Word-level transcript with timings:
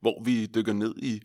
hvor 0.00 0.22
vi 0.24 0.46
dykker 0.46 0.72
ned 0.72 0.94
i 0.96 1.22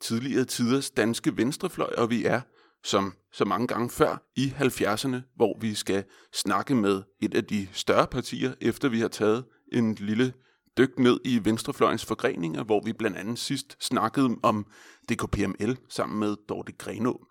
tidligere 0.00 0.44
tiders 0.44 0.90
danske 0.90 1.36
venstrefløj, 1.36 1.94
og 1.98 2.10
vi 2.10 2.24
er, 2.24 2.40
som 2.84 3.14
så 3.32 3.44
mange 3.44 3.66
gange 3.66 3.90
før, 3.90 4.22
i 4.36 4.54
70'erne, 4.58 5.16
hvor 5.36 5.58
vi 5.60 5.74
skal 5.74 6.04
snakke 6.32 6.74
med 6.74 7.02
et 7.22 7.34
af 7.34 7.44
de 7.44 7.68
større 7.72 8.06
partier, 8.06 8.54
efter 8.60 8.88
vi 8.88 9.00
har 9.00 9.08
taget 9.08 9.44
en 9.72 9.94
lille 9.94 10.32
dyk 10.78 10.98
ned 10.98 11.20
i 11.24 11.44
venstrefløjens 11.44 12.04
forgreninger, 12.04 12.64
hvor 12.64 12.82
vi 12.84 12.92
blandt 12.92 13.16
andet 13.16 13.38
sidst 13.38 13.76
snakkede 13.80 14.36
om 14.42 14.66
DKPML 15.08 15.78
sammen 15.88 16.20
med 16.20 16.36
Dorte 16.48 16.72
Grenå. 16.72 17.26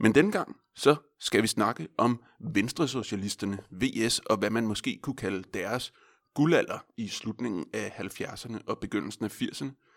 Men 0.00 0.14
dengang, 0.14 0.56
så 0.76 0.96
skal 1.20 1.42
vi 1.42 1.46
snakke 1.46 1.88
om 1.98 2.22
venstresocialisterne, 2.54 3.58
VS, 3.70 4.18
og 4.18 4.36
hvad 4.36 4.50
man 4.50 4.66
måske 4.66 4.98
kunne 5.02 5.16
kalde 5.16 5.44
deres 5.54 5.92
guldalder 6.34 6.78
i 6.96 7.08
slutningen 7.08 7.66
af 7.72 7.88
70'erne 7.88 8.58
og 8.66 8.78
begyndelsen 8.78 9.24
af 9.24 9.42
80'erne. 9.42 9.91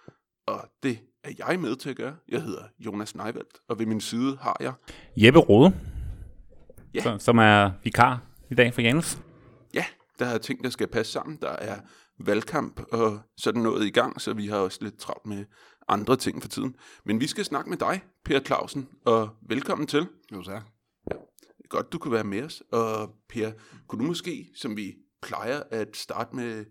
Og 0.47 0.69
det 0.83 0.99
er 1.23 1.31
jeg 1.37 1.59
med 1.59 1.75
til 1.75 1.89
at 1.89 1.95
gøre. 1.95 2.15
Jeg 2.29 2.41
hedder 2.43 2.63
Jonas 2.79 3.15
Neivald, 3.15 3.45
og 3.69 3.79
ved 3.79 3.85
min 3.85 4.01
side 4.01 4.37
har 4.41 4.57
jeg... 4.59 4.73
Jeppe 5.17 5.39
Rode, 5.39 5.73
Ja. 6.93 7.01
som, 7.03 7.19
som 7.19 7.37
er 7.37 7.71
vikar 7.83 8.21
i 8.51 8.55
dag 8.55 8.73
for 8.73 8.81
Janus. 8.81 9.17
Ja, 9.73 9.85
der 10.19 10.25
er 10.25 10.37
ting, 10.37 10.63
der 10.63 10.69
skal 10.69 10.87
passe 10.87 11.11
sammen. 11.11 11.37
Der 11.41 11.49
er 11.49 11.79
valgkamp 12.19 12.81
og 12.91 13.19
sådan 13.37 13.61
noget 13.61 13.85
i 13.85 13.89
gang, 13.89 14.21
så 14.21 14.33
vi 14.33 14.47
har 14.47 14.57
også 14.57 14.79
lidt 14.81 14.97
travlt 14.97 15.25
med 15.25 15.45
andre 15.87 16.15
ting 16.15 16.41
for 16.41 16.49
tiden. 16.49 16.75
Men 17.05 17.19
vi 17.19 17.27
skal 17.27 17.45
snakke 17.45 17.69
med 17.69 17.77
dig, 17.77 18.01
Per 18.25 18.39
Clausen, 18.39 18.87
og 19.05 19.29
velkommen 19.49 19.87
til. 19.87 20.07
Jo, 20.33 20.43
tak. 20.43 20.63
Godt, 21.69 21.91
du 21.93 21.97
kunne 21.97 22.13
være 22.13 22.23
med 22.23 22.43
os. 22.43 22.63
Og 22.71 23.09
Per, 23.29 23.51
kunne 23.87 23.99
du 24.03 24.07
måske, 24.07 24.47
som 24.55 24.77
vi 24.77 24.95
plejer, 25.21 25.63
at 25.71 25.87
starte 25.97 26.35
med 26.35 26.65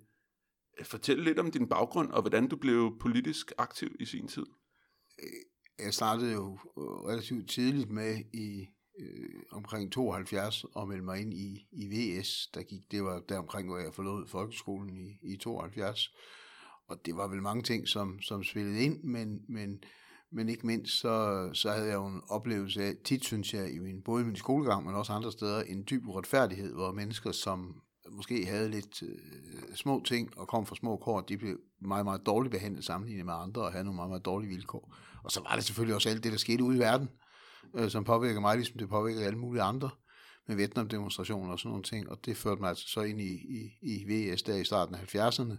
Fortæl 0.78 0.86
fortælle 0.86 1.24
lidt 1.24 1.38
om 1.38 1.50
din 1.50 1.68
baggrund, 1.68 2.10
og 2.10 2.20
hvordan 2.20 2.48
du 2.48 2.56
blev 2.56 2.98
politisk 3.00 3.52
aktiv 3.58 3.96
i 4.00 4.04
sin 4.04 4.28
tid? 4.28 4.46
Øh, 5.22 5.84
jeg 5.84 5.94
startede 5.94 6.32
jo 6.32 6.58
øh, 6.78 6.82
relativt 6.82 7.50
tidligt 7.50 7.90
med 7.90 8.18
i 8.34 8.66
øh, 9.00 9.42
omkring 9.52 9.92
72 9.92 10.64
og 10.64 10.88
meldte 10.88 11.04
mig 11.04 11.20
ind 11.20 11.34
i, 11.34 11.66
i 11.72 11.86
VS. 11.86 12.48
Der 12.54 12.62
gik, 12.62 12.80
det 12.90 13.04
var 13.04 13.20
der 13.20 13.38
omkring, 13.38 13.68
hvor 13.68 13.78
jeg 13.78 13.94
forlod 13.94 14.28
folkeskolen 14.28 14.96
i, 14.96 15.18
i 15.22 15.36
72. 15.36 16.14
Og 16.88 17.06
det 17.06 17.16
var 17.16 17.28
vel 17.28 17.42
mange 17.42 17.62
ting, 17.62 17.88
som, 17.88 18.20
som 18.20 18.44
spillede 18.44 18.84
ind, 18.84 19.02
men, 19.02 19.40
men, 19.48 19.82
men 20.32 20.48
ikke 20.48 20.66
mindst, 20.66 21.00
så, 21.00 21.50
så 21.52 21.70
havde 21.70 21.86
jeg 21.86 21.94
jo 21.94 22.06
en 22.06 22.22
oplevelse 22.28 22.82
af, 22.82 22.94
tit 23.04 23.24
synes 23.24 23.54
jeg, 23.54 23.74
i 23.74 23.78
min, 23.78 24.02
både 24.02 24.22
i 24.22 24.26
min 24.26 24.36
skolegang, 24.36 24.86
men 24.86 24.94
også 24.94 25.12
andre 25.12 25.32
steder, 25.32 25.62
en 25.62 25.84
dyb 25.90 26.06
uretfærdighed, 26.06 26.74
hvor 26.74 26.92
mennesker, 26.92 27.32
som 27.32 27.82
måske 28.10 28.46
havde 28.46 28.68
lidt 28.68 29.02
øh, 29.02 29.76
små 29.76 30.02
ting 30.04 30.38
og 30.38 30.48
kom 30.48 30.66
fra 30.66 30.76
små 30.76 30.96
kår, 30.96 31.20
de 31.20 31.38
blev 31.38 31.58
meget, 31.80 32.04
meget 32.04 32.26
dårligt 32.26 32.52
behandlet 32.52 32.84
sammenlignet 32.84 33.26
med 33.26 33.34
andre 33.34 33.62
og 33.62 33.72
havde 33.72 33.84
nogle 33.84 33.96
meget, 33.96 34.10
meget 34.10 34.24
dårlige 34.24 34.50
vilkår. 34.50 34.94
Og 35.24 35.30
så 35.30 35.40
var 35.40 35.54
det 35.54 35.64
selvfølgelig 35.64 35.94
også 35.94 36.08
alt 36.08 36.24
det, 36.24 36.32
der 36.32 36.38
skete 36.38 36.64
ude 36.64 36.76
i 36.76 36.80
verden, 36.80 37.08
øh, 37.74 37.90
som 37.90 38.04
påvirker 38.04 38.40
mig, 38.40 38.56
ligesom 38.56 38.78
det 38.78 38.88
påvirker 38.88 39.26
alle 39.26 39.38
mulige 39.38 39.62
andre 39.62 39.90
med 40.46 40.56
Vietnam-demonstrationer 40.56 41.52
og 41.52 41.58
sådan 41.58 41.68
nogle 41.68 41.82
ting, 41.82 42.10
og 42.10 42.18
det 42.24 42.36
førte 42.36 42.60
mig 42.60 42.68
altså 42.68 42.88
så 42.88 43.00
ind 43.00 43.20
i, 43.20 43.32
i, 43.32 43.72
i 43.82 44.04
VS 44.08 44.42
der 44.42 44.56
i 44.56 44.64
starten 44.64 44.94
af 44.94 45.14
70'erne, 45.14 45.56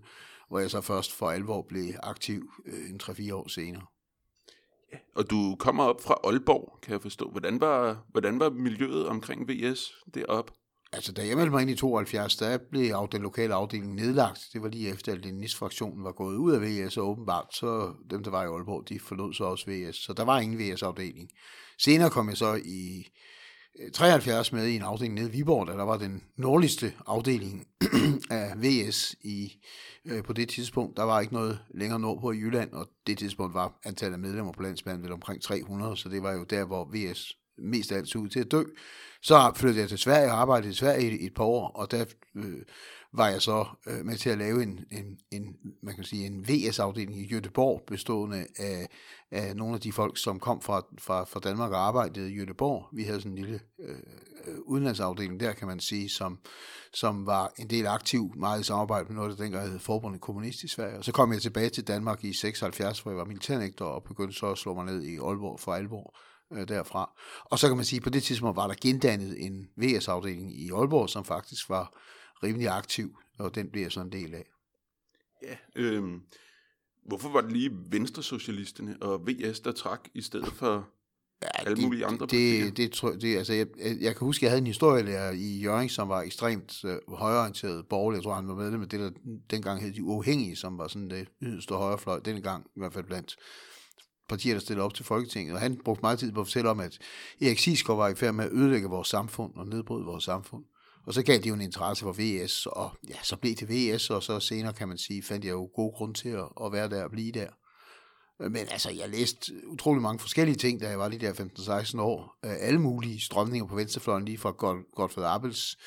hvor 0.49 0.59
jeg 0.59 0.69
så 0.69 0.81
først 0.81 1.13
for 1.13 1.29
alvor 1.29 1.61
blev 1.61 1.93
aktiv 2.03 2.51
øh, 2.65 2.89
en 2.89 2.99
3-4 3.03 3.33
år 3.33 3.47
senere. 3.47 3.85
Ja, 4.93 4.97
Og 5.15 5.29
du 5.29 5.55
kommer 5.59 5.83
op 5.83 6.01
fra 6.01 6.15
Aalborg, 6.23 6.79
kan 6.81 6.93
jeg 6.93 7.01
forstå. 7.01 7.31
Hvordan 7.31 7.61
var, 7.61 8.05
hvordan 8.11 8.39
var 8.39 8.49
miljøet 8.49 9.07
omkring 9.07 9.49
VS 9.49 9.91
deroppe? 10.13 10.53
Altså, 10.95 11.11
da 11.11 11.27
jeg 11.27 11.37
meldte 11.37 11.51
mig 11.51 11.61
ind 11.61 11.71
i 11.71 11.75
72, 11.75 12.35
der 12.35 12.57
blev 12.71 12.93
af 12.93 13.09
den 13.09 13.21
lokale 13.21 13.53
afdeling 13.53 13.95
nedlagt. 13.95 14.47
Det 14.53 14.61
var 14.61 14.69
lige 14.69 14.89
efter, 14.89 15.11
at 15.11 15.25
Leninist-fraktionen 15.25 16.03
var 16.03 16.11
gået 16.11 16.35
ud 16.35 16.51
af 16.53 16.61
VS, 16.61 16.97
og 16.97 17.09
åbenbart, 17.09 17.45
så 17.51 17.93
dem, 18.09 18.23
der 18.23 18.31
var 18.31 18.43
i 18.43 18.45
Aalborg, 18.45 18.89
de 18.89 18.99
forlod 18.99 19.33
så 19.33 19.43
også 19.43 19.65
VS. 19.71 19.95
Så 19.95 20.13
der 20.13 20.23
var 20.23 20.39
ingen 20.39 20.59
VS-afdeling. 20.59 21.29
Senere 21.79 22.09
kom 22.09 22.29
jeg 22.29 22.37
så 22.37 22.61
i 22.65 23.07
øh, 23.79 23.91
73 23.91 24.51
med 24.51 24.67
i 24.67 24.75
en 24.75 24.81
afdeling 24.81 25.15
nede 25.15 25.29
i 25.29 25.31
Viborg, 25.31 25.67
der, 25.67 25.77
der 25.77 25.83
var 25.83 25.97
den 25.97 26.23
nordligste 26.37 26.93
afdeling 27.07 27.67
af 28.29 28.53
VS 28.57 29.15
i, 29.23 29.53
øh, 30.05 30.23
på 30.23 30.33
det 30.33 30.49
tidspunkt. 30.49 30.97
Der 30.97 31.03
var 31.03 31.19
ikke 31.19 31.33
noget 31.33 31.59
længere 31.73 31.99
nordpå 31.99 32.31
i 32.31 32.37
Jylland, 32.37 32.73
og 32.73 32.87
det 33.07 33.17
tidspunkt 33.17 33.53
var 33.53 33.79
antallet 33.85 34.13
af 34.13 34.19
medlemmer 34.19 34.51
på 34.51 34.61
landsplan 34.61 35.03
vel 35.03 35.11
omkring 35.11 35.41
300, 35.41 35.97
så 35.97 36.09
det 36.09 36.23
var 36.23 36.33
jo 36.33 36.43
der, 36.43 36.65
hvor 36.65 36.89
VS 36.93 37.37
mest 37.57 37.91
af 37.91 37.97
alt 37.97 38.09
så 38.09 38.17
ud 38.17 38.29
til 38.29 38.39
at 38.39 38.51
dø. 38.51 38.63
Så 39.21 39.51
flyttede 39.55 39.81
jeg 39.81 39.89
til 39.89 39.97
Sverige 39.97 40.31
og 40.31 40.41
arbejdede 40.41 40.71
i 40.71 40.75
Sverige 40.75 41.19
i 41.19 41.25
et 41.25 41.33
par 41.33 41.43
år, 41.43 41.67
og 41.67 41.91
der 41.91 42.05
øh, 42.35 42.61
var 43.13 43.27
jeg 43.27 43.41
så 43.41 43.65
øh, 43.87 44.05
med 44.05 44.17
til 44.17 44.29
at 44.29 44.37
lave 44.37 44.63
en, 44.63 44.79
en, 44.91 45.17
en, 45.31 45.55
man 45.83 45.95
kan 45.95 46.03
sige, 46.03 46.25
en 46.25 46.47
VS-afdeling 46.47 47.21
i 47.21 47.35
Göteborg, 47.35 47.83
bestående 47.87 48.47
af, 48.57 48.87
af 49.31 49.55
nogle 49.55 49.75
af 49.75 49.81
de 49.81 49.91
folk, 49.91 50.17
som 50.17 50.39
kom 50.39 50.61
fra, 50.61 50.81
fra, 50.99 51.23
fra 51.23 51.39
Danmark 51.39 51.71
og 51.71 51.87
arbejdede 51.87 52.33
i 52.33 52.39
Göteborg. 52.39 52.95
Vi 52.95 53.03
havde 53.03 53.21
sådan 53.21 53.31
en 53.31 53.37
lille 53.37 53.59
øh, 53.79 54.57
udenlandsafdeling 54.65 55.39
der, 55.39 55.53
kan 55.53 55.67
man 55.67 55.79
sige, 55.79 56.09
som, 56.09 56.39
som 56.93 57.25
var 57.25 57.53
en 57.59 57.69
del 57.69 57.87
aktiv, 57.87 58.31
meget 58.37 58.61
i 58.61 58.63
samarbejde 58.63 59.05
med 59.07 59.15
noget, 59.15 59.37
der 59.37 59.43
dengang 59.43 59.69
hed 59.69 59.79
Forbundet 59.79 60.21
Kommunist 60.21 60.63
i 60.63 60.67
Sverige. 60.67 60.97
Og 60.97 61.03
så 61.03 61.11
kom 61.11 61.33
jeg 61.33 61.41
tilbage 61.41 61.69
til 61.69 61.87
Danmark 61.87 62.23
i 62.23 62.33
76, 62.33 62.99
hvor 62.99 63.11
jeg 63.11 63.17
var 63.17 63.25
militærnægter, 63.25 63.85
og 63.85 64.03
begyndte 64.03 64.33
så 64.33 64.51
at 64.51 64.57
slå 64.57 64.73
mig 64.73 64.85
ned 64.85 65.03
i 65.03 65.17
Aalborg 65.17 65.59
for 65.59 65.73
alvor 65.73 66.15
øh, 66.57 66.67
derfra. 66.67 67.19
Og 67.45 67.59
så 67.59 67.67
kan 67.67 67.75
man 67.77 67.85
sige, 67.85 67.97
at 67.97 68.03
på 68.03 68.09
det 68.09 68.23
tidspunkt 68.23 68.55
var 68.55 68.67
der 68.67 68.75
gendannet 68.81 69.45
en 69.45 69.69
VS-afdeling 69.77 70.59
i 70.59 70.71
Aalborg, 70.71 71.09
som 71.09 71.25
faktisk 71.25 71.69
var 71.69 72.01
rimelig 72.43 72.69
aktiv, 72.69 73.17
og 73.39 73.55
den 73.55 73.69
blev 73.69 73.81
jeg 73.81 73.91
så 73.91 74.01
en 74.01 74.11
del 74.11 74.35
af. 74.35 74.45
Ja, 75.43 75.55
øhm, 75.75 76.21
hvorfor 77.07 77.29
var 77.29 77.41
det 77.41 77.51
lige 77.51 77.71
Venstresocialisterne 77.89 78.97
og 79.01 79.27
VS, 79.27 79.59
der 79.59 79.71
trak 79.71 80.07
i 80.13 80.21
stedet 80.21 80.53
for 80.53 80.89
Ja, 81.41 81.69
alle 81.69 81.85
mulige 81.85 82.05
andre 82.05 82.27
partier? 82.27 82.63
det, 82.65 82.77
det, 82.77 82.91
tror, 82.91 83.11
det, 83.11 83.37
altså, 83.37 83.53
jeg, 83.53 83.67
jeg, 83.77 83.97
jeg 84.01 84.15
kan 84.15 84.25
huske, 84.25 84.39
at 84.39 84.43
jeg 84.43 84.51
havde 84.51 84.61
en 84.61 84.67
historielærer 84.67 85.31
i 85.31 85.59
Jørgen, 85.59 85.89
som 85.89 86.09
var 86.09 86.21
ekstremt 86.21 86.85
øh, 86.85 86.97
højorienteret 87.07 87.87
borgerlig. 87.87 88.17
Jeg 88.17 88.23
tror, 88.23 88.33
han 88.33 88.47
var 88.47 88.55
medlem 88.55 88.81
af 88.81 88.89
det, 88.89 88.99
der 88.99 89.11
dengang 89.51 89.81
hed 89.81 89.93
de 89.93 90.03
uafhængige, 90.03 90.55
som 90.55 90.77
var 90.77 90.87
sådan 90.87 91.09
det 91.09 91.27
yderste 91.41 91.73
højrefløj, 91.73 92.19
dengang 92.19 92.65
i 92.75 92.79
hvert 92.79 92.93
fald 92.93 93.05
blandt 93.05 93.35
partier, 94.29 94.53
der 94.53 94.61
stiller 94.61 94.83
op 94.83 94.93
til 94.93 95.05
Folketinget. 95.05 95.53
Og 95.55 95.61
han 95.61 95.81
brugte 95.85 96.01
meget 96.01 96.19
tid 96.19 96.31
på 96.31 96.41
at 96.41 96.47
fortælle 96.47 96.69
om, 96.69 96.79
at 96.79 96.97
Erik 97.41 97.59
Sigsgaard 97.59 97.97
var 97.97 98.07
i 98.07 98.15
færd 98.15 98.33
med 98.33 98.45
at 98.45 98.51
ødelægge 98.51 98.89
vores 98.89 99.07
samfund 99.07 99.53
og 99.55 99.67
nedbryde 99.67 100.05
vores 100.05 100.23
samfund. 100.23 100.63
Og 101.05 101.13
så 101.13 101.23
gav 101.23 101.37
det 101.37 101.45
jo 101.45 101.53
en 101.53 101.61
interesse 101.61 102.03
for 102.03 102.15
VS, 102.17 102.65
og 102.65 102.91
ja, 103.09 103.15
så 103.23 103.35
blev 103.35 103.55
det 103.55 103.69
VS, 103.69 104.09
og 104.09 104.23
så 104.23 104.39
senere, 104.39 104.73
kan 104.73 104.87
man 104.87 104.97
sige, 104.97 105.23
fandt 105.23 105.45
jeg 105.45 105.51
jo 105.51 105.69
god 105.75 105.93
grund 105.93 106.15
til 106.15 106.29
at, 106.29 106.47
at 106.65 106.71
være 106.71 106.89
der 106.89 107.03
og 107.03 107.11
blive 107.11 107.31
der. 107.31 107.47
Men 108.39 108.55
altså, 108.57 108.91
jeg 108.91 109.09
læste 109.09 109.67
utrolig 109.67 110.01
mange 110.01 110.19
forskellige 110.19 110.55
ting, 110.55 110.81
da 110.81 110.89
jeg 110.89 110.99
var 110.99 111.07
lige 111.07 111.27
der 111.27 111.33
15-16 111.33 112.01
år. 112.01 112.37
Øh, 112.45 112.51
alle 112.59 112.81
mulige 112.81 113.19
strømninger 113.19 113.67
på 113.67 113.75
venstrefløjen, 113.75 114.25
lige 114.25 114.37
fra 114.37 114.49
God- 114.51 114.91
Godfred 114.95 115.25
Appels 115.25 115.77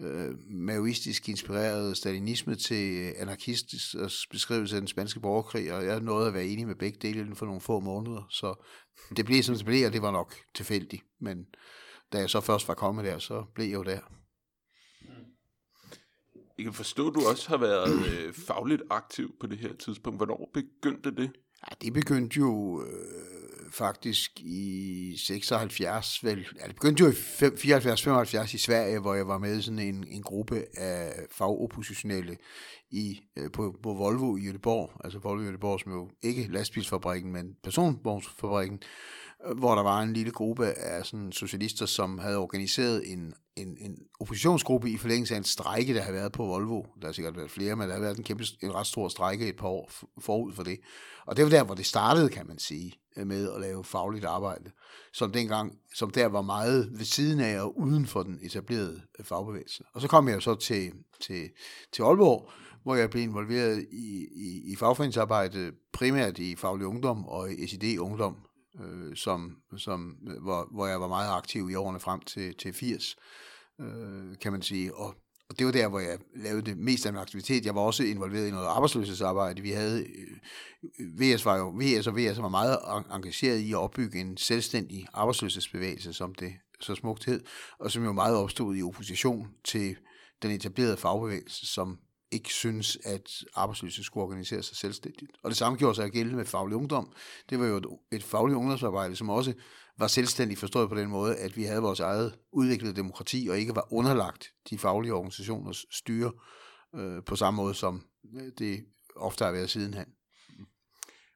øh, 0.00 0.34
maoistisk 0.50 1.28
inspireret 1.28 1.96
stalinisme 1.96 2.54
til 2.54 2.98
øh, 2.98 3.12
anarkistisk 3.16 3.94
beskrivelse 4.30 4.76
af 4.76 4.80
den 4.80 4.88
spanske 4.88 5.20
borgerkrig, 5.20 5.72
og 5.72 5.84
jeg 5.84 6.00
nåede 6.00 6.26
at 6.28 6.34
være 6.34 6.46
enig 6.46 6.66
med 6.66 6.74
begge 6.74 6.98
dele 7.02 7.20
inden 7.20 7.36
for 7.36 7.46
nogle 7.46 7.60
få 7.60 7.80
måneder, 7.80 8.26
så 8.30 8.66
det 9.16 9.24
blev 9.26 9.42
som 9.42 9.54
det 9.56 9.64
blev, 9.64 9.86
og 9.86 9.92
det 9.92 10.02
var 10.02 10.10
nok 10.10 10.34
tilfældigt. 10.54 11.02
Men 11.20 11.46
da 12.12 12.18
jeg 12.18 12.30
så 12.30 12.40
først 12.40 12.68
var 12.68 12.74
kommet 12.74 13.04
der, 13.04 13.18
så 13.18 13.44
blev 13.54 13.66
jeg 13.66 13.74
jo 13.74 13.82
der. 13.82 14.00
Jeg 16.58 16.64
kan 16.64 16.72
forstå, 16.72 17.08
at 17.08 17.14
du 17.14 17.20
også 17.30 17.48
har 17.48 17.56
været 17.56 18.06
øh, 18.06 18.34
fagligt 18.34 18.82
aktiv 18.90 19.30
på 19.40 19.46
det 19.46 19.58
her 19.58 19.74
tidspunkt. 19.76 20.18
Hvornår 20.18 20.50
begyndte 20.54 21.10
det? 21.10 21.30
Ja, 21.70 21.74
det 21.82 21.92
begyndte 21.92 22.38
jo 22.38 22.82
øh, 22.82 23.72
faktisk 23.72 24.40
i 24.40 25.14
76, 25.18 26.24
vel. 26.24 26.46
Ja, 26.60 26.66
det 26.66 26.74
begyndte 26.74 27.04
jo 27.04 27.10
i 27.10 27.12
74-75 27.12 28.54
i 28.54 28.58
Sverige, 28.58 28.98
hvor 28.98 29.14
jeg 29.14 29.28
var 29.28 29.38
med 29.38 29.58
i 29.58 29.62
sådan 29.62 29.78
en, 29.78 30.06
en 30.08 30.22
gruppe 30.22 30.64
af 30.78 31.12
fagoppositionelle 31.30 32.36
i, 32.90 33.20
øh, 33.36 33.50
på, 33.52 33.76
på 33.82 33.94
Volvo 33.94 34.36
i 34.36 34.40
Göteborg. 34.40 35.00
Altså 35.04 35.18
Volvo 35.18 35.42
i 35.42 35.52
Göteborg, 35.52 35.82
som 35.82 35.92
jo 35.92 36.10
ikke 36.22 36.52
lastbilsfabrikken, 36.52 37.32
men 37.32 37.56
personvognsfabrikken. 37.62 38.78
øh, 38.82 38.88
hvor 39.56 39.74
der 39.74 39.82
var 39.82 40.02
en 40.02 40.12
lille 40.12 40.32
gruppe 40.32 40.66
af 40.66 41.06
sådan 41.06 41.32
socialister, 41.32 41.86
som 41.86 42.18
havde 42.18 42.38
organiseret 42.38 43.12
en, 43.12 43.34
en, 43.56 43.76
en 43.80 43.98
oppositionsgruppe 44.20 44.90
i 44.90 44.96
forlængelse 44.96 45.34
af 45.34 45.38
en 45.38 45.44
strejke, 45.44 45.94
der 45.94 46.00
havde 46.00 46.14
været 46.14 46.32
på 46.32 46.46
Volvo. 46.46 46.82
Der 47.02 47.06
har 47.08 47.12
sikkert 47.12 47.36
været 47.36 47.50
flere, 47.50 47.76
men 47.76 47.88
der 47.88 47.94
har 47.94 48.00
været 48.00 48.18
en, 48.18 48.24
kæmpe, 48.24 48.44
en 48.62 48.74
ret 48.74 48.86
stor 48.86 49.08
strejke 49.08 49.48
et 49.48 49.56
par 49.56 49.68
år 49.68 49.90
forud 50.20 50.52
for 50.52 50.62
det. 50.62 50.78
Og 51.26 51.36
det 51.36 51.44
var 51.44 51.50
der, 51.50 51.64
hvor 51.64 51.74
det 51.74 51.86
startede, 51.86 52.28
kan 52.28 52.46
man 52.46 52.58
sige, 52.58 52.92
med 53.16 53.52
at 53.52 53.60
lave 53.60 53.84
fagligt 53.84 54.24
arbejde, 54.24 54.70
som 55.12 55.32
dengang, 55.32 55.78
som 55.94 56.10
der 56.10 56.26
var 56.26 56.42
meget 56.42 56.88
ved 56.92 57.04
siden 57.04 57.40
af 57.40 57.60
og 57.60 57.78
uden 57.78 58.06
for 58.06 58.22
den 58.22 58.38
etablerede 58.42 59.00
øh, 59.18 59.24
fagbevægelse. 59.24 59.84
Og 59.92 60.00
så 60.00 60.08
kom 60.08 60.28
jeg 60.28 60.42
så 60.42 60.54
til, 60.54 60.92
til, 61.20 61.50
til 61.92 62.02
Aalborg, 62.02 62.50
hvor 62.82 62.94
jeg 62.94 63.10
blev 63.10 63.22
involveret 63.22 63.86
i, 63.92 64.26
i, 64.32 64.72
i 64.72 64.76
fagforeningsarbejde, 64.76 65.72
primært 65.92 66.38
i 66.38 66.56
faglig 66.56 66.86
ungdom 66.86 67.24
og 67.24 67.52
i 67.52 67.66
SID 67.66 67.98
Ungdom, 67.98 68.36
øh, 68.80 69.16
som, 69.16 69.56
som, 69.76 70.16
øh, 70.28 70.42
hvor, 70.42 70.68
hvor 70.72 70.86
jeg 70.86 71.00
var 71.00 71.08
meget 71.08 71.36
aktiv 71.36 71.70
i 71.70 71.74
årene 71.74 72.00
frem 72.00 72.20
til, 72.20 72.56
til 72.56 72.72
80, 72.72 73.16
øh, 73.80 74.38
kan 74.40 74.52
man 74.52 74.62
sige. 74.62 74.94
Og, 74.94 75.14
og 75.48 75.58
det 75.58 75.66
var 75.66 75.72
der, 75.72 75.88
hvor 75.88 76.00
jeg 76.00 76.18
lavede 76.36 76.62
det 76.62 76.78
mest 76.78 77.06
af 77.06 77.12
min 77.12 77.22
aktivitet. 77.22 77.66
Jeg 77.66 77.74
var 77.74 77.80
også 77.80 78.02
involveret 78.02 78.48
i 78.48 78.50
noget 78.50 78.66
arbejdsløshedsarbejde. 78.66 79.62
Vi 79.62 79.70
havde, 79.70 80.04
øh, 81.00 81.20
VS 81.20 81.44
var 81.44 81.56
jo, 81.56 81.68
VS 81.68 82.06
og 82.06 82.16
VS 82.16 82.42
var 82.42 82.48
meget 82.48 82.78
engageret 83.10 83.58
i 83.58 83.72
at 83.72 83.78
opbygge 83.78 84.20
en 84.20 84.36
selvstændig 84.36 85.06
arbejdsløshedsbevægelse, 85.12 86.12
som 86.12 86.34
det 86.34 86.52
så 86.80 86.94
smukt 86.94 87.24
hed, 87.24 87.40
og 87.78 87.90
som 87.90 88.04
jo 88.04 88.12
meget 88.12 88.36
opstod 88.36 88.76
i 88.76 88.82
opposition 88.82 89.48
til 89.64 89.96
den 90.42 90.50
etablerede 90.50 90.96
fagbevægelse, 90.96 91.66
som 91.66 91.98
ikke 92.34 92.52
synes, 92.52 92.98
at 93.04 93.44
arbejdsløse 93.54 94.04
skulle 94.04 94.24
organisere 94.24 94.62
sig 94.62 94.76
selvstændigt. 94.76 95.32
Og 95.42 95.50
det 95.50 95.56
samme 95.56 95.78
gjorde 95.78 95.94
sig 95.94 96.10
gældende 96.10 96.36
med 96.36 96.44
faglig 96.44 96.76
ungdom. 96.76 97.12
Det 97.50 97.60
var 97.60 97.66
jo 97.66 97.76
et, 97.76 97.86
et 98.12 98.24
fagligt 98.24 98.56
ungdomsarbejde, 98.56 99.16
som 99.16 99.30
også 99.30 99.52
var 99.98 100.06
selvstændigt 100.06 100.60
forstået 100.60 100.88
på 100.88 100.94
den 100.94 101.08
måde, 101.08 101.36
at 101.36 101.56
vi 101.56 101.64
havde 101.64 101.82
vores 101.82 102.00
eget 102.00 102.34
udviklede 102.52 102.96
demokrati, 102.96 103.46
og 103.50 103.58
ikke 103.58 103.76
var 103.76 103.92
underlagt 103.92 104.52
de 104.70 104.78
faglige 104.78 105.14
organisationers 105.14 105.86
styre 105.90 106.32
øh, 106.94 107.22
på 107.26 107.36
samme 107.36 107.56
måde, 107.56 107.74
som 107.74 108.04
øh, 108.36 108.52
det 108.58 108.84
ofte 109.16 109.44
har 109.44 109.52
været 109.52 109.70
sidenhen. 109.70 110.06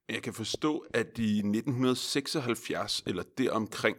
Men 0.07 0.15
jeg 0.15 0.23
kan 0.23 0.35
forstå, 0.35 0.85
at 0.95 1.19
i 1.19 1.39
1976 1.39 3.03
eller 3.07 3.23
deromkring, 3.39 3.97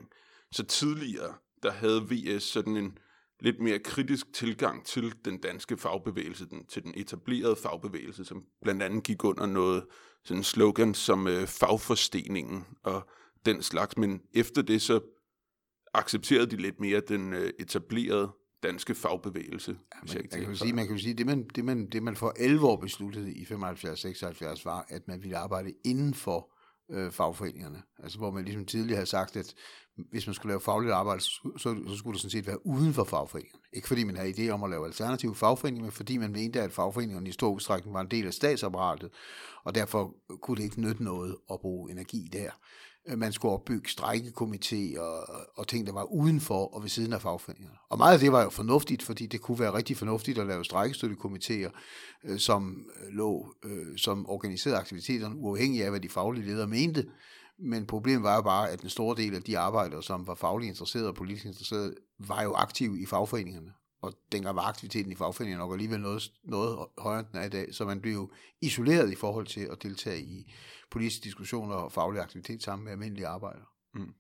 så 0.52 0.64
tidligere, 0.64 1.34
der 1.64 1.72
havde 1.72 2.08
VS 2.10 2.44
sådan 2.44 2.78
en 2.78 2.98
lidt 3.40 3.60
mere 3.60 3.80
kritisk 3.80 4.34
tilgang 4.34 4.86
til 4.86 5.14
den 5.26 5.38
danske 5.38 5.78
fagbevægelse, 5.78 6.46
den, 6.46 6.66
til 6.66 6.84
den 6.84 6.94
etablerede 6.96 7.56
fagbevægelse, 7.56 8.26
som 8.26 8.44
blandt 8.62 8.84
andet 8.84 9.04
gik 9.04 9.24
under 9.24 9.46
noget 9.46 9.86
sådan 10.24 10.44
slogan 10.44 10.94
som 10.94 11.28
øh, 11.28 11.48
fagforsteningen 11.48 12.66
og 12.84 13.10
den 13.46 13.62
slags, 13.62 13.98
men 13.98 14.22
efter 14.34 14.62
det 14.62 14.82
så 14.82 15.00
accepterede 15.94 16.46
de 16.46 16.56
lidt 16.56 16.80
mere 16.80 17.02
den 17.08 17.34
øh, 17.34 17.54
etablerede 17.60 18.32
danske 18.64 18.96
fagbevægelse. 18.96 19.72
Ja, 19.72 20.14
man, 20.14 20.28
jeg 20.32 20.46
kan 20.46 20.56
sige, 20.56 20.74
man 20.74 20.88
kan 20.88 21.00
sige, 21.00 21.14
det 21.14 21.26
man, 21.26 21.48
det, 21.56 21.66
man, 21.66 21.90
det 21.90 22.04
man 22.04 22.16
for 22.16 22.34
11 22.38 22.68
år 22.68 22.76
besluttede 22.76 23.34
i 23.34 23.44
75-76 23.44 24.62
var, 24.66 24.86
at 24.90 25.08
man 25.08 25.24
ville 25.24 25.38
arbejde 25.38 25.74
inden 25.86 26.14
for 26.14 26.54
øh, 26.90 27.12
fagforeningerne. 27.12 27.82
Altså 28.04 28.18
hvor 28.18 28.32
man 28.32 28.44
ligesom 28.46 28.66
tidligere 28.66 28.96
havde 28.96 29.10
sagt, 29.10 29.36
at 29.36 29.54
hvis 30.12 30.28
man 30.28 30.34
skulle 30.34 30.52
lave 30.52 30.62
fagligt 30.62 30.94
arbejde, 30.94 31.22
så, 31.22 31.52
så 31.58 31.96
skulle 31.98 32.14
det 32.14 32.22
sådan 32.22 32.32
set 32.32 32.48
være 32.48 32.66
uden 32.66 32.94
for 32.94 33.04
fagforeningerne. 33.04 33.64
Ikke 33.74 33.88
fordi 33.88 34.04
man 34.04 34.18
havde 34.18 34.48
idé 34.48 34.50
om 34.50 34.64
at 34.64 34.70
lave 34.70 34.86
alternative 34.86 35.36
fagforeninger, 35.36 35.84
men 35.84 35.92
fordi 35.92 36.18
man 36.18 36.32
mente, 36.32 36.62
at 36.62 36.72
fagforeningerne 36.72 37.30
i 37.30 37.32
stor 37.32 37.50
udstrækning 37.50 37.94
var 37.94 38.02
en 38.02 38.12
del 38.12 38.28
af 38.28 38.34
statsapparatet, 38.34 39.10
og 39.64 39.76
derfor 39.76 40.16
kunne 40.42 40.58
det 40.58 40.64
ikke 40.64 40.82
nytte 40.82 41.04
noget 41.04 41.36
at 41.52 41.60
bruge 41.60 41.92
energi 41.92 42.30
der. 42.34 42.52
Man 43.18 43.34
skulle 43.34 43.54
opbygge 43.54 43.90
strækkekomiteer 43.90 45.02
og, 45.02 45.46
og 45.56 45.68
ting, 45.68 45.88
der 45.88 45.94
var 45.94 46.04
udenfor 46.04 46.76
og 46.76 46.82
ved 46.82 46.90
siden 46.90 47.14
af 47.14 47.22
fagforeningerne. 47.22 47.78
Og 47.90 47.98
meget 47.98 48.14
af 48.14 48.20
det 48.20 48.32
var 48.32 48.44
jo 48.44 48.50
fornuftigt, 48.50 49.04
fordi 49.04 49.26
det 49.26 49.42
kunne 49.42 49.60
være 49.60 49.74
rigtig 49.74 49.98
fornuftigt 49.98 50.40
at 50.40 50.48
lave 50.48 50.66
strækkestøttekomiteer, 50.66 51.70
øh, 52.24 52.40
som 52.40 52.86
øh, 53.02 53.14
lå, 53.14 53.54
øh, 53.66 53.98
som 53.98 54.30
organiserede 54.30 54.80
aktiviteterne, 54.80 55.36
uafhængig 55.36 55.84
af, 55.84 55.90
hvad 55.90 56.00
de 56.00 56.10
faglige 56.10 56.46
ledere 56.46 56.68
mente. 56.68 57.06
Men 57.60 57.86
problemet 57.86 58.24
var 58.24 58.36
jo 58.36 58.42
bare, 58.42 58.70
at 58.70 58.82
den 58.82 58.90
store 58.90 59.16
del 59.16 59.36
af 59.36 59.42
de 59.42 59.60
arbejdere, 59.60 60.04
som 60.04 60.28
var 60.28 60.36
fagligt 60.36 60.70
interesserede 60.70 61.08
og 61.08 61.16
politisk 61.16 61.46
interesserede, 61.46 61.96
var 62.20 62.44
jo 62.44 62.54
aktive 62.54 63.02
i 63.02 63.06
fagforeningerne. 63.06 63.74
Og 64.02 64.14
dengang 64.32 64.56
var 64.56 64.62
aktiviteten 64.62 65.12
i 65.12 65.16
fagforeningerne 65.16 65.60
nok 65.60 65.74
alligevel 65.74 66.00
noget, 66.00 66.32
noget 66.44 66.88
højere 66.98 67.20
end 67.20 67.28
den 67.32 67.40
er 67.40 67.46
i 67.46 67.50
dag, 67.50 67.74
så 67.74 67.86
man 67.86 68.02
blev 68.02 68.14
jo 68.14 68.32
isoleret 68.62 69.12
i 69.12 69.16
forhold 69.16 69.48
til 69.48 69.68
at 69.72 69.84
deltage 69.84 70.22
i 70.22 70.54
politiske 70.92 71.24
diskussioner 71.24 71.76
og 71.76 71.92
faglig 71.92 72.22
aktivitet 72.22 72.64
sammen 72.64 72.84
med 72.84 72.92
almindelige 72.92 73.28
arbejdere. 73.28 73.66
Mm. 73.94 74.14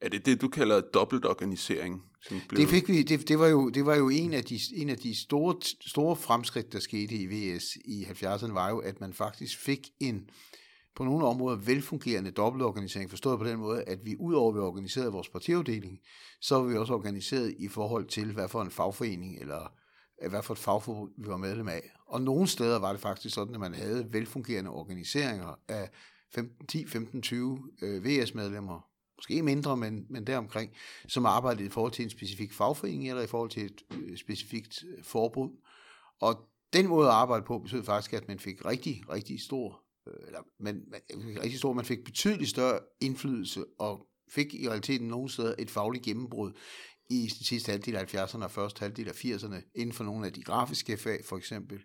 Er 0.00 0.08
det 0.08 0.26
det, 0.26 0.40
du 0.40 0.48
kalder 0.48 0.80
dobbeltorganisering? 0.80 2.02
Som 2.22 2.40
blev... 2.48 2.60
Det, 2.60 2.68
fik 2.68 2.88
vi, 2.88 3.02
det, 3.02 3.28
det, 3.28 3.38
var 3.38 3.46
jo, 3.46 3.68
det 3.68 3.86
var 3.86 3.96
jo 3.96 4.08
en 4.08 4.32
af 4.32 4.44
de, 4.44 4.60
en 4.74 4.88
af 4.88 4.98
de 4.98 5.20
store, 5.20 5.56
store 5.80 6.16
fremskridt, 6.16 6.72
der 6.72 6.80
skete 6.80 7.14
i 7.14 7.26
VS 7.26 7.76
i 7.84 8.04
70'erne, 8.04 8.52
var 8.52 8.70
jo, 8.70 8.78
at 8.78 9.00
man 9.00 9.12
faktisk 9.12 9.58
fik 9.58 9.90
en 10.00 10.30
på 10.96 11.04
nogle 11.04 11.26
områder 11.26 11.56
velfungerende 11.56 12.30
dobbeltorganisering, 12.30 13.10
forstået 13.10 13.38
på 13.38 13.44
den 13.44 13.58
måde, 13.58 13.82
at 13.82 13.98
vi 14.04 14.16
udover 14.18 14.48
at 14.48 14.54
vi 14.54 14.60
organiserede 14.60 15.12
vores 15.12 15.28
partiafdeling, 15.28 16.00
så 16.40 16.56
var 16.56 16.64
vi 16.64 16.76
også 16.76 16.94
organiseret 16.94 17.54
i 17.58 17.68
forhold 17.68 18.06
til, 18.06 18.32
hvad 18.32 18.48
for 18.48 18.62
en 18.62 18.70
fagforening 18.70 19.38
eller 19.40 19.72
øh, 20.22 20.30
hvad 20.30 20.42
for 20.42 20.54
et 20.54 20.58
fagforbund 20.58 21.12
vi 21.18 21.28
var 21.28 21.36
medlem 21.36 21.68
af. 21.68 21.82
Og 22.06 22.22
nogle 22.22 22.46
steder 22.46 22.78
var 22.78 22.92
det 22.92 23.00
faktisk 23.00 23.34
sådan, 23.34 23.54
at 23.54 23.60
man 23.60 23.74
havde 23.74 24.12
velfungerende 24.12 24.70
organiseringer 24.70 25.58
af 25.68 25.90
15, 26.34 26.66
10, 26.66 26.86
15, 26.86 27.22
20 27.22 27.58
øh, 27.82 28.04
VS-medlemmer, 28.04 28.80
måske 29.16 29.42
mindre, 29.42 29.76
men, 29.76 30.06
men 30.10 30.26
deromkring, 30.26 30.72
som 31.08 31.26
arbejdede 31.26 31.66
i 31.66 31.68
forhold 31.68 31.92
til 31.92 32.02
en 32.02 32.10
specifik 32.10 32.52
fagforening 32.52 33.08
eller 33.08 33.22
i 33.22 33.26
forhold 33.26 33.50
til 33.50 33.64
et 33.64 33.82
øh, 33.90 34.16
specifikt 34.16 34.84
øh, 34.88 35.04
forbund. 35.04 35.52
Og 36.20 36.48
den 36.72 36.88
måde 36.88 37.08
at 37.08 37.14
arbejde 37.14 37.44
på 37.44 37.58
betød 37.58 37.82
faktisk, 37.82 38.12
at 38.12 38.28
man 38.28 38.38
fik 38.38 38.64
rigtig, 38.64 39.02
rigtig 39.10 39.40
stor, 39.40 39.82
Øh, 40.08 40.26
eller 40.26 40.40
man, 40.60 40.84
man, 40.90 41.00
rigtig 41.42 41.58
stor, 41.58 41.72
man 41.72 41.84
fik 41.84 42.04
betydeligt 42.04 42.50
større 42.50 42.78
indflydelse 43.00 43.64
og 43.78 44.06
fik 44.28 44.54
i 44.54 44.68
realiteten 44.68 45.08
nogle 45.08 45.30
steder 45.30 45.54
et 45.58 45.70
fagligt 45.70 46.04
gennembrud 46.04 46.52
i 47.10 47.20
den 47.20 47.44
sidste 47.44 47.70
halvdel 47.70 47.96
af 47.96 48.14
70'erne 48.14 48.44
og 48.44 48.50
første 48.50 48.80
halvdel 48.80 49.08
af 49.08 49.24
80'erne 49.24 49.70
inden 49.74 49.92
for 49.92 50.04
nogle 50.04 50.26
af 50.26 50.32
de 50.32 50.42
grafiske 50.42 50.96
fag 50.96 51.24
for 51.24 51.36
eksempel, 51.36 51.82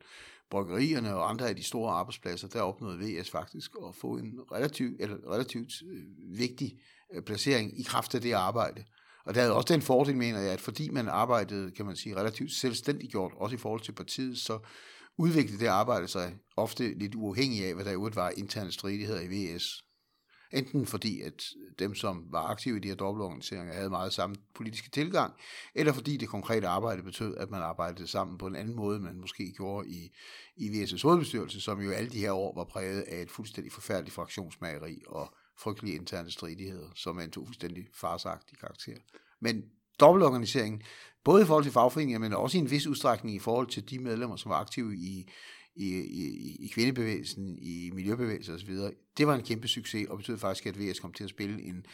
bryggerierne 0.49 1.15
og 1.15 1.29
andre 1.29 1.49
af 1.49 1.55
de 1.55 1.63
store 1.63 1.93
arbejdspladser, 1.93 2.47
der 2.47 2.61
opnåede 2.61 2.99
VS 2.99 3.29
faktisk 3.29 3.71
at 3.87 3.95
få 3.95 4.17
en 4.17 4.39
relativ, 4.51 4.95
eller 4.99 5.33
relativt 5.33 5.73
øh, 5.81 6.03
vigtig 6.39 6.79
øh, 7.13 7.23
placering 7.23 7.79
i 7.79 7.83
kraft 7.83 8.15
af 8.15 8.21
det 8.21 8.31
arbejde. 8.31 8.83
Og 9.25 9.35
der 9.35 9.41
havde 9.41 9.55
også 9.55 9.73
den 9.73 9.81
fordel, 9.81 10.17
mener 10.17 10.39
jeg, 10.39 10.53
at 10.53 10.61
fordi 10.61 10.89
man 10.89 11.07
arbejdede, 11.07 11.71
kan 11.71 11.85
man 11.85 11.95
sige, 11.95 12.15
relativt 12.15 12.51
selvstændigt 12.51 13.11
gjort, 13.11 13.31
også 13.35 13.55
i 13.55 13.59
forhold 13.59 13.81
til 13.81 13.91
partiet, 13.91 14.37
så 14.37 14.59
udviklede 15.17 15.59
det 15.59 15.67
arbejde 15.67 16.07
sig 16.07 16.37
ofte 16.56 16.94
lidt 16.94 17.15
uafhængigt 17.15 17.65
af, 17.65 17.73
hvad 17.75 17.85
der 17.85 17.92
i 17.92 18.15
var 18.15 18.30
interne 18.30 18.71
stridigheder 18.71 19.21
i 19.21 19.27
VS. 19.27 19.83
Enten 20.53 20.85
fordi, 20.85 21.21
at 21.21 21.44
dem, 21.80 21.95
som 21.95 22.25
var 22.31 22.42
aktive 22.42 22.77
i 22.77 22.80
de 22.80 22.87
her 22.87 22.95
dobbeltorganiseringer, 22.95 23.73
havde 23.73 23.89
meget 23.89 24.13
samme 24.13 24.35
politiske 24.56 24.89
tilgang, 24.89 25.33
eller 25.75 25.94
fordi 25.94 26.18
det 26.18 26.30
konkrete 26.30 26.68
arbejde 26.68 27.03
betød, 27.03 27.37
at 27.37 27.49
man 27.49 27.61
arbejdede 27.61 28.07
sammen 28.07 28.37
på 28.37 28.47
en 28.47 28.56
anden 28.56 28.75
måde, 28.75 28.99
man 28.99 29.19
måske 29.21 29.53
gjorde 29.57 29.89
i, 29.89 30.11
i 30.56 30.69
VS's 30.69 31.01
hovedbestyrelse, 31.03 31.61
som 31.61 31.81
jo 31.81 31.92
alle 31.92 32.09
de 32.09 32.19
her 32.19 32.31
år 32.31 32.56
var 32.56 32.63
præget 32.63 33.01
af 33.01 33.21
et 33.21 33.31
fuldstændig 33.31 33.73
forfærdeligt 33.73 34.15
fraktionsmageri 34.15 35.01
og 35.07 35.33
frygtelige 35.59 35.95
interne 35.95 36.31
stridigheder, 36.31 36.89
som 36.95 37.18
er 37.18 37.21
en 37.21 37.31
to 37.31 37.45
fuldstændig 37.45 37.87
farsagtig 37.94 38.57
karakter. 38.57 38.97
Men 39.42 39.63
dobbeltorganiseringen, 39.99 40.81
både 41.23 41.44
i 41.44 41.45
forhold 41.45 41.63
til 41.63 41.73
fagforeninger, 41.73 42.19
men 42.19 42.33
også 42.33 42.57
i 42.57 42.61
en 42.61 42.71
vis 42.71 42.87
udstrækning 42.87 43.35
i 43.35 43.39
forhold 43.39 43.68
til 43.68 43.89
de 43.89 43.99
medlemmer, 43.99 44.35
som 44.35 44.49
var 44.49 44.56
aktive 44.56 44.95
i 44.95 45.30
i, 45.77 45.89
i, 45.99 46.56
i 46.66 46.68
kvindebevægelsen, 46.68 47.57
i 47.61 47.92
miljøbevægelsen 47.94 48.56
osv., 48.56 48.75
det 49.18 49.27
var 49.27 49.35
en 49.35 49.44
kæmpe 49.44 49.68
succes, 49.68 50.07
og 50.09 50.18
betød 50.18 50.37
faktisk, 50.37 50.66
at 50.66 50.80
VS 50.80 50.99
kom 50.99 51.13
til 51.13 51.23
at 51.23 51.30
spille 51.30 51.61
en 51.61 51.85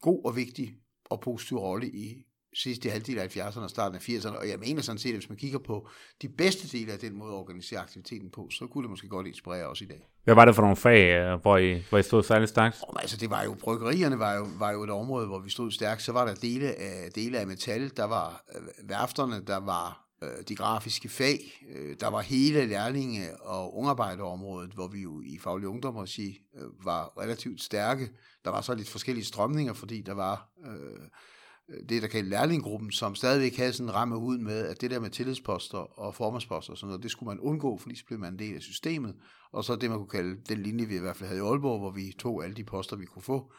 god 0.00 0.24
og 0.24 0.36
vigtig 0.36 0.74
og 1.04 1.20
positiv 1.20 1.58
rolle 1.58 1.88
i 1.88 2.26
sidste 2.54 2.90
halvdel 2.90 3.18
af 3.18 3.36
70'erne 3.36 3.60
og 3.60 3.70
starten 3.70 3.96
af 3.96 4.08
80'erne, 4.08 4.38
og 4.38 4.48
jeg 4.48 4.58
mener 4.58 4.82
sådan 4.82 4.98
set, 4.98 5.08
at 5.08 5.14
hvis 5.14 5.28
man 5.28 5.38
kigger 5.38 5.58
på 5.58 5.88
de 6.22 6.28
bedste 6.28 6.78
dele 6.78 6.92
af 6.92 6.98
den 6.98 7.18
måde 7.18 7.32
at 7.32 7.38
organisere 7.38 7.80
aktiviteten 7.80 8.30
på, 8.30 8.48
så 8.50 8.66
kunne 8.66 8.82
det 8.82 8.90
måske 8.90 9.08
godt 9.08 9.26
inspirere 9.26 9.66
os 9.66 9.80
i 9.80 9.84
dag. 9.84 10.08
Hvad 10.24 10.34
var 10.34 10.44
det 10.44 10.54
for 10.54 10.62
nogle 10.62 10.76
fag, 10.76 11.08
øh, 11.08 11.40
hvor 11.40 11.56
I, 11.56 11.82
hvor 11.88 11.98
I 11.98 12.02
stod 12.02 12.22
særligt 12.22 12.48
stærkt? 12.48 12.76
Oh, 12.88 13.02
altså 13.02 13.16
det 13.16 13.30
var 13.30 13.42
jo, 13.42 13.54
bryggerierne 13.54 14.18
var 14.18 14.34
jo, 14.34 14.46
var 14.58 14.70
jo 14.70 14.82
et 14.82 14.90
område, 14.90 15.26
hvor 15.26 15.38
vi 15.38 15.50
stod 15.50 15.70
stærkt, 15.70 16.02
så 16.02 16.12
var 16.12 16.24
der 16.24 16.34
dele 16.34 16.74
af, 16.74 17.10
dele 17.14 17.38
af 17.38 17.46
metal, 17.46 17.96
der 17.96 18.04
var 18.04 18.44
øh, 18.54 18.88
værfterne, 18.88 19.40
der 19.46 19.56
var 19.56 20.10
øh, 20.22 20.28
de 20.48 20.56
grafiske 20.56 21.08
fag. 21.08 21.66
Øh, 21.76 21.96
der 22.00 22.08
var 22.08 22.20
hele 22.20 22.66
lærlinge- 22.66 23.40
og 23.40 23.78
ungarbejderområdet, 23.78 24.70
hvor 24.70 24.88
vi 24.88 25.00
jo 25.00 25.20
i 25.24 25.38
faglig 25.38 25.68
ungdom 25.68 26.06
sige, 26.06 26.38
øh, 26.56 26.84
var 26.84 27.18
relativt 27.20 27.62
stærke. 27.62 28.10
Der 28.44 28.50
var 28.50 28.60
så 28.60 28.74
lidt 28.74 28.88
forskellige 28.88 29.24
strømninger, 29.24 29.72
fordi 29.72 30.00
der 30.00 30.14
var 30.14 30.48
øh, 30.66 31.06
det, 31.88 32.02
der 32.02 32.08
kaldte 32.08 32.30
lærlinggruppen, 32.30 32.90
som 32.90 33.14
stadigvæk 33.14 33.56
havde 33.56 33.72
sådan 33.72 33.88
en 33.88 33.94
ramme 33.94 34.16
ud 34.16 34.38
med, 34.38 34.66
at 34.66 34.80
det 34.80 34.90
der 34.90 35.00
med 35.00 35.10
tillidsposter 35.10 35.78
og 35.78 36.14
formandsposter 36.14 36.72
og 36.72 36.78
sådan 36.78 36.88
noget, 36.88 37.02
det 37.02 37.10
skulle 37.10 37.28
man 37.28 37.40
undgå, 37.40 37.78
fordi 37.78 37.96
så 37.96 38.04
blev 38.06 38.18
man 38.18 38.32
en 38.32 38.38
del 38.38 38.54
af 38.54 38.62
systemet. 38.62 39.16
Og 39.52 39.64
så 39.64 39.76
det, 39.76 39.90
man 39.90 39.98
kunne 39.98 40.08
kalde 40.08 40.40
den 40.48 40.62
linje, 40.62 40.86
vi 40.86 40.96
i 40.96 41.00
hvert 41.00 41.16
fald 41.16 41.28
havde 41.28 41.40
i 41.40 41.44
Aalborg, 41.44 41.78
hvor 41.78 41.90
vi 41.90 42.14
tog 42.18 42.44
alle 42.44 42.56
de 42.56 42.64
poster, 42.64 42.96
vi 42.96 43.04
kunne 43.04 43.22
få, 43.22 43.52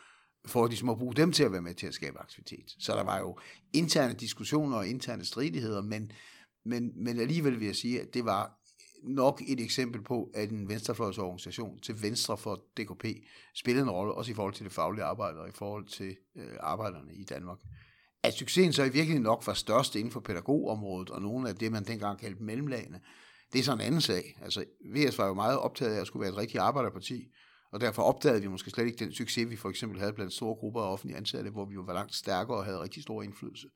for 0.45 0.67
ligesom 0.67 0.89
at 0.89 0.97
bruge 0.97 1.13
dem 1.13 1.31
til 1.31 1.43
at 1.43 1.51
være 1.51 1.61
med 1.61 1.73
til 1.73 1.87
at 1.87 1.93
skabe 1.93 2.19
aktivitet. 2.19 2.75
Så 2.79 2.95
der 2.95 3.03
var 3.03 3.19
jo 3.19 3.37
interne 3.73 4.13
diskussioner 4.13 4.77
og 4.77 4.87
interne 4.87 5.25
stridigheder, 5.25 5.81
men, 5.81 6.11
men, 6.65 7.03
men 7.03 7.19
alligevel 7.19 7.59
vil 7.59 7.65
jeg 7.65 7.75
sige, 7.75 8.01
at 8.01 8.13
det 8.13 8.25
var 8.25 8.57
nok 9.03 9.41
et 9.47 9.59
eksempel 9.59 10.03
på, 10.03 10.31
at 10.33 10.49
en 10.49 10.69
venstrefløjsorganisation 10.69 11.79
til 11.79 12.01
venstre 12.01 12.37
for 12.37 12.63
DKP 12.77 13.05
spillede 13.55 13.83
en 13.83 13.89
rolle, 13.89 14.13
også 14.13 14.31
i 14.31 14.35
forhold 14.35 14.53
til 14.53 14.65
det 14.65 14.73
faglige 14.73 15.03
arbejde 15.03 15.39
og 15.39 15.49
i 15.49 15.51
forhold 15.55 15.85
til 15.85 16.15
øh, 16.35 16.53
arbejderne 16.59 17.13
i 17.13 17.23
Danmark. 17.23 17.57
At 18.23 18.33
succesen 18.33 18.73
så 18.73 18.83
i 18.83 18.85
virkeligheden 18.85 19.23
nok 19.23 19.47
var 19.47 19.53
størst 19.53 19.95
inden 19.95 20.11
for 20.11 20.19
pædagogområdet, 20.19 21.09
og 21.09 21.21
nogle 21.21 21.49
af 21.49 21.55
det, 21.55 21.71
man 21.71 21.83
dengang 21.83 22.19
kaldte 22.19 22.43
mellemlagene, 22.43 23.01
det 23.53 23.59
er 23.59 23.63
sådan 23.63 23.79
en 23.79 23.85
anden 23.85 24.01
sag. 24.01 24.37
Altså, 24.41 24.65
VS 24.95 25.17
var 25.17 25.27
jo 25.27 25.33
meget 25.33 25.59
optaget 25.59 25.95
af 25.95 26.01
at 26.01 26.07
skulle 26.07 26.21
være 26.21 26.31
et 26.31 26.37
rigtigt 26.37 26.61
arbejderparti, 26.61 27.27
og 27.71 27.81
derfor 27.81 28.01
opdagede 28.01 28.41
vi 28.41 28.47
måske 28.47 28.69
slet 28.69 28.85
ikke 28.85 29.05
den 29.05 29.13
succes, 29.13 29.49
vi 29.49 29.55
for 29.55 29.69
eksempel 29.69 29.99
havde 29.99 30.13
blandt 30.13 30.33
store 30.33 30.55
grupper 30.55 30.81
af 30.81 30.91
offentlige 30.91 31.17
ansatte, 31.17 31.49
hvor 31.49 31.65
vi 31.65 31.73
jo 31.73 31.81
var 31.81 31.93
langt 31.93 32.15
stærkere 32.15 32.57
og 32.57 32.65
havde 32.65 32.79
rigtig 32.79 33.03
stor 33.03 33.23
indflydelse. 33.23 33.67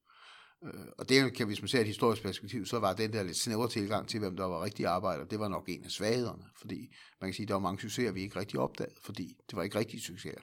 Øh, 0.65 0.85
og 0.97 1.09
det 1.09 1.33
kan, 1.33 1.47
hvis 1.47 1.61
man 1.61 1.67
ser 1.67 1.79
et 1.79 1.87
historisk 1.87 2.21
perspektiv, 2.23 2.65
så 2.65 2.79
var 2.79 2.93
den 2.93 3.13
der 3.13 3.23
lidt 3.23 3.37
snævre 3.37 3.69
tilgang 3.69 4.07
til, 4.07 4.19
hvem 4.19 4.35
der 4.35 4.45
var 4.45 4.63
rigtig 4.63 4.85
arbejder, 4.85 5.25
det 5.25 5.39
var 5.39 5.47
nok 5.47 5.69
en 5.69 5.83
af 5.83 5.91
svaghederne, 5.91 6.43
fordi 6.57 6.95
man 7.21 7.29
kan 7.29 7.33
sige, 7.33 7.43
at 7.43 7.47
der 7.47 7.53
var 7.53 7.61
mange 7.61 7.81
succeser, 7.81 8.11
vi 8.11 8.21
ikke 8.21 8.39
rigtig 8.39 8.59
opdagede, 8.59 8.95
fordi 9.03 9.35
det 9.49 9.55
var 9.57 9.63
ikke 9.63 9.79
rigtig 9.79 10.01
succeser. 10.01 10.41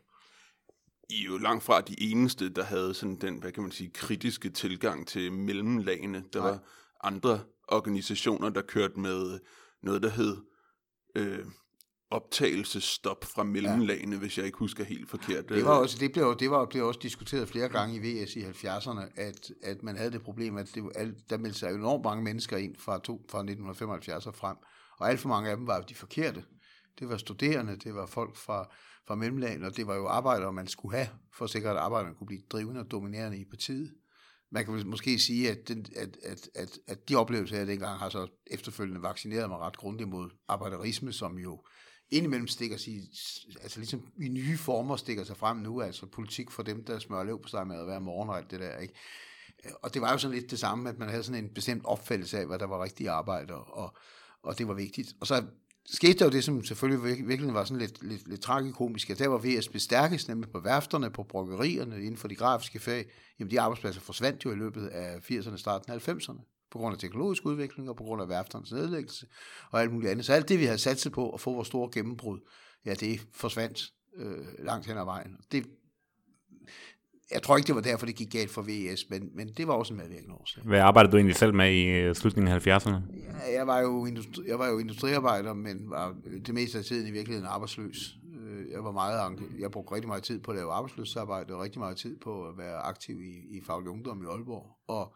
I 1.11 1.23
er 1.23 1.27
jo 1.27 1.39
langt 1.39 1.65
fra 1.65 1.81
de 1.81 2.03
eneste, 2.03 2.49
der 2.49 2.65
havde 2.65 2.95
sådan 2.95 3.17
den, 3.17 3.39
hvad 3.39 3.53
kan 3.53 3.63
man 3.63 3.73
sige, 3.73 3.91
kritiske 3.91 4.51
tilgang 4.51 5.07
til 5.07 5.33
mellemlagene. 5.33 6.25
Der 6.33 6.41
Nej. 6.41 6.51
var 6.51 6.59
andre 7.03 7.41
organisationer, 7.69 8.49
der 8.49 8.63
kørte 8.63 9.01
med 9.01 9.39
noget, 9.83 10.03
der 10.03 10.11
hed 10.11 10.37
øh, 11.15 11.45
optagelsestop 12.11 13.25
fra 13.25 13.43
mellemlagene, 13.43 14.13
ja. 14.13 14.19
hvis 14.19 14.39
jeg 14.39 14.47
ikke 14.47 14.59
husker 14.59 14.85
helt 14.85 15.11
forkert. 15.11 15.49
Det 15.49 15.65
var 15.65 15.79
også, 15.79 15.97
det 16.01 16.13
blev, 16.13 16.37
det 16.39 16.51
var, 16.51 16.65
blev 16.65 16.87
også 16.87 17.01
diskuteret 17.03 17.49
flere 17.49 17.69
gange 17.69 17.97
i 17.97 17.99
VS 17.99 18.37
i 18.37 18.43
70'erne, 18.43 19.01
at, 19.17 19.51
at 19.63 19.83
man 19.83 19.97
havde 19.97 20.11
det 20.11 20.23
problem, 20.23 20.57
at 20.57 20.69
det, 20.75 20.85
der 21.31 21.39
meldte 21.39 21.59
sig 21.59 21.75
enormt 21.75 22.05
mange 22.05 22.25
mennesker 22.25 22.57
ind 22.57 22.77
fra, 22.77 22.99
to, 22.99 23.13
fra 23.31 23.39
1975 23.39 24.27
og 24.27 24.35
frem, 24.35 24.57
og 24.99 25.11
alt 25.11 25.21
for 25.21 25.29
mange 25.29 25.51
af 25.51 25.57
dem 25.57 25.67
var 25.67 25.81
de 25.81 25.95
forkerte. 25.95 26.45
Det 26.99 27.09
var 27.09 27.17
studerende, 27.17 27.77
det 27.77 27.95
var 27.95 28.07
folk 28.07 28.37
fra, 28.37 28.75
fra 29.07 29.15
mellemlagene, 29.15 29.67
og 29.67 29.77
det 29.77 29.87
var 29.87 29.95
jo 29.95 30.07
arbejdere, 30.07 30.53
man 30.53 30.67
skulle 30.67 30.97
have, 30.97 31.09
for 31.35 31.45
at 31.45 31.51
sikre, 31.51 31.71
at 31.71 31.77
arbejderne 31.77 32.15
kunne 32.15 32.27
blive 32.27 32.43
drivende 32.51 32.81
og 32.81 32.91
dominerende 32.91 33.39
i 33.39 33.45
partiet. 33.45 33.95
Man 34.51 34.65
kan 34.65 34.87
måske 34.87 35.19
sige, 35.19 35.51
at, 35.51 35.69
den, 35.69 35.87
at, 35.97 36.17
at, 36.23 36.49
at, 36.55 36.79
at 36.87 37.09
de 37.09 37.17
oplevelser, 37.17 37.57
jeg 37.57 37.67
dengang 37.67 37.99
har 37.99 38.09
så 38.09 38.27
efterfølgende 38.47 39.03
vaccineret 39.03 39.49
mig 39.49 39.59
ret 39.59 39.77
grundigt 39.77 40.09
mod 40.09 40.31
arbejderisme, 40.49 41.13
som 41.13 41.39
jo 41.39 41.65
indimellem 42.11 42.49
stikker 42.49 42.77
sig, 42.77 43.01
altså 43.63 43.79
ligesom 43.81 44.07
i 44.21 44.29
nye 44.29 44.57
former 44.57 44.97
stikker 44.97 45.25
sig 45.25 45.37
frem 45.37 45.57
nu, 45.57 45.81
altså 45.81 46.07
politik 46.07 46.51
for 46.51 46.63
dem, 46.63 46.85
der 46.85 46.99
smører 46.99 47.25
løb 47.25 47.43
på 47.43 47.49
sig 47.49 47.67
med 47.67 47.81
at 47.81 47.87
være 47.87 48.01
morgen 48.01 48.29
og 48.29 48.39
alt 48.39 48.51
det 48.51 48.61
der, 48.61 48.79
ikke? 48.79 48.95
Og 49.83 49.95
det 49.95 50.03
var 50.03 50.13
jo 50.13 50.19
sådan 50.19 50.37
lidt 50.37 50.51
det 50.51 50.59
samme, 50.59 50.89
at 50.89 50.99
man 50.99 51.09
havde 51.09 51.23
sådan 51.23 51.45
en 51.45 51.55
bestemt 51.55 51.85
opfattelse 51.85 52.39
af, 52.39 52.47
hvad 52.47 52.59
der 52.59 52.67
var 52.67 52.85
rigtigt 52.85 53.09
arbejde, 53.09 53.55
og, 53.55 53.97
og 54.43 54.59
det 54.59 54.69
var 54.69 54.75
vigtigt. 54.75 55.15
Og 55.21 55.27
så 55.27 55.45
skete 55.87 56.19
der 56.19 56.25
jo 56.25 56.31
det, 56.31 56.45
som 56.45 56.65
selvfølgelig 56.65 57.29
virkelig 57.29 57.55
var 57.55 57.65
sådan 57.65 57.81
lidt, 57.81 58.03
lidt, 58.03 58.29
lidt 58.29 58.41
tragikomisk, 58.41 59.11
at 59.11 59.19
der 59.19 59.29
var 59.29 59.39
VSB 59.39 59.77
stærkest, 59.77 60.29
nemlig 60.29 60.51
på 60.51 60.61
værfterne, 60.61 61.11
på 61.11 61.23
bryggerierne, 61.23 61.97
inden 61.97 62.17
for 62.17 62.29
de 62.29 62.35
grafiske 62.35 62.79
fag, 62.79 63.07
jamen 63.39 63.51
de 63.51 63.61
arbejdspladser 63.61 64.01
forsvandt 64.01 64.45
jo 64.45 64.53
i 64.53 64.55
løbet 64.55 64.87
af 64.87 65.17
80'erne, 65.17 65.57
starten 65.57 65.93
af 65.93 66.09
90'erne 66.09 66.69
på 66.71 66.79
grund 66.79 66.95
af 66.95 66.99
teknologisk 66.99 67.47
udvikling 67.47 67.89
og 67.89 67.97
på 67.97 68.05
grund 68.05 68.23
af 68.23 68.29
værfternes 68.29 68.73
nedlæggelse 68.73 69.27
og 69.71 69.81
alt 69.81 69.93
muligt 69.93 70.11
andet. 70.11 70.27
Så 70.27 70.33
alt 70.33 70.49
det, 70.49 70.59
vi 70.59 70.65
havde 70.65 70.79
satset 70.79 71.12
på 71.12 71.31
at 71.31 71.41
få 71.41 71.53
vores 71.53 71.69
store 71.69 71.91
gennembrud, 71.93 72.41
ja, 72.85 72.95
det 72.95 73.21
forsvandt 73.33 73.93
øh, 74.17 74.47
langt 74.59 74.87
hen 74.87 74.97
ad 74.97 75.05
vejen. 75.05 75.37
Det, 75.53 75.67
jeg 77.33 77.43
tror 77.43 77.57
ikke, 77.57 77.67
det 77.67 77.75
var 77.75 77.81
derfor, 77.81 78.07
det 78.07 78.15
gik 78.15 78.31
galt 78.31 78.51
for 78.51 78.62
VS, 78.62 79.11
men, 79.11 79.31
men 79.35 79.49
det 79.49 79.69
var 79.69 79.75
også 79.75 79.93
en 79.93 79.99
medvirkende 79.99 80.35
årsag. 80.35 80.62
Hvad 80.65 80.81
arbejdede 80.81 81.12
du 81.12 81.17
egentlig 81.17 81.37
selv 81.37 81.55
med 81.55 81.73
i 81.73 81.85
øh, 81.85 82.15
slutningen 82.15 82.53
af 82.53 82.67
70'erne? 82.67 82.91
Ja, 82.91 83.59
jeg, 83.59 83.67
var 83.67 83.81
jo 83.81 84.07
industri, 84.07 84.43
jeg 84.47 84.59
var 84.59 84.69
jo 84.69 84.79
industriarbejder, 84.79 85.53
men 85.53 85.91
var 85.91 86.15
det 86.47 86.55
meste 86.55 86.79
af 86.79 86.85
tiden 86.85 87.09
i 87.09 87.11
virkeligheden 87.11 87.49
arbejdsløs. 87.49 88.17
Øh, 88.41 88.71
jeg 88.73 88.85
var 88.85 88.93
meget, 88.93 89.41
jeg 89.59 89.71
brugte 89.71 89.95
rigtig 89.95 90.09
meget 90.09 90.23
tid 90.23 90.41
på 90.41 90.51
at 90.51 90.57
lave 90.57 90.73
arbejdsløsarbejde, 90.73 91.55
og 91.55 91.62
rigtig 91.62 91.79
meget 91.79 91.97
tid 91.97 92.17
på 92.17 92.49
at 92.49 92.59
være 92.59 92.77
aktiv 92.77 93.21
i, 93.23 93.57
i 93.57 93.61
faglig 93.67 93.91
ungdom 93.91 94.23
i 94.23 94.27
Aalborg. 94.27 94.67
Og 94.89 95.15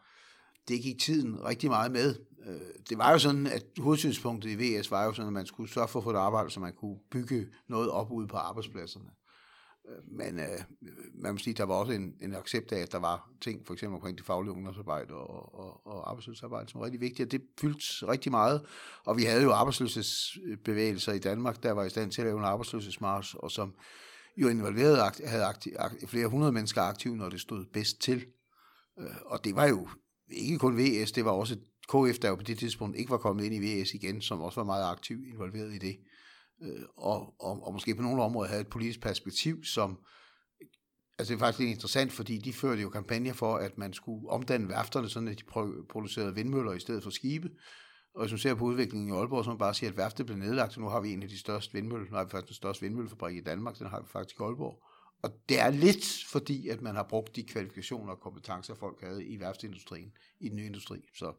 det 0.69 0.83
gik 0.83 1.01
tiden 1.01 1.45
rigtig 1.45 1.71
meget 1.71 1.93
med. 1.93 2.15
Øh, 2.47 2.61
det 2.89 2.99
var 2.99 3.13
jo 3.13 3.19
sådan, 3.19 3.47
at 3.47 3.65
hovedsynspunktet 3.79 4.51
i 4.51 4.55
VS 4.55 4.91
var 4.91 5.05
jo 5.05 5.13
sådan, 5.13 5.27
at 5.27 5.33
man 5.33 5.47
skulle 5.47 5.73
sørge 5.73 5.89
for 5.89 5.99
at 5.99 6.05
få 6.05 6.11
et 6.11 6.17
arbejde, 6.17 6.51
så 6.51 6.61
man 6.61 6.73
kunne 6.73 6.97
bygge 7.11 7.47
noget 7.69 7.91
op 7.91 8.11
ude 8.11 8.27
på 8.27 8.37
arbejdspladserne. 8.37 9.11
Men 10.09 10.41
øh, 10.41 10.59
man 11.15 11.33
må 11.33 11.39
sige, 11.39 11.55
der 11.55 11.65
var 11.65 11.75
også 11.75 11.93
en, 11.93 12.15
en 12.21 12.35
accept 12.35 12.73
af, 12.73 12.81
at 12.81 12.93
der 12.93 12.99
var 12.99 13.31
ting, 13.41 13.67
for 13.67 13.73
eksempel 13.75 13.95
omkring 13.95 14.19
det 14.19 14.27
faglige 14.27 14.53
ungdomsarbejde 14.53 15.15
og, 15.15 15.55
og, 15.55 15.87
og 15.87 16.11
arbejdsløshedsarbejde, 16.11 16.69
som 16.69 16.81
var 16.81 16.85
rigtig 16.85 17.01
vigtigt, 17.01 17.27
og 17.27 17.33
det 17.33 17.43
fyldte 17.61 18.09
rigtig 18.09 18.33
meget. 18.33 18.63
Og 19.05 19.17
vi 19.17 19.23
havde 19.23 19.43
jo 19.43 19.53
arbejdsløshedsbevægelser 19.53 21.13
i 21.13 21.19
Danmark, 21.19 21.63
der 21.63 21.73
var 21.73 21.85
i 21.85 21.91
stand 21.91 22.13
til 22.13 22.23
at 22.23 22.27
lave 22.27 22.39
en 22.39 22.45
arbejdsløshedsmars, 22.45 23.35
og 23.35 23.51
som 23.51 23.75
jo 24.37 24.49
involverede 24.49 24.93
involveret 24.93 25.29
havde 25.29 25.45
akti- 25.45 25.77
aktiv, 25.79 26.09
flere 26.09 26.27
hundrede 26.27 26.53
mennesker 26.53 26.83
aktive, 26.83 27.17
når 27.17 27.29
det 27.29 27.41
stod 27.41 27.65
bedst 27.73 28.01
til. 28.01 28.27
Øh, 28.99 29.07
og 29.27 29.45
det 29.45 29.57
var 29.57 29.67
jo 29.67 29.89
ikke 30.31 30.59
kun 30.59 30.79
VS, 30.79 31.13
det 31.13 31.25
var 31.25 31.31
også 31.31 31.57
KF, 31.89 32.19
der 32.19 32.29
jo 32.29 32.35
på 32.35 32.43
det 32.43 32.59
tidspunkt 32.59 32.97
ikke 32.97 33.11
var 33.11 33.19
kommet 33.19 33.45
ind 33.45 33.55
i 33.55 33.83
VS 33.83 33.95
igen, 33.95 34.23
som 34.23 34.41
også 34.41 34.61
var 34.61 34.65
meget 34.65 34.91
aktivt 34.91 35.27
involveret 35.27 35.75
i 35.75 35.79
det. 35.79 35.97
Øh, 36.63 36.83
og, 36.97 37.35
og, 37.41 37.67
og 37.67 37.73
måske 37.73 37.95
på 37.95 38.03
nogle 38.03 38.23
områder 38.23 38.49
havde 38.49 38.61
et 38.61 38.69
politisk 38.69 39.01
perspektiv, 39.01 39.65
som 39.65 39.99
altså 41.19 41.33
det 41.33 41.39
er 41.41 41.45
faktisk 41.45 41.59
lidt 41.59 41.71
interessant, 41.71 42.13
fordi 42.13 42.39
de 42.39 42.53
førte 42.53 42.83
jo 42.83 42.89
kampagner 42.89 43.33
for, 43.33 43.57
at 43.57 43.79
man 43.79 43.93
skulle 43.93 44.31
omdanne 44.31 44.69
værfterne, 44.69 45.09
sådan 45.09 45.29
at 45.29 45.39
de 45.39 45.45
producerede 45.89 46.35
vindmøller 46.35 46.73
i 46.73 46.81
stedet 46.81 47.03
for 47.03 47.11
skibe. 47.11 47.51
Og 48.15 48.23
hvis 48.23 48.33
man 48.33 48.39
ser 48.39 48.55
på 48.55 48.65
udviklingen 48.65 49.09
i 49.09 49.13
Aalborg, 49.13 49.45
så 49.45 49.51
man 49.51 49.59
bare 49.59 49.75
sige, 49.75 49.89
at 49.89 49.97
værftet 49.97 50.27
blev 50.27 50.39
nedlagt, 50.39 50.73
så 50.73 50.81
nu 50.81 50.89
har 50.89 51.01
vi 51.01 51.13
en 51.13 51.23
af 51.23 51.29
de 51.29 51.39
største 51.39 51.73
vindmøller, 51.73 52.11
nu 52.11 52.17
har 52.17 52.25
vi 52.25 52.31
faktisk 52.31 52.49
den 52.49 52.55
største 52.55 52.83
vindmøllefabrik 52.83 53.37
i 53.37 53.41
Danmark, 53.41 53.79
den 53.79 53.87
har 53.87 54.01
vi 54.01 54.07
faktisk 54.09 54.41
i 54.41 54.43
Aalborg. 54.43 54.83
Og 55.23 55.31
det 55.49 55.61
er 55.61 55.71
lidt 55.71 56.25
fordi, 56.29 56.69
at 56.69 56.83
man 56.83 56.95
har 56.95 57.03
brugt 57.03 57.37
de 57.37 57.43
kvalifikationer 57.43 58.13
og 58.13 58.21
kompetencer, 58.21 58.75
folk 58.75 59.01
havde 59.01 59.27
i 59.27 59.41
værftsindustrien, 59.41 60.13
i 60.41 60.49
den 60.49 60.57
nye 60.57 60.67
industri. 60.67 61.09
Så 61.15 61.33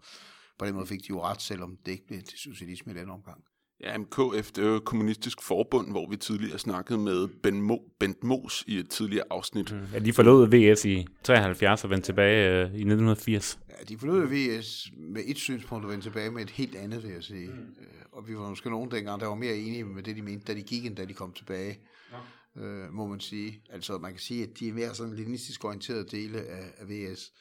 på 0.60 0.66
den 0.66 0.76
måde 0.76 0.88
fik 0.88 1.00
de 1.00 1.10
jo 1.10 1.24
ret, 1.24 1.42
selvom 1.42 1.78
det 1.86 1.92
ikke 1.92 2.08
blev 2.08 2.22
til 2.22 2.40
socialisme 2.40 2.92
i 2.92 2.96
den 2.96 3.10
omgang. 3.10 3.44
Ja, 3.82 3.98
MKF, 3.98 4.52
det 4.52 4.64
er 4.64 4.68
jo 4.68 4.76
et 4.76 4.86
kommunistisk 4.86 5.42
forbund, 5.42 5.92
hvor 5.92 6.10
vi 6.10 6.18
tidligere 6.18 6.60
snakkede 6.60 7.00
med 7.00 7.28
ben 7.28 7.62
Mo, 7.62 7.78
Bent 8.00 8.24
Mos 8.24 8.64
i 8.68 8.78
et 8.78 8.90
tidligere 8.90 9.26
afsnit. 9.30 9.74
Mm. 9.74 9.80
Ja, 9.94 10.00
de 10.00 10.14
forlod 10.14 10.48
VS 10.48 10.86
i 10.86 11.06
73 11.24 11.84
og 11.84 11.90
vendte 11.90 12.08
tilbage 12.08 12.50
øh, 12.50 12.62
i 12.62 12.64
1980. 12.64 13.60
Ja, 13.70 13.84
de 13.90 13.98
forlod 13.98 14.28
VS 14.28 14.92
med 14.98 15.22
et 15.26 15.38
synspunkt 15.38 15.86
og 15.86 15.92
vendte 15.92 16.06
tilbage 16.10 16.32
med 16.32 16.44
et 16.44 16.50
helt 16.50 16.76
andet, 16.76 17.04
vil 17.04 17.12
jeg 17.12 17.24
sige. 17.24 17.48
Mm. 17.48 17.76
Og 18.12 18.28
vi 18.28 18.36
var 18.36 18.50
måske 18.50 18.70
nogen 18.70 18.92
dengang, 18.92 19.22
der 19.22 19.28
var 19.28 19.36
mere 19.36 19.58
enige 19.58 19.84
med 19.84 20.04
det, 20.04 20.16
de 20.16 20.22
mente, 20.22 20.54
da 20.54 20.60
de 20.60 20.64
gik, 20.64 20.86
end 20.86 20.96
da 20.96 21.06
de 21.06 21.14
kom 21.14 21.32
tilbage. 21.32 21.80
Ja 22.12 22.18
øh, 22.58 22.94
må 22.94 23.08
man 23.08 23.20
sige. 23.20 23.62
Altså 23.70 23.98
man 23.98 24.12
kan 24.12 24.20
sige, 24.20 24.44
at 24.44 24.60
de 24.60 24.72
mere 24.72 24.96
sådan 24.96 25.14
leninistisk 25.14 25.66
orienterede 25.66 26.06
dele 26.06 26.42
af, 26.42 26.74
af 26.78 26.90
VS 26.90 27.34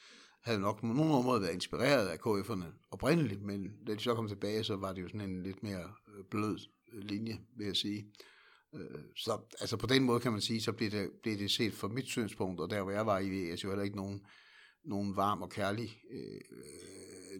havde 0.43 0.59
nok 0.59 0.79
på 0.79 0.85
nogle 0.85 1.13
områder 1.13 1.39
været 1.39 1.53
inspireret 1.53 2.07
af 2.07 2.17
KF'erne 2.17 2.87
oprindeligt, 2.91 3.41
men 3.41 3.71
da 3.87 3.93
de 3.93 3.99
så 3.99 4.15
kom 4.15 4.27
tilbage, 4.27 4.63
så 4.63 4.75
var 4.75 4.93
det 4.93 5.01
jo 5.01 5.07
sådan 5.07 5.29
en 5.29 5.43
lidt 5.43 5.63
mere 5.63 5.83
øh, 6.06 6.06
blød 6.31 6.59
øh, 6.93 7.03
linje, 7.03 7.39
vil 7.57 7.65
jeg 7.65 7.75
sige. 7.75 8.13
Øh, 8.75 9.01
så 9.15 9.39
altså 9.59 9.77
på 9.77 9.87
den 9.87 10.03
måde 10.03 10.19
kan 10.19 10.31
man 10.31 10.41
sige, 10.41 10.61
så 10.61 10.71
bliver 10.71 10.91
det, 10.91 11.11
bliver 11.21 11.37
det 11.37 11.51
set 11.51 11.73
fra 11.73 11.87
mit 11.87 12.07
synspunkt, 12.07 12.59
og 12.59 12.69
der 12.69 12.83
hvor 12.83 12.91
jeg 12.91 13.05
var 13.05 13.19
i 13.19 13.29
VS, 13.29 13.63
jo 13.63 13.69
heller 13.69 13.83
ikke 13.83 13.95
nogen, 13.95 14.25
nogen 14.83 15.15
varm 15.15 15.41
og 15.41 15.49
kærlig 15.49 16.01
øh, 16.11 16.41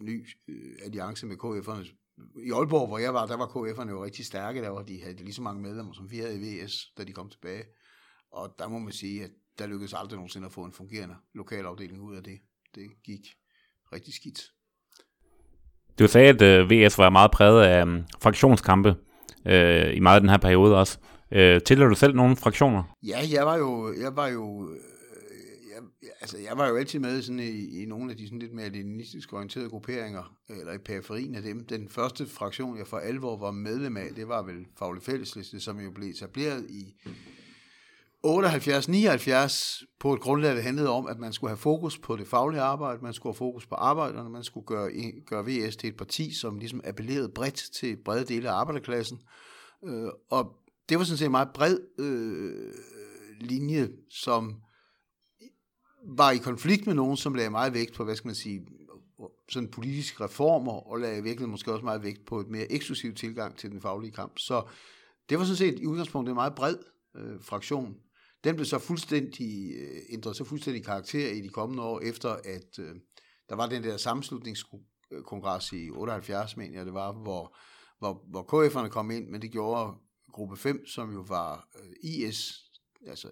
ny 0.02 0.28
øh, 0.48 0.74
alliance 0.84 1.26
med 1.26 1.36
KF'erne 1.36 1.94
i 2.42 2.50
Aalborg, 2.50 2.88
hvor 2.88 2.98
jeg 2.98 3.14
var, 3.14 3.26
der 3.26 3.36
var 3.36 3.46
KF'erne 3.46 3.90
jo 3.90 4.04
rigtig 4.04 4.26
stærke, 4.26 4.62
der 4.62 4.68
var 4.68 4.82
de 4.82 5.02
havde 5.02 5.16
lige 5.16 5.34
så 5.34 5.42
mange 5.42 5.62
medlemmer, 5.62 5.92
som 5.92 6.10
vi 6.10 6.18
havde 6.18 6.36
i 6.36 6.64
VS, 6.64 6.92
da 6.98 7.04
de 7.04 7.12
kom 7.12 7.30
tilbage. 7.30 7.64
Og 8.30 8.54
der 8.58 8.68
må 8.68 8.78
man 8.78 8.92
sige, 8.92 9.24
at 9.24 9.30
der 9.58 9.66
lykkedes 9.66 9.94
aldrig 9.94 10.16
nogensinde 10.16 10.46
at 10.46 10.52
få 10.52 10.64
en 10.64 10.72
fungerende 10.72 11.16
lokalafdeling 11.34 12.02
ud 12.02 12.16
af 12.16 12.22
det. 12.22 12.40
Det 12.74 13.02
gik 13.04 13.26
rigtig 13.92 14.14
skidt. 14.14 14.40
Du 15.98 16.08
sagde, 16.08 16.28
at 16.28 16.42
øh, 16.42 16.70
VS 16.70 16.98
var 16.98 17.10
meget 17.10 17.30
præget 17.30 17.62
af 17.62 17.82
um, 17.82 18.04
fraktionskampe 18.22 18.94
øh, 19.46 19.96
i 19.96 20.00
meget 20.00 20.14
af 20.14 20.20
den 20.20 20.30
her 20.30 20.36
periode 20.36 20.76
også. 20.76 20.98
Øh, 21.32 21.60
Tilhører 21.60 21.88
du 21.88 21.94
selv 21.94 22.14
nogle 22.14 22.36
fraktioner? 22.36 22.96
Ja, 23.02 23.18
jeg 23.32 23.46
var 23.46 23.56
jo, 23.56 23.94
jeg 24.00 24.16
var 24.16 24.28
jo 24.28 24.70
øh, 24.70 24.76
jeg, 26.02 26.10
altså, 26.20 26.36
jeg 26.48 26.58
var 26.58 26.68
jo 26.68 26.76
altid 26.76 26.98
med 26.98 27.22
sådan 27.22 27.40
i, 27.40 27.82
i 27.82 27.86
nogle 27.86 28.10
af 28.10 28.16
de 28.16 28.26
sådan 28.26 28.38
lidt 28.38 28.54
mere 28.54 28.68
leninistisk 28.68 29.32
orienterede 29.32 29.68
grupperinger, 29.68 30.34
eller 30.48 30.72
i 30.72 30.78
periferien 30.78 31.34
af 31.34 31.42
dem. 31.42 31.64
Den 31.64 31.88
første 31.88 32.26
fraktion, 32.26 32.78
jeg 32.78 32.86
for 32.86 32.98
alvor 32.98 33.36
var 33.36 33.50
medlem 33.50 33.96
af, 33.96 34.06
det 34.16 34.28
var 34.28 34.42
vel 34.42 34.66
Faglig 34.78 35.02
Fællesliste, 35.02 35.60
som 35.60 35.80
jo 35.80 35.90
blev 35.90 36.08
etableret 36.08 36.66
i 36.70 36.94
78-79 38.26 39.84
på 40.00 40.14
et 40.14 40.20
grundlag, 40.20 40.56
der 40.56 40.62
handlede 40.62 40.88
om, 40.88 41.06
at 41.06 41.18
man 41.18 41.32
skulle 41.32 41.50
have 41.50 41.56
fokus 41.56 41.98
på 41.98 42.16
det 42.16 42.28
faglige 42.28 42.60
arbejde, 42.60 43.02
man 43.02 43.12
skulle 43.12 43.32
have 43.32 43.38
fokus 43.38 43.66
på 43.66 43.74
arbejderne, 43.74 44.30
man 44.30 44.44
skulle 44.44 44.66
gøre, 44.66 44.90
gøre 45.26 45.44
VS 45.46 45.76
til 45.76 45.88
et 45.88 45.96
parti, 45.96 46.34
som 46.34 46.58
ligesom 46.58 46.80
appellerede 46.84 47.28
bredt 47.28 47.70
til 47.80 47.96
brede 47.96 48.24
dele 48.24 48.50
af 48.50 48.54
arbejderklassen. 48.54 49.20
Øh, 49.84 50.08
og 50.30 50.56
det 50.88 50.98
var 50.98 51.04
sådan 51.04 51.18
set 51.18 51.24
en 51.24 51.30
meget 51.30 51.48
bred 51.54 51.78
øh, 51.98 52.74
linje, 53.40 53.88
som 54.10 54.62
var 56.16 56.30
i 56.30 56.38
konflikt 56.38 56.86
med 56.86 56.94
nogen, 56.94 57.16
som 57.16 57.34
lagde 57.34 57.50
meget 57.50 57.74
vægt 57.74 57.94
på, 57.94 58.04
hvad 58.04 58.16
skal 58.16 58.28
man 58.28 58.34
sige, 58.34 58.66
sådan 59.48 59.70
politiske 59.70 60.24
reformer, 60.24 60.90
og 60.90 60.98
lagde 60.98 61.22
virkelig 61.22 61.48
måske 61.48 61.72
også 61.72 61.84
meget 61.84 62.02
vægt 62.02 62.26
på 62.26 62.40
et 62.40 62.48
mere 62.48 62.72
eksklusivt 62.72 63.16
tilgang 63.16 63.56
til 63.56 63.70
den 63.70 63.80
faglige 63.80 64.12
kamp. 64.12 64.38
Så 64.38 64.62
det 65.28 65.38
var 65.38 65.44
sådan 65.44 65.56
set 65.56 65.80
i 65.80 65.86
udgangspunktet 65.86 66.30
en 66.30 66.34
meget 66.34 66.54
bred 66.54 66.76
øh, 67.16 67.42
fraktion. 67.42 67.96
Den 68.48 68.56
blev 68.56 68.66
så 68.66 68.78
fuldstændig 68.78 69.72
øh, 69.76 70.00
ændret 70.10 70.36
så 70.36 70.44
fuldstændig 70.44 70.84
karakter 70.84 71.32
i 71.32 71.40
de 71.40 71.48
kommende 71.48 71.82
år, 71.82 72.00
efter 72.00 72.30
at 72.30 72.78
øh, 72.78 72.94
der 73.48 73.54
var 73.54 73.66
den 73.66 73.82
der 73.82 73.96
sammenslutningskongres 73.96 75.72
i 75.72 75.90
78, 75.90 76.56
mener 76.56 76.76
jeg 76.76 76.86
det 76.86 76.94
var, 76.94 77.12
hvor, 77.12 77.56
hvor, 77.98 78.24
hvor 78.30 78.42
KF'erne 78.42 78.88
kom 78.88 79.10
ind, 79.10 79.28
men 79.28 79.42
det 79.42 79.50
gjorde 79.50 79.94
gruppe 80.32 80.56
5, 80.56 80.86
som 80.86 81.12
jo 81.12 81.20
var 81.20 81.68
øh, 81.82 82.10
IS, 82.10 82.54
altså 83.06 83.28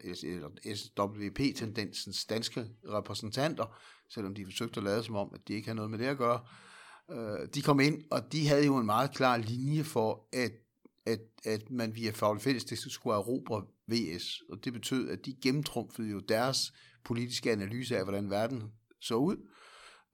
SWP-tendensens 0.75 2.25
danske 2.25 2.67
repræsentanter, 2.85 3.79
selvom 4.11 4.35
de 4.35 4.45
forsøgte 4.45 4.81
at 4.81 4.85
lade 4.85 5.03
som 5.03 5.17
om, 5.17 5.31
at 5.35 5.41
de 5.49 5.55
ikke 5.55 5.67
havde 5.67 5.77
noget 5.77 5.91
med 5.91 5.99
det 5.99 6.07
at 6.07 6.19
gøre. 6.19 6.41
Øh, 7.11 7.49
de 7.55 7.63
kom 7.63 7.81
ind, 7.81 8.03
og 8.11 8.33
de 8.33 8.49
havde 8.49 8.67
jo 8.67 8.77
en 8.77 8.87
meget 8.87 9.15
klar 9.15 9.37
linje 9.37 9.85
for, 9.85 10.29
at, 10.33 10.53
at, 11.07 11.21
at 11.45 11.71
man 11.71 11.95
via 11.95 12.11
faglig 12.11 12.43
fællesdæk 12.43 12.79
skulle 12.79 13.15
erobre 13.15 13.65
VS, 13.89 14.43
og 14.51 14.65
det 14.65 14.73
betød, 14.73 15.09
at 15.09 15.27
de 15.27 15.35
gennemtrumfede 15.43 16.09
jo 16.09 16.19
deres 16.19 16.73
politiske 17.05 17.53
analyse 17.53 17.99
af, 17.99 18.05
hvordan 18.05 18.31
verden 18.31 18.63
så 19.01 19.15
ud. 19.15 19.37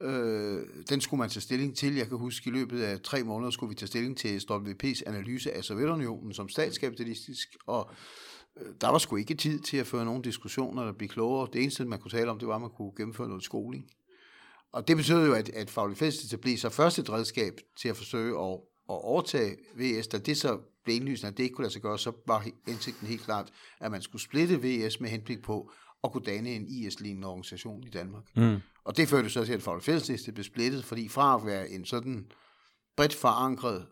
Øh, 0.02 0.66
den 0.88 1.00
skulle 1.00 1.18
man 1.18 1.30
tage 1.30 1.40
stilling 1.40 1.76
til. 1.76 1.94
Jeg 1.94 2.08
kan 2.08 2.18
huske, 2.18 2.42
at 2.42 2.46
i 2.46 2.58
løbet 2.58 2.82
af 2.82 3.00
tre 3.00 3.22
måneder 3.22 3.50
skulle 3.50 3.68
vi 3.68 3.74
tage 3.74 3.86
stilling 3.86 4.18
til 4.18 4.38
WP's 4.50 5.02
analyse 5.06 5.52
af 5.52 5.64
Sovjetunionen 5.64 6.32
som 6.34 6.48
statskapitalistisk, 6.48 7.56
og 7.66 7.90
øh, 8.60 8.66
der 8.80 8.88
var 8.88 8.98
sgu 8.98 9.16
ikke 9.16 9.34
tid 9.34 9.60
til 9.60 9.76
at 9.76 9.86
føre 9.86 10.04
nogle 10.04 10.22
diskussioner, 10.22 10.84
der 10.84 10.92
blive 10.92 11.08
klogere. 11.08 11.48
Det 11.52 11.62
eneste, 11.62 11.84
man 11.84 11.98
kunne 11.98 12.10
tale 12.10 12.30
om, 12.30 12.38
det 12.38 12.48
var, 12.48 12.54
at 12.54 12.60
man 12.60 12.70
kunne 12.70 12.92
gennemføre 12.96 13.28
noget 13.28 13.44
skoling. 13.44 13.90
Og 14.72 14.88
det 14.88 14.96
betød 14.96 15.26
jo, 15.26 15.34
at, 15.34 15.48
at 15.48 15.70
faglig 15.70 15.98
fællesdæk 15.98 16.40
blev 16.40 16.58
så 16.58 16.68
først 16.68 16.98
et 16.98 17.10
redskab 17.10 17.60
til 17.80 17.88
at 17.88 17.96
forsøge 17.96 18.38
at, 18.38 18.52
at 18.88 19.04
overtage 19.04 19.56
VS, 19.74 20.06
da 20.06 20.18
det 20.18 20.36
så 20.36 20.58
blev 20.84 20.96
indlysende, 20.96 21.28
at 21.28 21.36
det 21.36 21.42
ikke 21.42 21.54
kunne 21.54 21.64
lade 21.64 21.72
sig 21.72 21.82
gøre, 21.82 21.98
så 21.98 22.12
var 22.26 22.46
indsigten 22.68 23.06
helt 23.06 23.22
klart, 23.22 23.52
at 23.80 23.90
man 23.90 24.02
skulle 24.02 24.22
splitte 24.22 24.62
VS 24.62 25.00
med 25.00 25.10
henblik 25.10 25.42
på 25.42 25.72
at 26.04 26.12
kunne 26.12 26.24
danne 26.24 26.50
en 26.50 26.66
IS-lignende 26.68 27.28
organisation 27.28 27.84
i 27.84 27.90
Danmark. 27.90 28.24
Mm. 28.36 28.60
Og 28.84 28.96
det 28.96 29.08
førte 29.08 29.30
så 29.30 29.44
til, 29.44 29.52
at 29.52 29.62
Faglig 29.62 29.84
Fællesliste 29.84 30.32
blev 30.32 30.44
splittet, 30.44 30.84
fordi 30.84 31.08
fra 31.08 31.36
at 31.36 31.46
være 31.46 31.70
en 31.70 31.84
sådan 31.84 32.26
bredt 32.96 33.14
forankret 33.14 33.86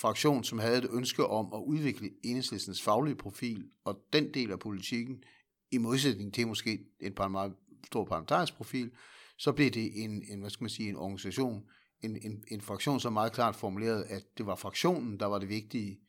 fraktion, 0.00 0.44
som 0.44 0.58
havde 0.58 0.78
et 0.78 0.88
ønske 0.92 1.26
om 1.26 1.52
at 1.54 1.58
udvikle 1.66 2.10
enhedslistens 2.24 2.82
faglige 2.82 3.14
profil, 3.14 3.64
og 3.84 3.98
den 4.12 4.34
del 4.34 4.50
af 4.50 4.58
politikken, 4.58 5.22
i 5.70 5.78
modsætning 5.78 6.34
til 6.34 6.48
måske 6.48 6.78
en 7.00 7.12
par 7.12 7.28
meget 7.28 7.54
stor 7.86 8.04
parlamentarisk 8.04 8.54
profil, 8.54 8.90
så 9.38 9.52
blev 9.52 9.70
det 9.70 10.04
en, 10.04 10.22
en, 10.28 10.40
hvad 10.40 10.50
skal 10.50 10.64
man 10.64 10.70
sige, 10.70 10.88
en 10.88 10.96
organisation, 10.96 11.64
en, 12.02 12.16
en, 12.22 12.44
en 12.48 12.60
fraktion, 12.60 13.00
som 13.00 13.12
meget 13.12 13.32
klart 13.32 13.56
formulerede, 13.56 14.04
at 14.06 14.38
det 14.38 14.46
var 14.46 14.54
fraktionen, 14.54 15.20
der 15.20 15.26
var 15.26 15.38
det 15.38 15.48
vigtige, 15.48 16.00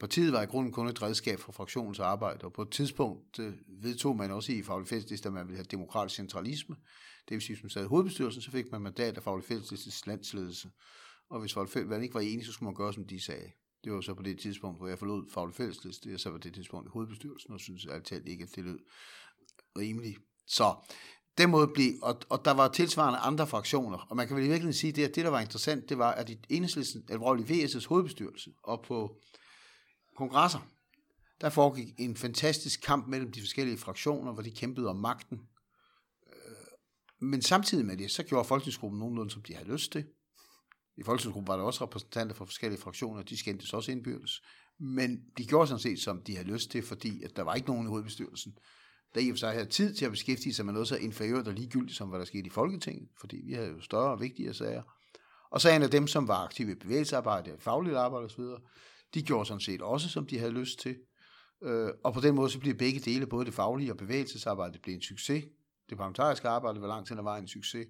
Partiet 0.00 0.32
var 0.32 0.42
i 0.42 0.46
grunden 0.46 0.72
kun 0.72 0.88
et 0.88 1.02
redskab 1.02 1.38
for 1.38 1.52
fraktionens 1.52 2.00
arbejde, 2.00 2.44
og 2.44 2.52
på 2.52 2.62
et 2.62 2.70
tidspunkt 2.70 3.38
øh, 3.38 3.52
vedtog 3.68 4.16
man 4.16 4.30
også 4.30 4.52
i 4.52 4.62
Faglig 4.62 4.88
Fællesliste, 4.88 5.28
at 5.28 5.32
man 5.32 5.46
ville 5.46 5.56
have 5.56 5.66
demokratisk 5.70 6.16
centralisme. 6.16 6.76
Det 7.28 7.34
vil 7.34 7.40
sige, 7.40 7.56
hvis 7.56 7.62
man 7.62 7.70
sad 7.70 7.84
i 7.84 7.88
hovedbestyrelsen, 7.88 8.42
så 8.42 8.50
fik 8.50 8.72
man 8.72 8.80
mandat 8.80 9.16
af 9.16 9.22
Faglig 9.22 9.44
Fælleslistes 9.44 10.06
landsledelse. 10.06 10.70
Og 11.30 11.40
hvis 11.40 11.54
Faglig 11.54 12.02
ikke 12.02 12.14
var 12.14 12.20
enige, 12.20 12.44
så 12.44 12.52
skulle 12.52 12.66
man 12.66 12.74
gøre, 12.74 12.92
som 12.92 13.04
de 13.04 13.20
sagde. 13.20 13.50
Det 13.84 13.92
var 13.92 14.00
så 14.00 14.14
på 14.14 14.22
det 14.22 14.38
tidspunkt, 14.38 14.78
hvor 14.78 14.88
jeg 14.88 14.98
forlod 14.98 15.30
Faglig 15.30 15.54
Fællesliste, 15.54 16.14
og 16.14 16.20
så 16.20 16.30
var 16.30 16.38
det 16.38 16.54
tidspunkt 16.54 16.86
i 16.88 16.90
hovedbestyrelsen, 16.92 17.52
og 17.52 17.60
synes 17.60 17.86
altid 17.86 18.26
ikke, 18.26 18.42
at 18.42 18.56
det 18.56 18.64
lød 18.64 18.78
rimeligt. 19.78 20.18
Så 20.46 20.74
den 21.38 21.50
måde 21.50 21.68
blev, 21.74 21.92
og, 22.02 22.20
og 22.28 22.44
der 22.44 22.50
var 22.50 22.68
tilsvarende 22.68 23.18
andre 23.18 23.46
fraktioner, 23.46 23.98
og 23.98 24.16
man 24.16 24.26
kan 24.26 24.36
vel 24.36 24.44
i 24.44 24.48
virkeligheden 24.48 24.74
sige, 24.74 24.92
det, 24.92 25.04
at 25.04 25.14
det, 25.14 25.24
der 25.24 25.30
var 25.30 25.40
interessant, 25.40 25.88
det 25.88 25.98
var, 25.98 26.12
at 26.12 26.30
i 26.30 26.38
enhedslisten, 26.48 27.04
alvorlig 27.08 27.44
VS's 27.44 27.88
hovedbestyrelse, 27.88 28.50
og 28.62 28.82
på 28.82 29.20
kongresser, 30.20 30.60
der 31.40 31.50
foregik 31.50 31.94
en 31.98 32.16
fantastisk 32.16 32.80
kamp 32.80 33.06
mellem 33.08 33.32
de 33.32 33.40
forskellige 33.40 33.78
fraktioner, 33.78 34.32
hvor 34.32 34.42
de 34.42 34.50
kæmpede 34.50 34.88
om 34.88 34.96
magten. 34.96 35.40
Øh, 36.32 36.66
men 37.18 37.42
samtidig 37.42 37.86
med 37.86 37.96
det, 37.96 38.10
så 38.10 38.22
gjorde 38.22 38.48
folketingsgruppen 38.48 39.00
nogenlunde, 39.00 39.30
som 39.30 39.42
de 39.42 39.54
havde 39.54 39.68
lyst 39.68 39.92
til. 39.92 40.04
I 40.96 41.02
folketingsgruppen 41.02 41.48
var 41.48 41.56
der 41.56 41.64
også 41.64 41.84
repræsentanter 41.84 42.34
fra 42.34 42.44
forskellige 42.44 42.80
fraktioner, 42.80 43.22
de 43.22 43.36
skændtes 43.36 43.74
også 43.74 43.92
indbyrdes. 43.92 44.42
Men 44.78 45.20
de 45.38 45.46
gjorde 45.46 45.66
sådan 45.66 45.80
set, 45.80 46.00
som 46.00 46.22
de 46.22 46.36
havde 46.36 46.48
lyst 46.48 46.70
til, 46.70 46.82
fordi 46.82 47.22
at 47.22 47.36
der 47.36 47.42
var 47.42 47.54
ikke 47.54 47.68
nogen 47.68 47.86
i 47.86 47.88
hovedbestyrelsen, 47.88 48.58
der 49.14 49.20
i 49.20 49.30
og 49.30 49.34
for 49.34 49.38
sig 49.38 49.52
havde 49.52 49.66
tid 49.66 49.94
til 49.94 50.04
at 50.04 50.10
beskæftige 50.10 50.54
sig 50.54 50.64
med 50.64 50.72
noget 50.72 50.88
så 50.88 50.96
inferiørt 50.96 51.48
og 51.48 51.54
ligegyldigt, 51.54 51.96
som 51.96 52.08
hvad 52.08 52.18
der 52.18 52.24
skete 52.24 52.46
i 52.46 52.50
Folketinget, 52.50 53.08
fordi 53.20 53.40
vi 53.46 53.52
havde 53.52 53.68
jo 53.68 53.80
større 53.80 54.12
og 54.12 54.20
vigtigere 54.20 54.54
sager. 54.54 54.82
Og 55.50 55.60
så 55.60 55.70
en 55.70 55.82
af 55.82 55.90
dem, 55.90 56.06
som 56.06 56.28
var 56.28 56.44
aktive 56.44 56.72
i 56.72 56.74
bevægelsearbejde, 56.74 57.56
fagligt 57.58 57.96
arbejde 57.96 58.24
osv., 58.24 58.44
de 59.14 59.22
gjorde 59.22 59.46
sådan 59.46 59.60
set 59.60 59.82
også, 59.82 60.08
som 60.08 60.26
de 60.26 60.38
havde 60.38 60.52
lyst 60.52 60.78
til. 60.78 60.96
Øh, 61.62 61.88
og 62.04 62.14
på 62.14 62.20
den 62.20 62.34
måde 62.34 62.50
så 62.50 62.58
bliver 62.58 62.74
begge 62.74 63.00
dele, 63.00 63.26
både 63.26 63.44
det 63.44 63.54
faglige 63.54 63.92
og 63.92 63.96
bevægelsesarbejde, 63.96 64.78
blev 64.78 64.94
en 64.94 65.02
succes. 65.02 65.44
Det 65.90 65.98
parlamentariske 65.98 66.48
arbejde 66.48 66.80
var 66.80 66.88
langt 66.88 67.08
hen 67.08 67.18
ad 67.18 67.22
vejen 67.22 67.44
en 67.44 67.48
succes. 67.48 67.86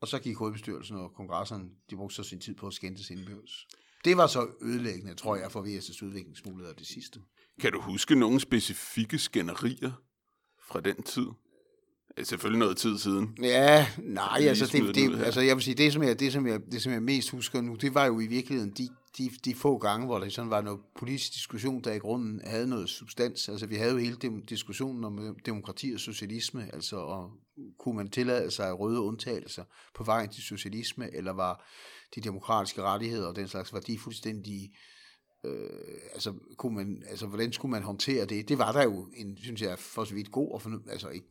Og 0.00 0.08
så 0.08 0.18
gik 0.18 0.36
hovedbestyrelsen 0.36 0.96
og 0.96 1.12
kongresserne, 1.14 1.64
de 1.90 1.96
brugte 1.96 2.16
så 2.16 2.22
sin 2.22 2.40
tid 2.40 2.54
på 2.54 2.66
at 2.66 2.72
skændtes 2.72 3.10
indbyrdes. 3.10 3.66
Det 4.04 4.16
var 4.16 4.26
så 4.26 4.48
ødelæggende, 4.62 5.14
tror 5.14 5.36
jeg, 5.36 5.52
for 5.52 5.62
VS's 5.62 6.04
udviklingsmuligheder 6.04 6.74
det 6.74 6.86
sidste. 6.86 7.20
Kan 7.60 7.72
du 7.72 7.80
huske 7.80 8.14
nogle 8.14 8.40
specifikke 8.40 9.18
skænderier 9.18 9.92
fra 10.68 10.80
den 10.80 11.02
tid? 11.02 11.26
Selvfølgelig 12.22 12.58
noget 12.58 12.76
tid 12.76 12.98
siden. 12.98 13.38
Ja, 13.42 13.86
nej, 13.98 14.38
altså, 14.40 14.66
det, 14.66 14.94
det, 14.94 15.24
altså 15.24 15.40
jeg 15.40 15.56
vil 15.56 15.64
sige, 15.64 15.74
det 15.74 15.92
som, 15.92 16.02
jeg, 16.02 16.20
det, 16.20 16.32
som 16.32 16.46
jeg, 16.46 16.60
det 16.72 16.82
som 16.82 16.92
jeg 16.92 17.02
mest 17.02 17.30
husker 17.30 17.60
nu, 17.60 17.74
det 17.74 17.94
var 17.94 18.06
jo 18.06 18.20
i 18.20 18.26
virkeligheden 18.26 18.70
de 18.70 18.88
de, 19.18 19.30
de 19.44 19.54
få 19.54 19.78
gange, 19.78 20.06
hvor 20.06 20.18
der 20.18 20.28
sådan 20.28 20.50
var 20.50 20.60
noget 20.60 20.80
politisk 20.96 21.34
diskussion, 21.34 21.84
der 21.84 21.92
i 21.92 21.98
grunden 21.98 22.40
havde 22.44 22.66
noget 22.66 22.88
substans. 22.88 23.48
Altså 23.48 23.66
vi 23.66 23.76
havde 23.76 23.92
jo 23.92 23.98
hele 23.98 24.16
dem, 24.16 24.46
diskussionen 24.46 25.04
om 25.04 25.18
øh, 25.18 25.34
demokrati 25.46 25.92
og 25.94 26.00
socialisme, 26.00 26.70
altså 26.74 26.96
og 26.96 27.30
kunne 27.78 27.96
man 27.96 28.10
tillade 28.10 28.50
sig 28.50 28.78
røde 28.80 29.00
undtagelser 29.00 29.64
på 29.94 30.04
vejen 30.04 30.30
til 30.30 30.42
socialisme, 30.42 31.14
eller 31.14 31.32
var 31.32 31.64
de 32.14 32.20
demokratiske 32.20 32.82
rettigheder 32.82 33.28
og 33.28 33.36
den 33.36 33.48
slags 33.48 33.74
værdi 33.74 33.98
fuldstændig 33.98 34.72
Øh, 35.44 36.00
altså, 36.14 36.34
kunne 36.56 36.74
man, 36.74 37.02
altså, 37.08 37.26
hvordan 37.26 37.52
skulle 37.52 37.70
man 37.70 37.82
håndtere 37.82 38.24
det? 38.24 38.48
Det 38.48 38.58
var 38.58 38.72
der 38.72 38.82
jo 38.82 39.06
en, 39.14 39.36
synes 39.36 39.62
jeg, 39.62 39.78
for 39.78 40.04
så 40.04 40.14
vidt 40.14 40.30
god, 40.30 40.50
og 40.50 40.72
altså, 40.90 41.08
altså, 41.08 41.22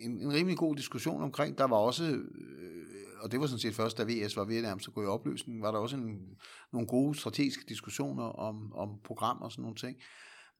en, 0.00 0.20
en 0.20 0.32
rimelig 0.32 0.58
god 0.58 0.76
diskussion 0.76 1.22
omkring. 1.22 1.58
Der 1.58 1.64
var 1.64 1.76
også, 1.76 2.04
øh, 2.04 2.86
og 3.20 3.32
det 3.32 3.40
var 3.40 3.46
sådan 3.46 3.60
set 3.60 3.74
først, 3.74 3.98
da 3.98 4.04
VS 4.08 4.36
var 4.36 4.44
ved 4.44 4.62
nærmest 4.62 4.88
at 4.88 4.94
gå 4.94 5.02
i 5.02 5.06
opløsning, 5.06 5.62
var 5.62 5.70
der 5.70 5.78
også 5.78 5.96
en, 5.96 6.36
nogle 6.72 6.86
gode 6.86 7.18
strategiske 7.18 7.64
diskussioner 7.68 8.24
om, 8.24 8.72
om 8.72 9.00
program 9.04 9.42
og 9.42 9.52
sådan 9.52 9.62
nogle 9.62 9.76
ting. 9.76 9.96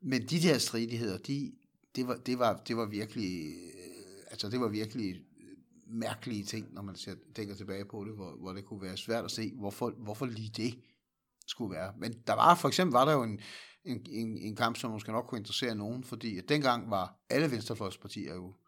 Men 0.02 0.22
de 0.22 0.40
der 0.40 0.58
stridigheder, 0.58 1.18
de, 1.18 1.52
det, 1.96 2.06
var, 2.06 2.14
det, 2.14 2.38
var, 2.38 2.62
det 2.68 2.76
var 2.76 2.86
virkelig, 2.86 3.46
øh, 3.46 4.26
altså 4.30 4.50
det 4.50 4.60
var 4.60 4.68
virkelig 4.68 5.14
øh, 5.14 5.20
mærkelige 5.86 6.44
ting, 6.44 6.74
når 6.74 6.82
man 6.82 6.94
tænker 7.34 7.54
tilbage 7.54 7.84
på 7.84 8.04
det, 8.04 8.14
hvor, 8.14 8.36
hvor 8.40 8.52
det 8.52 8.64
kunne 8.64 8.82
være 8.82 8.96
svært 8.96 9.24
at 9.24 9.30
se, 9.30 9.52
hvorfor, 9.54 9.90
hvorfor 9.98 10.26
lige 10.26 10.52
det 10.56 10.78
skulle 11.46 11.74
være. 11.74 11.92
Men 11.98 12.12
der 12.26 12.34
var 12.34 12.54
for 12.54 12.68
eksempel 12.68 12.92
var 12.92 13.04
der 13.04 13.12
jo 13.12 13.22
en, 13.22 13.40
en, 13.84 14.06
en, 14.10 14.38
en 14.38 14.56
kamp, 14.56 14.76
som 14.76 14.90
måske 14.90 15.12
nok 15.12 15.26
kunne 15.26 15.38
interessere 15.38 15.74
nogen, 15.74 16.04
fordi 16.04 16.38
at 16.38 16.48
dengang 16.48 16.90
var 16.90 17.24
alle 17.30 17.50
venstrefløjspartier 17.50 18.34
jo, 18.34 18.48
øh, 18.48 18.67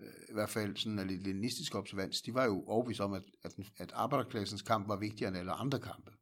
Øh, 0.00 0.06
i 0.28 0.32
hvert 0.32 0.50
fald 0.50 0.76
sådan 0.76 0.98
en 0.98 1.06
leninistisk 1.06 1.74
observans, 1.74 2.22
de 2.22 2.34
var 2.34 2.44
jo 2.44 2.64
overbevist 2.66 3.00
om, 3.00 3.12
at, 3.12 3.22
at, 3.42 3.52
at 3.76 3.92
arbejderklassens 3.94 4.62
kamp 4.62 4.88
var 4.88 4.96
vigtigere 4.96 5.28
end 5.28 5.38
alle 5.38 5.52
andre 5.52 5.80
kampe. 5.80 6.12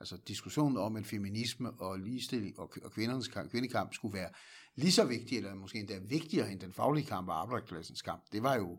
Altså 0.00 0.16
diskussionen 0.28 0.76
om 0.76 0.96
at 0.96 1.06
feminisme 1.06 1.70
og 1.70 1.98
ligestilling 1.98 2.58
og, 2.58 2.72
og 2.84 2.92
kvindernes 2.92 3.28
kamp, 3.28 3.50
kvindekamp 3.50 3.94
skulle 3.94 4.18
være 4.18 4.30
lige 4.76 4.92
så 4.92 5.04
vigtig, 5.04 5.36
eller 5.36 5.54
måske 5.54 5.78
endda 5.78 5.98
vigtigere 5.98 6.52
end 6.52 6.60
den 6.60 6.72
faglige 6.72 7.06
kamp 7.06 7.28
og 7.28 7.40
arbejderklassens 7.40 8.02
kamp. 8.02 8.22
Det 8.32 8.42
var 8.42 8.56
jo 8.56 8.78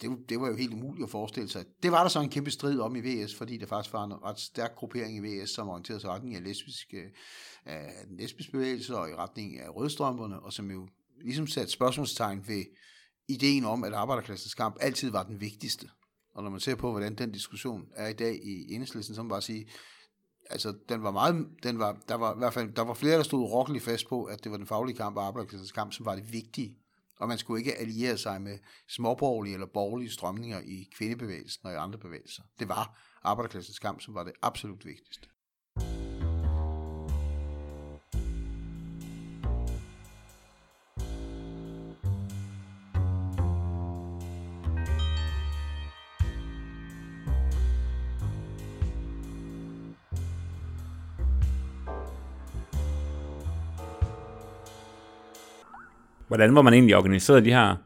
det, 0.00 0.28
det 0.28 0.40
var 0.40 0.48
jo 0.48 0.56
helt 0.56 0.72
umuligt 0.72 1.04
at 1.04 1.10
forestille 1.10 1.48
sig. 1.48 1.64
Det 1.82 1.92
var 1.92 2.02
der 2.02 2.08
så 2.08 2.20
en 2.20 2.30
kæmpe 2.30 2.50
strid 2.50 2.80
om 2.80 2.96
i 2.96 3.00
VS, 3.00 3.34
fordi 3.34 3.56
der 3.56 3.66
faktisk 3.66 3.92
var 3.92 4.04
en 4.04 4.22
ret 4.24 4.40
stærk 4.40 4.74
gruppering 4.74 5.16
i 5.16 5.20
VS, 5.20 5.50
som 5.50 5.68
orienterede 5.68 6.00
sig 6.00 6.08
i 6.08 6.10
retning 6.10 6.34
af, 6.34 6.44
lesbisk, 6.44 6.94
af 7.64 8.06
den 8.08 8.16
lesbiske 8.16 8.52
bevægelse 8.52 8.96
og 8.96 9.10
i 9.10 9.14
retning 9.14 9.58
af 9.58 9.76
rødstrømperne, 9.76 10.40
og 10.40 10.52
som 10.52 10.70
jo 10.70 10.88
ligesom 11.20 11.46
satte 11.46 11.72
spørgsmålstegn 11.72 12.48
ved 12.48 12.64
ideen 13.30 13.64
om, 13.64 13.84
at 13.84 13.92
arbejderklassens 13.92 14.54
kamp 14.54 14.76
altid 14.80 15.10
var 15.10 15.22
den 15.22 15.40
vigtigste. 15.40 15.88
Og 16.34 16.42
når 16.42 16.50
man 16.50 16.60
ser 16.60 16.74
på, 16.74 16.90
hvordan 16.90 17.14
den 17.14 17.32
diskussion 17.32 17.88
er 17.96 18.08
i 18.08 18.12
dag 18.12 18.34
i 18.34 18.74
enhedslisten, 18.74 19.14
så 19.14 19.22
må 19.22 19.24
man 19.24 19.30
bare 19.30 19.42
sige, 19.42 19.70
altså 20.50 20.74
den 20.88 21.02
var 21.02 21.10
meget, 21.10 21.46
den 21.62 21.78
var, 21.78 21.98
der 22.08 22.14
var 22.14 22.34
i 22.34 22.38
hvert 22.38 22.54
fald, 22.54 22.72
der 22.72 22.82
var 22.82 22.94
flere, 22.94 23.16
der 23.16 23.22
stod 23.22 23.50
rokkeligt 23.50 23.84
fast 23.84 24.08
på, 24.08 24.24
at 24.24 24.44
det 24.44 24.52
var 24.52 24.58
den 24.58 24.66
faglige 24.66 24.96
kamp 24.96 25.16
og 25.16 25.26
arbejderklassens 25.26 25.72
kamp, 25.72 25.92
som 25.92 26.06
var 26.06 26.14
det 26.14 26.32
vigtige 26.32 26.76
og 27.20 27.28
man 27.28 27.38
skulle 27.38 27.60
ikke 27.60 27.74
alliere 27.74 28.18
sig 28.18 28.42
med 28.42 28.58
småborgerlige 28.88 29.54
eller 29.54 29.66
borgerlige 29.66 30.10
strømninger 30.10 30.60
i 30.60 30.88
kvindebevægelsen 30.96 31.66
og 31.66 31.72
i 31.72 31.76
andre 31.76 31.98
bevægelser. 31.98 32.42
Det 32.58 32.68
var 32.68 33.00
arbejderklassens 33.22 33.78
kamp, 33.78 34.00
som 34.00 34.14
var 34.14 34.24
det 34.24 34.32
absolut 34.42 34.86
vigtigste. 34.86 35.28
Hvordan 56.30 56.54
var 56.54 56.62
man 56.62 56.72
egentlig 56.72 56.96
organiseret 56.96 57.44
de 57.44 57.50
her 57.50 57.76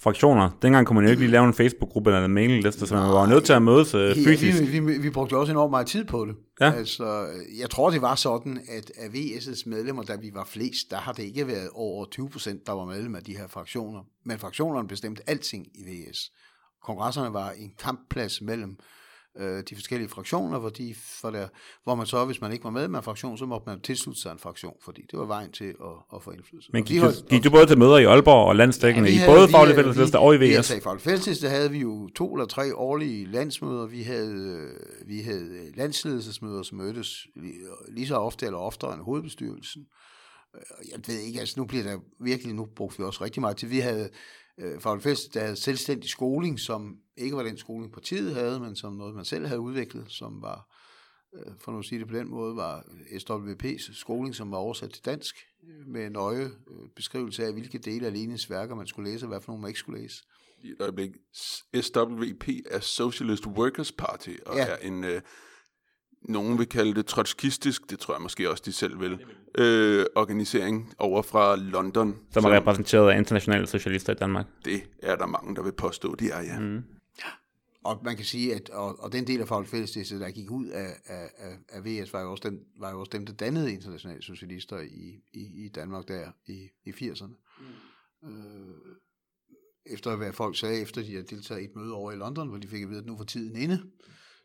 fraktioner? 0.00 0.50
Dengang 0.62 0.86
kunne 0.86 0.94
man 0.94 1.04
jo 1.04 1.10
ikke 1.10 1.22
lige 1.22 1.30
lave 1.30 1.44
en 1.44 1.54
Facebook-gruppe 1.54 2.10
eller 2.10 2.24
en 2.24 2.30
mailingliste, 2.30 2.86
så 2.86 2.94
man 2.94 3.08
var 3.08 3.26
nødt 3.26 3.44
til 3.44 3.52
at 3.52 3.62
mødes 3.62 3.94
øh, 3.94 4.14
fysisk. 4.14 4.60
Ja, 4.60 4.66
vi, 4.66 4.78
vi, 4.78 4.98
vi 4.98 5.10
brugte 5.10 5.36
også 5.36 5.52
enormt 5.52 5.70
meget 5.70 5.86
tid 5.86 6.04
på 6.04 6.26
det. 6.26 6.34
Ja. 6.60 6.72
Altså, 6.72 7.26
jeg 7.60 7.70
tror, 7.70 7.90
det 7.90 8.02
var 8.02 8.14
sådan, 8.14 8.60
at 8.68 8.92
af 8.98 9.08
VS' 9.08 9.62
medlemmer, 9.66 10.02
da 10.02 10.16
vi 10.16 10.30
var 10.34 10.44
flest, 10.44 10.90
der 10.90 10.96
har 10.96 11.12
det 11.12 11.22
ikke 11.22 11.46
været 11.46 11.68
over 11.72 12.06
20 12.10 12.28
procent, 12.28 12.66
der 12.66 12.72
var 12.72 12.84
medlem 12.84 13.14
af 13.14 13.22
de 13.22 13.36
her 13.36 13.46
fraktioner. 13.48 14.00
Men 14.24 14.38
fraktionerne 14.38 14.88
bestemte 14.88 15.22
alting 15.26 15.66
i 15.74 15.82
VS. 15.82 16.32
Kongresserne 16.82 17.34
var 17.34 17.50
en 17.50 17.72
kampplads 17.78 18.40
mellem 18.40 18.76
øh, 19.38 19.62
de 19.70 19.74
forskellige 19.74 20.08
fraktioner, 20.08 20.58
hvor, 20.58 20.68
de, 20.68 20.94
for 21.20 21.30
der, 21.30 21.48
hvor 21.84 21.94
man 21.94 22.06
så, 22.06 22.24
hvis 22.24 22.40
man 22.40 22.52
ikke 22.52 22.64
var 22.64 22.70
med 22.70 22.88
med 22.88 22.98
en 22.98 23.02
fraktion, 23.02 23.38
så 23.38 23.46
måtte 23.46 23.64
man 23.68 23.80
tilslutte 23.80 24.20
sig 24.20 24.32
en 24.32 24.38
fraktion, 24.38 24.74
fordi 24.84 25.02
det 25.10 25.18
var 25.18 25.24
vejen 25.24 25.52
til 25.52 25.64
at, 25.64 25.74
at 26.14 26.22
få 26.22 26.30
indflydelse. 26.30 26.70
Men 26.72 26.84
gik, 26.84 27.00
holdt- 27.02 27.28
gik 27.28 27.44
du 27.44 27.50
både 27.50 27.66
til 27.66 27.78
møder 27.78 27.96
i 27.98 28.04
Aalborg 28.04 28.48
og 28.48 28.56
landstækkende 28.56 29.08
vi 29.08 29.14
i 29.14 29.18
både 29.26 29.48
fælleslister 29.74 30.18
vi- 30.18 30.24
og 30.24 30.34
i 30.34 30.38
VS? 30.58 30.70
I 30.70 30.80
Faglig 30.80 31.02
Fælleslister 31.02 31.48
havde 31.48 31.70
vi 31.70 31.78
jo 31.78 32.08
to 32.08 32.34
eller 32.34 32.46
tre 32.46 32.74
årlige 32.76 33.26
landsmøder. 33.26 33.86
Vi 33.86 34.02
havde, 34.02 34.34
øh, 34.34 35.08
vi 35.08 35.20
havde 35.20 35.70
landsledelsesmøder, 35.76 36.62
som 36.62 36.78
mødtes 36.78 37.26
lige, 37.88 38.06
så 38.06 38.16
ofte 38.16 38.46
eller 38.46 38.58
oftere 38.58 38.94
end 38.94 39.02
hovedbestyrelsen. 39.02 39.82
Øh, 39.82 39.86
Jeg 40.90 41.00
ved 41.06 41.18
ikke, 41.18 41.40
altså 41.40 41.60
nu 41.60 41.66
bliver 41.66 41.84
der 41.84 41.98
virkelig, 42.20 42.54
nu 42.54 42.64
brugte 42.64 42.98
vi 42.98 43.04
også 43.04 43.24
rigtig 43.24 43.40
meget 43.40 43.56
til. 43.56 43.70
Vi 43.70 43.78
havde 43.78 44.10
øh, 44.58 44.80
Faglig 44.80 45.02
Fælleslister, 45.02 45.40
der 45.40 45.46
havde 45.46 45.56
selvstændig 45.56 46.10
skoling, 46.10 46.60
som 46.60 46.96
ikke 47.16 47.36
var 47.36 47.42
den 47.42 47.58
skoling 47.58 47.92
partiet 47.92 48.34
havde, 48.34 48.60
men 48.60 48.76
som 48.76 48.92
noget, 48.92 49.14
man 49.14 49.24
selv 49.24 49.46
havde 49.46 49.60
udviklet, 49.60 50.10
som 50.10 50.42
var 50.42 50.68
øh, 51.34 51.52
for 51.58 51.72
nu 51.72 51.78
at 51.78 51.84
sige 51.84 51.98
det 51.98 52.08
på 52.08 52.16
den 52.16 52.30
måde, 52.30 52.56
var 52.56 52.80
SWP's 53.10 53.94
skoling, 53.94 54.34
som 54.34 54.50
var 54.50 54.58
oversat 54.58 54.90
til 54.90 55.04
dansk, 55.04 55.36
øh, 55.68 55.86
med 55.86 56.10
nøje 56.10 56.44
øh, 56.44 56.88
beskrivelse 56.96 57.46
af, 57.46 57.52
hvilke 57.52 57.78
dele 57.78 58.06
af 58.06 58.12
Lenins 58.12 58.50
værker 58.50 58.74
man 58.74 58.86
skulle 58.86 59.10
læse, 59.10 59.24
og 59.24 59.28
hvad 59.28 59.40
for 59.40 59.52
nogle 59.52 59.60
man 59.60 59.68
ikke 59.68 59.80
skulle 59.80 60.02
læse. 60.02 60.24
I 60.62 60.70
et 60.70 60.80
øjeblik. 60.80 61.10
SWP 61.80 62.48
er 62.70 62.80
Socialist 62.80 63.46
Workers 63.46 63.92
Party, 63.92 64.34
og 64.46 64.56
ja. 64.56 64.66
er 64.66 64.76
en, 64.76 65.04
øh, 65.04 65.20
nogen 66.24 66.58
vil 66.58 66.66
kalde 66.66 66.94
det 66.94 67.06
trotskistisk, 67.06 67.90
det 67.90 67.98
tror 67.98 68.14
jeg 68.14 68.22
måske 68.22 68.50
også, 68.50 68.62
de 68.66 68.72
selv 68.72 69.00
vil, 69.00 69.18
øh, 69.58 70.06
organisering 70.14 70.94
over 70.98 71.22
fra 71.22 71.56
London. 71.56 72.18
Som 72.30 72.44
er 72.44 72.50
repræsenteret 72.50 73.10
af 73.10 73.18
internationale 73.18 73.66
socialister 73.66 74.12
i 74.12 74.16
Danmark. 74.16 74.46
Det 74.64 74.82
er 75.02 75.16
der 75.16 75.26
mange, 75.26 75.56
der 75.56 75.62
vil 75.62 75.72
påstå, 75.72 76.14
de 76.14 76.30
er, 76.30 76.42
ja. 76.42 76.58
Mm. 76.58 76.82
Og 77.84 78.00
man 78.04 78.16
kan 78.16 78.24
sige, 78.24 78.54
at 78.54 78.70
og, 78.70 79.00
og 79.00 79.12
den 79.12 79.26
del 79.26 79.40
af 79.40 79.48
Faglig 79.48 79.70
der 79.70 80.30
gik 80.30 80.50
ud 80.50 80.66
af, 80.66 80.94
af, 81.06 81.30
af, 81.38 81.58
af 81.68 81.84
VS, 81.84 82.12
var 82.12 82.20
jo, 82.20 82.30
også 82.30 82.48
dem, 82.50 82.60
var 82.78 82.90
jo 82.90 83.00
også 83.00 83.10
dem, 83.12 83.26
der 83.26 83.32
dannede 83.32 83.72
internationale 83.72 84.22
socialister 84.22 84.80
i, 84.80 85.22
i, 85.32 85.64
i 85.64 85.68
Danmark 85.68 86.08
der 86.08 86.30
i, 86.46 86.68
i 86.84 86.90
80'erne. 86.90 87.34
Mm. 88.22 88.28
Øh, 88.28 88.96
efter 89.86 90.16
hvad 90.16 90.32
folk 90.32 90.58
sagde, 90.58 90.80
efter 90.80 91.02
de 91.02 91.10
havde 91.10 91.26
deltaget 91.26 91.60
i 91.60 91.64
et 91.64 91.76
møde 91.76 91.92
over 91.92 92.12
i 92.12 92.16
London, 92.16 92.48
hvor 92.48 92.58
de 92.58 92.68
fik 92.68 92.82
at 92.82 92.88
vide, 92.88 92.98
at 92.98 93.06
nu 93.06 93.16
var 93.16 93.24
tiden 93.24 93.56
inde, 93.56 93.82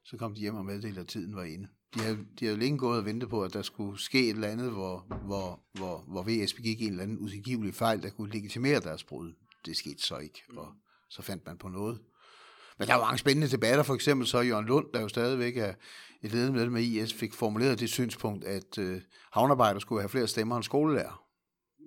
så 0.09 0.17
kom 0.17 0.33
de 0.33 0.39
hjem 0.39 0.55
og 0.55 0.65
meddelte, 0.65 1.01
at 1.01 1.07
tiden 1.07 1.35
var 1.35 1.43
inde. 1.43 1.67
De 1.93 1.99
havde, 1.99 2.17
de 2.39 2.45
havde 2.45 2.59
længe 2.59 2.77
gået 2.79 2.99
og 2.99 3.05
ventet 3.05 3.29
på, 3.29 3.43
at 3.43 3.53
der 3.53 3.61
skulle 3.61 3.99
ske 3.99 4.23
et 4.23 4.29
eller 4.29 4.47
andet, 4.47 4.71
hvor, 4.71 5.05
hvor, 5.25 5.63
hvor, 5.73 6.03
hvor 6.07 6.23
VS 6.27 6.53
begik 6.53 6.81
en 6.81 6.89
eller 6.89 7.03
anden 7.03 7.17
utilgivelig 7.17 7.73
fejl, 7.73 8.01
der 8.03 8.09
kunne 8.09 8.31
legitimere 8.31 8.79
deres 8.79 9.03
brud. 9.03 9.33
Det 9.65 9.77
skete 9.77 10.01
så 10.01 10.17
ikke, 10.17 10.43
og 10.57 10.73
så 11.09 11.21
fandt 11.21 11.45
man 11.45 11.57
på 11.57 11.67
noget. 11.67 11.99
Men 12.79 12.87
der 12.87 12.93
var 12.93 13.01
mange 13.01 13.17
spændende 13.17 13.51
debatter, 13.51 13.83
for 13.83 13.95
eksempel 13.95 14.27
så 14.27 14.41
Jørgen 14.41 14.65
Lund, 14.65 14.85
der 14.93 15.01
jo 15.01 15.07
stadigvæk 15.07 15.57
er 15.57 15.73
et 16.21 16.31
ledende 16.31 16.53
medlem 16.53 16.75
af 16.75 16.81
IS, 16.81 17.13
fik 17.13 17.33
formuleret 17.33 17.79
det 17.79 17.89
synspunkt, 17.89 18.45
at 18.45 18.77
øh, 18.77 19.01
havnarbejder 19.31 19.79
skulle 19.79 20.01
have 20.01 20.09
flere 20.09 20.27
stemmer 20.27 20.55
end 20.55 20.63
skolelærer 20.63 21.23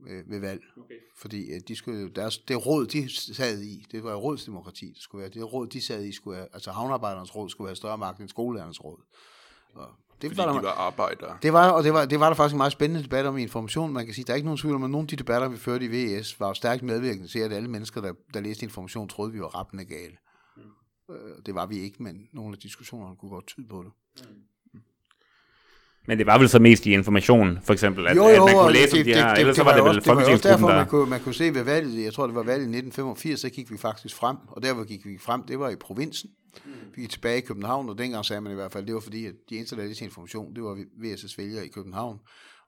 ved, 0.05 0.25
ved 0.27 0.41
valg. 0.41 0.63
Okay. 0.77 0.95
Fordi 1.21 1.53
øh, 1.53 1.61
de 1.69 1.77
skulle, 1.77 2.09
deres, 2.09 2.39
det 2.39 2.67
råd, 2.67 2.87
de 2.87 3.09
sad 3.35 3.63
i, 3.63 3.87
det 3.93 4.05
var 4.05 4.15
rådsdemokrati, 4.15 4.87
det 4.87 5.03
skulle 5.03 5.21
være. 5.23 5.31
Det 5.31 5.53
råd, 5.53 5.67
de 5.67 5.83
sad 5.83 6.05
i, 6.05 6.13
skulle 6.13 6.37
have, 6.37 6.49
altså 6.53 6.71
havnearbejdernes 6.71 7.37
råd 7.37 7.49
skulle 7.49 7.69
have 7.69 7.77
større 7.77 7.99
magt 7.99 8.21
end 8.21 8.29
skolelærernes 8.29 8.85
råd. 8.85 8.99
Og 9.75 9.89
det 10.23 10.31
Fordi 10.31 10.37
var 10.37 10.47
der, 10.47 10.59
de 10.59 10.63
var 10.63 10.73
arbejdere. 10.73 11.39
det 11.43 11.53
var, 11.53 11.71
og 11.71 11.85
det 11.85 11.93
var, 11.93 12.05
det 12.05 12.21
var 12.21 12.29
der 12.29 12.35
faktisk 12.35 12.55
en 12.55 12.59
meget 12.59 12.73
spændende 12.73 13.05
debat 13.05 13.27
om 13.27 13.39
i 13.39 13.43
information. 13.43 13.93
Man 13.93 14.05
kan 14.05 14.15
sige, 14.15 14.25
der 14.25 14.33
er 14.33 14.35
ikke 14.35 14.47
nogen 14.47 14.59
tvivl 14.59 14.75
om, 14.75 14.85
at 14.85 14.91
nogle 14.91 15.05
af 15.05 15.09
de 15.09 15.17
debatter, 15.17 15.49
vi 15.49 15.57
førte 15.57 15.85
i 15.85 15.89
VS, 15.89 16.41
var 16.41 16.49
jo 16.49 16.55
stærkt 16.55 16.83
medvirkende 16.83 17.29
til, 17.29 17.39
at 17.39 17.53
alle 17.53 17.69
mennesker, 17.69 18.01
der, 18.01 18.13
der 18.35 18.41
læste 18.41 18.65
information, 18.65 19.09
troede, 19.09 19.33
vi 19.33 19.41
var 19.41 19.47
rappende 19.47 19.85
gale. 19.85 20.17
Mm. 20.57 21.43
Det 21.47 21.55
var 21.55 21.67
vi 21.67 21.79
ikke, 21.79 22.03
men 22.03 22.29
nogle 22.33 22.53
af 22.53 22.59
diskussionerne 22.59 23.17
kunne 23.17 23.31
godt 23.31 23.47
tyde 23.47 23.69
på 23.69 23.83
det. 23.83 23.93
Men 26.07 26.19
det 26.19 26.27
var 26.27 26.39
vel 26.39 26.49
så 26.49 26.59
mest 26.59 26.87
i 26.87 26.93
information, 26.93 27.59
for 27.65 27.73
eksempel, 27.73 28.07
at, 28.07 28.17
Jo, 28.17 28.25
at 28.25 28.37
jo, 28.37 28.47
man 28.47 28.55
og 28.57 28.63
kunne 28.63 28.73
læse 28.73 28.99
om 28.99 29.05
de 29.05 29.15
her, 29.15 29.35
ellers 29.35 29.57
så 29.57 29.63
var 29.63 29.73
det 29.73 29.79
jo 29.79 29.85
vel 29.85 29.97
også- 29.97 30.11
det 30.11 30.17
var 30.17 30.51
derfor, 30.51 30.69
der... 30.69 30.77
man 30.77 30.87
kunne, 30.87 31.11
man 31.11 31.21
kunne 31.21 31.35
se 31.35 31.55
ved 31.55 31.63
valget, 31.63 32.05
jeg 32.05 32.13
tror, 32.13 32.27
det 32.27 32.35
var 32.37 32.43
valget 32.43 32.65
i 32.67 32.77
1985, 32.77 33.41
så 33.41 33.49
gik 33.51 33.71
vi 33.71 33.77
faktisk 33.79 34.15
frem, 34.17 34.37
og 34.49 34.63
der 34.63 34.75
hvor 34.75 34.85
gik 34.85 35.07
vi 35.07 35.19
frem, 35.19 35.43
det 35.43 35.59
var 35.59 35.69
i 35.71 35.77
provinsen. 35.77 36.31
Vi 36.95 37.01
gik 37.03 37.11
tilbage 37.11 37.39
i 37.39 37.41
København, 37.41 37.89
og 37.89 37.99
dengang 37.99 38.25
sagde 38.25 38.41
man 38.41 38.53
i 38.53 38.55
hvert 38.55 38.73
fald, 38.73 38.87
det 38.87 38.95
var 38.95 39.01
fordi, 39.01 39.27
at 39.27 39.33
de 39.51 39.57
eneste, 39.57 39.77
der 39.77 39.83
havde 39.83 39.95
information, 40.05 40.55
det 40.55 40.63
var 40.63 40.79
VSS 41.03 41.39
vælgere 41.39 41.67
i 41.67 41.69
København, 41.69 42.19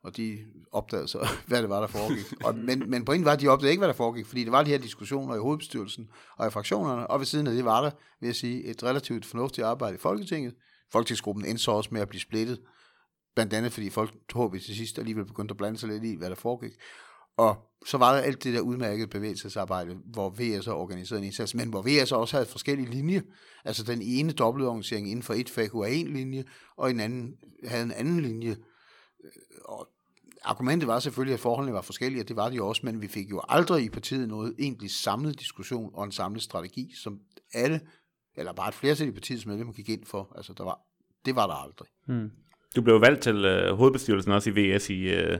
og 0.04 0.16
de 0.16 0.38
opdagede 0.72 1.08
så, 1.08 1.28
hvad 1.48 1.62
det 1.62 1.68
var, 1.70 1.80
der 1.80 1.86
foregik. 1.86 2.24
Og, 2.44 2.54
men, 2.58 2.82
men 2.86 3.04
pointen 3.04 3.24
var, 3.24 3.32
at 3.32 3.40
de 3.40 3.48
opdagede 3.48 3.70
ikke, 3.72 3.80
hvad 3.80 3.88
der 3.88 3.94
foregik, 3.94 4.26
fordi 4.26 4.44
det 4.44 4.52
var 4.52 4.62
de 4.62 4.70
her 4.70 4.78
diskussioner 4.78 5.34
i 5.34 5.38
hovedbestyrelsen 5.38 6.08
og 6.38 6.46
i 6.46 6.50
fraktionerne, 6.50 7.06
og 7.06 7.18
ved 7.18 7.26
siden 7.26 7.46
af 7.46 7.54
det 7.54 7.64
var 7.64 7.82
der, 7.82 7.90
vil 8.20 8.26
jeg 8.26 8.36
sige, 8.36 8.64
et 8.64 8.82
relativt 8.82 9.26
fornuftigt 9.26 9.66
arbejde 9.66 9.94
i 9.94 9.98
Folketinget. 9.98 10.54
Folketingsgruppen 10.92 11.44
endte 11.44 11.62
så 11.62 11.70
også 11.70 11.88
med 11.92 12.00
at 12.00 12.08
blive 12.08 12.20
splittet, 12.20 12.58
blandt 13.34 13.52
andet 13.52 13.72
fordi 13.72 13.90
folk 13.90 14.14
tog 14.28 14.52
til 14.52 14.76
sidst 14.76 14.98
alligevel 14.98 15.24
begyndte 15.24 15.52
at 15.52 15.56
blande 15.56 15.78
sig 15.78 15.88
lidt 15.88 16.04
i, 16.04 16.14
hvad 16.14 16.30
der 16.30 16.36
foregik. 16.36 16.72
Og 17.36 17.56
så 17.86 17.98
var 17.98 18.14
der 18.14 18.20
alt 18.20 18.44
det 18.44 18.54
der 18.54 18.60
udmærkede 18.60 19.08
bevægelsesarbejde, 19.08 19.98
hvor 20.04 20.30
VS 20.30 20.66
har 20.66 20.72
organiseret 20.72 21.18
en 21.18 21.24
indsats, 21.24 21.54
men 21.54 21.68
hvor 21.68 21.82
VS 21.82 22.12
også 22.12 22.36
havde 22.36 22.46
forskellige 22.46 22.90
linjer. 22.90 23.20
Altså 23.64 23.82
den 23.82 24.02
ene 24.02 24.32
dobbeltorganisering 24.32 25.10
inden 25.10 25.22
for 25.22 25.34
et 25.34 25.50
fag 25.50 25.70
kunne 25.70 25.86
have 25.86 25.96
en 25.96 26.14
linje, 26.14 26.44
og 26.76 26.90
en 26.90 27.00
anden 27.00 27.36
havde 27.64 27.82
en 27.82 27.92
anden 27.92 28.20
linje. 28.20 28.50
Øh, 29.24 29.30
og 29.64 29.88
argumentet 30.44 30.86
var 30.86 30.98
selvfølgelig, 30.98 31.34
at 31.34 31.40
forholdene 31.40 31.74
var 31.74 31.80
forskellige, 31.80 32.22
og 32.22 32.28
det 32.28 32.36
var 32.36 32.48
de 32.48 32.62
også, 32.62 32.80
men 32.84 33.02
vi 33.02 33.08
fik 33.08 33.30
jo 33.30 33.42
aldrig 33.48 33.84
i 33.84 33.88
partiet 33.88 34.28
noget 34.28 34.54
egentlig 34.58 34.90
samlet 34.90 35.40
diskussion 35.40 35.90
og 35.94 36.04
en 36.04 36.12
samlet 36.12 36.42
strategi, 36.42 36.94
som 37.02 37.20
alle, 37.54 37.80
eller 38.34 38.52
bare 38.52 38.68
et 38.68 38.74
flertal 38.74 39.08
i 39.08 39.12
partiets 39.12 39.46
medlemmer 39.46 39.72
gik 39.72 39.88
ind 39.88 40.04
for. 40.04 40.32
Altså 40.36 40.52
der 40.52 40.64
var, 40.64 40.80
det 41.24 41.36
var 41.36 41.46
der 41.46 41.54
aldrig. 41.54 41.88
Hmm. 42.06 42.30
Du 42.76 42.82
blev 42.82 43.00
valgt 43.00 43.22
til 43.22 43.44
øh, 43.44 43.74
hovedbestyrelsen 43.76 44.32
også 44.32 44.50
i 44.50 44.52
VS 44.52 44.90
i, 44.90 45.02
øh, 45.02 45.38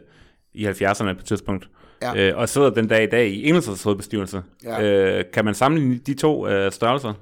i 0.53 0.67
70'erne 0.67 1.13
på 1.13 1.19
et 1.19 1.25
tidspunkt. 1.25 1.69
Ja. 2.03 2.31
Øh, 2.31 2.39
og 2.39 2.49
sidder 2.49 2.71
den 2.71 2.89
dag 2.89 3.03
i 3.03 3.07
dag 3.07 3.29
i 3.29 3.49
Enhedslistens 3.49 3.83
hovedbestyrelse. 3.83 4.43
Ja. 4.65 4.83
Øh, 5.19 5.25
kan 5.33 5.45
man 5.45 5.55
sammenligne 5.55 5.99
de 5.99 6.15
to 6.15 6.49
øh, 6.49 6.73
størrelser? 6.73 7.15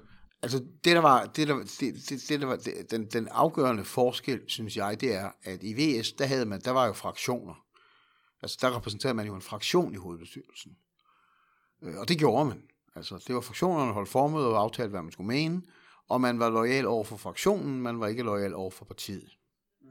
Altså, 0.42 0.58
det 0.58 0.96
der 0.96 1.00
var, 1.00 1.24
det 1.24 1.48
der, 1.48 1.54
det, 1.54 1.94
det, 2.08 2.24
det 2.28 2.40
der 2.40 2.46
var 2.46 2.56
det, 2.56 2.90
den, 2.90 3.06
den 3.06 3.28
afgørende 3.30 3.84
forskel, 3.84 4.40
synes 4.46 4.76
jeg, 4.76 5.00
det 5.00 5.14
er, 5.14 5.28
at 5.44 5.62
i 5.62 5.72
VS, 5.72 6.12
der, 6.12 6.26
havde 6.26 6.46
man, 6.46 6.60
der 6.60 6.70
var 6.70 6.86
jo 6.86 6.92
fraktioner. 6.92 7.54
Altså, 8.42 8.58
der 8.60 8.76
repræsenterede 8.76 9.14
man 9.14 9.26
jo 9.26 9.34
en 9.34 9.42
fraktion 9.42 9.94
i 9.94 9.96
hovedbestyrelsen. 9.96 10.72
Øh, 11.82 11.94
Og 11.96 12.08
det 12.08 12.18
gjorde 12.18 12.44
man. 12.44 12.62
Altså, 12.96 13.24
det 13.26 13.34
var 13.34 13.40
fraktionerne, 13.40 13.86
der 13.86 13.92
holdt 13.92 14.08
formøder 14.08 14.46
og 14.46 14.60
aftalte, 14.60 14.90
hvad 14.90 15.02
man 15.02 15.12
skulle 15.12 15.28
mene, 15.28 15.62
og 16.08 16.20
man 16.20 16.38
var 16.38 16.50
lojal 16.50 16.86
over 16.86 17.04
for 17.04 17.16
fraktionen, 17.16 17.80
man 17.82 18.00
var 18.00 18.06
ikke 18.06 18.22
lojal 18.22 18.54
over 18.54 18.70
for 18.70 18.84
partiet. 18.84 19.28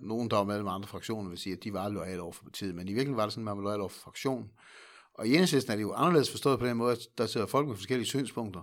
Nogen, 0.01 0.29
der 0.29 0.37
var 0.37 0.43
medlem 0.43 0.67
af 0.67 0.73
andre 0.73 0.87
fraktioner, 0.87 1.29
vil 1.29 1.37
sige, 1.37 1.53
at 1.53 1.63
de 1.63 1.73
var 1.73 1.89
lojale 1.89 2.21
over 2.21 2.31
for 2.31 2.43
partiet, 2.43 2.75
men 2.75 2.87
i 2.87 2.93
virkeligheden 2.93 3.17
var 3.17 3.23
det 3.23 3.33
sådan, 3.33 3.47
at 3.47 3.55
man 3.55 3.57
var 3.57 3.63
lojal 3.63 3.79
over 3.79 3.89
for 3.89 4.01
fraktionen. 4.01 4.51
Og 5.13 5.27
i 5.27 5.33
enhedslisten 5.33 5.71
er 5.71 5.75
det 5.75 5.83
jo 5.83 5.93
anderledes 5.93 6.31
forstået 6.31 6.59
på 6.59 6.65
den 6.65 6.77
måde, 6.77 6.91
at 6.91 6.99
der 7.17 7.25
sidder 7.25 7.47
folk 7.47 7.67
med 7.67 7.75
forskellige 7.75 8.07
synspunkter. 8.07 8.61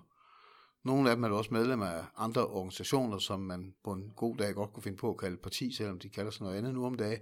Nogle 0.84 1.10
af 1.10 1.16
dem 1.16 1.24
er 1.24 1.28
også 1.28 1.54
medlemmer 1.54 1.86
af 1.86 2.04
andre 2.16 2.46
organisationer, 2.46 3.18
som 3.18 3.40
man 3.40 3.74
på 3.84 3.92
en 3.92 4.12
god 4.16 4.36
dag 4.36 4.54
godt 4.54 4.72
kunne 4.72 4.82
finde 4.82 4.98
på 4.98 5.10
at 5.10 5.18
kalde 5.18 5.36
parti, 5.36 5.72
selvom 5.72 5.98
de 5.98 6.08
kalder 6.08 6.30
sig 6.30 6.42
noget 6.42 6.58
andet 6.58 6.74
nu 6.74 6.86
om 6.86 6.94
dagen. 6.94 7.20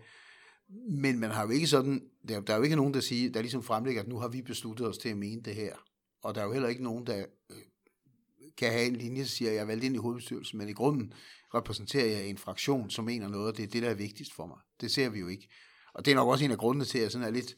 Men 0.91 1.21
man 1.21 1.31
har 1.31 1.45
jo 1.45 1.51
ikke 1.51 1.67
sådan, 1.67 2.11
der, 2.29 2.41
der 2.41 2.53
er 2.53 2.57
jo 2.57 2.63
ikke 2.63 2.77
nogen, 2.77 2.95
der 2.95 3.01
siger, 3.01 3.33
der 3.33 3.41
ligesom 3.41 3.63
fremlægger, 3.63 4.03
at 4.03 4.09
nu 4.09 4.19
har 4.19 4.29
vi 4.29 4.43
besluttet 4.43 4.89
os 4.89 4.99
til 4.99 5.09
at 5.09 5.17
mene 5.17 5.43
det 5.43 5.55
her. 5.55 5.77
Og 6.23 6.35
der 6.35 6.41
er 6.41 6.45
jo 6.45 6.53
heller 6.53 6.69
ikke 6.69 6.83
nogen, 6.83 7.07
der 7.07 7.27
øh, 7.51 7.57
kan 8.57 8.73
have 8.73 8.87
en 8.87 8.97
linje, 8.97 9.21
der 9.21 9.29
siger, 9.29 9.51
at 9.51 9.55
jeg 9.55 9.63
er 9.63 9.67
valgt 9.67 9.85
ind 9.85 9.95
i 9.95 9.99
hovedbestyrelsen, 9.99 10.59
men 10.59 10.69
i 10.69 10.73
grunden 10.73 11.13
repræsenterer 11.55 12.07
jeg 12.07 12.27
en 12.27 12.39
fraktion, 12.39 12.91
som 12.91 13.05
mener 13.05 13.29
noget, 13.29 13.47
og 13.47 13.57
det 13.57 13.63
er 13.63 13.67
det, 13.67 13.83
der 13.83 13.91
er 13.91 13.95
vigtigst 13.95 14.35
for 14.35 14.47
mig. 14.47 14.59
Det 14.81 14.91
ser 14.91 15.09
vi 15.09 15.19
jo 15.19 15.29
ikke. 15.29 15.49
Og 15.95 16.05
det 16.05 16.11
er 16.11 16.15
nok 16.15 16.29
også 16.29 16.45
en 16.45 16.51
af 16.51 16.59
grundene 16.59 16.85
til, 16.85 16.99
at 16.99 17.03
jeg 17.03 17.13
sådan 17.13 17.27
er 17.27 17.31
lidt, 17.31 17.57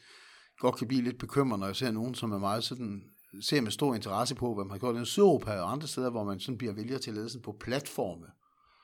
godt 0.58 0.76
kan 0.76 0.88
blive 0.88 1.02
lidt 1.02 1.18
bekymret, 1.18 1.60
når 1.60 1.66
jeg 1.66 1.76
ser 1.76 1.90
nogen, 1.90 2.14
som 2.14 2.32
er 2.32 2.38
meget 2.38 2.64
sådan, 2.64 3.02
ser 3.40 3.60
med 3.60 3.70
stor 3.70 3.94
interesse 3.94 4.34
på, 4.34 4.54
hvad 4.54 4.64
man 4.64 4.70
har 4.70 4.78
gjort 4.78 5.02
i 5.02 5.04
Sydeuropa 5.04 5.60
og 5.60 5.72
andre 5.72 5.86
steder, 5.86 6.10
hvor 6.10 6.24
man 6.24 6.40
sådan 6.40 6.58
bliver 6.58 6.72
vælger 6.72 6.98
til 6.98 7.14
ledelsen 7.14 7.42
på 7.42 7.56
platforme. 7.60 8.26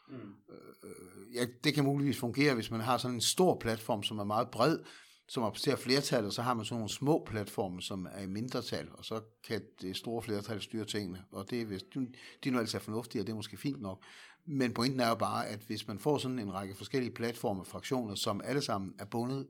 Mm. 0.08 0.14
Øh, 0.14 1.34
ja, 1.34 1.46
det 1.64 1.74
kan 1.74 1.84
muligvis 1.84 2.18
fungere, 2.18 2.54
hvis 2.54 2.70
man 2.70 2.80
har 2.80 2.98
sådan 2.98 3.14
en 3.14 3.20
stor 3.20 3.58
platform, 3.60 4.02
som 4.02 4.18
er 4.18 4.24
meget 4.24 4.50
bred, 4.50 4.78
som 5.28 5.42
repræsenterer 5.42 5.76
flertallet, 5.76 6.26
og 6.26 6.32
så 6.32 6.42
har 6.42 6.54
man 6.54 6.64
sådan 6.64 6.76
nogle 6.76 6.90
små 6.90 7.24
platforme, 7.26 7.82
som 7.82 8.08
er 8.12 8.22
i 8.22 8.26
mindretal, 8.26 8.88
og 8.92 9.04
så 9.04 9.20
kan 9.46 9.62
det 9.80 9.96
store 9.96 10.22
flertal 10.22 10.62
styre 10.62 10.84
tingene, 10.84 11.24
og 11.32 11.50
det 11.50 11.60
er, 11.60 11.64
hvis, 11.64 11.82
de, 11.82 12.00
de 12.44 12.48
er 12.48 12.52
nu 12.52 12.58
altså 12.58 12.78
fornuftige, 12.78 13.22
og 13.22 13.26
det 13.26 13.32
er 13.32 13.36
måske 13.36 13.56
fint 13.56 13.82
nok. 13.82 14.02
Men 14.46 14.74
pointen 14.74 15.00
er 15.00 15.08
jo 15.08 15.14
bare, 15.14 15.46
at 15.46 15.60
hvis 15.60 15.88
man 15.88 15.98
får 15.98 16.18
sådan 16.18 16.38
en 16.38 16.54
række 16.54 16.74
forskellige 16.74 17.14
platforme, 17.14 17.64
fraktioner, 17.64 18.14
som 18.14 18.40
alle 18.44 18.62
sammen 18.62 18.94
er 18.98 19.04
bundet 19.04 19.46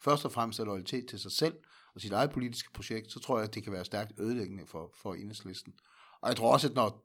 først 0.00 0.24
og 0.24 0.32
fremmest 0.32 0.60
af 0.60 0.66
loyalitet 0.66 1.08
til 1.08 1.18
sig 1.18 1.32
selv 1.32 1.54
og 1.94 2.00
sit 2.00 2.12
eget 2.12 2.30
politiske 2.30 2.72
projekt, 2.72 3.12
så 3.12 3.20
tror 3.20 3.38
jeg, 3.38 3.48
at 3.48 3.54
det 3.54 3.62
kan 3.62 3.72
være 3.72 3.84
stærkt 3.84 4.12
ødelæggende 4.18 4.66
for, 4.66 4.90
for 4.94 5.14
enhedslisten. 5.14 5.74
Og 6.20 6.28
jeg 6.28 6.36
tror 6.36 6.52
også, 6.52 6.68
at 6.68 6.74
når 6.74 7.04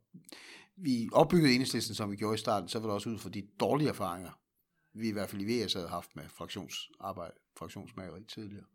vi 0.76 1.10
opbyggede 1.14 1.54
enhedslisten, 1.54 1.96
som 1.96 2.12
vi 2.12 2.16
gjorde 2.16 2.36
i 2.36 2.38
starten, 2.38 2.70
så 2.70 2.80
var 2.80 2.88
det 2.88 2.94
også 2.94 3.10
ud 3.10 3.18
for 3.18 3.30
de 3.30 3.48
dårlige 3.60 3.90
erfaringer, 3.90 4.32
vi 4.94 5.08
i 5.08 5.12
hvert 5.12 5.30
fald 5.30 5.42
i 5.42 5.64
VS 5.64 5.74
havde 5.74 5.88
haft 5.88 6.16
med 6.16 6.24
fraktionsarbejde, 6.30 7.34
fraktionsmageri 7.58 8.24
tidligere. 8.24 8.66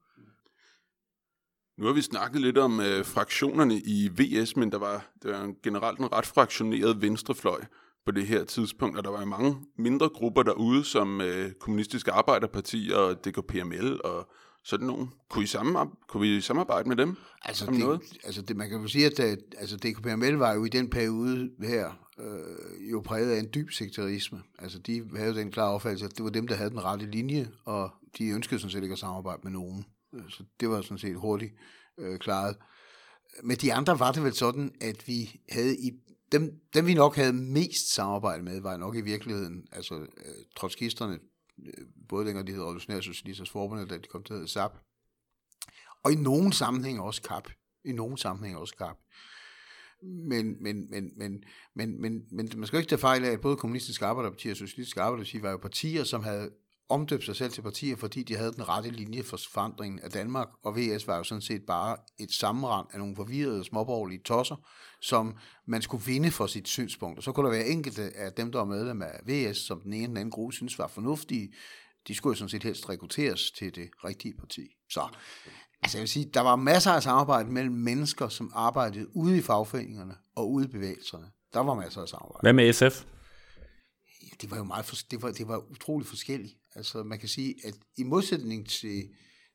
Nu 1.78 1.86
har 1.86 1.92
vi 1.92 2.02
snakket 2.02 2.40
lidt 2.40 2.58
om 2.58 2.80
øh, 2.80 3.04
fraktionerne 3.04 3.74
i 3.74 4.08
VS, 4.08 4.56
men 4.56 4.72
der 4.72 4.78
var, 4.78 5.10
der 5.22 5.38
var 5.38 5.54
generelt 5.62 5.98
en 5.98 6.12
ret 6.12 6.26
fraktioneret 6.26 7.02
venstrefløj 7.02 7.64
på 8.06 8.10
det 8.12 8.26
her 8.26 8.44
tidspunkt, 8.44 8.98
og 8.98 9.04
der 9.04 9.10
var 9.10 9.24
mange 9.24 9.56
mindre 9.78 10.08
grupper 10.08 10.42
derude, 10.42 10.84
som 10.84 11.20
øh, 11.20 11.52
Kommunistisk 11.52 12.08
Arbejderparti 12.08 12.90
og 12.94 13.24
DKPML 13.24 14.00
og 14.04 14.30
sådan 14.66 14.86
nogle. 14.86 15.08
Kunne, 15.28 15.44
I 15.44 15.46
sammen, 15.46 15.88
kunne 16.08 16.20
vi 16.20 16.40
samarbejde 16.40 16.88
med 16.88 16.96
dem? 16.96 17.16
Altså, 17.44 17.66
det, 17.66 17.78
noget? 17.78 18.00
altså 18.24 18.42
det, 18.42 18.56
man 18.56 18.68
kan 18.68 18.80
jo 18.80 18.88
sige, 18.88 19.06
at 19.06 19.16
det, 19.16 19.38
altså 19.58 19.76
DKPML 19.76 20.32
var 20.32 20.54
jo 20.54 20.64
i 20.64 20.68
den 20.68 20.90
periode 20.90 21.50
her 21.62 22.06
øh, 22.18 22.90
jo 22.90 23.00
præget 23.00 23.30
af 23.30 23.38
en 23.38 23.48
dyb 23.54 23.70
sekterisme. 23.70 24.42
Altså 24.58 24.78
de 24.78 25.10
havde 25.16 25.34
den 25.34 25.52
klare 25.52 25.70
opfattelse, 25.70 26.06
at 26.06 26.16
det 26.16 26.24
var 26.24 26.30
dem, 26.30 26.46
der 26.48 26.54
havde 26.54 26.70
den 26.70 26.84
rette 26.84 27.06
linje, 27.06 27.50
og 27.64 27.90
de 28.18 28.28
ønskede 28.28 28.60
sådan 28.60 28.70
set 28.70 28.82
ikke 28.82 28.92
at 28.92 28.98
samarbejde 28.98 29.40
med 29.44 29.52
nogen. 29.52 29.84
Øh, 30.14 30.22
Så 30.30 30.44
det 30.60 30.68
var 30.68 30.82
sådan 30.82 30.98
set 30.98 31.16
hurtigt 31.16 31.52
øh, 31.98 32.18
klaret. 32.18 32.56
Med 33.42 33.56
de 33.56 33.74
andre 33.74 33.98
var 33.98 34.12
det 34.12 34.22
vel 34.22 34.34
sådan, 34.34 34.72
at 34.80 35.08
vi 35.08 35.40
havde 35.50 35.76
i 35.76 35.90
dem, 36.32 36.60
dem 36.74 36.86
vi 36.86 36.94
nok 36.94 37.16
havde 37.16 37.32
mest 37.32 37.94
samarbejde 37.94 38.42
med, 38.42 38.60
var 38.60 38.76
nok 38.76 38.96
i 38.96 39.00
virkeligheden, 39.00 39.66
altså 39.72 39.94
øh, 39.94 40.34
trotskisterne, 40.56 41.14
øh, 41.14 41.20
både 42.08 42.26
dengang 42.26 42.46
de 42.46 42.52
hed 42.52 42.62
Revolutionære 42.62 43.02
Socialisters 43.02 43.50
Forbund, 43.50 43.88
da 43.88 43.98
de 43.98 44.08
kom 44.08 44.24
til 44.24 44.32
at 44.32 44.38
hedde 44.38 44.52
SAP, 44.52 44.72
og 46.02 46.12
i 46.12 46.14
nogen 46.14 46.52
sammenhæng 46.52 47.00
også 47.00 47.22
KAP. 47.22 47.48
I 47.84 47.92
nogen 47.92 48.16
sammenhæng 48.16 48.58
også 48.58 48.76
KAP. 48.76 48.96
Men, 50.02 50.62
men, 50.62 50.90
men, 50.90 51.12
men, 51.16 51.44
men, 51.74 52.00
men, 52.00 52.26
men 52.30 52.50
man 52.56 52.66
skal 52.66 52.76
jo 52.76 52.80
ikke 52.80 52.88
tage 52.88 52.98
fejl 52.98 53.24
af, 53.24 53.30
at 53.30 53.40
både 53.40 53.56
Kommunistisk 53.56 54.02
Arbejderparti 54.02 54.48
og 54.48 54.56
Socialistisk 54.56 54.96
Arbejderparti 54.96 55.42
var 55.42 55.50
jo 55.50 55.56
partier, 55.56 56.04
som 56.04 56.22
havde 56.22 56.50
omdøbt 56.88 57.24
sig 57.24 57.36
selv 57.36 57.52
til 57.52 57.62
partier, 57.62 57.96
fordi 57.96 58.22
de 58.22 58.36
havde 58.36 58.52
den 58.52 58.68
rette 58.68 58.90
linje 58.90 59.22
for 59.22 59.40
forandringen 59.52 60.00
af 60.00 60.10
Danmark, 60.10 60.48
og 60.62 60.76
VS 60.76 61.06
var 61.06 61.16
jo 61.16 61.24
sådan 61.24 61.42
set 61.42 61.62
bare 61.66 61.96
et 62.18 62.32
sammenrend 62.32 62.86
af 62.92 62.98
nogle 62.98 63.16
forvirrede 63.16 63.64
småborgerlige 63.64 64.20
tosser, 64.24 64.56
som 65.00 65.36
man 65.66 65.82
skulle 65.82 66.04
vinde 66.04 66.30
for 66.30 66.46
sit 66.46 66.68
synspunkt. 66.68 67.18
Og 67.18 67.22
så 67.22 67.32
kunne 67.32 67.46
der 67.46 67.56
være 67.56 67.66
enkelte 67.66 68.02
af 68.16 68.32
dem, 68.32 68.52
der 68.52 68.58
var 68.58 68.66
medlem 68.66 69.02
af 69.02 69.20
VS, 69.26 69.58
som 69.58 69.80
den 69.80 69.92
ene 69.92 70.02
eller 70.02 70.08
den 70.08 70.16
anden 70.16 70.30
gruppe 70.30 70.52
synes 70.52 70.78
var 70.78 70.86
fornuftige, 70.86 71.52
de 72.08 72.14
skulle 72.14 72.34
jo 72.34 72.38
sådan 72.38 72.48
set 72.48 72.62
helst 72.62 72.88
rekrutteres 72.88 73.50
til 73.50 73.74
det 73.74 73.90
rigtige 74.04 74.34
parti. 74.38 74.68
Så 74.90 75.08
altså 75.82 75.98
jeg 75.98 76.00
vil 76.00 76.08
sige, 76.08 76.30
der 76.34 76.40
var 76.40 76.56
masser 76.56 76.90
af 76.90 77.02
samarbejde 77.02 77.50
mellem 77.50 77.74
mennesker, 77.74 78.28
som 78.28 78.52
arbejdede 78.54 79.16
ude 79.16 79.38
i 79.38 79.42
fagforeningerne 79.42 80.14
og 80.34 80.52
ude 80.52 80.64
i 80.64 80.68
bevægelserne. 80.68 81.26
Der 81.52 81.60
var 81.60 81.74
masser 81.74 82.02
af 82.02 82.08
samarbejde. 82.08 82.40
Hvad 82.42 82.52
med 82.52 82.72
SF? 82.72 83.04
Ja, 84.22 84.28
det 84.40 84.50
var 84.50 84.56
jo 84.56 84.64
meget, 84.64 84.84
for, 84.84 84.96
det 85.10 85.22
var, 85.22 85.30
det 85.30 85.48
var 85.48 85.70
utroligt 85.70 86.08
forskelligt. 86.08 86.54
Altså 86.76 87.02
man 87.02 87.18
kan 87.18 87.28
sige, 87.28 87.54
at 87.64 87.74
i 87.96 88.02
modsætning 88.02 88.68
til, 88.68 89.08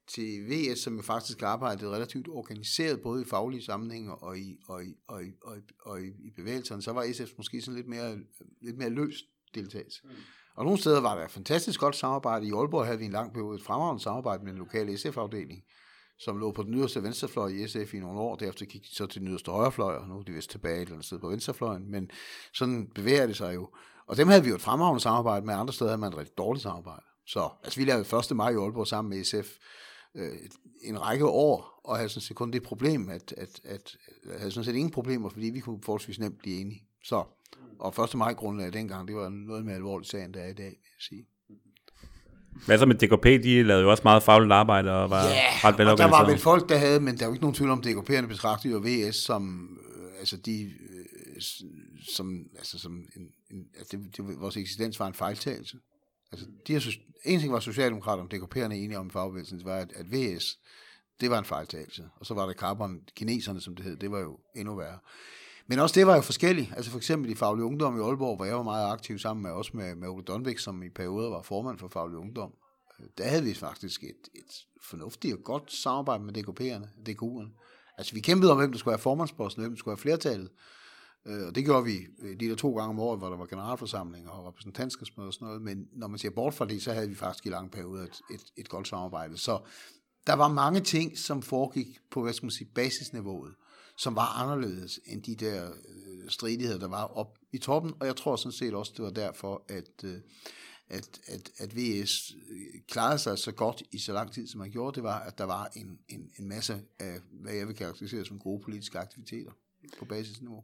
til 0.07 0.49
VS, 0.49 0.79
som 0.79 0.95
jo 0.95 1.01
faktisk 1.01 1.41
arbejdede 1.41 1.91
relativt 1.91 2.27
organiseret, 2.27 3.01
både 3.01 3.21
i 3.21 3.25
faglige 3.25 3.63
sammenhænge 3.63 4.15
og 4.15 4.38
i, 4.39 4.57
og 4.67 4.84
i, 4.84 4.93
og 5.07 5.23
i, 5.23 5.31
og 5.41 5.57
i, 5.57 5.62
og 5.86 6.01
i, 6.01 6.07
i 6.07 6.31
bevægelserne, 6.36 6.81
så 6.81 6.91
var 6.91 7.13
SF 7.13 7.31
måske 7.38 7.62
sådan 7.62 7.75
lidt 7.75 7.88
mere, 7.88 8.17
lidt 8.62 8.77
mere 8.77 8.89
løst 8.89 9.25
deltagelse. 9.55 10.01
Mm. 10.03 10.10
Og 10.55 10.65
nogle 10.65 10.79
steder 10.79 11.01
var 11.01 11.15
der 11.15 11.25
et 11.25 11.31
fantastisk 11.31 11.79
godt 11.79 11.95
samarbejde. 11.95 12.47
I 12.47 12.51
Aalborg 12.51 12.86
havde 12.86 12.99
vi 12.99 13.05
en 13.05 13.12
lang 13.12 13.34
periode 13.34 13.55
et 13.55 13.63
fremragende 13.63 14.03
samarbejde 14.03 14.43
med 14.43 14.51
den 14.51 14.60
lokale 14.60 14.97
SF-afdeling, 14.97 15.63
som 16.19 16.38
lå 16.38 16.51
på 16.51 16.63
den 16.63 16.73
yderste 16.73 17.03
venstrefløj 17.03 17.47
i 17.47 17.67
SF 17.67 17.93
i 17.93 17.99
nogle 17.99 18.19
år. 18.19 18.36
Derefter 18.36 18.65
gik 18.65 18.81
de 18.81 18.95
så 18.95 19.05
til 19.05 19.21
den 19.21 19.29
yderste 19.29 19.51
højrefløj, 19.51 19.95
og 19.95 20.07
nu 20.07 20.17
er 20.17 20.23
de 20.23 20.31
vist 20.31 20.51
tilbage 20.51 20.75
et 20.75 20.81
eller 20.81 20.93
andet 20.93 21.05
sted 21.05 21.19
på 21.19 21.29
venstrefløjen. 21.29 21.91
Men 21.91 22.10
sådan 22.53 22.88
bevæger 22.95 23.27
det 23.27 23.38
sig 23.38 23.55
jo. 23.55 23.69
Og 24.07 24.17
dem 24.17 24.27
havde 24.27 24.43
vi 24.43 24.49
jo 24.49 24.55
et 24.55 24.62
fremragende 24.62 25.01
samarbejde 25.01 25.45
med. 25.45 25.53
Andre 25.53 25.73
steder 25.73 25.91
havde 25.91 26.01
man 26.01 26.12
et 26.12 26.17
rigtig 26.17 26.38
dårligt 26.38 26.63
samarbejde. 26.63 27.05
Så 27.27 27.49
altså, 27.63 27.79
vi 27.79 27.86
lavede 27.86 28.17
1. 28.31 28.36
maj 28.36 28.49
i 28.49 28.55
Aalborg 28.55 28.88
sammen 28.88 29.10
med 29.10 29.23
SF 29.23 29.49
øh, 30.15 30.31
en 30.84 31.01
række 31.01 31.25
år, 31.25 31.81
og 31.84 31.95
havde 31.97 32.10
sådan 32.10 32.21
set 32.21 32.36
kun 32.38 32.51
det 32.53 32.63
problem, 32.63 33.10
at, 33.10 33.34
at, 33.38 33.60
at, 33.63 33.97
havde 34.38 34.51
sådan 34.51 34.65
set 34.65 34.75
ingen 34.75 34.91
problemer, 34.91 35.29
fordi 35.29 35.45
vi 35.49 35.60
kunne 35.60 35.79
forholdsvis 35.84 36.19
nemt 36.19 36.38
blive 36.39 36.62
enige. 36.62 36.84
Så, 37.03 37.23
og 37.79 38.03
1. 38.03 38.15
maj 38.15 38.34
grundlag 38.34 38.73
dengang, 38.73 39.07
det 39.07 39.15
var 39.15 39.29
noget 39.29 39.65
mere 39.65 39.75
alvorligt 39.75 40.12
sag, 40.12 40.25
end 40.25 40.34
det 40.34 40.41
er 40.41 40.47
i 40.47 40.53
dag, 40.53 40.65
vil 40.65 40.71
jeg 40.71 41.01
sige. 41.10 41.25
Hvad 42.65 42.77
så 42.77 42.86
med 42.86 42.95
DKP? 42.95 43.43
De 43.43 43.63
lavede 43.63 43.84
jo 43.84 43.91
også 43.91 44.03
meget 44.03 44.23
fagligt 44.23 44.51
arbejde 44.51 44.91
og 44.91 45.10
var 45.10 45.23
Ja, 45.23 45.34
ret 45.63 45.73
og 45.73 45.77
der 45.77 45.86
var 45.86 45.95
velorganiseret. 45.95 46.27
vel 46.27 46.38
folk, 46.38 46.69
der 46.69 46.77
havde, 46.77 46.99
men 46.99 47.17
der 47.17 47.23
er 47.23 47.27
jo 47.27 47.34
ikke 47.34 47.43
nogen 47.43 47.55
tvivl 47.55 47.69
om, 47.71 47.79
at 47.79 47.86
DKP'erne 47.86 48.25
betragtede 48.25 48.73
jo 48.73 48.81
VS 48.86 49.15
som, 49.15 49.69
øh, 49.95 50.19
altså 50.19 50.38
de, 50.38 50.63
øh, 50.63 51.41
som, 52.15 52.45
altså 52.57 52.79
som 52.79 52.91
en, 53.15 53.23
en 53.51 53.65
altså 53.77 53.97
det, 53.97 54.17
det, 54.17 54.39
vores 54.39 54.57
eksistens 54.57 54.99
var 54.99 55.07
en 55.07 55.13
fejltagelse. 55.13 55.77
Altså, 56.32 56.48
de 56.67 56.74
her, 56.74 56.91
en 57.24 57.39
ting 57.39 57.54
var 57.54 57.60
Socialdemokraterne, 57.60 58.30
DKP'erne 58.34 58.74
enige 58.74 59.00
om 59.00 59.08
i 59.08 59.10
fagbevægelsen, 59.10 59.58
det 59.58 59.65
var, 59.65 59.78
at, 59.78 59.91
at 59.96 60.12
VS, 60.12 60.60
det 61.22 61.30
var 61.30 61.39
en 61.39 61.46
fejltagelse. 61.46 62.10
Og 62.15 62.26
så 62.26 62.34
var 62.34 62.46
der 62.46 62.54
Carbon, 62.54 63.02
kineserne, 63.15 63.62
som 63.62 63.76
det 63.76 63.86
hed, 63.86 63.96
det 63.96 64.12
var 64.12 64.20
jo 64.20 64.39
endnu 64.56 64.76
værre. 64.76 65.00
Men 65.67 65.80
også 65.80 66.00
det 66.00 66.08
var 66.08 66.15
jo 66.15 66.22
forskelligt. 66.22 66.74
Altså 66.76 66.91
for 66.91 66.98
eksempel 66.98 67.32
i 67.32 67.36
Faglig 67.36 67.65
Ungdom 67.65 67.98
i 67.98 68.02
Aalborg, 68.02 68.36
hvor 68.36 68.46
jeg 68.46 68.56
var 68.56 68.63
meget 68.63 68.91
aktiv 68.91 69.20
sammen 69.20 69.44
med, 69.44 69.52
også 69.52 69.72
med, 69.74 69.96
med 69.96 70.08
Ole 70.08 70.24
Donvik, 70.24 70.60
som 70.60 70.84
i 70.84 70.89
perioder 70.89 71.30
var 71.30 71.41
formand 71.41 71.80
for 71.80 71.88
Faglig 71.88 72.17
Ungdom. 72.17 72.54
Øh, 73.00 73.06
der 73.17 73.28
havde 73.28 73.44
vi 73.44 73.54
faktisk 73.54 74.04
et, 74.04 74.30
et 74.36 74.65
fornuftigt 74.82 75.34
og 75.34 75.44
godt 75.44 75.74
samarbejde 75.74 76.24
med 76.24 76.38
DKP'erne, 76.38 77.10
DKU'erne. 77.10 77.50
Altså 77.98 78.13
vi 78.13 78.20
kæmpede 78.20 78.52
om, 78.52 78.58
hvem 78.58 78.72
der 78.72 78.80
skulle 78.80 78.94
have 78.94 79.02
formandsposten, 79.02 79.62
hvem 79.62 79.72
der 79.72 79.78
skulle 79.78 79.96
have 79.98 80.02
flertallet. 80.02 80.50
Øh, 81.25 81.47
Og 81.47 81.55
det 81.55 81.65
gjorde 81.65 81.86
vi 81.86 82.07
øh, 82.19 82.39
de 82.39 82.49
der 82.49 82.55
to 82.55 82.75
gange 82.75 82.89
om 82.89 82.99
året, 82.99 83.19
hvor 83.19 83.29
der 83.29 83.38
var 83.38 83.45
generalforsamlinger 83.45 84.29
og 84.29 84.47
repræsentantskabsmøder 84.47 85.27
og 85.27 85.34
sådan 85.34 85.45
noget. 85.45 85.62
Men 85.62 85.88
når 85.91 86.07
man 86.07 86.19
ser 86.19 86.29
bort 86.29 86.53
fra 86.53 86.65
det, 86.65 86.84
så 86.84 86.93
havde 86.93 87.10
vi 87.10 87.15
faktisk 87.15 87.45
i 87.45 87.49
lange 87.49 87.69
perioder 87.69 88.03
et, 88.03 88.21
et, 88.31 88.43
et 88.57 88.69
godt 88.69 88.88
samarbejde. 88.88 89.38
Så 89.38 89.60
der 90.27 90.34
var 90.34 90.47
mange 90.47 90.81
ting, 90.81 91.17
som 91.17 91.41
foregik 91.41 91.99
på, 92.12 92.23
hvad 92.23 92.34
skal 92.34 92.45
man 92.45 92.51
sige, 92.51 92.69
basisniveauet, 92.75 93.53
som 93.97 94.15
var 94.15 94.41
anderledes 94.41 94.99
end 95.05 95.23
de 95.23 95.36
der 95.36 95.71
øh, 95.71 96.29
stridigheder, 96.29 96.79
der 96.79 96.88
var 96.88 97.03
op 97.03 97.38
i 97.51 97.57
toppen. 97.57 97.93
Og 97.99 98.07
jeg 98.07 98.15
tror 98.15 98.36
sådan 98.36 98.51
set 98.51 98.73
også, 98.73 98.93
det 98.97 99.05
var 99.05 99.12
derfor, 99.12 99.65
at, 99.69 100.03
øh, 100.03 100.17
at, 100.89 101.19
at, 101.27 101.51
at 101.57 101.75
VS 101.77 102.31
øh, 102.49 102.81
klarede 102.88 103.19
sig 103.19 103.38
så 103.38 103.51
godt 103.51 103.84
i 103.91 103.99
så 103.99 104.13
lang 104.13 104.31
tid, 104.31 104.47
som 104.47 104.60
man 104.60 104.71
gjorde. 104.71 104.95
Det 104.95 105.03
var, 105.03 105.19
at 105.19 105.38
der 105.38 105.43
var 105.43 105.71
en, 105.75 105.99
en, 106.10 106.31
en 106.39 106.47
masse 106.47 106.81
af, 106.99 107.19
hvad 107.31 107.53
jeg 107.53 107.67
vil 107.67 107.75
karakterisere 107.75 108.25
som 108.25 108.39
gode 108.39 108.63
politiske 108.63 108.99
aktiviteter 108.99 109.51
på 109.99 110.05
basisniveau. 110.05 110.63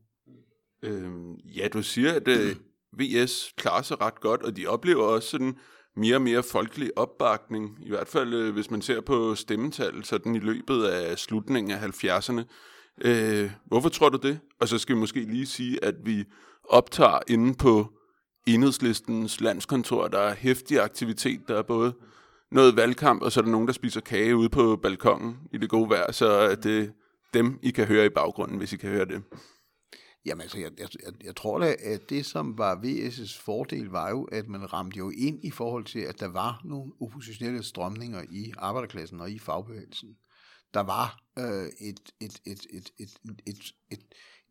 Øhm, 0.84 1.34
ja, 1.36 1.68
du 1.68 1.84
siger, 1.84 2.14
at 2.14 2.28
øh, 2.28 2.56
VS 3.00 3.54
klarer 3.58 3.82
sig 3.82 4.02
ret 4.02 4.20
godt, 4.22 4.44
og 4.44 4.58
de 4.58 4.68
oplever 4.68 5.04
også 5.04 5.30
sådan 5.30 5.58
mere 5.96 6.16
og 6.16 6.22
mere 6.22 6.44
folkelig 6.44 6.98
opbakning, 6.98 7.78
i 7.86 7.90
hvert 7.90 8.08
fald 8.08 8.34
øh, 8.34 8.54
hvis 8.54 8.72
man 8.72 8.82
ser 8.82 9.02
på 9.02 9.36
stemmetallet 9.36 10.08
sådan 10.08 10.36
i 10.36 10.40
løbet 10.40 10.84
af 10.84 11.18
slutningen 11.18 11.72
af 11.72 12.04
70'erne. 12.04 12.42
Øh, 13.02 13.52
hvorfor 13.66 13.90
tror 13.90 14.10
du 14.10 14.18
det? 14.28 14.40
Og 14.60 14.68
så 14.68 14.78
skal 14.78 14.96
vi 14.96 15.00
måske 15.00 15.20
lige 15.20 15.46
sige, 15.46 15.84
at 15.84 15.96
vi 16.04 16.24
optager 16.64 17.20
inde 17.28 17.54
på 17.54 17.88
enhedslistens 18.48 19.42
landskontor, 19.42 20.08
der 20.08 20.20
er 20.20 20.36
hæftig 20.36 20.80
aktivitet, 20.80 21.42
der 21.48 21.58
er 21.58 21.62
både 21.62 21.94
noget 22.52 22.76
valgkamp, 22.76 23.22
og 23.22 23.32
så 23.32 23.40
er 23.40 23.44
der 23.44 23.52
nogen, 23.52 23.68
der 23.68 23.74
spiser 23.74 24.02
kage 24.02 24.36
ude 24.36 24.50
på 24.50 24.76
balkongen 24.76 25.38
i 25.54 25.58
det 25.58 25.70
gode 25.70 25.90
vejr, 25.90 26.12
så 26.12 26.44
øh, 26.44 26.52
er 26.52 26.56
det 26.56 26.94
dem, 27.34 27.60
I 27.62 27.72
kan 27.72 27.86
høre 27.86 28.06
i 28.06 28.10
baggrunden, 28.10 28.58
hvis 28.58 28.74
I 28.74 28.78
kan 28.78 28.90
høre 28.90 29.06
det. 29.06 29.24
Jamen 30.26 30.42
altså, 30.42 30.60
jeg, 30.60 30.72
jeg, 30.80 30.90
jeg, 31.24 31.36
tror 31.36 31.60
da, 31.60 31.76
at 31.80 32.10
det, 32.10 32.26
som 32.26 32.58
var 32.58 32.76
VS's 32.76 33.42
fordel, 33.42 33.86
var 33.86 34.10
jo, 34.10 34.24
at 34.24 34.48
man 34.48 34.74
ramte 34.74 34.98
jo 34.98 35.10
ind 35.10 35.46
i 35.46 35.52
forhold 35.52 35.86
til, 35.86 36.00
at 36.00 36.20
der 36.20 36.28
var 36.28 36.62
nogle 36.66 36.92
oppositionelle 37.02 37.64
strømninger 37.64 38.24
i 38.30 38.54
arbejderklassen 38.58 39.22
og 39.22 39.32
i 39.32 39.40
fagbevægelsen. 39.40 40.10
Der 40.74 40.80
var 40.80 41.20
øh, 41.40 41.68
et, 41.80 42.00
et, 42.22 42.42
et, 42.46 42.66
et, 42.70 42.92
et, 43.00 43.20
et, 43.46 43.74
et, 43.92 44.04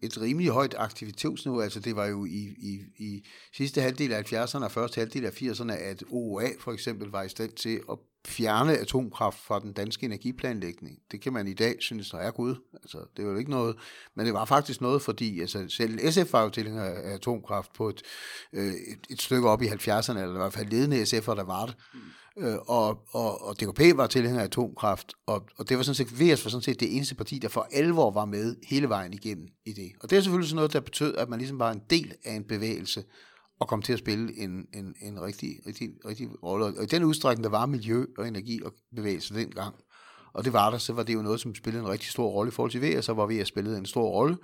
et 0.03 0.21
rimelig 0.21 0.51
højt 0.51 0.75
aktivitetsniveau. 0.79 1.61
Altså 1.61 1.81
det 1.81 1.97
var 1.97 2.07
jo 2.07 2.25
i, 2.25 2.55
i, 2.59 2.81
i 2.99 3.27
sidste 3.53 3.81
halvdel 3.81 4.13
af 4.13 4.33
70'erne 4.33 4.65
og 4.65 4.71
første 4.71 4.99
halvdel 4.99 5.25
af 5.25 5.43
80'erne, 5.43 5.73
at 5.73 6.05
OA 6.11 6.49
for 6.61 6.73
eksempel 6.73 7.09
var 7.09 7.23
i 7.23 7.29
stand 7.29 7.53
til 7.53 7.81
at 7.91 7.99
fjerne 8.27 8.79
atomkraft 8.79 9.39
fra 9.39 9.61
den 9.61 9.73
danske 9.73 10.07
energiplanlægning. 10.07 10.99
Det 11.11 11.21
kan 11.21 11.33
man 11.33 11.49
i 11.49 11.55
dag 11.55 11.77
synes, 11.81 12.11
der 12.11 12.19
er 12.19 12.31
gud. 12.31 12.55
Altså, 12.75 12.99
det 13.17 13.25
er 13.25 13.29
jo 13.29 13.37
ikke 13.37 13.51
noget, 13.51 13.77
men 14.15 14.27
det 14.27 14.35
var 14.35 14.45
faktisk 14.45 14.81
noget, 14.81 15.03
fordi 15.03 15.41
altså, 15.41 15.65
selv 15.69 16.13
SF 16.13 16.33
var 16.33 16.43
jo 16.43 16.49
tilhænger 16.49 16.85
af 16.85 17.15
atomkraft 17.15 17.73
på 17.73 17.89
et, 17.89 18.03
øh, 18.53 18.67
et, 18.67 19.07
et 19.11 19.23
stykke 19.23 19.49
op 19.49 19.63
i 19.63 19.67
70'erne, 19.67 20.19
eller 20.19 20.35
i 20.35 20.39
hvert 20.39 20.53
fald 20.53 20.71
ledende 20.71 21.03
SF'er, 21.03 21.35
der 21.35 21.45
var 21.45 21.67
det. 21.67 21.77
Mm. 21.95 22.01
Øh, 22.39 22.59
og, 22.67 23.03
og, 23.11 23.43
og 23.43 23.61
DKP 23.61 23.97
var 23.97 24.07
tilhænger 24.07 24.41
af 24.41 24.45
atomkraft, 24.45 25.15
og, 25.27 25.47
og 25.57 25.69
det 25.69 25.77
var 25.77 25.83
sådan 25.83 25.95
set, 25.95 26.21
VS 26.21 26.45
var 26.45 26.51
sådan 26.51 26.63
set 26.63 26.81
det 26.81 26.97
eneste 26.97 27.15
parti, 27.15 27.39
der 27.39 27.49
for 27.49 27.69
alvor 27.73 28.11
var 28.11 28.25
med 28.25 28.57
hele 28.69 28.89
vejen 28.89 29.13
igennem 29.13 29.49
i 29.65 29.73
det. 29.73 29.93
Og 30.01 30.11
det 30.11 30.19
er 30.19 30.21
selvfølgelig 30.21 30.49
sådan 30.49 30.57
noget, 30.57 30.73
der 30.73 30.81
betød, 30.81 31.17
at 31.17 31.29
man 31.29 31.39
ligesom 31.39 31.59
var 31.59 31.73
en 31.73 31.83
del 31.91 32.15
af 32.25 32.35
en 32.35 32.45
bevægelse, 32.45 33.05
og 33.61 33.69
kom 33.69 33.83
til 33.83 33.93
at 33.93 33.99
spille 33.99 34.37
en, 34.37 34.67
en, 34.75 34.95
en 35.03 35.23
rigtig, 35.23 35.51
rigtig, 35.67 35.91
rigtig 36.05 36.43
rolle. 36.43 36.65
Og 36.65 36.83
i 36.83 36.87
den 36.87 37.05
udstrækning, 37.05 37.45
der 37.45 37.51
var 37.51 37.67
miljø 37.67 38.05
og 38.19 38.29
energi 38.29 38.63
og 38.63 38.73
bevægelse 38.97 39.35
dengang, 39.35 39.75
og 40.33 40.45
det 40.45 40.53
var 40.53 40.71
der, 40.71 40.79
så 40.79 40.93
var 40.93 41.03
det 41.03 41.15
jo 41.15 41.23
noget, 41.23 41.41
som 41.41 41.55
spillede 41.55 41.85
en 41.85 41.91
rigtig 41.91 42.11
stor 42.11 42.29
rolle 42.29 42.49
i 42.49 42.53
forhold 42.53 42.71
til 42.71 42.83
VR, 42.83 43.01
så 43.01 43.13
var 43.13 43.27
VS 43.27 43.49
spillet 43.49 43.79
en 43.79 43.87
stor 43.87 44.09
rolle. 44.09 44.39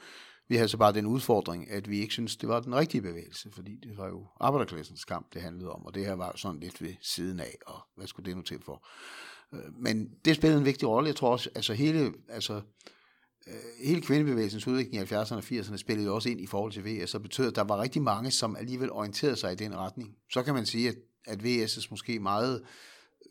Vi 0.48 0.57
havde 0.57 0.68
så 0.68 0.77
bare 0.77 0.92
den 0.92 1.07
udfordring, 1.07 1.70
at 1.70 1.90
vi 1.90 2.01
ikke 2.01 2.12
synes 2.12 2.37
det 2.37 2.48
var 2.48 2.61
den 2.61 2.75
rigtige 2.75 3.03
bevægelse, 3.03 3.51
fordi 3.53 3.77
det 3.83 3.98
var 3.98 4.09
jo 4.09 4.27
arbejderklassens 4.40 5.05
kamp, 5.05 5.35
det 5.35 5.42
handlede 5.42 5.70
om, 5.70 5.87
og 5.87 5.94
det 5.94 6.07
her 6.07 6.12
var 6.12 6.27
jo 6.27 6.37
sådan 6.37 6.61
lidt 6.61 6.83
ved 6.83 6.94
siden 7.03 7.40
af, 7.40 7.59
og 7.66 7.81
hvad 7.96 8.07
skulle 8.07 8.27
det 8.27 8.37
nu 8.37 8.42
til 8.42 8.59
for? 8.64 8.87
Øh, 9.55 9.75
men 9.79 10.09
det 10.25 10.37
spillede 10.37 10.59
en 10.59 10.64
vigtig 10.66 10.88
rolle. 10.88 11.09
Jeg 11.09 11.16
tror 11.16 11.33
også, 11.33 11.51
altså 11.55 11.75
hele, 11.75 12.12
altså, 12.29 12.61
Øh, 13.47 13.55
hele 13.85 14.03
kvindebevægelsens 14.03 14.67
udvikling 14.67 15.03
i 15.03 15.15
70'erne 15.15 15.35
og 15.35 15.43
80'erne 15.45 15.77
spillede 15.77 16.07
jo 16.07 16.15
også 16.15 16.29
ind 16.29 16.41
i 16.41 16.47
forhold 16.47 16.73
til 16.73 16.85
VS, 16.85 17.15
og 17.15 17.23
betød, 17.23 17.47
at 17.47 17.57
der 17.57 17.65
var 17.65 17.83
rigtig 17.83 18.03
mange, 18.03 18.31
som 18.31 18.57
alligevel 18.57 18.91
orienterede 18.91 19.37
sig 19.37 19.53
i 19.53 19.57
den 19.57 19.77
retning. 19.77 20.17
Så 20.31 20.43
kan 20.43 20.55
man 20.55 20.67
sige, 20.67 20.89
at, 20.89 20.97
at 21.27 21.43
VS' 21.43 21.87
måske 21.91 22.21
meget 22.21 22.63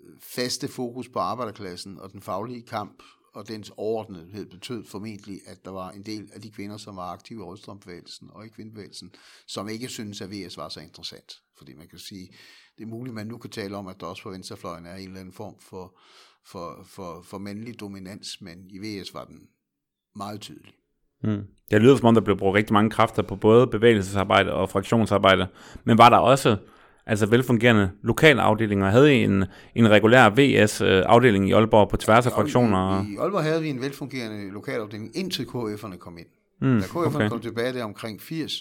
øh, 0.01 0.19
faste 0.19 0.67
fokus 0.67 1.09
på 1.09 1.19
arbejderklassen 1.19 1.99
og 1.99 2.11
den 2.11 2.21
faglige 2.21 2.61
kamp 2.61 3.03
og 3.33 3.47
dens 3.47 3.71
overordnethed 3.77 4.45
betød 4.45 4.85
formentlig, 4.85 5.41
at 5.45 5.65
der 5.65 5.71
var 5.71 5.91
en 5.91 6.03
del 6.03 6.29
af 6.33 6.41
de 6.41 6.51
kvinder, 6.51 6.77
som 6.77 6.95
var 6.95 7.11
aktive 7.11 7.39
i 7.39 7.43
rødstrømbevægelsen 7.43 8.29
og 8.31 8.45
i 8.45 8.49
kvindebevægelsen, 8.49 9.11
som 9.47 9.69
ikke 9.69 9.87
synes 9.87 10.21
at 10.21 10.31
VS 10.31 10.57
var 10.57 10.69
så 10.69 10.79
interessant. 10.79 11.41
Fordi 11.57 11.73
man 11.73 11.87
kan 11.87 11.99
sige, 11.99 12.33
det 12.77 12.83
er 12.83 12.87
muligt, 12.87 13.15
man 13.15 13.27
nu 13.27 13.37
kan 13.37 13.49
tale 13.49 13.77
om, 13.77 13.87
at 13.87 13.99
der 13.99 14.05
også 14.05 14.23
på 14.23 14.29
venstrefløjen 14.29 14.85
er 14.85 14.95
en 14.95 15.07
eller 15.07 15.19
anden 15.19 15.33
form 15.33 15.59
for, 15.59 15.99
for, 16.45 16.83
for, 16.83 17.21
for 17.21 17.37
mandlig 17.37 17.79
dominans, 17.79 18.41
men 18.41 18.69
i 18.69 18.77
VS 18.77 19.13
var 19.13 19.25
den 19.25 19.49
meget 20.15 20.41
tydelig. 20.41 20.73
Mm. 21.23 21.43
Det 21.71 21.81
lyder 21.81 21.95
som 21.95 22.05
om, 22.05 22.13
der 22.13 22.21
blev 22.21 22.37
brugt 22.37 22.55
rigtig 22.55 22.73
mange 22.73 22.89
kræfter 22.89 23.23
på 23.23 23.35
både 23.35 23.67
bevægelsesarbejde 23.67 24.53
og 24.53 24.69
fraktionsarbejde. 24.69 25.47
Men 25.83 25.97
var 25.97 26.09
der 26.09 26.17
også 26.17 26.57
altså 27.05 27.25
velfungerende 27.25 27.91
lokale 28.03 28.41
afdelinger? 28.41 28.89
Havde 28.89 29.15
I 29.15 29.23
en, 29.23 29.45
en 29.75 29.89
regulær 29.89 30.29
VS-afdeling 30.29 31.49
i 31.49 31.51
Aalborg 31.51 31.89
på 31.89 31.97
tværs 31.97 32.25
af 32.25 32.31
fraktioner? 32.31 33.03
I, 33.03 33.13
I 33.13 33.17
Aalborg 33.17 33.43
havde 33.43 33.61
vi 33.61 33.69
en 33.69 33.81
velfungerende 33.81 34.51
lokalafdeling, 34.51 35.17
indtil 35.17 35.43
KF'erne 35.43 35.97
kom 35.97 36.17
ind. 36.17 36.27
Mm, 36.61 36.79
da 36.79 36.85
KF'erne 36.85 37.15
okay. 37.15 37.29
kom 37.29 37.41
tilbage 37.41 37.73
der 37.73 37.83
omkring 37.83 38.21
80, 38.21 38.53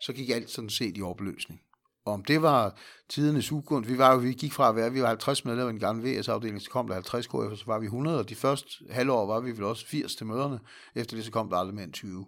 så 0.00 0.12
gik 0.12 0.30
alt 0.30 0.50
sådan 0.50 0.70
set 0.70 0.98
i 0.98 1.02
opløsning. 1.02 1.60
Og 2.04 2.12
om 2.12 2.24
det 2.24 2.42
var 2.42 2.78
tidernes 3.08 3.52
ugunst, 3.52 3.90
vi, 3.90 3.98
var 3.98 4.12
jo, 4.12 4.18
vi 4.18 4.32
gik 4.32 4.52
fra 4.52 4.68
at 4.68 4.76
være, 4.76 4.92
vi 4.92 5.02
var 5.02 5.08
50 5.08 5.44
medlemmer 5.44 5.70
i 5.70 5.72
den 5.72 5.80
gamle 5.80 6.10
VS-afdeling, 6.10 6.62
så 6.62 6.70
kom 6.70 6.86
der 6.86 6.94
50 6.94 7.26
KF, 7.26 7.32
så 7.32 7.62
var 7.66 7.78
vi 7.78 7.86
100, 7.86 8.18
og 8.18 8.28
de 8.28 8.34
første 8.34 8.68
halvår 8.90 9.26
var 9.26 9.40
vi 9.40 9.50
vel 9.50 9.64
også 9.64 9.86
80 9.86 10.16
til 10.16 10.26
møderne, 10.26 10.58
efter 10.94 11.16
det 11.16 11.24
så 11.24 11.30
kom 11.30 11.50
der 11.50 11.56
aldrig 11.56 11.74
mere 11.74 11.84
end 11.84 11.92
20. 11.92 12.26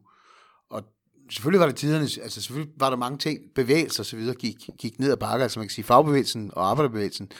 Og 0.70 0.82
selvfølgelig 1.30 1.60
var 1.60 1.66
det 1.66 1.76
tidernes, 1.76 2.18
altså 2.18 2.42
selvfølgelig 2.42 2.74
var 2.76 2.90
der 2.90 2.96
mange 2.96 3.18
ting, 3.18 3.40
bevægelser 3.54 4.02
og 4.02 4.06
så 4.06 4.16
videre 4.16 4.34
gik, 4.34 4.70
gik 4.78 4.98
ned 4.98 5.12
ad 5.12 5.16
bakke, 5.16 5.42
altså 5.42 5.58
man 5.58 5.68
kan 5.68 5.74
sige 5.74 5.84
fagbevægelsen 5.84 6.50
og 6.54 6.70
arbejderbevægelsen, 6.70 7.30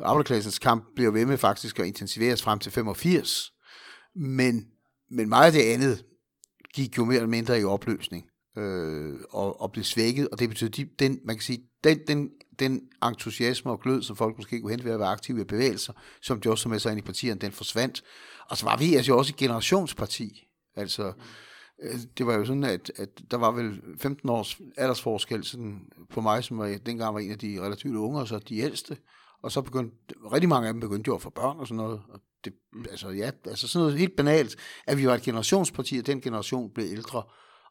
arbejderklassens 0.00 0.58
kamp 0.58 0.84
blev 0.94 1.14
ved 1.14 1.26
med 1.26 1.38
faktisk 1.38 1.78
at 1.80 1.86
intensiveres 1.86 2.42
frem 2.42 2.58
til 2.58 2.72
85, 2.72 3.52
men, 4.14 4.66
men 5.10 5.28
meget 5.28 5.46
af 5.46 5.52
det 5.52 5.62
andet 5.62 6.04
gik 6.74 6.98
jo 6.98 7.04
mere 7.04 7.16
eller 7.16 7.28
mindre 7.28 7.60
i 7.60 7.64
opløsning 7.64 8.24
øh, 8.56 9.14
og, 9.30 9.60
og 9.60 9.72
blev 9.72 9.84
svækket, 9.84 10.28
og 10.28 10.38
det 10.38 10.48
betyder, 10.48 10.70
de, 10.70 10.84
den, 10.98 11.20
man 11.24 11.36
kan 11.36 11.42
sige, 11.42 11.68
den, 11.84 11.98
den, 12.06 12.30
den 12.58 12.80
entusiasme 13.04 13.70
og 13.70 13.80
glød, 13.80 14.02
som 14.02 14.16
folk 14.16 14.36
måske 14.36 14.60
kunne 14.60 14.70
hente 14.70 14.84
ved 14.84 14.92
at 14.92 14.98
være 14.98 15.08
aktive 15.08 15.40
i 15.40 15.44
bevægelser, 15.44 15.92
som 16.22 16.40
de 16.40 16.50
også 16.50 16.68
med 16.68 16.78
sig 16.78 16.90
ind 16.90 16.98
i 16.98 17.02
partierne, 17.02 17.40
den 17.40 17.52
forsvandt. 17.52 18.02
Og 18.50 18.56
så 18.56 18.64
var 18.64 18.76
vi 18.76 18.94
altså 18.94 19.14
også 19.14 19.32
et 19.32 19.36
generationsparti. 19.36 20.46
Altså, 20.76 21.12
øh, 21.82 21.98
det 22.18 22.26
var 22.26 22.34
jo 22.34 22.44
sådan, 22.44 22.64
at, 22.64 22.92
at 22.96 23.08
der 23.30 23.36
var 23.36 23.50
vel 23.50 23.82
15 23.98 24.28
års 24.28 24.60
aldersforskel 24.76 25.44
sådan 25.44 25.80
på 26.10 26.20
mig, 26.20 26.44
som 26.44 26.58
var, 26.58 26.78
dengang 26.86 27.14
var 27.14 27.20
en 27.20 27.30
af 27.30 27.38
de 27.38 27.60
relativt 27.60 27.96
unge, 27.96 28.20
og 28.20 28.28
så 28.28 28.38
de 28.38 28.58
ældste. 28.58 28.96
Og 29.42 29.52
så 29.52 29.62
begyndte, 29.62 29.96
rigtig 30.32 30.48
mange 30.48 30.68
af 30.68 30.74
dem 30.74 30.80
begyndte 30.80 31.08
jo 31.08 31.14
at 31.14 31.22
få 31.22 31.30
børn 31.30 31.58
og 31.58 31.66
sådan 31.66 31.76
noget. 31.76 32.02
Og 32.08 32.20
det, 32.44 32.52
altså 32.90 33.08
ja, 33.08 33.30
altså 33.44 33.68
sådan 33.68 33.82
noget 33.82 33.98
helt 33.98 34.16
banalt, 34.16 34.56
at 34.86 34.98
vi 34.98 35.06
var 35.06 35.14
et 35.14 35.22
generationsparti, 35.22 35.98
og 35.98 36.06
den 36.06 36.20
generation 36.20 36.70
blev 36.70 36.86
ældre 36.86 37.22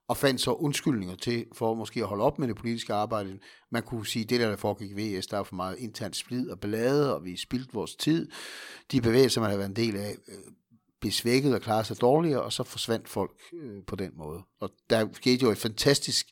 og 0.08 0.18
fandt 0.18 0.42
så 0.42 0.52
undskyldninger 0.52 1.16
til, 1.16 1.46
for 1.54 1.74
måske 1.74 2.00
at 2.00 2.08
holde 2.08 2.24
op 2.24 2.40
med 2.40 2.48
det 2.48 2.56
politiske 2.56 2.94
arbejde. 2.94 3.40
Man 3.72 3.84
kunne 3.84 4.08
sige, 4.08 4.26
det 4.26 4.40
der, 4.40 4.50
der 4.50 4.56
foregik 4.56 4.92
i 4.92 5.18
VS, 5.18 5.28
der 5.28 5.40
er 5.40 5.44
for 5.44 5.56
meget 5.56 5.80
internt 5.80 6.16
splid 6.16 6.50
og 6.50 6.60
ballade, 6.60 7.16
og 7.16 7.26
vi 7.26 7.38
spildt 7.38 7.74
vores 7.74 7.96
tid. 7.96 8.32
De 8.92 9.02
bevægelser, 9.02 9.42
man 9.42 9.50
har 9.50 9.58
været 9.58 9.70
en 9.70 9.76
del 9.76 9.96
af, 9.96 10.16
øh, 10.28 10.36
blev 11.02 11.12
svækket 11.12 11.56
og 11.56 11.62
klarede 11.62 11.84
sig 11.84 12.02
dårligere, 12.02 12.42
og 12.42 12.54
så 12.54 12.64
forsvandt 12.64 13.10
folk 13.10 13.32
øh, 13.54 13.84
på 13.88 13.96
den 13.96 14.12
måde. 14.16 14.42
Og 14.60 14.70
der 14.90 15.08
skete 15.14 15.44
jo 15.44 15.52
et 15.52 15.58
fantastisk 15.58 16.26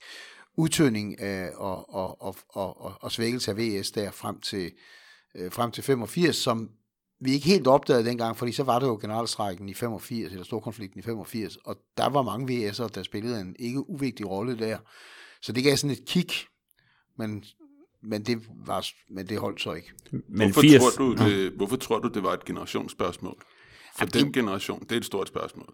udtøning 0.58 1.20
af 1.20 1.52
og, 1.56 1.94
og, 1.94 2.22
og, 2.22 2.36
og, 2.50 2.82
og, 2.82 2.94
og 3.02 3.12
svækkelse 3.12 3.52
af 3.52 3.58
VS 3.58 3.92
der 3.92 4.12
frem 4.12 4.40
til, 4.40 4.72
øh, 5.36 5.52
frem 5.52 5.72
til 5.72 5.84
85, 5.84 6.36
som 6.36 6.70
vi 7.22 7.32
ikke 7.32 7.46
helt 7.46 7.68
opdagede 7.68 8.06
dengang, 8.06 8.38
fordi 8.38 8.52
så 8.52 8.64
var 8.64 8.80
det 8.80 8.88
jo 8.88 8.98
generalstrækken 9.02 9.70
i 9.70 9.74
85, 9.74 10.32
eller 10.32 10.46
storkonflikten 10.46 11.00
i 11.00 11.04
85, 11.04 11.56
og 11.56 11.78
der 11.98 12.10
var 12.10 12.22
mange 12.22 12.70
VS'er, 12.70 12.88
der 12.88 13.04
spillede 13.04 13.42
en 13.42 13.56
ikke 13.60 13.90
uvigtig 13.90 14.30
rolle 14.30 14.60
der. 14.60 14.78
Så 15.42 15.52
det 15.52 15.64
gav 15.64 15.78
sådan 15.78 15.92
et 15.92 16.06
kick, 16.06 16.48
men, 17.18 17.44
men, 18.04 18.24
det, 18.24 18.42
var, 18.66 18.88
men 19.10 19.28
det 19.28 19.40
holdt 19.40 19.62
så 19.62 19.74
ikke. 19.74 19.94
Men 20.12 20.22
hvorfor, 20.52 20.62
80, 20.62 20.96
tror 20.96 21.06
du, 21.06 21.16
det, 21.16 21.52
hvorfor 21.52 21.76
tror 21.76 22.00
du, 22.00 22.08
det 22.08 22.24
var 22.24 22.34
et 22.34 22.46
generationsspørgsmål? 22.46 23.42
For 23.96 24.02
Jamen, 24.02 24.14
den 24.14 24.26
det, 24.26 24.34
generation, 24.34 24.80
det 24.80 24.92
er 24.92 24.98
et 24.98 25.06
stort 25.06 25.28
spørgsmål. 25.28 25.74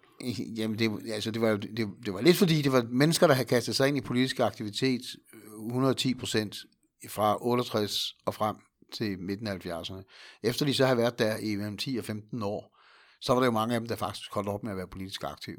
Jamen, 0.58 0.80
det, 0.80 1.12
altså, 1.14 1.32
det, 1.32 1.42
var, 1.42 1.58
det, 1.58 1.88
det 2.06 2.14
var 2.14 2.22
lidt 2.22 2.38
fordi, 2.38 2.62
det 2.62 2.72
var 2.72 2.86
mennesker, 2.92 3.28
der 3.28 3.34
havde 3.34 3.48
kastet 3.48 3.76
sig 3.76 3.88
ind 3.88 3.98
i 3.98 4.02
politisk 4.02 4.40
aktivitet 4.40 5.02
110 5.66 6.10
øh, 6.10 6.20
procent 6.20 6.56
fra 7.10 7.38
68 7.42 8.16
og 8.26 8.34
frem 8.34 8.56
til 8.94 9.20
midten 9.20 9.48
af 9.48 9.66
70'erne. 9.66 10.04
Efter 10.44 10.66
de 10.66 10.74
så 10.74 10.86
har 10.86 10.96
været 10.96 11.20
der 11.20 11.38
i 11.38 11.56
mellem 11.56 11.78
10 11.78 11.98
og 11.98 12.06
15 12.06 12.44
år, 12.44 12.78
så 13.22 13.34
var 13.34 13.40
der 13.40 13.46
jo 13.46 13.52
mange 13.52 13.76
af 13.76 13.82
dem, 13.82 13.88
der 13.88 13.96
faktisk 13.96 14.34
holdt 14.34 14.50
op 14.50 14.64
med 14.64 14.72
at 14.72 14.78
være 14.78 14.88
politisk 14.88 15.24
aktive. 15.24 15.58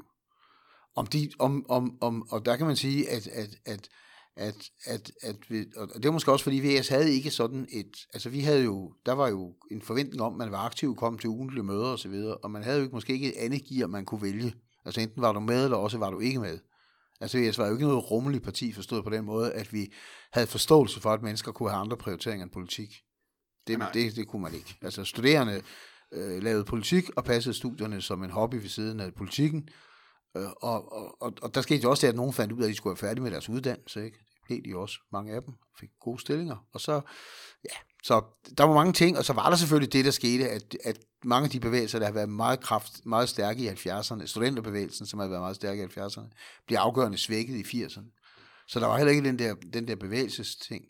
Om 0.95 1.07
de, 1.07 1.31
om, 1.39 1.65
om, 1.69 1.97
om, 2.01 2.29
og 2.31 2.45
der 2.45 2.55
kan 2.55 2.67
man 2.67 2.75
sige, 2.75 3.09
at, 3.09 3.27
at, 3.27 3.49
at, 3.65 3.89
at, 4.35 4.69
at, 4.85 5.11
at 5.21 5.35
vi, 5.49 5.65
og 5.77 5.87
det 5.95 6.05
var 6.05 6.11
måske 6.11 6.31
også 6.31 6.43
fordi 6.43 6.59
VS 6.59 6.87
havde 6.87 7.13
ikke 7.13 7.31
sådan 7.31 7.67
et, 7.71 7.97
altså 8.13 8.29
vi 8.29 8.39
havde 8.39 8.63
jo, 8.63 8.93
der 9.05 9.13
var 9.13 9.27
jo 9.27 9.55
en 9.71 9.81
forventning 9.81 10.21
om, 10.21 10.33
at 10.33 10.37
man 10.37 10.51
var 10.51 10.65
aktiv, 10.65 10.95
kom 10.95 11.17
til 11.17 11.29
ugentlige 11.29 11.63
møder 11.63 11.85
osv., 11.85 11.91
og, 11.91 11.99
så 11.99 12.09
videre, 12.09 12.37
og 12.37 12.51
man 12.51 12.63
havde 12.63 12.77
jo 12.77 12.83
ikke, 12.83 12.95
måske 12.95 13.13
ikke 13.13 13.35
et 13.35 13.45
andet 13.45 13.65
gear, 13.65 13.87
man 13.87 14.05
kunne 14.05 14.21
vælge. 14.21 14.53
Altså 14.85 15.01
enten 15.01 15.21
var 15.21 15.31
du 15.31 15.39
med, 15.39 15.63
eller 15.63 15.77
også 15.77 15.97
var 15.97 16.09
du 16.09 16.19
ikke 16.19 16.39
med. 16.39 16.59
Altså 17.21 17.37
VS 17.37 17.57
var 17.57 17.67
jo 17.67 17.73
ikke 17.73 17.87
noget 17.87 18.11
rummeligt 18.11 18.43
parti, 18.43 18.71
forstået 18.71 19.03
på 19.03 19.09
den 19.09 19.25
måde, 19.25 19.53
at 19.53 19.73
vi 19.73 19.93
havde 20.33 20.47
forståelse 20.47 21.01
for, 21.01 21.09
at 21.09 21.21
mennesker 21.21 21.51
kunne 21.51 21.69
have 21.69 21.81
andre 21.81 21.97
prioriteringer 21.97 22.43
end 22.43 22.51
politik. 22.51 22.89
Det, 23.69 23.93
det, 23.93 24.15
det 24.15 24.27
kunne 24.27 24.41
man 24.41 24.53
ikke. 24.53 24.77
Altså 24.81 25.03
studerende 25.03 25.61
øh, 26.11 26.43
lavede 26.43 26.65
politik 26.65 27.09
og 27.15 27.23
passede 27.23 27.55
studierne 27.55 28.01
som 28.01 28.23
en 28.23 28.29
hobby 28.29 28.55
ved 28.55 28.69
siden 28.69 28.99
af 28.99 29.13
politikken. 29.13 29.69
Øh, 30.37 30.43
og, 30.61 30.93
og, 30.93 31.21
og, 31.21 31.33
og 31.41 31.55
der 31.55 31.61
skete 31.61 31.83
jo 31.83 31.89
også 31.89 32.07
det, 32.07 32.13
at 32.13 32.15
nogen 32.15 32.33
fandt 32.33 32.53
ud 32.53 32.61
af, 32.61 32.65
at 32.65 32.69
de 32.69 32.75
skulle 32.75 32.91
være 32.91 33.09
færdige 33.09 33.23
med 33.23 33.31
deres 33.31 33.49
uddannelse. 33.49 34.05
Ikke? 34.05 34.17
Det 34.17 34.63
blev 34.63 34.73
de 34.73 34.77
også, 34.77 34.99
mange 35.11 35.33
af 35.33 35.43
dem, 35.43 35.53
fik 35.79 35.89
gode 35.99 36.21
stillinger. 36.21 36.65
Og 36.73 36.81
så, 36.81 37.01
ja, 37.63 37.75
så 38.03 38.21
der 38.57 38.63
var 38.63 38.73
mange 38.73 38.93
ting, 38.93 39.17
og 39.17 39.25
så 39.25 39.33
var 39.33 39.49
der 39.49 39.57
selvfølgelig 39.57 39.93
det, 39.93 40.05
der 40.05 40.11
skete, 40.11 40.49
at, 40.49 40.77
at 40.83 40.97
mange 41.23 41.45
af 41.45 41.51
de 41.51 41.59
bevægelser, 41.59 41.99
der 41.99 42.05
har 42.05 42.13
været 42.13 42.29
meget, 42.29 42.59
kraft, 42.59 43.05
meget 43.05 43.29
stærke 43.29 43.63
i 43.63 43.67
70'erne, 43.67 44.25
studenterbevægelsen, 44.25 45.05
som 45.05 45.19
har 45.19 45.27
været 45.27 45.41
meget 45.41 45.55
stærke 45.55 45.83
i 45.83 45.85
70'erne, 45.85 46.63
bliver 46.65 46.79
afgørende 46.79 47.17
svækket 47.17 47.73
i 47.73 47.83
80'erne. 47.83 48.19
Så 48.67 48.79
der 48.79 48.87
var 48.87 48.97
heller 48.97 49.11
ikke 49.11 49.27
den 49.27 49.39
der, 49.39 49.55
den 49.73 49.87
der 49.87 49.95
bevægelsesting. 49.95 50.85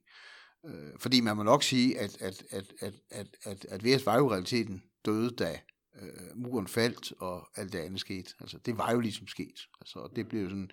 Øh, 0.65 0.93
fordi 0.99 1.21
man 1.21 1.37
må 1.37 1.43
nok 1.43 1.63
sige, 1.63 1.99
at, 1.99 2.21
at, 2.21 2.43
at, 2.51 2.73
at, 2.79 2.95
at, 3.09 3.27
at, 3.43 3.65
at 3.65 3.85
VS 3.85 4.05
var 4.05 4.17
jo 4.17 4.31
realiteten 4.31 4.83
døde, 5.05 5.35
da 5.35 5.59
øh, 6.01 6.37
muren 6.37 6.67
faldt, 6.67 7.13
og 7.19 7.47
alt 7.55 7.73
det 7.73 7.79
andet 7.79 7.99
skete. 7.99 8.33
Altså, 8.39 8.57
det 8.57 8.77
var 8.77 8.91
jo 8.91 8.99
ligesom 8.99 9.27
sket. 9.27 9.59
Altså, 9.81 10.09
det 10.15 10.27
blev 10.27 10.41
jo 10.41 10.49
sådan 10.49 10.71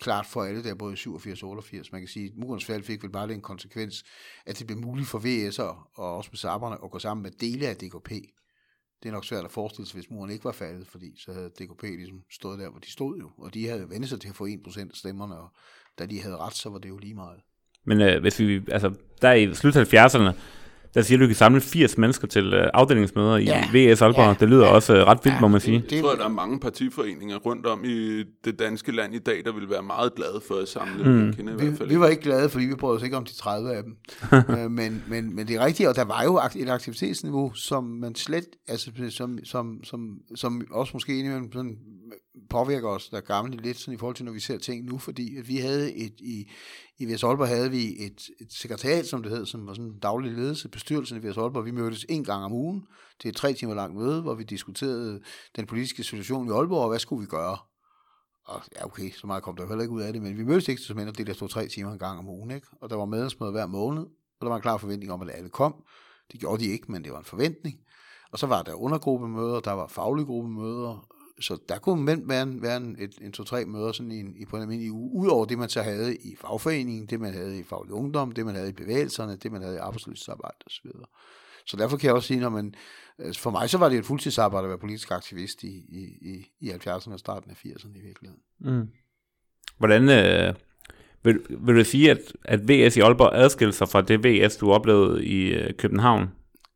klart 0.00 0.26
for 0.26 0.42
alle, 0.42 0.64
der 0.64 0.74
både 0.74 0.96
87 0.96 1.42
og 1.42 1.48
88. 1.48 1.92
Man 1.92 2.00
kan 2.00 2.08
sige, 2.08 2.26
at 2.26 2.36
murens 2.36 2.64
fald 2.64 2.82
fik 2.82 3.02
vel 3.02 3.12
bare 3.12 3.28
den 3.28 3.40
konsekvens, 3.40 4.04
at 4.46 4.58
det 4.58 4.66
blev 4.66 4.78
muligt 4.78 5.08
for 5.08 5.18
VS'er 5.18 5.92
og 5.94 6.16
også 6.16 6.30
med 6.32 6.38
saberne 6.38 6.84
at 6.84 6.90
gå 6.90 6.98
sammen 6.98 7.22
med 7.22 7.30
dele 7.30 7.68
af 7.68 7.76
DKP. 7.76 8.10
Det 9.02 9.08
er 9.08 9.12
nok 9.12 9.24
svært 9.24 9.44
at 9.44 9.50
forestille 9.50 9.88
sig, 9.88 9.94
hvis 9.94 10.10
muren 10.10 10.30
ikke 10.30 10.44
var 10.44 10.52
faldet, 10.52 10.86
fordi 10.86 11.20
så 11.20 11.32
havde 11.32 11.50
DKP 11.50 11.82
ligesom 11.82 12.22
stået 12.30 12.58
der, 12.58 12.70
hvor 12.70 12.78
de 12.78 12.90
stod 12.90 13.18
jo. 13.18 13.30
Og 13.38 13.54
de 13.54 13.68
havde 13.68 13.90
vendt 13.90 14.08
sig 14.08 14.20
til 14.20 14.28
at 14.28 14.36
få 14.36 14.46
1% 14.46 14.80
af 14.80 14.86
stemmerne, 14.94 15.38
og 15.38 15.48
da 15.98 16.06
de 16.06 16.20
havde 16.20 16.36
ret, 16.36 16.54
så 16.54 16.70
var 16.70 16.78
det 16.78 16.88
jo 16.88 16.98
lige 16.98 17.14
meget. 17.14 17.40
Men 17.86 18.00
øh, 18.00 18.20
hvis 18.20 18.38
vi, 18.38 18.60
altså, 18.70 18.90
der 19.22 19.32
i 19.32 19.54
slut 19.54 19.76
70'erne, 19.76 20.32
der 20.94 21.02
siger 21.02 21.18
du, 21.18 21.24
at 21.24 21.26
du 21.26 21.28
kan 21.28 21.36
samle 21.36 21.60
80 21.60 21.98
mennesker 21.98 22.28
til 22.28 22.54
øh, 22.54 22.70
afdelingsmøder 22.74 23.36
i 23.36 23.44
ja. 23.44 23.64
VS 23.72 24.02
Aalborg. 24.02 24.26
Ja. 24.26 24.34
Det 24.40 24.48
lyder 24.48 24.66
ja. 24.66 24.72
også 24.72 24.96
øh, 24.96 25.06
ret 25.06 25.18
vildt, 25.24 25.36
ja. 25.36 25.40
må 25.40 25.48
man 25.48 25.60
sige. 25.60 25.84
Jeg 25.90 26.00
tror, 26.00 26.12
at 26.12 26.18
der 26.18 26.24
er 26.24 26.28
mange 26.28 26.60
partiforeninger 26.60 27.36
rundt 27.36 27.66
om 27.66 27.84
i 27.84 28.24
det 28.44 28.58
danske 28.58 28.92
land 28.92 29.14
i 29.14 29.18
dag, 29.18 29.42
der 29.44 29.52
vil 29.52 29.70
være 29.70 29.82
meget 29.82 30.14
glade 30.14 30.40
for 30.48 30.54
at 30.54 30.68
samle 30.68 31.04
mm. 31.04 31.32
kende, 31.32 31.52
i 31.52 31.56
vi, 31.56 31.64
hvert 31.64 31.78
fald. 31.78 31.88
vi 31.88 32.00
var 32.00 32.06
ikke 32.06 32.22
glade, 32.22 32.48
fordi 32.48 32.64
vi 32.64 32.74
brød 32.74 32.96
os 32.96 33.02
ikke 33.02 33.16
om 33.16 33.24
de 33.24 33.34
30 33.34 33.72
af 33.72 33.82
dem. 33.82 33.96
øh, 34.58 34.70
men, 34.70 35.04
men, 35.08 35.36
men 35.36 35.48
det 35.48 35.56
er 35.56 35.64
rigtigt, 35.64 35.88
og 35.88 35.96
der 35.96 36.04
var 36.04 36.22
jo 36.24 36.40
et 36.56 36.68
aktivitetsniveau, 36.68 37.52
som 37.54 37.84
man 37.84 38.14
slet, 38.14 38.46
altså 38.68 38.90
som, 39.10 39.38
som, 39.44 39.84
som, 39.84 40.18
som 40.34 40.62
også 40.70 40.90
måske 40.94 41.18
indimellem 41.18 41.52
sådan 41.52 41.78
påvirker 42.50 42.88
os, 42.88 43.08
der 43.08 43.20
gamle 43.20 43.56
lidt 43.56 43.78
sådan 43.78 43.94
i 43.94 43.96
forhold 43.96 44.16
til, 44.16 44.24
når 44.24 44.32
vi 44.32 44.40
ser 44.40 44.58
ting 44.58 44.84
nu, 44.84 44.98
fordi 44.98 45.36
at 45.36 45.48
vi 45.48 45.56
havde 45.56 45.94
et, 45.94 46.14
i, 46.20 46.50
i 46.98 47.14
VS 47.14 47.24
Aalborg 47.24 47.48
havde 47.48 47.70
vi 47.70 48.04
et, 48.04 48.30
et 48.40 48.52
sekretariat, 48.52 49.06
som 49.06 49.22
det 49.22 49.32
hed, 49.32 49.46
som 49.46 49.66
var 49.66 49.74
sådan 49.74 49.90
en 49.90 49.98
daglig 49.98 50.32
ledelse, 50.32 50.68
bestyrelsen 50.68 51.16
i 51.16 51.28
VS 51.28 51.36
Aalborg. 51.36 51.64
Vi 51.64 51.70
mødtes 51.70 52.06
en 52.08 52.24
gang 52.24 52.44
om 52.44 52.52
ugen 52.52 52.86
til 53.20 53.28
et 53.28 53.36
tre 53.36 53.52
timer 53.52 53.74
langt 53.74 53.96
møde, 53.96 54.22
hvor 54.22 54.34
vi 54.34 54.44
diskuterede 54.44 55.20
den 55.56 55.66
politiske 55.66 56.04
situation 56.04 56.48
i 56.48 56.50
Aalborg, 56.50 56.82
og 56.82 56.88
hvad 56.88 56.98
skulle 56.98 57.20
vi 57.20 57.26
gøre? 57.26 57.58
Og 58.44 58.62
ja, 58.76 58.84
okay, 58.84 59.10
så 59.10 59.26
meget 59.26 59.42
kom 59.42 59.56
der 59.56 59.66
heller 59.66 59.82
ikke 59.82 59.94
ud 59.94 60.02
af 60.02 60.12
det, 60.12 60.22
men 60.22 60.38
vi 60.38 60.44
mødtes 60.44 60.68
ikke 60.68 60.82
som 60.82 60.96
mindre, 60.96 61.12
det 61.12 61.26
der 61.26 61.32
stod 61.32 61.48
tre 61.48 61.68
timer 61.68 61.92
en 61.92 61.98
gang 61.98 62.18
om 62.18 62.28
ugen, 62.28 62.50
ikke? 62.50 62.66
Og 62.80 62.90
der 62.90 62.96
var 62.96 63.04
medlemsmøder 63.04 63.52
hver 63.52 63.66
måned, 63.66 64.02
og 64.02 64.40
der 64.40 64.48
var 64.48 64.56
en 64.56 64.62
klar 64.62 64.76
forventning 64.76 65.12
om, 65.12 65.22
at 65.22 65.30
alle 65.30 65.48
kom. 65.48 65.74
Det 66.32 66.40
gjorde 66.40 66.64
de 66.64 66.70
ikke, 66.70 66.92
men 66.92 67.04
det 67.04 67.12
var 67.12 67.18
en 67.18 67.24
forventning. 67.24 67.78
Og 68.32 68.38
så 68.38 68.46
var 68.46 68.62
der 68.62 68.74
undergruppemøder, 68.74 69.60
der 69.60 69.72
var 69.72 69.86
faglige 69.86 70.26
gruppemøder, 70.26 71.06
så 71.40 71.58
der 71.68 71.78
kunne 71.78 72.04
mænd 72.04 72.28
være 72.28 72.42
en, 72.42 72.62
være 72.62 72.76
en, 72.76 72.96
et, 72.98 73.18
en 73.20 73.32
to-tre 73.32 73.64
møder 73.64 73.92
sådan 73.92 74.12
i, 74.12 74.20
en, 74.20 74.36
i 74.36 74.44
på 74.44 74.56
en 74.56 74.62
almindelig 74.62 74.92
uge, 74.92 75.12
udover 75.12 75.44
det, 75.44 75.58
man 75.58 75.68
så 75.68 75.82
havde 75.82 76.16
i 76.16 76.36
fagforeningen, 76.40 77.06
det 77.06 77.20
man 77.20 77.34
havde 77.34 77.58
i 77.58 77.62
faglig 77.62 77.92
ungdom, 77.92 78.32
det 78.32 78.46
man 78.46 78.54
havde 78.54 78.68
i 78.68 78.72
bevægelserne, 78.72 79.36
det 79.36 79.52
man 79.52 79.62
havde 79.62 79.74
i 79.74 79.78
arbejdsløshedsarbejde 79.78 80.56
osv. 80.66 80.90
Så 81.66 81.76
derfor 81.76 81.96
kan 81.96 82.06
jeg 82.06 82.14
også 82.14 82.26
sige, 82.26 82.40
når 82.40 82.48
man, 82.48 82.74
altså 83.18 83.40
for 83.40 83.50
mig 83.50 83.70
så 83.70 83.78
var 83.78 83.88
det 83.88 83.98
et 83.98 84.04
fuldtidsarbejde 84.04 84.64
at 84.64 84.68
være 84.68 84.78
politisk 84.78 85.10
aktivist 85.10 85.62
i, 85.62 85.68
i, 85.68 86.02
i, 86.20 86.46
i 86.60 86.70
70'erne 86.70 87.12
og 87.12 87.18
starten 87.18 87.50
af 87.50 87.54
80'erne 87.54 87.98
i 87.98 88.02
virkeligheden. 88.02 88.42
Mm. 88.58 88.88
Hvordan, 89.78 90.08
øh, 90.08 90.54
vil, 91.22 91.40
vil 91.50 91.76
du 91.76 91.84
sige, 91.84 92.10
at, 92.10 92.18
at 92.44 92.68
VS 92.68 92.96
i 92.96 93.00
Aalborg 93.00 93.34
adskilte 93.34 93.76
sig 93.76 93.88
fra 93.88 94.00
det 94.00 94.24
VS, 94.24 94.56
du 94.56 94.72
oplevede 94.72 95.24
i 95.24 95.46
øh, 95.46 95.74
København? 95.74 96.28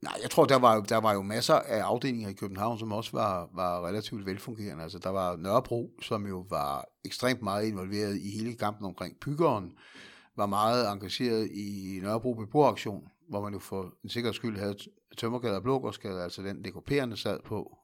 Nej, 0.03 0.19
jeg 0.23 0.31
tror, 0.31 0.45
der 0.45 0.59
var, 0.59 0.81
der 0.81 0.97
var 0.97 1.13
jo 1.13 1.23
masser 1.23 1.55
af 1.55 1.81
afdelinger 1.81 2.29
i 2.29 2.33
København, 2.33 2.79
som 2.79 2.93
også 2.93 3.11
var, 3.13 3.49
var 3.55 3.87
relativt 3.87 4.27
velfungerende. 4.27 4.83
Altså, 4.83 4.99
der 4.99 5.11
var 5.11 5.37
Nørrebro, 5.37 5.91
som 6.03 6.27
jo 6.27 6.47
var 6.51 6.85
ekstremt 7.05 7.43
meget 7.43 7.67
involveret 7.67 8.17
i 8.17 8.31
hele 8.31 8.55
kampen 8.55 8.87
omkring 8.87 9.17
byggeren, 9.21 9.73
var 10.37 10.47
meget 10.47 10.93
engageret 10.93 11.49
i 11.51 11.99
Nørrebro 12.03 12.35
Beboeraktion, 12.35 13.03
hvor 13.29 13.43
man 13.43 13.53
jo 13.53 13.59
for 13.59 13.95
en 14.05 14.11
sikkerheds 14.11 14.37
skyld 14.37 14.59
havde 14.59 14.77
Tømmergade 15.19 15.57
og 15.57 15.63
Blågårdsgade, 15.63 16.23
altså 16.23 16.43
den 16.43 16.67
DKP'erne 16.67 17.17
sad 17.17 17.39
på, 17.45 17.79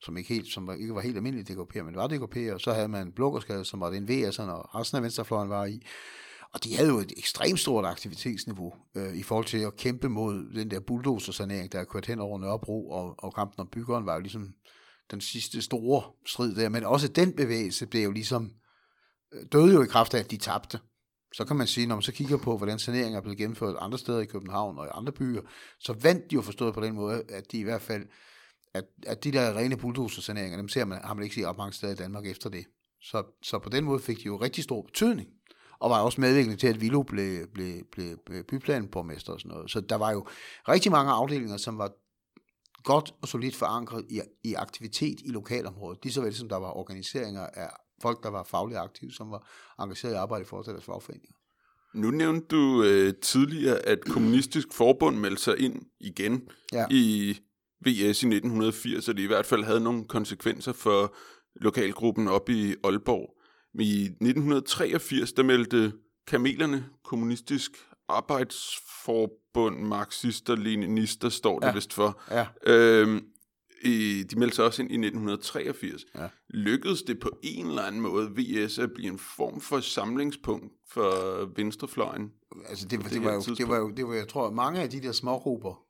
som 0.00 0.16
ikke, 0.16 0.34
helt, 0.34 0.52
som 0.52 0.70
ikke 0.80 0.94
var 0.94 1.00
helt 1.00 1.16
almindelig 1.16 1.48
dekoper, 1.48 1.82
men 1.82 1.96
var 1.96 2.06
dekoper, 2.06 2.54
og 2.54 2.60
så 2.60 2.72
havde 2.72 2.88
man 2.88 3.12
Blågårdsgade, 3.12 3.64
som 3.64 3.80
var 3.80 3.90
den 3.90 4.08
VS'erne, 4.08 4.50
og 4.50 4.74
resten 4.74 4.96
af 4.96 5.02
venstrefløjen 5.02 5.50
var 5.50 5.64
i. 5.64 5.82
Og 6.54 6.64
de 6.64 6.76
havde 6.76 6.88
jo 6.88 6.98
et 6.98 7.12
ekstremt 7.16 7.60
stort 7.60 7.84
aktivitetsniveau 7.84 8.74
øh, 8.94 9.16
i 9.16 9.22
forhold 9.22 9.46
til 9.46 9.58
at 9.58 9.76
kæmpe 9.76 10.08
mod 10.08 10.54
den 10.54 10.70
der 10.70 10.80
bulldozer-sanering, 10.80 11.72
der 11.72 11.80
er 11.80 11.84
kørt 11.84 12.06
hen 12.06 12.20
over 12.20 12.38
Nørrebro, 12.38 12.90
og, 12.90 13.14
og 13.18 13.34
kampen 13.34 13.60
om 13.60 13.68
byggeren 13.72 14.06
var 14.06 14.14
jo 14.14 14.20
ligesom 14.20 14.54
den 15.10 15.20
sidste 15.20 15.62
store 15.62 16.02
strid 16.26 16.54
der. 16.54 16.68
Men 16.68 16.84
også 16.84 17.08
den 17.08 17.32
bevægelse 17.32 17.86
blev 17.86 18.02
jo 18.02 18.10
ligesom 18.10 18.50
øh, 19.34 19.46
døde 19.52 19.74
jo 19.74 19.82
i 19.82 19.86
kraft 19.86 20.14
af, 20.14 20.18
at 20.18 20.30
de 20.30 20.36
tabte. 20.36 20.78
Så 21.34 21.44
kan 21.44 21.56
man 21.56 21.66
sige, 21.66 21.86
når 21.86 21.94
man 21.94 22.02
så 22.02 22.12
kigger 22.12 22.36
på, 22.36 22.56
hvordan 22.56 22.78
saneringen 22.78 23.16
er 23.16 23.20
blevet 23.20 23.38
gennemført 23.38 23.76
andre 23.78 23.98
steder 23.98 24.20
i 24.20 24.24
København 24.26 24.78
og 24.78 24.86
i 24.86 24.90
andre 24.92 25.12
byer, 25.12 25.40
så 25.80 25.92
vandt 25.92 26.30
de 26.30 26.34
jo 26.34 26.42
forstået 26.42 26.74
på 26.74 26.80
den 26.80 26.94
måde, 26.94 27.22
at 27.28 27.52
de 27.52 27.58
i 27.58 27.62
hvert 27.62 27.82
fald, 27.82 28.06
at, 28.74 28.84
at 29.06 29.24
de 29.24 29.32
der 29.32 29.56
rene 29.56 29.76
bulldozer-saneringer, 29.76 30.56
dem 30.56 30.68
ser 30.68 30.84
man, 30.84 31.00
har 31.04 31.14
man 31.14 31.22
ikke 31.22 31.34
set 31.34 31.44
op 31.44 31.58
mange 31.58 31.72
steder 31.72 31.92
i 31.92 31.96
Danmark 31.96 32.26
efter 32.26 32.50
det. 32.50 32.64
Så, 33.00 33.38
så 33.42 33.58
på 33.58 33.68
den 33.68 33.84
måde 33.84 34.00
fik 34.00 34.18
de 34.18 34.22
jo 34.22 34.36
rigtig 34.36 34.64
stor 34.64 34.82
betydning 34.82 35.28
og 35.78 35.90
var 35.90 36.00
også 36.00 36.20
medvirkende 36.20 36.56
til, 36.56 36.66
at 36.66 36.80
Vilo 36.80 37.02
blev, 37.02 37.46
blev, 37.54 37.82
blev, 37.92 38.44
byplanborgmester 38.44 39.32
og 39.32 39.40
sådan 39.40 39.52
noget. 39.52 39.70
Så 39.70 39.80
der 39.80 39.96
var 39.96 40.12
jo 40.12 40.26
rigtig 40.68 40.92
mange 40.92 41.12
afdelinger, 41.12 41.56
som 41.56 41.78
var 41.78 41.90
godt 42.84 43.14
og 43.22 43.28
solidt 43.28 43.56
forankret 43.56 44.04
i, 44.10 44.20
i 44.44 44.54
aktivitet 44.54 45.20
i 45.24 45.28
lokalområdet, 45.28 45.98
lige 46.02 46.12
så 46.12 46.20
vel 46.20 46.34
som 46.34 46.48
der 46.48 46.56
var 46.56 46.76
organiseringer 46.76 47.46
af 47.46 47.70
folk, 48.02 48.22
der 48.22 48.30
var 48.30 48.44
fagligt 48.44 48.80
aktive, 48.80 49.12
som 49.12 49.30
var 49.30 49.48
engageret 49.78 50.12
i 50.12 50.16
arbejde 50.16 50.42
i 50.42 50.46
forhold 50.46 50.64
til 50.64 50.72
deres 50.72 50.84
fagforeninger. 50.84 51.36
Nu 51.94 52.10
nævnte 52.10 52.46
du 52.46 52.82
øh, 52.82 53.14
tidligere, 53.22 53.78
at 53.78 54.04
Kommunistisk 54.04 54.72
Forbund 54.72 55.16
meldte 55.16 55.42
sig 55.42 55.58
ind 55.58 55.82
igen 56.00 56.48
ja. 56.72 56.86
i 56.90 57.36
VS 57.80 58.22
i 58.22 58.26
1980, 58.26 59.08
og 59.08 59.16
det 59.16 59.22
i 59.22 59.26
hvert 59.26 59.46
fald 59.46 59.64
havde 59.64 59.80
nogle 59.80 60.04
konsekvenser 60.04 60.72
for 60.72 61.14
lokalgruppen 61.56 62.28
op 62.28 62.48
i 62.48 62.74
Aalborg. 62.84 63.35
I 63.80 64.02
1983, 64.04 65.32
der 65.32 65.42
meldte 65.42 65.92
kamelerne, 66.26 66.86
kommunistisk 67.04 67.70
arbejdsforbund, 68.08 69.78
marxister, 69.78 70.56
leninister, 70.56 71.28
står 71.28 71.58
det 71.58 71.66
ja. 71.66 71.72
vist 71.72 71.92
for. 71.92 72.22
Ja. 72.30 72.46
Øhm, 72.66 73.24
i, 73.82 74.22
de 74.30 74.38
meldte 74.38 74.56
sig 74.56 74.64
også 74.64 74.82
ind 74.82 74.90
i 74.90 74.94
1983. 74.94 76.04
Ja. 76.14 76.28
Lykkedes 76.48 77.02
det 77.02 77.20
på 77.20 77.30
en 77.42 77.66
eller 77.66 77.82
anden 77.82 78.00
måde 78.00 78.30
VS 78.36 78.78
at 78.78 78.92
blive 78.94 79.08
en 79.08 79.18
form 79.18 79.60
for 79.60 79.80
samlingspunkt 79.80 80.72
for 80.88 81.44
venstrefløjen? 81.56 82.32
Altså 82.68 82.88
det, 82.88 83.00
det, 83.00 83.10
det, 83.10 83.24
var 83.24 83.32
jo, 83.32 83.40
det 83.40 83.68
var 83.68 83.76
jo, 83.76 83.90
det 83.90 84.06
var, 84.06 84.14
jeg 84.14 84.28
tror, 84.28 84.50
mange 84.50 84.80
af 84.80 84.90
de 84.90 85.02
der 85.02 85.12
smågrupper, 85.12 85.84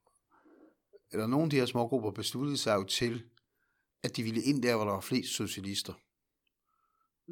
eller 1.12 1.26
nogle 1.26 1.44
af 1.44 1.50
de 1.50 1.56
her 1.56 1.66
smågrupper 1.66 2.10
besluttede 2.10 2.56
sig 2.56 2.74
jo 2.74 2.84
til, 2.84 3.22
at 4.04 4.16
de 4.16 4.22
ville 4.22 4.42
ind 4.42 4.62
der, 4.62 4.76
hvor 4.76 4.84
der 4.84 4.92
var 4.92 5.00
flest 5.00 5.32
socialister 5.32 5.92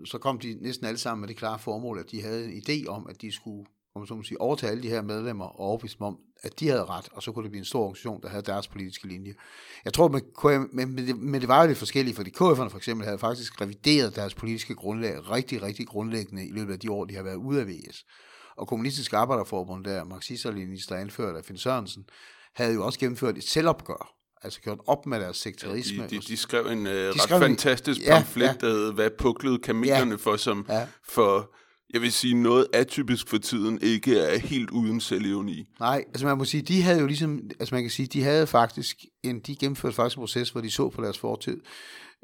så 0.04 0.18
kom 0.18 0.38
de 0.38 0.58
næsten 0.60 0.86
alle 0.86 0.98
sammen 0.98 1.20
med 1.20 1.28
det 1.28 1.36
klare 1.36 1.58
formål, 1.58 1.98
at 1.98 2.10
de 2.10 2.22
havde 2.22 2.52
en 2.52 2.62
idé 2.62 2.86
om, 2.88 3.06
at 3.06 3.22
de 3.22 3.32
skulle 3.32 3.66
om 3.94 4.06
så 4.06 4.14
må 4.14 4.22
sige, 4.22 4.40
overtage 4.40 4.70
alle 4.70 4.82
de 4.82 4.88
her 4.88 5.02
medlemmer 5.02 5.44
og 5.44 5.60
overbevise 5.60 5.98
dem 5.98 6.06
om, 6.06 6.18
at 6.42 6.60
de 6.60 6.68
havde 6.68 6.84
ret, 6.84 7.08
og 7.12 7.22
så 7.22 7.32
kunne 7.32 7.42
det 7.42 7.50
blive 7.50 7.60
en 7.60 7.64
stor 7.64 7.80
organisation, 7.80 8.22
der 8.22 8.28
havde 8.28 8.42
deres 8.42 8.68
politiske 8.68 9.08
linje. 9.08 9.34
Jeg 9.84 9.92
tror, 9.92 10.08
med 10.08 10.20
KM, 10.20 10.76
men, 10.76 10.94
men, 10.94 11.06
det, 11.06 11.18
men 11.18 11.40
det 11.40 11.48
var 11.48 11.62
jo 11.62 11.66
lidt 11.66 11.78
forskelligt, 11.78 12.16
fordi 12.16 12.30
KF'erne 12.30 12.68
for 12.68 12.76
eksempel 12.76 13.04
havde 13.04 13.18
faktisk 13.18 13.60
revideret 13.60 14.16
deres 14.16 14.34
politiske 14.34 14.74
grundlag 14.74 15.30
rigtig, 15.30 15.62
rigtig 15.62 15.86
grundlæggende 15.86 16.46
i 16.48 16.50
løbet 16.50 16.72
af 16.72 16.80
de 16.80 16.90
år, 16.90 17.04
de 17.04 17.14
har 17.14 17.22
været 17.22 17.36
ude 17.36 17.60
af 17.60 17.66
VS. 17.66 18.04
Og 18.56 18.68
Kommunistisk 18.68 19.12
Arbejderforbund, 19.12 19.84
der 19.84 20.04
marxister-leninister 20.04 20.96
anført 20.96 21.36
af 21.36 21.44
Finn 21.44 21.58
Sørensen, 21.58 22.04
havde 22.54 22.74
jo 22.74 22.86
også 22.86 22.98
gennemført 22.98 23.36
et 23.36 23.44
selvopgør 23.44 24.14
altså 24.44 24.60
gjort 24.60 24.78
op 24.86 25.06
med 25.06 25.20
deres 25.20 25.36
sektorisme. 25.36 26.02
Ja, 26.02 26.08
de, 26.08 26.16
de, 26.16 26.20
de 26.20 26.36
skrev 26.36 26.66
en 26.66 26.86
uh, 26.86 26.92
de 26.92 27.10
ret 27.10 27.20
skrev 27.20 27.40
fantastisk 27.40 28.00
en, 28.00 28.06
pamflet, 28.06 28.46
ja, 28.46 28.52
der 28.60 28.68
hed, 28.68 28.92
hvad 28.92 29.10
puklede 29.18 29.58
kamelerne 29.58 30.10
ja, 30.10 30.16
for, 30.16 30.36
som 30.36 30.66
ja. 30.68 30.86
for, 31.02 31.54
jeg 31.92 32.00
vil 32.00 32.12
sige, 32.12 32.34
noget 32.34 32.66
atypisk 32.72 33.28
for 33.28 33.38
tiden 33.38 33.78
ikke 33.82 34.18
er 34.18 34.38
helt 34.38 34.70
uden 34.70 35.00
selvevni. 35.00 35.68
Nej, 35.80 36.04
altså 36.08 36.26
man 36.26 36.38
må 36.38 36.44
sige, 36.44 36.62
de 36.62 36.82
havde 36.82 37.00
jo 37.00 37.06
ligesom, 37.06 37.40
altså 37.60 37.74
man 37.74 37.84
kan 37.84 37.90
sige, 37.90 38.06
de 38.06 38.22
havde 38.22 38.46
faktisk, 38.46 38.96
en, 39.22 39.40
de 39.40 39.56
gennemførte 39.56 39.94
faktisk 39.94 40.16
en 40.16 40.20
proces, 40.20 40.50
hvor 40.50 40.60
de 40.60 40.70
så 40.70 40.88
på 40.88 41.02
deres 41.02 41.18
fortid, 41.18 41.60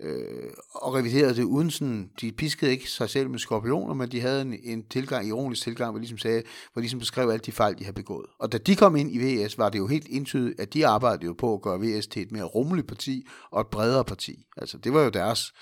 øh, 0.03 0.51
og 0.75 0.95
reviderede 0.95 1.35
det 1.35 1.43
uden 1.43 1.71
sådan, 1.71 2.11
de 2.21 2.33
piskede 2.33 2.71
ikke 2.71 2.91
sig 2.91 3.11
selv 3.11 3.31
med 3.31 3.39
skorpioner, 3.39 3.95
men 3.95 4.11
de 4.11 4.21
havde 4.21 4.43
en, 4.43 4.55
en 4.63 4.85
tilgang, 4.89 5.29
ironisk 5.29 5.63
tilgang, 5.63 5.91
hvor 5.91 5.99
de 5.99 6.03
ligesom 6.03 6.19
sagde, 6.19 6.43
hvor 6.73 6.81
de 6.81 6.83
ligesom 6.83 7.01
beskrev 7.01 7.29
alle 7.29 7.43
de 7.47 7.53
fejl, 7.53 7.79
de 7.79 7.85
havde 7.85 7.95
begået. 7.95 8.27
Og 8.39 8.53
da 8.53 8.59
de 8.59 8.77
kom 8.77 8.97
ind 8.97 9.15
i 9.15 9.19
VS, 9.19 9.59
var 9.59 9.69
det 9.69 9.79
jo 9.79 9.87
helt 9.87 10.09
indtydigt, 10.09 10.61
at 10.61 10.75
de 10.75 10.87
arbejdede 10.87 11.27
jo 11.27 11.33
på 11.33 11.55
at 11.55 11.63
gøre 11.63 11.81
VS 11.81 12.07
til 12.07 12.23
et 12.23 12.33
mere 12.33 12.45
rummeligt 12.45 12.89
parti 12.89 13.27
og 13.51 13.61
et 13.61 13.67
bredere 13.67 14.05
parti. 14.05 14.45
Altså 14.57 14.79
det 14.79 14.93
var 14.93 15.03
jo 15.03 15.11
deres, 15.11 15.53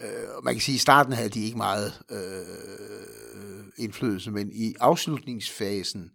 øh, 0.00 0.44
man 0.44 0.54
kan 0.54 0.60
sige, 0.60 0.74
i 0.74 0.78
starten 0.78 1.12
havde 1.12 1.28
de 1.28 1.44
ikke 1.44 1.56
meget 1.56 2.02
øh, 2.10 3.64
indflydelse, 3.76 4.30
men 4.30 4.50
i 4.52 4.74
afslutningsfasen 4.80 6.10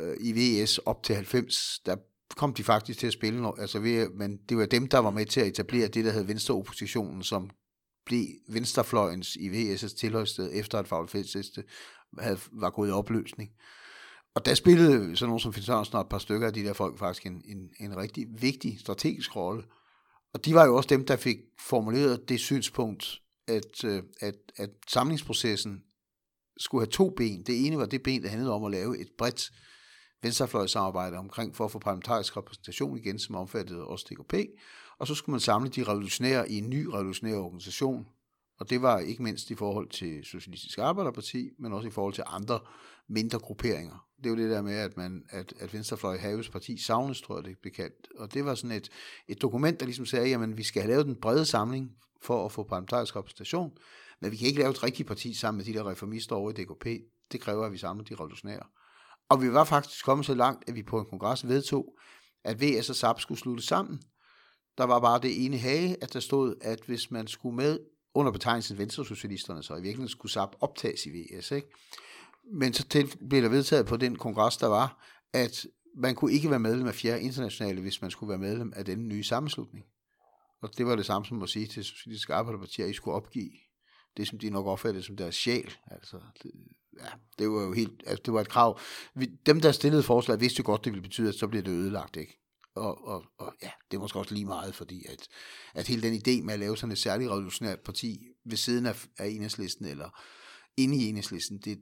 øh, 0.00 0.16
i 0.20 0.32
VS 0.32 0.78
op 0.78 1.02
til 1.02 1.14
90, 1.14 1.80
der 1.86 1.96
kom 2.36 2.54
de 2.54 2.64
faktisk 2.64 2.98
til 2.98 3.06
at 3.06 3.12
spille, 3.12 3.52
altså 3.58 3.78
ved, 3.78 4.08
men 4.08 4.36
det 4.48 4.56
var 4.56 4.66
dem, 4.66 4.88
der 4.88 4.98
var 4.98 5.10
med 5.10 5.26
til 5.26 5.40
at 5.40 5.46
etablere 5.46 5.88
det, 5.88 6.04
der 6.04 6.12
hed 6.12 6.22
Venstreoppositionen, 6.22 7.22
som 7.22 7.50
blev 8.06 8.26
venstrefløjens 8.48 9.36
i 9.36 9.48
VS' 9.48 9.96
tilhørssted, 9.96 10.50
efter 10.52 10.78
at 10.78 10.88
Fagl 10.88 11.08
havde, 12.18 12.38
var 12.52 12.70
gået 12.70 12.88
i 12.88 12.92
opløsning. 12.92 13.50
Og 14.34 14.44
der 14.46 14.54
spillede 14.54 15.16
sådan 15.16 15.28
nogen 15.28 15.40
som 15.40 15.52
Finn 15.52 15.64
Sørensen 15.64 15.94
og 15.94 16.00
et 16.00 16.08
par 16.08 16.18
stykker 16.18 16.46
af 16.46 16.52
de 16.52 16.64
der 16.64 16.72
folk 16.72 16.98
faktisk 16.98 17.26
en, 17.26 17.42
en, 17.44 17.70
en 17.80 17.96
rigtig 17.96 18.26
vigtig 18.40 18.80
strategisk 18.80 19.36
rolle. 19.36 19.62
Og 20.34 20.44
de 20.44 20.54
var 20.54 20.66
jo 20.66 20.76
også 20.76 20.88
dem, 20.88 21.04
der 21.04 21.16
fik 21.16 21.36
formuleret 21.58 22.28
det 22.28 22.40
synspunkt, 22.40 23.22
at, 23.48 23.84
øh, 23.84 24.02
at, 24.20 24.36
at 24.56 24.70
samlingsprocessen 24.88 25.82
skulle 26.56 26.82
have 26.82 26.90
to 26.90 27.10
ben. 27.10 27.42
Det 27.42 27.66
ene 27.66 27.78
var 27.78 27.86
det 27.86 28.02
ben, 28.02 28.22
der 28.22 28.28
handlede 28.28 28.52
om 28.52 28.64
at 28.64 28.70
lave 28.70 28.98
et 28.98 29.08
bredt 29.18 29.50
venstrefløjssamarbejde 30.22 31.16
omkring 31.16 31.56
for 31.56 31.64
at 31.64 31.70
få 31.70 31.78
parlamentarisk 31.78 32.36
repræsentation 32.36 32.98
igen, 32.98 33.18
som 33.18 33.34
omfattede 33.34 33.84
også 33.84 34.06
DKP, 34.10 34.34
og 34.98 35.06
så 35.06 35.14
skulle 35.14 35.34
man 35.34 35.40
samle 35.40 35.70
de 35.70 35.82
revolutionære 35.82 36.50
i 36.50 36.58
en 36.58 36.70
ny 36.70 36.86
revolutionær 36.86 37.36
organisation, 37.36 38.06
og 38.58 38.70
det 38.70 38.82
var 38.82 38.98
ikke 38.98 39.22
mindst 39.22 39.50
i 39.50 39.54
forhold 39.54 39.88
til 39.88 40.24
Socialistisk 40.24 40.78
Arbejderparti, 40.78 41.50
men 41.58 41.72
også 41.72 41.88
i 41.88 41.90
forhold 41.90 42.14
til 42.14 42.24
andre 42.26 42.60
mindre 43.08 43.38
grupperinger. 43.38 44.06
Det 44.20 44.26
er 44.26 44.30
jo 44.30 44.36
det 44.36 44.50
der 44.50 44.62
med, 44.62 44.74
at, 44.74 44.96
man, 44.96 45.22
at, 45.30 45.52
at 45.60 45.74
Venstrefløj 45.74 46.18
Haves 46.18 46.48
parti 46.48 46.82
savnes, 46.82 47.20
tror 47.20 47.36
jeg 47.36 47.44
det 47.44 47.58
blev 47.62 47.72
kaldt. 47.72 48.08
Og 48.18 48.34
det 48.34 48.44
var 48.44 48.54
sådan 48.54 48.76
et, 48.76 48.88
et 49.28 49.42
dokument, 49.42 49.80
der 49.80 49.86
ligesom 49.86 50.06
sagde, 50.06 50.34
at 50.34 50.56
vi 50.56 50.62
skal 50.62 50.82
have 50.82 50.90
lavet 50.90 51.06
den 51.06 51.16
brede 51.16 51.46
samling 51.46 51.90
for 52.22 52.44
at 52.44 52.52
få 52.52 52.62
parlamentarisk 52.62 53.16
repræsentation, 53.16 53.70
men 54.20 54.30
vi 54.30 54.36
kan 54.36 54.46
ikke 54.46 54.58
lave 54.58 54.70
et 54.70 54.82
rigtigt 54.82 55.08
parti 55.08 55.34
sammen 55.34 55.58
med 55.58 55.64
de 55.64 55.78
der 55.78 55.90
reformister 55.90 56.36
over 56.36 56.50
i 56.50 56.54
DKP. 56.54 56.86
Det 57.32 57.40
kræver, 57.40 57.66
at 57.66 57.72
vi 57.72 57.78
samler 57.78 58.04
de 58.04 58.14
revolutionære. 58.14 58.62
Og 59.28 59.42
vi 59.42 59.52
var 59.52 59.64
faktisk 59.64 60.04
kommet 60.04 60.26
så 60.26 60.34
langt, 60.34 60.68
at 60.68 60.74
vi 60.74 60.82
på 60.82 60.98
en 61.00 61.06
kongres 61.06 61.48
vedtog, 61.48 61.96
at 62.44 62.62
VS 62.62 62.90
og 62.90 62.96
SAP 62.96 63.20
skulle 63.20 63.40
slutte 63.40 63.62
sammen. 63.62 64.02
Der 64.78 64.84
var 64.84 65.00
bare 65.00 65.20
det 65.20 65.44
ene 65.44 65.58
hage, 65.58 65.96
at 66.02 66.12
der 66.12 66.20
stod, 66.20 66.54
at 66.60 66.80
hvis 66.86 67.10
man 67.10 67.26
skulle 67.26 67.56
med 67.56 67.78
under 68.14 68.32
betegnelsen 68.32 68.78
Venstresocialisterne, 68.78 69.62
så 69.62 69.72
i 69.72 69.76
virkeligheden 69.76 70.08
skulle 70.08 70.32
SAP 70.32 70.56
optages 70.60 71.06
i 71.06 71.10
VS. 71.10 71.50
Ikke? 71.50 71.68
Men 72.52 72.72
så 72.74 72.88
til, 72.88 73.16
blev 73.28 73.42
der 73.42 73.48
vedtaget 73.48 73.86
på 73.86 73.96
den 73.96 74.16
kongres, 74.16 74.56
der 74.56 74.66
var, 74.66 75.06
at 75.32 75.66
man 75.96 76.14
kunne 76.14 76.32
ikke 76.32 76.50
være 76.50 76.58
medlem 76.58 76.86
af 76.86 76.94
fjerde 76.94 77.22
internationale, 77.22 77.80
hvis 77.80 78.02
man 78.02 78.10
skulle 78.10 78.30
være 78.30 78.38
medlem 78.38 78.72
af 78.76 78.84
den 78.84 79.08
nye 79.08 79.24
sammenslutning. 79.24 79.84
Og 80.62 80.78
det 80.78 80.86
var 80.86 80.96
det 80.96 81.06
samme 81.06 81.26
som 81.26 81.42
at 81.42 81.48
sige 81.48 81.66
til 81.66 81.84
Socialistiske 81.84 82.34
Arbejderpartier, 82.34 82.84
at 82.84 82.90
I 82.90 82.94
skulle 82.94 83.14
opgive 83.14 83.50
det, 84.16 84.28
som 84.28 84.38
de 84.38 84.50
nok 84.50 84.66
opfattede 84.66 85.04
som 85.04 85.16
deres 85.16 85.34
sjæl. 85.34 85.72
Altså, 85.86 86.20
det, 86.42 86.50
ja, 87.00 87.08
det 87.38 87.50
var 87.50 87.62
jo 87.62 87.72
helt, 87.72 88.02
altså, 88.06 88.22
det 88.24 88.34
var 88.34 88.40
et 88.40 88.48
krav. 88.48 88.80
Vi, 89.14 89.26
dem, 89.46 89.60
der 89.60 89.72
stillede 89.72 90.02
forslag, 90.02 90.40
vidste 90.40 90.60
jo 90.60 90.66
godt, 90.66 90.84
det 90.84 90.92
ville 90.92 91.02
betyde, 91.02 91.28
at 91.28 91.34
så 91.34 91.46
bliver 91.46 91.62
det 91.62 91.70
ødelagt, 91.70 92.16
ikke? 92.16 92.36
Og, 92.74 93.08
og, 93.08 93.24
og 93.38 93.54
ja, 93.62 93.70
det 93.90 93.96
er 93.96 94.00
måske 94.00 94.18
også 94.18 94.34
lige 94.34 94.46
meget, 94.46 94.74
fordi 94.74 95.04
at, 95.08 95.28
at 95.74 95.86
hele 95.86 96.02
den 96.02 96.14
idé 96.14 96.42
med 96.44 96.54
at 96.54 96.60
lave 96.60 96.76
sådan 96.76 96.92
et 96.92 96.98
særligt 96.98 97.30
revolutionært 97.30 97.80
parti 97.80 98.26
ved 98.44 98.56
siden 98.56 98.86
af, 98.86 99.06
af 99.18 99.26
enhedslisten, 99.28 99.86
eller 99.86 100.20
inde 100.76 100.96
i 100.96 101.08
enhedslisten, 101.08 101.58
det, 101.58 101.78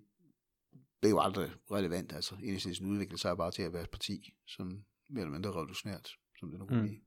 det 1.03 1.11
jo 1.11 1.21
aldrig 1.21 1.51
relevant. 1.71 2.13
Altså, 2.13 2.35
enhedslisten 2.43 2.91
udviklede 2.91 3.21
sig 3.21 3.37
bare 3.37 3.51
til 3.51 3.63
at 3.63 3.73
være 3.73 3.83
et 3.83 3.91
parti, 3.91 4.33
som 4.47 4.67
mere 5.11 5.23
eller 5.23 5.33
mindre 5.33 5.51
revolutionært, 5.51 6.11
som 6.39 6.51
det 6.51 6.59
nu 6.59 6.67
kan 6.67 6.77
mm. 6.77 6.83
blive. 6.83 7.01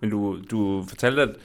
Men 0.00 0.10
du, 0.10 0.42
du 0.50 0.84
fortalte, 0.88 1.22
at, 1.22 1.36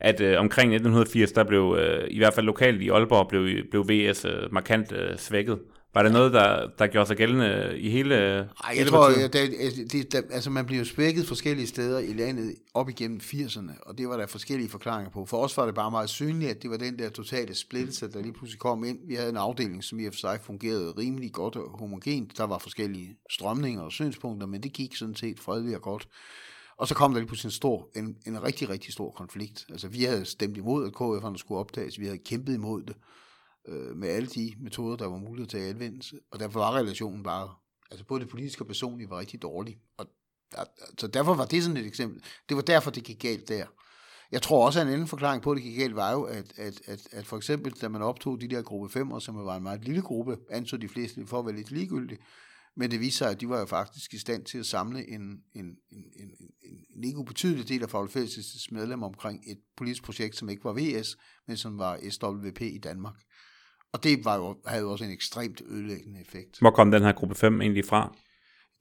at 0.00 0.20
øh, 0.20 0.40
omkring 0.40 0.74
1980, 0.74 1.32
der 1.32 1.44
blev 1.44 1.76
øh, 1.78 2.06
i 2.10 2.18
hvert 2.18 2.34
fald 2.34 2.46
lokalt 2.46 2.82
i 2.82 2.88
Aalborg, 2.88 3.28
blev, 3.28 3.64
blev 3.70 3.88
VS 3.88 4.24
øh, 4.24 4.52
markant 4.52 4.92
øh, 4.92 5.18
svækket. 5.18 5.58
Var 5.94 6.02
det 6.02 6.12
noget, 6.12 6.32
der, 6.32 6.68
der 6.78 6.86
gjorde 6.86 7.06
sig 7.06 7.16
gældende 7.16 7.78
i 7.78 7.90
hele 7.90 8.14
Ej, 8.14 8.74
jeg 8.76 8.86
tror, 8.86 9.08
det, 9.08 9.32
det, 9.32 9.92
det, 9.92 10.12
det, 10.12 10.24
altså 10.30 10.50
man 10.50 10.66
bliver 10.66 10.84
svækket 10.84 11.26
forskellige 11.26 11.66
steder 11.66 11.98
i 11.98 12.12
landet 12.12 12.54
op 12.74 12.88
igennem 12.88 13.20
80'erne, 13.22 13.72
og 13.82 13.98
det 13.98 14.08
var 14.08 14.16
der 14.16 14.26
forskellige 14.26 14.70
forklaringer 14.70 15.10
på. 15.10 15.24
For 15.24 15.36
os 15.36 15.56
var 15.56 15.66
det 15.66 15.74
bare 15.74 15.90
meget 15.90 16.08
synligt, 16.08 16.50
at 16.50 16.62
det 16.62 16.70
var 16.70 16.76
den 16.76 16.98
der 16.98 17.08
totale 17.08 17.54
splittelse, 17.54 18.12
der 18.12 18.22
lige 18.22 18.32
pludselig 18.32 18.60
kom 18.60 18.84
ind. 18.84 18.98
Vi 19.06 19.14
havde 19.14 19.30
en 19.30 19.36
afdeling, 19.36 19.84
som 19.84 20.00
i 20.00 20.06
og 20.06 20.12
for 20.12 20.18
sig 20.18 20.38
fungerede 20.42 20.90
rimelig 20.98 21.32
godt 21.32 21.56
og 21.56 21.78
homogent. 21.78 22.38
Der 22.38 22.44
var 22.44 22.58
forskellige 22.58 23.16
strømninger 23.30 23.82
og 23.82 23.92
synspunkter, 23.92 24.46
men 24.46 24.62
det 24.62 24.72
gik 24.72 24.96
sådan 24.96 25.14
set 25.14 25.40
fredeligt 25.40 25.76
og 25.76 25.82
godt. 25.82 26.08
Og 26.78 26.88
så 26.88 26.94
kom 26.94 27.12
der 27.12 27.20
lige 27.20 27.26
pludselig 27.26 27.48
en, 27.48 27.52
stor, 27.52 27.90
en, 27.96 28.16
en 28.26 28.42
rigtig, 28.42 28.68
rigtig 28.68 28.92
stor 28.92 29.10
konflikt. 29.10 29.66
Altså, 29.68 29.88
vi 29.88 30.04
havde 30.04 30.24
stemt 30.24 30.56
imod, 30.56 30.86
at 30.86 30.92
KF'erne 30.92 31.36
skulle 31.36 31.58
optages. 31.58 31.98
Vi 31.98 32.04
havde 32.04 32.18
kæmpet 32.18 32.54
imod 32.54 32.82
det 32.82 32.96
øh, 33.68 33.96
med 33.96 34.08
alle 34.08 34.28
de 34.28 34.54
metoder, 34.60 34.96
der 34.96 35.06
var 35.06 35.16
mulige 35.16 35.46
til 35.46 35.58
at 35.58 35.70
anvende. 35.70 36.20
Og 36.30 36.40
derfor 36.40 36.60
var 36.60 36.76
relationen 36.76 37.22
bare, 37.22 37.50
altså 37.90 38.04
både 38.04 38.20
det 38.20 38.28
politiske 38.28 38.62
og 38.62 38.66
personlige 38.66 39.10
var 39.10 39.18
rigtig 39.18 39.42
dårlig. 39.42 39.78
Og 39.96 40.06
så 40.98 41.06
derfor 41.06 41.34
var 41.34 41.44
det 41.44 41.62
sådan 41.62 41.76
et 41.76 41.86
eksempel. 41.86 42.22
Det 42.48 42.56
var 42.56 42.62
derfor, 42.62 42.90
det 42.90 43.04
gik 43.04 43.18
galt 43.18 43.48
der. 43.48 43.66
Jeg 44.32 44.42
tror 44.42 44.66
også, 44.66 44.80
at 44.80 44.86
en 44.86 44.92
anden 44.92 45.08
forklaring 45.08 45.42
på, 45.42 45.50
at 45.50 45.56
det 45.56 45.64
gik 45.64 45.78
galt, 45.78 45.96
var 45.96 46.12
jo, 46.12 46.22
at, 46.22 46.52
at, 46.56 46.80
at, 46.86 47.08
at 47.12 47.26
for 47.26 47.36
eksempel, 47.36 47.72
da 47.72 47.88
man 47.88 48.02
optog 48.02 48.40
de 48.40 48.48
der 48.48 48.62
gruppe 48.62 48.88
5, 48.92 49.20
som 49.20 49.44
var 49.44 49.56
en 49.56 49.62
meget 49.62 49.84
lille 49.84 50.02
gruppe, 50.02 50.36
anså 50.50 50.76
de 50.76 50.88
fleste 50.88 51.26
for 51.26 51.38
at 51.38 51.46
være 51.46 51.56
lidt 51.56 51.70
ligegyldige, 51.70 52.18
men 52.78 52.90
det 52.90 53.00
viser 53.00 53.18
sig, 53.18 53.30
at 53.30 53.40
de 53.40 53.48
var 53.48 53.58
jo 53.58 53.66
faktisk 53.66 54.14
i 54.14 54.18
stand 54.18 54.44
til 54.44 54.58
at 54.58 54.66
samle 54.66 55.10
en, 55.10 55.20
en, 55.20 55.64
en, 55.64 56.04
en, 56.16 56.30
en, 56.62 56.76
en 56.96 57.04
ikke 57.04 57.18
ubetydelig 57.18 57.68
del 57.68 57.82
af 57.82 57.90
Faglig 57.90 58.28
medlemmer 58.70 59.06
omkring 59.06 59.40
et 59.46 59.58
politisk 59.76 60.02
projekt, 60.02 60.36
som 60.36 60.48
ikke 60.48 60.64
var 60.64 60.72
VS, 60.72 61.16
men 61.46 61.56
som 61.56 61.78
var 61.78 61.98
SWP 62.10 62.60
i 62.60 62.78
Danmark. 62.78 63.14
Og 63.92 64.04
det 64.04 64.24
var 64.24 64.36
jo, 64.36 64.56
havde 64.66 64.82
jo 64.82 64.92
også 64.92 65.04
en 65.04 65.10
ekstremt 65.10 65.62
ødelæggende 65.68 66.20
effekt. 66.20 66.58
Hvor 66.60 66.70
kom 66.70 66.90
den 66.90 67.02
her 67.02 67.12
gruppe 67.12 67.34
5 67.34 67.60
egentlig 67.60 67.84
fra? 67.84 68.16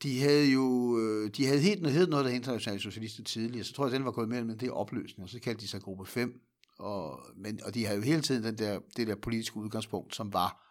De 0.03 0.19
havde 0.19 0.51
jo, 0.51 0.97
øh, 0.99 1.29
de 1.37 1.45
havde 1.45 1.59
helt 1.59 1.81
noget, 1.81 2.09
noget 2.09 2.25
der 2.25 2.31
internationale 2.31 2.81
socialister 2.81 3.23
tidligere, 3.23 3.63
så 3.63 3.73
tror 3.73 3.85
jeg, 3.85 3.93
at 3.93 3.97
den 3.97 4.05
var 4.05 4.11
gået 4.11 4.29
mellem 4.29 4.57
det 4.57 4.71
opløsning, 4.71 5.23
og 5.23 5.29
så 5.29 5.39
kaldte 5.39 5.61
de 5.61 5.67
sig 5.67 5.81
gruppe 5.81 6.05
5. 6.05 6.33
Og, 6.79 7.19
men, 7.35 7.59
og 7.63 7.73
de 7.73 7.85
havde 7.85 7.97
jo 7.97 8.03
hele 8.03 8.21
tiden 8.21 8.43
den 8.43 8.57
der, 8.57 8.79
det 8.97 9.07
der 9.07 9.15
politiske 9.15 9.57
udgangspunkt, 9.57 10.15
som 10.15 10.33
var 10.33 10.66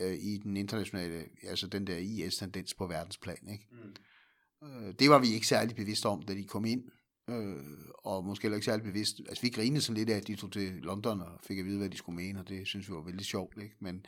øh, 0.00 0.14
i 0.14 0.38
den 0.38 0.56
internationale, 0.56 1.24
altså 1.42 1.66
den 1.66 1.86
der 1.86 1.96
IS-tendens 1.96 2.74
på 2.74 2.86
verdensplan. 2.86 3.48
Ikke? 3.52 3.66
Mm. 3.72 4.68
Øh, 4.68 4.94
det 4.98 5.10
var 5.10 5.18
vi 5.18 5.34
ikke 5.34 5.46
særlig 5.46 5.76
bevidste 5.76 6.06
om, 6.06 6.22
da 6.22 6.34
de 6.34 6.44
kom 6.44 6.64
ind, 6.64 6.84
øh, 7.30 7.56
og 8.04 8.24
måske 8.24 8.42
heller 8.42 8.56
ikke 8.56 8.64
særlig 8.64 8.84
bevidst. 8.84 9.20
Altså 9.28 9.42
vi 9.42 9.48
grinede 9.48 9.80
sådan 9.80 9.96
lidt 9.96 10.10
af, 10.10 10.16
at 10.16 10.26
de 10.26 10.36
tog 10.36 10.52
til 10.52 10.72
London 10.72 11.20
og 11.20 11.40
fik 11.46 11.58
at 11.58 11.64
vide, 11.64 11.78
hvad 11.78 11.90
de 11.90 11.96
skulle 11.96 12.16
mene, 12.16 12.40
og 12.40 12.48
det 12.48 12.66
synes 12.66 12.88
vi 12.88 12.94
var 12.94 13.02
vældig 13.02 13.26
sjovt. 13.26 13.62
Ikke? 13.62 13.76
Men 13.80 13.94
mm. 13.94 14.02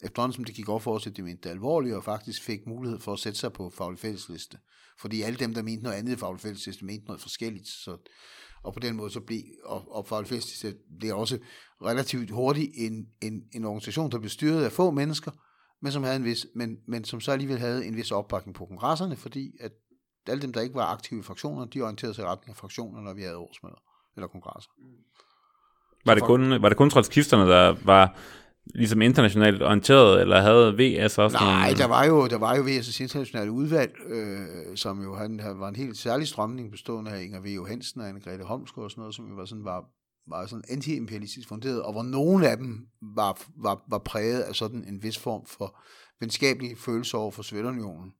efterhånden 0.00 0.34
som 0.34 0.44
det 0.44 0.54
gik 0.54 0.68
op 0.68 0.82
for 0.82 0.94
os, 0.94 1.06
at 1.06 1.16
det 1.16 1.24
mente 1.24 1.42
det 1.42 1.50
alvorligt, 1.50 1.94
og 1.94 2.04
faktisk 2.04 2.42
fik 2.42 2.66
mulighed 2.66 3.00
for 3.00 3.12
at 3.12 3.18
sætte 3.18 3.38
sig 3.38 3.52
på 3.52 3.70
faglig 3.70 3.98
fællesliste. 3.98 4.58
Fordi 4.98 5.22
alle 5.22 5.38
dem, 5.38 5.54
der 5.54 5.62
mente 5.62 5.82
noget 5.82 5.96
andet 5.96 6.12
i 6.12 6.16
faglig 6.16 6.40
fællesliste, 6.40 6.84
mente 6.84 7.06
noget 7.06 7.20
forskelligt. 7.20 7.68
Så 7.68 7.98
og 8.62 8.74
på 8.74 8.80
den 8.80 8.96
måde 8.96 9.10
så 9.10 9.20
blev, 9.20 9.40
og, 9.64 9.94
og 9.96 10.06
Faglig 10.06 10.28
Festival 10.28 10.76
blev 10.98 11.16
også 11.16 11.38
relativt 11.82 12.30
hurtigt 12.30 12.70
en, 12.74 13.06
en, 13.22 13.42
en 13.52 13.64
organisation, 13.64 14.10
der 14.10 14.18
blev 14.18 14.30
styret 14.30 14.64
af 14.64 14.72
få 14.72 14.90
mennesker, 14.90 15.30
men 15.82 15.92
som, 15.92 16.02
havde 16.02 16.16
en 16.16 16.24
vis, 16.24 16.46
men, 16.54 16.76
men 16.88 17.04
som 17.04 17.20
så 17.20 17.32
alligevel 17.32 17.58
havde 17.58 17.86
en 17.86 17.96
vis 17.96 18.10
opbakning 18.10 18.54
på 18.54 18.66
kongresserne, 18.66 19.16
fordi 19.16 19.52
at 19.60 19.72
alle 20.26 20.42
dem, 20.42 20.52
der 20.52 20.60
ikke 20.60 20.74
var 20.74 20.86
aktive 20.86 21.20
i 21.20 21.22
fraktioner, 21.22 21.64
de 21.64 21.80
orienterede 21.80 22.14
sig 22.14 22.22
i 22.22 22.26
retning 22.26 22.50
af 22.50 22.56
fraktioner, 22.56 23.00
når 23.00 23.14
vi 23.14 23.22
havde 23.22 23.36
årsmøder 23.36 23.82
eller 24.16 24.28
kongresser. 24.28 24.70
Var 26.06 26.14
det 26.14 26.22
kun, 26.22 26.62
var 26.62 26.68
det 26.68 26.78
kun 26.78 26.90
trotskisterne, 26.90 27.50
der 27.50 27.76
var 27.84 28.16
ligesom 28.74 29.02
internationalt 29.02 29.62
orienteret, 29.62 30.20
eller 30.20 30.40
havde 30.40 30.74
VS 30.78 31.18
også 31.18 31.36
Nej, 31.36 31.62
nogle... 31.62 31.78
der 31.78 31.86
var 31.86 32.04
jo, 32.04 32.26
der 32.26 32.38
var 32.38 32.56
jo 32.56 32.62
VS' 32.62 33.02
internationale 33.02 33.50
udvalg, 33.50 33.92
øh, 34.06 34.76
som 34.76 35.02
jo 35.02 35.14
han, 35.14 35.40
var 35.56 35.68
en 35.68 35.76
helt 35.76 35.96
særlig 35.96 36.28
strømning 36.28 36.70
bestående 36.70 37.10
af 37.10 37.22
Inger 37.22 37.40
V. 37.40 37.46
Johansen 37.46 38.00
og 38.00 38.08
Anne-Grethe 38.08 38.44
Holmsgaard 38.44 38.84
og 38.84 38.90
sådan 38.90 39.02
noget, 39.02 39.14
som 39.14 39.28
jo 39.28 39.34
var 39.34 39.44
sådan, 39.44 39.64
var, 39.64 39.84
var 40.28 40.46
sådan 40.46 40.64
anti-imperialistisk 40.68 41.48
funderet, 41.48 41.82
og 41.82 41.92
hvor 41.92 42.02
nogle 42.02 42.48
af 42.48 42.56
dem 42.56 42.86
var, 43.16 43.42
var, 43.62 43.82
var 43.90 43.98
præget 43.98 44.40
af 44.40 44.54
sådan 44.54 44.84
en 44.84 45.02
vis 45.02 45.18
form 45.18 45.46
for 45.46 45.80
venskabelig 46.20 46.78
følelse 46.78 47.16
over 47.16 47.30
for 47.30 47.42
Sovjetunionen. 47.42 48.12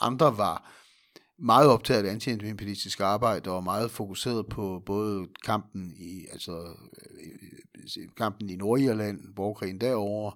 Andre 0.00 0.38
var 0.38 0.72
meget 1.38 1.68
optaget 1.68 2.06
af 2.06 2.12
anti-imperialistisk 2.12 3.00
arbejde 3.00 3.50
og 3.50 3.64
meget 3.64 3.90
fokuseret 3.90 4.46
på 4.46 4.82
både 4.86 5.26
kampen 5.44 5.92
i, 5.96 6.26
altså 6.32 6.52
kampen 8.16 8.50
i 8.50 8.56
Nordirland, 8.56 9.34
borgerkrigen 9.36 9.80
derovre, 9.80 10.32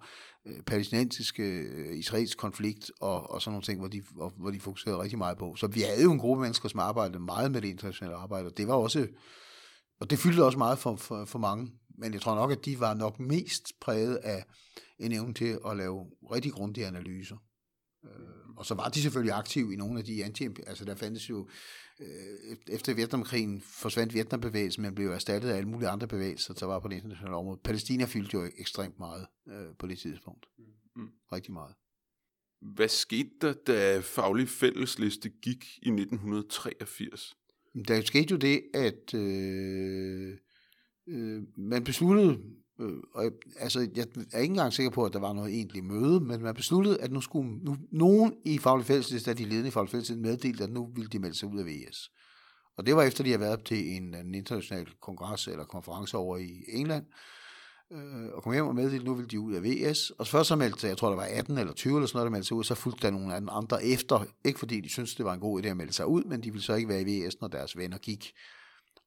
øh, 0.46 0.62
palæstinensiske, 0.62 1.42
øh, 1.42 1.98
israelsk 1.98 2.38
konflikt 2.38 2.90
og, 3.00 3.30
og 3.30 3.42
sådan 3.42 3.52
nogle 3.52 3.64
ting, 3.64 3.78
hvor 3.78 3.88
de, 3.88 4.02
hvor 4.36 4.50
de 4.50 4.60
fokuserede 4.60 5.02
rigtig 5.02 5.18
meget 5.18 5.38
på. 5.38 5.56
Så 5.56 5.66
vi 5.66 5.80
havde 5.80 6.02
jo 6.02 6.12
en 6.12 6.18
gruppe 6.18 6.42
mennesker, 6.42 6.68
som 6.68 6.80
arbejdede 6.80 7.18
meget 7.18 7.52
med 7.52 7.62
det 7.62 7.68
internationale 7.68 8.16
arbejde, 8.16 8.46
og 8.46 8.56
det 8.56 8.68
var 8.68 8.74
også, 8.74 9.06
og 10.00 10.10
det 10.10 10.18
fyldte 10.18 10.44
også 10.44 10.58
meget 10.58 10.78
for, 10.78 10.96
for, 10.96 11.24
for 11.24 11.38
mange, 11.38 11.72
men 11.98 12.12
jeg 12.12 12.20
tror 12.20 12.34
nok, 12.34 12.52
at 12.52 12.64
de 12.64 12.80
var 12.80 12.94
nok 12.94 13.20
mest 13.20 13.72
præget 13.80 14.16
af 14.16 14.44
en 14.98 15.12
evne 15.12 15.34
til 15.34 15.58
at 15.66 15.76
lave 15.76 16.06
rigtig 16.32 16.52
grundige 16.52 16.86
analyser. 16.86 17.36
Øh, 18.04 18.10
og 18.56 18.66
så 18.66 18.74
var 18.74 18.88
de 18.88 19.02
selvfølgelig 19.02 19.34
aktive 19.34 19.72
i 19.72 19.76
nogle 19.76 19.98
af 19.98 20.04
de 20.04 20.24
anti 20.24 20.44
altså 20.66 20.84
der 20.84 20.94
fandtes 20.94 21.30
jo 21.30 21.48
øh, 22.00 22.56
efter 22.68 22.94
Vietnamkrigen 22.94 23.60
forsvandt 23.60 24.14
Vietnambevægelsen, 24.14 24.82
men 24.82 24.94
blev 24.94 25.10
erstattet 25.10 25.48
af 25.48 25.56
alle 25.56 25.68
mulige 25.68 25.88
andre 25.88 26.08
bevægelser, 26.08 26.54
der 26.54 26.66
var 26.66 26.80
på 26.80 26.88
det 26.88 26.94
internationale 26.94 27.36
område. 27.36 27.60
Palæstina 27.64 28.04
fyldte 28.04 28.36
jo 28.36 28.50
ekstremt 28.58 28.98
meget 28.98 29.26
øh, 29.48 29.76
på 29.78 29.86
det 29.86 29.98
tidspunkt. 29.98 30.46
Mm. 30.96 31.08
Rigtig 31.32 31.52
meget. 31.52 31.74
Hvad 32.60 32.88
skete 32.88 33.30
der, 33.40 33.52
da 33.52 34.00
Faglig 34.00 34.48
Fællesliste 34.48 35.28
gik 35.28 35.64
i 35.82 35.88
1983? 35.88 37.36
Der 37.88 38.02
skete 38.02 38.30
jo 38.30 38.36
det, 38.36 38.62
at 38.74 39.14
øh, 39.14 40.38
øh, 41.06 41.42
man 41.56 41.84
besluttede 41.84 42.38
Øh, 42.82 42.96
og 43.14 43.24
jeg, 43.24 43.32
altså, 43.58 43.88
jeg 43.96 44.06
er 44.32 44.38
ikke 44.38 44.52
engang 44.52 44.72
sikker 44.72 44.90
på, 44.90 45.04
at 45.04 45.12
der 45.12 45.18
var 45.18 45.32
noget 45.32 45.54
egentlig 45.54 45.84
møde, 45.84 46.20
men 46.20 46.42
man 46.42 46.54
besluttede, 46.54 47.00
at 47.00 47.12
nu 47.12 47.20
skulle 47.20 47.50
nu, 47.62 47.76
nogen 47.90 48.34
i 48.44 48.58
Faglig 48.58 48.86
Fællesliste, 48.86 49.30
af 49.30 49.36
de 49.36 49.44
ledende 49.44 49.68
i 49.68 49.70
Faglig 49.70 49.90
Fællesliste, 49.90 50.22
meddelte, 50.22 50.64
at 50.64 50.70
nu 50.70 50.90
ville 50.94 51.08
de 51.08 51.18
melde 51.18 51.38
sig 51.38 51.48
ud 51.48 51.58
af 51.58 51.66
VS. 51.66 52.10
Og 52.76 52.86
det 52.86 52.96
var 52.96 53.02
efter, 53.02 53.24
de 53.24 53.30
havde 53.30 53.40
været 53.40 53.64
til 53.64 53.96
en, 53.96 54.14
øh, 54.14 54.20
en 54.20 54.34
international 54.34 54.86
kongres 55.00 55.48
eller 55.48 55.64
konference 55.64 56.16
over 56.16 56.36
i 56.36 56.64
England, 56.68 57.04
øh, 57.92 58.28
og 58.34 58.42
kom 58.42 58.52
hjem 58.52 58.66
og 58.66 58.74
meddelte, 58.74 58.96
at 58.96 59.04
nu 59.04 59.14
ville 59.14 59.28
de 59.28 59.40
ud 59.40 59.54
af 59.54 59.62
VS. 59.62 60.10
Og 60.10 60.26
først 60.26 60.48
så 60.48 60.56
meldte 60.56 60.86
jeg 60.86 60.96
tror, 60.96 61.08
der 61.08 61.16
var 61.16 61.28
18 61.30 61.58
eller 61.58 61.72
20 61.72 61.96
eller 61.96 62.06
sådan 62.06 62.16
noget, 62.16 62.26
der 62.26 62.30
meldte 62.30 62.48
sig 62.48 62.56
ud, 62.56 62.64
så 62.64 62.74
fulgte 62.74 63.06
der 63.06 63.10
nogle 63.10 63.52
andre 63.52 63.84
efter, 63.84 64.24
ikke 64.44 64.58
fordi 64.58 64.80
de 64.80 64.88
syntes, 64.88 65.14
det 65.14 65.24
var 65.24 65.34
en 65.34 65.40
god 65.40 65.62
idé 65.62 65.66
at 65.66 65.76
melde 65.76 65.92
sig 65.92 66.06
ud, 66.06 66.24
men 66.24 66.42
de 66.42 66.50
ville 66.50 66.64
så 66.64 66.74
ikke 66.74 66.88
være 66.88 67.02
i 67.02 67.26
VS, 67.26 67.40
når 67.40 67.48
deres 67.48 67.76
venner 67.76 67.98
gik. 67.98 68.32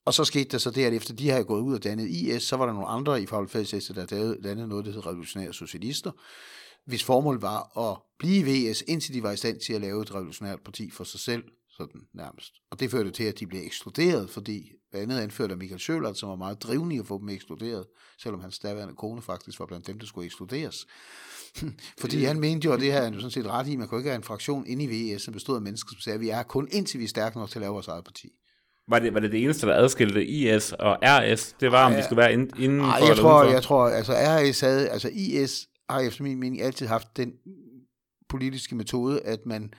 Og 0.06 0.14
så 0.14 0.24
skete 0.24 0.50
der 0.50 0.58
så 0.58 0.72
det, 0.72 0.84
at 0.86 0.94
efter 0.94 1.14
de 1.14 1.30
havde 1.30 1.44
gået 1.44 1.62
ud 1.62 1.74
og 1.74 1.84
dannet 1.84 2.08
IS, 2.08 2.44
så 2.44 2.56
var 2.56 2.66
der 2.66 2.74
nogle 2.74 2.88
andre 2.88 3.22
i 3.22 3.26
Faglig 3.26 3.52
der 3.96 4.36
dannede 4.44 4.68
noget, 4.68 4.86
der 4.86 4.92
hed 4.92 5.06
revolutionære 5.06 5.54
socialister, 5.54 6.12
hvis 6.86 7.04
formål 7.04 7.42
var 7.42 7.78
at 7.92 7.98
blive 8.20 8.44
VS, 8.46 8.84
indtil 8.88 9.14
de 9.14 9.24
var 9.24 9.32
i 9.32 9.38
stand 9.38 9.60
til 9.60 9.74
at 9.74 9.82
lave 9.82 10.02
et 10.02 10.16
revolutionært 10.16 10.60
parti 10.62 10.90
for 10.90 11.04
sig 11.04 11.20
selv, 11.20 11.44
sådan 11.78 12.02
nærmest. 12.14 12.54
Og 12.72 12.80
det 12.80 12.92
førte 12.92 13.12
til, 13.12 13.24
at 13.24 13.40
de 13.40 13.48
blev 13.48 13.62
ekskluderet, 13.66 14.30
fordi 14.30 14.72
blandt 14.92 15.12
andet 15.12 15.24
anført 15.24 15.52
af 15.52 15.58
Michael 15.58 15.80
Schølert, 15.80 16.18
som 16.18 16.30
var 16.30 16.36
meget 16.36 16.64
drivende 16.64 16.96
i 16.96 17.00
at 17.00 17.08
få 17.08 17.20
dem 17.20 17.30
ekskluderet, 17.30 17.86
selvom 18.20 18.42
hans 18.42 18.60
daværende 18.60 18.96
kone 18.96 19.22
faktisk 19.22 19.60
var 19.60 19.66
blandt 19.66 19.88
dem, 19.88 20.00
der 20.00 20.06
skulle 20.06 20.26
ekskluderes. 20.26 20.86
fordi 22.02 22.24
han 22.24 22.40
mente 22.40 22.66
jo, 22.66 22.74
og 22.74 22.80
det 22.80 22.92
her 22.92 23.00
er 23.00 23.04
han 23.04 23.14
jo 23.14 23.20
sådan 23.20 23.32
set 23.32 23.48
ret 23.48 23.68
i, 23.68 23.76
man 23.76 23.88
kunne 23.88 24.00
ikke 24.00 24.10
have 24.10 24.18
en 24.18 24.24
fraktion 24.24 24.66
inde 24.68 24.84
i 24.84 25.16
VS, 25.16 25.22
som 25.22 25.34
bestod 25.34 25.56
af 25.56 25.62
mennesker, 25.62 25.90
som 25.90 26.00
sagde, 26.00 26.16
at 26.16 26.22
vi 26.22 26.30
er 26.30 26.44
kun 26.44 26.68
indtil 26.72 27.00
vi 27.00 27.04
er 27.04 27.08
stærke 27.08 27.38
nok 27.38 27.50
til 27.50 27.60
at 27.60 27.62
lave 27.62 27.74
vores 27.74 27.88
eget 27.88 28.04
parti. 28.04 28.32
Var 28.88 29.00
det, 29.00 29.14
var 29.14 29.20
det 29.20 29.32
det 29.32 29.44
eneste, 29.44 29.68
der 29.68 29.74
adskilte 29.74 30.26
IS 30.26 30.74
og 30.74 30.98
RS? 31.02 31.56
Det 31.60 31.72
var, 31.72 31.86
om 31.86 31.94
de 31.94 32.04
skulle 32.04 32.18
være 32.18 32.34
inden, 32.34 32.52
inden 32.60 32.80
for 32.80 33.08
jeg 33.08 33.18
tror, 33.18 33.40
udenfor? 33.40 33.54
jeg 33.54 33.64
tror, 33.64 33.88
altså 33.88 34.14
RS 34.14 34.60
havde, 34.60 34.90
altså 34.90 35.10
IS 35.14 35.68
har 35.90 36.00
efter 36.00 36.24
min 36.24 36.40
mening 36.40 36.62
altid 36.62 36.88
haft 36.88 37.18
den 37.18 37.34
politiske 38.30 38.76
metode, 38.76 39.22
at 39.22 39.46
man 39.46 39.74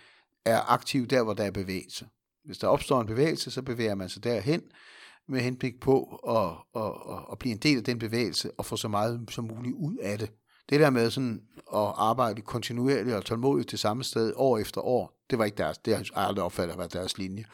er 0.47 0.73
aktiv 0.73 1.07
der, 1.07 1.23
hvor 1.23 1.35
der 1.35 1.45
er 1.45 1.51
bevægelse. 1.51 2.07
Hvis 2.45 2.59
der 2.59 2.69
opstår 2.69 3.01
en 3.01 3.07
bevægelse, 3.07 3.51
så 3.51 3.63
bevæger 3.63 3.95
man 3.95 4.09
sig 4.09 4.25
derhen 4.25 4.63
med 5.29 5.41
henblik 5.41 5.81
på 5.81 6.21
at, 6.29 6.83
at, 6.83 6.93
at, 7.15 7.25
at 7.33 7.39
blive 7.39 7.53
en 7.53 7.59
del 7.59 7.79
af 7.79 7.85
den 7.85 7.99
bevægelse 7.99 8.51
og 8.59 8.65
få 8.65 8.77
så 8.77 8.89
meget 8.89 9.29
som 9.31 9.45
muligt 9.45 9.75
ud 9.75 9.97
af 10.03 10.19
det. 10.19 10.31
Det 10.71 10.81
der 10.81 10.91
med 10.91 11.11
sådan 11.11 11.43
at 11.57 11.93
arbejde 11.97 12.43
kontinuerligt 12.43 13.17
og 13.17 13.25
tålmodigt 13.25 13.71
det 13.71 13.81
samme 13.81 14.05
sted 14.05 14.33
år 14.37 14.59
efter 14.59 14.81
år, 14.81 15.25
det 15.31 15.39
var 15.39 15.45
ikke 15.45 15.57
deres, 15.57 15.79
det 15.79 15.97
har 15.97 16.01
jeg 16.03 16.27
aldrig 16.27 16.45
opfattet 16.45 16.73
at 16.73 16.79
være 16.79 16.89
deres 16.93 17.19
linje. 17.19 17.45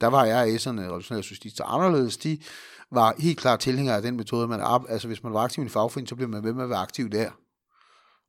Der 0.00 0.06
var 0.06 0.24
RS'erne, 0.24 0.80
revolutionære 0.80 1.22
socialister, 1.22 1.64
anderledes. 1.64 2.16
De 2.16 2.38
var 2.90 3.14
helt 3.18 3.38
klart 3.38 3.60
tilhængere 3.60 3.96
af 3.96 4.02
den 4.02 4.16
metode, 4.16 4.48
man 4.48 4.60
ar- 4.60 4.86
altså 4.88 5.08
hvis 5.08 5.22
man 5.22 5.32
var 5.32 5.40
aktiv 5.40 5.62
i 5.62 5.64
en 5.64 5.70
fagforening, 5.70 6.08
så 6.08 6.16
blev 6.16 6.28
man 6.28 6.44
ved 6.44 6.52
med 6.52 6.64
at 6.64 6.70
være 6.70 6.78
aktiv 6.78 7.10
der. 7.10 7.30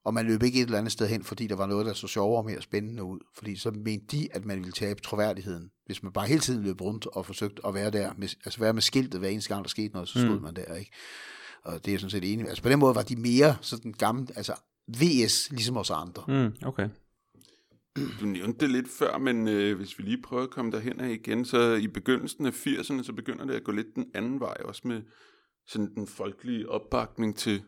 Og 0.05 0.13
man 0.13 0.25
løb 0.25 0.43
ikke 0.43 0.59
et 0.59 0.65
eller 0.65 0.77
andet 0.77 0.91
sted 0.91 1.07
hen, 1.07 1.23
fordi 1.23 1.47
der 1.47 1.55
var 1.55 1.65
noget, 1.65 1.85
der 1.85 1.93
så 1.93 2.07
sjovere 2.07 2.37
og 2.41 2.45
mere 2.45 2.61
spændende 2.61 3.03
ud. 3.03 3.19
Fordi 3.35 3.55
så 3.55 3.71
mente 3.71 4.05
de, 4.17 4.27
at 4.31 4.45
man 4.45 4.57
ville 4.57 4.71
tabe 4.71 5.01
troværdigheden. 5.01 5.71
Hvis 5.85 6.03
man 6.03 6.11
bare 6.11 6.27
hele 6.27 6.39
tiden 6.39 6.63
løb 6.63 6.81
rundt 6.81 7.07
og 7.07 7.25
forsøgte 7.25 7.61
at 7.67 7.73
være 7.73 7.91
der, 7.91 8.11
med, 8.17 8.27
altså 8.45 8.59
være 8.59 8.73
med 8.73 8.81
skiltet 8.81 9.19
hver 9.19 9.29
eneste 9.29 9.53
gang, 9.53 9.63
der 9.63 9.69
skete 9.69 9.93
noget, 9.93 10.09
så 10.09 10.19
stod 10.19 10.37
mm. 10.37 10.43
man 10.43 10.55
der, 10.55 10.75
ikke? 10.75 10.91
Og 11.67 11.85
det 11.85 11.87
er 11.87 11.93
jeg 11.93 11.99
sådan 11.99 12.11
set 12.11 12.33
enig 12.33 12.39
med. 12.39 12.49
Altså 12.49 12.63
på 12.63 12.69
den 12.69 12.79
måde 12.79 12.95
var 12.95 13.01
de 13.01 13.15
mere 13.15 13.57
sådan 13.61 13.93
gamle, 13.93 14.27
altså 14.35 14.53
VS, 14.87 15.51
ligesom 15.51 15.77
os 15.77 15.89
andre. 15.91 16.23
Mm, 16.27 16.67
okay. 16.67 16.89
Du 18.19 18.25
nævnte 18.25 18.59
det 18.59 18.71
lidt 18.71 18.89
før, 18.89 19.17
men 19.17 19.47
øh, 19.47 19.77
hvis 19.77 19.99
vi 19.99 20.03
lige 20.03 20.21
prøver 20.21 20.43
at 20.43 20.49
komme 20.49 20.71
derhen 20.71 20.99
af 20.99 21.09
igen, 21.09 21.45
så 21.45 21.73
i 21.73 21.87
begyndelsen 21.87 22.45
af 22.45 22.67
80'erne, 22.67 23.03
så 23.03 23.13
begynder 23.15 23.45
det 23.45 23.53
at 23.53 23.63
gå 23.63 23.71
lidt 23.71 23.95
den 23.95 24.05
anden 24.13 24.39
vej, 24.39 24.57
også 24.65 24.81
med 24.85 25.01
sådan 25.67 25.95
den 25.95 26.07
folkelige 26.07 26.69
opbakning 26.69 27.37
til 27.37 27.63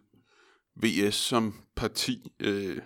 VS 0.84 1.16
som 1.16 1.54
parti. 1.76 2.32
Øh, 2.40 2.78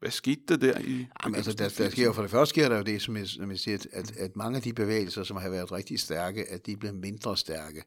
hvad 0.00 0.10
skete 0.10 0.42
der 0.48 0.56
der 0.56 0.78
i 0.78 1.06
Jamen, 1.24 1.36
altså, 1.36 1.52
der, 1.52 1.74
der 1.78 1.90
sker 1.90 2.04
jo 2.04 2.12
for 2.12 2.22
det 2.22 2.30
første 2.30 2.50
sker 2.50 2.68
der 2.68 2.76
jo 2.76 2.82
det, 2.82 3.02
som 3.02 3.16
jeg, 3.16 3.28
som 3.28 3.50
jeg 3.50 3.58
siger, 3.58 3.78
at, 3.92 4.16
at 4.16 4.36
mange 4.36 4.56
af 4.56 4.62
de 4.62 4.72
bevægelser, 4.72 5.22
som 5.22 5.36
har 5.36 5.50
været 5.50 5.72
rigtig 5.72 6.00
stærke, 6.00 6.50
at 6.50 6.66
de 6.66 6.76
bliver 6.76 6.92
mindre 6.92 7.36
stærke. 7.36 7.82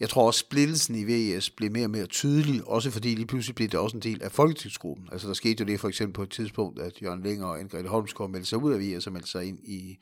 Jeg 0.00 0.08
tror 0.08 0.26
også, 0.26 0.40
splittelsen 0.40 0.94
i 0.94 1.04
VS 1.04 1.50
blev 1.50 1.72
mere 1.72 1.84
og 1.84 1.90
mere 1.90 2.06
tydelig, 2.06 2.68
også 2.68 2.90
fordi 2.90 3.14
lige 3.14 3.26
pludselig 3.26 3.54
blev 3.54 3.68
det 3.68 3.80
også 3.80 3.96
en 3.96 4.02
del 4.02 4.22
af 4.22 4.32
folketingsgruppen. 4.32 5.08
Altså 5.12 5.28
der 5.28 5.34
skete 5.34 5.60
jo 5.60 5.66
det 5.66 5.80
for 5.80 5.88
eksempel 5.88 6.14
på 6.14 6.22
et 6.22 6.30
tidspunkt, 6.30 6.80
at 6.80 7.02
Jørgen 7.02 7.22
Længer 7.22 7.46
og 7.46 7.60
Anne-Grethe 7.60 7.88
Holmsgaard 7.88 8.30
meldte 8.30 8.48
sig 8.48 8.58
ud 8.58 8.72
af 8.72 8.80
VS 8.80 9.06
og 9.06 9.12
meldte 9.12 9.30
sig 9.30 9.44
ind 9.44 9.58
i, 9.64 9.96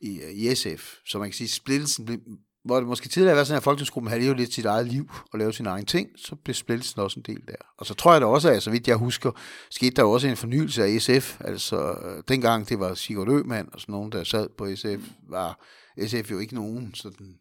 i, 0.00 0.20
i 0.32 0.54
SF. 0.54 0.94
Så 1.06 1.18
man 1.18 1.28
kan 1.28 1.34
sige, 1.34 1.46
at 1.46 1.50
splittelsen 1.50 2.04
blev, 2.04 2.18
hvor 2.64 2.76
det 2.76 2.86
måske 2.86 3.08
tidligere 3.08 3.36
var 3.36 3.44
sådan, 3.44 3.56
at 3.56 3.62
folketingsgruppen 3.62 4.08
havde 4.08 4.22
levet 4.22 4.36
lidt 4.36 4.54
sit 4.54 4.64
eget 4.64 4.86
liv 4.86 5.10
og 5.32 5.38
lavet 5.38 5.54
sin 5.54 5.66
egen 5.66 5.86
ting, 5.86 6.08
så 6.16 6.36
blev 6.44 6.54
splittelsen 6.54 7.00
også 7.00 7.20
en 7.20 7.34
del 7.34 7.46
der. 7.46 7.54
Og 7.78 7.86
så 7.86 7.94
tror 7.94 8.12
jeg 8.12 8.20
da 8.20 8.26
også, 8.26 8.50
at 8.50 8.62
så 8.62 8.70
vidt 8.70 8.88
jeg 8.88 8.96
husker, 8.96 9.30
skete 9.70 9.96
der 9.96 10.02
også 10.02 10.28
en 10.28 10.36
fornyelse 10.36 10.84
af 10.84 11.02
SF. 11.02 11.40
Altså 11.40 11.94
dengang 12.28 12.68
det 12.68 12.80
var 12.80 12.94
Sigurd 12.94 13.28
Øhmann 13.28 13.68
og 13.72 13.80
sådan 13.80 13.92
nogen, 13.92 14.12
der 14.12 14.24
sad 14.24 14.48
på 14.58 14.76
SF, 14.76 15.08
var 15.28 15.60
SF 16.06 16.30
jo 16.30 16.38
ikke 16.38 16.54
nogen 16.54 16.94
sådan 16.94 17.34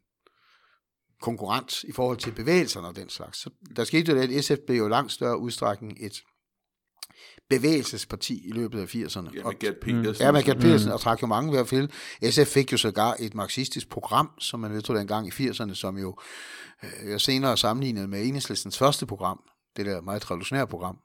konkurrent 1.22 1.84
i 1.84 1.92
forhold 1.92 2.18
til 2.18 2.32
bevægelserne 2.32 2.88
og 2.88 2.96
den 2.96 3.10
slags. 3.10 3.38
Så 3.38 3.50
der 3.76 3.84
skete 3.84 4.12
jo 4.12 4.18
det, 4.18 4.38
at 4.38 4.46
SF 4.46 4.58
blev 4.68 4.78
jo 4.78 4.88
langt 4.88 5.12
større 5.12 5.38
udstrækning 5.38 5.98
et 6.00 6.24
bevægelsesparti 7.50 8.48
i 8.48 8.52
løbet 8.52 8.80
af 8.80 8.96
80'erne. 8.96 9.36
Ja, 9.36 9.44
med 9.44 9.60
Gert 9.60 9.76
Petersen. 9.82 10.26
Ja, 10.26 10.32
med 10.32 10.44
Gert 10.44 10.58
Petersen, 10.58 10.92
og 10.92 11.00
trak 11.00 11.22
jo 11.22 11.28
mange 11.28 11.52
ved 11.52 11.60
at 11.60 11.68
fælde. 11.68 11.90
SF 12.32 12.48
fik 12.48 12.72
jo 12.72 12.78
sågar 12.78 13.16
et 13.20 13.36
marxistisk 13.36 13.90
program, 13.90 14.30
som 14.40 14.60
man 14.60 14.72
vedtog 14.72 14.96
dengang 14.96 15.28
i 15.28 15.32
80'erne, 15.32 15.74
som 15.74 15.98
jo 15.98 16.16
øh, 16.84 17.10
jeg 17.10 17.22
senere 17.22 17.58
sammenlignet 17.58 18.10
med 18.10 18.26
Enhedslistens 18.26 18.78
første 18.78 19.06
program, 19.06 19.40
det 19.78 19.86
der 19.86 20.02
meget 20.02 20.32
revolutionære 20.32 20.68
program. 20.68 20.98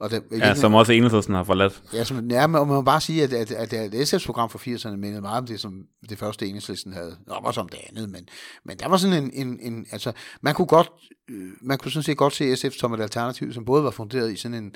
Og 0.00 0.10
det, 0.10 0.22
Ja, 0.32 0.54
som 0.54 0.74
også 0.74 0.92
Enhedslisten 0.92 1.34
har 1.34 1.44
forladt. 1.44 1.82
Ja, 1.92 2.04
som, 2.04 2.30
ja, 2.30 2.46
man 2.46 2.66
må 2.66 2.82
bare 2.82 3.00
sige, 3.00 3.22
at, 3.22 3.32
at, 3.32 3.50
at, 3.50 3.72
at 3.72 4.14
SF's 4.14 4.26
program 4.26 4.50
for 4.50 4.58
80'erne 4.58 4.96
mindede 4.96 5.20
meget 5.20 5.38
om 5.38 5.46
det, 5.46 5.60
som 5.60 5.82
det 6.08 6.18
første 6.18 6.46
Enhedslisten 6.46 6.92
havde. 6.92 7.16
Nå, 7.26 7.34
også 7.34 7.60
om 7.60 7.68
det 7.68 7.78
andet, 7.88 8.10
men, 8.10 8.28
men 8.64 8.78
der 8.78 8.88
var 8.88 8.96
sådan 8.96 9.24
en, 9.24 9.30
en, 9.46 9.58
en 9.60 9.86
altså, 9.92 10.12
man 10.40 10.54
kunne 10.54 10.66
godt, 10.66 10.90
øh, 11.30 11.48
man 11.62 11.78
kunne 11.78 11.92
sådan 11.92 12.02
set 12.02 12.16
godt 12.16 12.34
se 12.34 12.56
SF 12.56 12.72
som 12.78 12.92
et 12.92 13.00
alternativ, 13.00 13.52
som 13.52 13.64
både 13.64 13.84
var 13.84 13.90
funderet 13.90 14.32
i 14.32 14.36
sådan 14.36 14.64
en, 14.64 14.74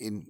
en 0.00 0.24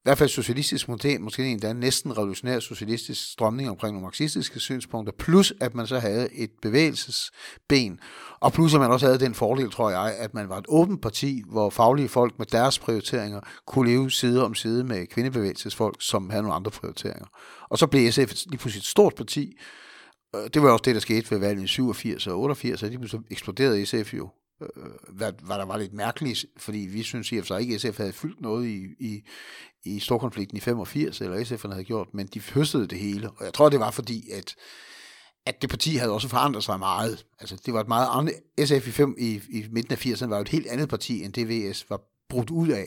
i 0.00 0.02
hvert 0.02 0.18
fald 0.18 0.28
socialistisk 0.28 0.88
model, 0.88 1.20
måske 1.20 1.46
endda 1.46 1.72
næsten 1.72 2.18
revolutionær 2.18 2.58
socialistisk 2.58 3.32
strømning 3.32 3.70
omkring 3.70 3.92
nogle 3.92 4.04
marxistiske 4.04 4.60
synspunkter, 4.60 5.12
plus 5.18 5.52
at 5.60 5.74
man 5.74 5.86
så 5.86 5.98
havde 5.98 6.34
et 6.34 6.50
bevægelsesben, 6.62 8.00
og 8.40 8.52
plus 8.52 8.74
at 8.74 8.80
man 8.80 8.90
også 8.90 9.06
havde 9.06 9.20
den 9.20 9.34
fordel, 9.34 9.70
tror 9.70 9.90
jeg, 9.90 10.16
at 10.18 10.34
man 10.34 10.48
var 10.48 10.58
et 10.58 10.64
åbent 10.68 11.02
parti, 11.02 11.42
hvor 11.46 11.70
faglige 11.70 12.08
folk 12.08 12.38
med 12.38 12.46
deres 12.46 12.78
prioriteringer 12.78 13.40
kunne 13.66 13.90
leve 13.90 14.10
side 14.10 14.44
om 14.44 14.54
side 14.54 14.84
med 14.84 15.06
kvindebevægelsesfolk, 15.06 15.96
som 16.00 16.30
havde 16.30 16.42
nogle 16.42 16.56
andre 16.56 16.70
prioriteringer. 16.70 17.26
Og 17.70 17.78
så 17.78 17.86
blev 17.86 18.12
SF 18.12 18.34
lige 18.46 18.58
pludselig 18.58 18.80
et 18.80 18.86
stort 18.86 19.14
parti, 19.14 19.56
øh, 20.36 20.50
det 20.54 20.62
var 20.62 20.70
også 20.70 20.82
det, 20.84 20.94
der 20.94 21.00
skete 21.00 21.30
ved 21.30 21.38
valget 21.38 21.64
i 21.64 21.66
87 21.66 22.26
og 22.26 22.40
88, 22.40 22.82
og 22.82 22.88
lige 22.88 22.98
pludselig 22.98 23.22
eksploderede 23.30 23.86
SF 23.86 24.14
jo 24.14 24.28
hvad, 25.08 25.32
hvad 25.42 25.58
der 25.58 25.64
var 25.64 25.78
lidt 25.78 25.92
mærkeligt, 25.92 26.46
fordi 26.56 26.78
vi 26.78 27.02
synes 27.02 27.32
i 27.32 27.36
og 27.36 27.42
for 27.42 27.46
sig 27.46 27.60
ikke, 27.60 27.74
at 27.74 27.80
SF 27.80 27.96
havde 27.96 28.12
fyldt 28.12 28.40
noget 28.40 28.66
i, 28.66 28.86
i, 28.98 29.22
i 29.84 30.00
storkonflikten 30.00 30.56
i 30.56 30.60
85, 30.60 31.20
eller 31.20 31.40
SF'erne 31.40 31.72
havde 31.72 31.84
gjort, 31.84 32.08
men 32.14 32.26
de 32.26 32.40
høstede 32.40 32.86
det 32.86 32.98
hele, 32.98 33.30
og 33.30 33.44
jeg 33.44 33.54
tror, 33.54 33.68
det 33.68 33.80
var 33.80 33.90
fordi, 33.90 34.30
at 34.30 34.54
at 35.46 35.62
det 35.62 35.70
parti 35.70 35.94
havde 35.94 36.12
også 36.12 36.28
forandret 36.28 36.64
sig 36.64 36.78
meget. 36.78 37.26
Altså, 37.38 37.56
det 37.66 37.74
var 37.74 37.80
et 37.80 37.88
meget 37.88 38.08
andet... 38.12 38.34
SF 38.68 38.88
i, 38.88 38.90
fem, 38.90 39.14
i, 39.18 39.40
i 39.50 39.66
midten 39.70 39.92
af 39.92 40.06
80'erne 40.06 40.26
var 40.26 40.36
jo 40.36 40.42
et 40.42 40.48
helt 40.48 40.66
andet 40.66 40.88
parti, 40.88 41.24
end 41.24 41.32
det 41.32 41.48
VS 41.48 41.90
var 41.90 42.00
brudt 42.28 42.50
ud 42.50 42.68
af. 42.68 42.86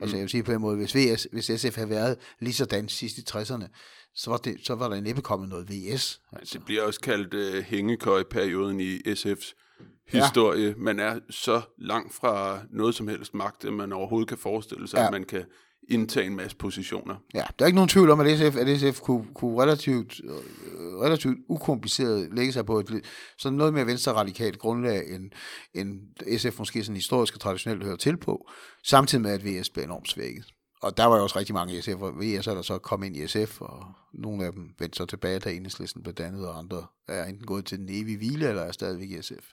Altså, 0.00 0.16
jeg 0.16 0.22
vil 0.22 0.30
sige 0.30 0.42
på 0.42 0.52
en 0.52 0.60
måde, 0.60 0.76
hvis, 0.76 0.94
VS, 0.96 1.28
hvis 1.32 1.50
SF 1.60 1.76
havde 1.76 1.90
været 1.90 2.16
lige 2.40 2.54
sådan 2.54 2.88
sidst 2.88 3.18
i 3.18 3.20
60'erne, 3.30 3.66
så 4.14 4.30
var, 4.30 4.36
det, 4.36 4.56
så 4.62 4.74
var 4.74 4.88
der 4.88 5.00
næppe 5.00 5.22
kommet 5.22 5.48
noget 5.48 5.70
VS. 5.70 6.20
Altså. 6.32 6.58
Det 6.58 6.64
bliver 6.64 6.82
også 6.82 7.00
kaldt 7.00 7.34
uh, 7.34 7.62
hængekøj-perioden 7.62 8.80
i 8.80 8.98
SF's 8.98 9.67
historie. 10.08 10.68
Ja. 10.68 10.74
Man 10.76 10.98
er 10.98 11.18
så 11.30 11.60
langt 11.78 12.14
fra 12.14 12.60
noget 12.70 12.94
som 12.94 13.08
helst 13.08 13.34
magt, 13.34 13.64
at 13.64 13.72
man 13.72 13.92
overhovedet 13.92 14.28
kan 14.28 14.38
forestille 14.38 14.88
sig, 14.88 14.98
ja. 14.98 15.06
at 15.06 15.12
man 15.12 15.24
kan 15.24 15.44
indtage 15.88 16.26
en 16.26 16.36
masse 16.36 16.56
positioner. 16.56 17.16
Ja, 17.34 17.44
der 17.58 17.64
er 17.64 17.66
ikke 17.66 17.76
nogen 17.76 17.88
tvivl 17.88 18.10
om, 18.10 18.20
at 18.20 18.38
SF, 18.38 18.56
at 18.56 18.80
SF 18.80 19.00
kunne, 19.00 19.26
kunne 19.34 19.62
relativt, 19.62 20.20
øh, 20.24 21.00
relativt 21.00 21.38
ukompliceret 21.48 22.28
lægge 22.32 22.52
sig 22.52 22.66
på 22.66 22.78
et 22.78 23.04
sådan 23.38 23.58
noget 23.58 23.74
mere 23.74 23.86
venstre-radikalt 23.86 24.58
grundlag, 24.58 25.14
end, 25.14 25.30
end 25.74 26.00
SF 26.38 26.58
måske 26.58 26.84
sådan 26.84 26.96
historisk 26.96 27.34
og 27.34 27.40
traditionelt 27.40 27.84
hører 27.84 27.96
til 27.96 28.16
på, 28.16 28.50
samtidig 28.84 29.22
med, 29.22 29.30
at 29.30 29.44
VS 29.44 29.70
blev 29.70 29.84
enormt 29.84 30.08
svækket. 30.08 30.44
Og 30.82 30.96
der 30.96 31.04
var 31.04 31.16
jo 31.16 31.22
også 31.22 31.38
rigtig 31.38 31.54
mange 31.54 31.82
SF, 31.82 31.96
og 32.00 32.12
VS 32.20 32.46
er 32.46 32.54
der 32.54 32.62
så 32.62 32.78
kom 32.78 33.02
ind 33.02 33.16
i 33.16 33.26
SF, 33.26 33.60
og 33.60 33.86
nogle 34.14 34.46
af 34.46 34.52
dem 34.52 34.74
vendte 34.78 34.96
så 34.96 35.06
tilbage, 35.06 35.38
da 35.38 35.50
enhedslisten 35.50 36.02
blev 36.02 36.14
dannet, 36.14 36.48
og 36.48 36.58
andre 36.58 36.86
er 37.08 37.24
enten 37.24 37.46
gået 37.46 37.64
til 37.64 37.78
den 37.78 37.88
evige 37.88 38.16
hvile, 38.16 38.48
eller 38.48 38.62
er 38.62 38.72
stadigvæk 38.72 39.10
i 39.10 39.22
SF. 39.22 39.52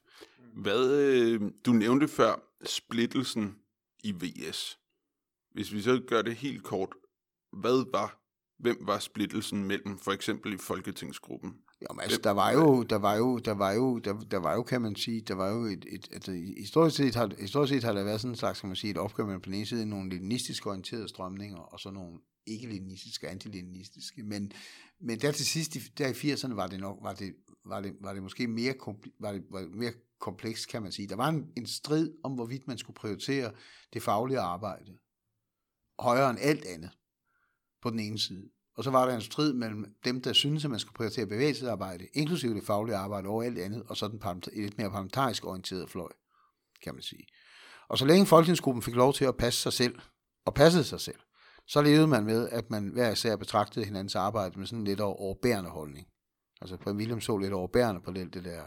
Hvad, 0.55 0.91
øh, 0.91 1.41
du 1.65 1.71
nævnte 1.71 2.07
før 2.07 2.35
splittelsen 2.65 3.55
i 4.03 4.11
VS. 4.11 4.79
Hvis 5.51 5.73
vi 5.73 5.81
så 5.81 6.01
gør 6.07 6.21
det 6.21 6.35
helt 6.35 6.63
kort, 6.63 6.89
hvad 7.51 7.91
var, 7.91 8.21
hvem 8.59 8.77
var 8.81 8.99
splittelsen 8.99 9.63
mellem 9.63 9.97
for 9.97 10.11
eksempel 10.11 10.53
i 10.53 10.57
Folketingsgruppen? 10.57 11.53
Jamen, 11.81 12.01
altså, 12.01 12.19
der 12.23 12.31
var 12.31 12.51
jo, 12.51 12.83
der 12.83 12.95
var 12.95 13.15
jo, 13.15 13.37
der 13.37 13.51
var 13.51 13.71
jo, 13.71 13.99
der, 13.99 14.19
der 14.19 14.37
var 14.37 14.53
jo, 14.53 14.63
kan 14.63 14.81
man 14.81 14.95
sige, 14.95 15.21
der 15.21 15.33
var 15.33 15.49
jo 15.49 15.65
et, 15.65 15.85
et 15.89 16.09
altså, 16.11 16.31
historisk 16.57 16.97
set 16.97 17.15
har, 17.15 17.31
historisk 17.39 17.73
set 17.73 17.83
har 17.83 17.93
der 17.93 18.03
været 18.03 18.21
sådan 18.21 18.31
en 18.31 18.37
slags, 18.37 18.59
kan 18.59 18.69
man 18.69 18.75
sige, 18.75 18.91
et 18.91 18.97
opgør 18.97 19.25
mellem 19.25 19.41
på 19.41 19.45
den 19.45 19.53
ene 19.53 19.65
side 19.65 19.85
nogle 19.85 20.09
leninistisk 20.09 20.67
orienterede 20.67 21.07
strømninger, 21.07 21.57
og 21.57 21.79
så 21.79 21.91
nogle 21.91 22.19
ikke-leninistiske, 22.47 23.29
anti-leninistiske, 23.29 24.23
men, 24.23 24.51
men 25.01 25.19
der 25.19 25.31
til 25.31 25.45
sidst, 25.45 25.77
der 25.97 26.07
i 26.07 26.11
80'erne 26.11 26.53
var 26.53 26.67
det 26.67 26.79
nok, 26.79 26.97
var 27.01 27.13
det, 27.13 27.33
var 27.65 27.81
det, 27.81 27.95
var 28.01 28.13
det 28.13 28.23
måske 28.23 28.47
mere, 28.47 28.73
var 29.19 29.31
det, 29.31 29.43
var 29.51 29.59
det 29.59 29.75
mere 29.75 29.91
kompleks, 30.19 30.65
kan 30.65 30.81
man 30.81 30.91
sige. 30.91 31.07
Der 31.07 31.15
var 31.15 31.29
en, 31.29 31.51
en 31.57 31.67
strid 31.67 32.13
om, 32.23 32.31
hvorvidt 32.31 32.67
man 32.67 32.77
skulle 32.77 32.95
prioritere 32.95 33.51
det 33.93 34.03
faglige 34.03 34.39
arbejde 34.39 34.97
højere 35.99 36.29
end 36.29 36.39
alt 36.41 36.65
andet 36.65 36.91
på 37.81 37.89
den 37.89 37.99
ene 37.99 38.19
side. 38.19 38.49
Og 38.77 38.83
så 38.83 38.91
var 38.91 39.05
der 39.05 39.15
en 39.15 39.21
strid 39.21 39.53
mellem 39.53 39.95
dem, 40.05 40.21
der 40.21 40.33
synes, 40.33 40.65
at 40.65 40.71
man 40.71 40.79
skulle 40.79 40.95
prioritere 40.95 41.25
bevægelsesarbejde, 41.25 42.07
inklusive 42.13 42.53
det 42.53 42.63
faglige 42.63 42.95
arbejde 42.95 43.27
over 43.27 43.43
alt 43.43 43.59
andet, 43.59 43.83
og 43.87 43.97
så 43.97 44.07
den 44.07 44.41
lidt 44.53 44.77
mere 44.77 44.89
parlamentarisk 44.89 45.45
orienterede 45.45 45.87
fløj, 45.87 46.11
kan 46.83 46.93
man 46.93 47.01
sige. 47.01 47.27
Og 47.87 47.97
så 47.97 48.05
længe 48.05 48.25
folketingsgruppen 48.25 48.81
fik 48.81 48.95
lov 48.95 49.13
til 49.13 49.25
at 49.25 49.37
passe 49.37 49.61
sig 49.61 49.73
selv, 49.73 49.99
og 50.45 50.53
passede 50.53 50.83
sig 50.83 51.01
selv, 51.01 51.19
så 51.67 51.81
levede 51.81 52.07
man 52.07 52.23
med, 52.23 52.49
at 52.49 52.69
man 52.69 52.87
hver 52.87 53.11
især 53.11 53.35
betragtede 53.35 53.85
hinandens 53.85 54.15
arbejde 54.15 54.59
med 54.59 54.67
sådan 54.67 54.79
en 54.79 54.85
lidt 54.85 54.99
overbærende 55.01 55.69
holdning. 55.69 56.07
Altså 56.61 56.77
på 56.77 56.91
William 56.91 57.21
så 57.21 57.37
lidt 57.37 57.53
overbærende 57.53 58.01
på 58.01 58.11
det, 58.11 58.33
det 58.33 58.43
der 58.43 58.63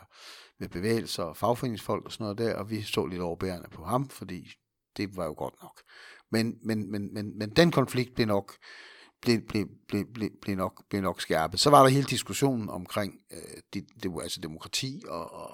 med 0.61 0.68
bevægelser 0.68 1.22
og 1.22 1.36
fagforeningsfolk 1.36 2.04
og 2.04 2.12
sådan 2.12 2.24
noget 2.24 2.38
der, 2.38 2.54
og 2.54 2.70
vi 2.70 2.82
så 2.82 3.06
lidt 3.06 3.22
overbærende 3.22 3.68
på 3.72 3.84
ham, 3.84 4.09
fordi 4.09 4.52
det 4.96 5.16
var 5.16 5.24
jo 5.24 5.34
godt 5.36 5.54
nok. 5.62 5.80
Men, 6.30 6.59
men, 6.62 6.90
men, 6.90 7.14
men, 7.14 7.38
men 7.38 7.50
den 7.50 7.70
konflikt 7.70 8.14
blev 8.14 8.26
nok, 8.26 8.52
blev, 9.22 9.40
blev, 9.48 9.66
blev, 9.88 10.04
blev, 10.14 10.30
blev, 10.42 10.56
nok, 10.56 10.84
blev 10.90 11.02
nok 11.02 11.20
skærpet. 11.20 11.61
Så 11.61 11.70
var 11.70 11.82
der 11.82 11.88
hele 11.88 12.06
diskussionen 12.06 12.70
omkring 12.70 13.14
øh, 13.32 13.62
det, 13.74 13.86
det, 14.02 14.12
altså 14.22 14.40
demokrati 14.40 15.02
og, 15.09 15.32
og, 15.32 15.50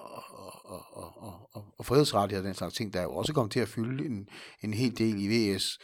og, 0.65 0.95
og, 0.95 1.23
og, 1.23 1.49
og, 1.53 1.65
og 1.77 1.85
frihedsrettigheder 1.85 2.43
og 2.43 2.47
den 2.47 2.55
slags 2.55 2.75
ting, 2.75 2.93
der 2.93 3.01
jo 3.01 3.15
også 3.15 3.33
kom 3.33 3.49
til 3.49 3.59
at 3.59 3.67
fylde 3.67 4.05
en, 4.05 4.29
en 4.61 4.73
hel 4.73 4.97
del 4.97 5.15
i 5.19 5.55
VS. 5.55 5.79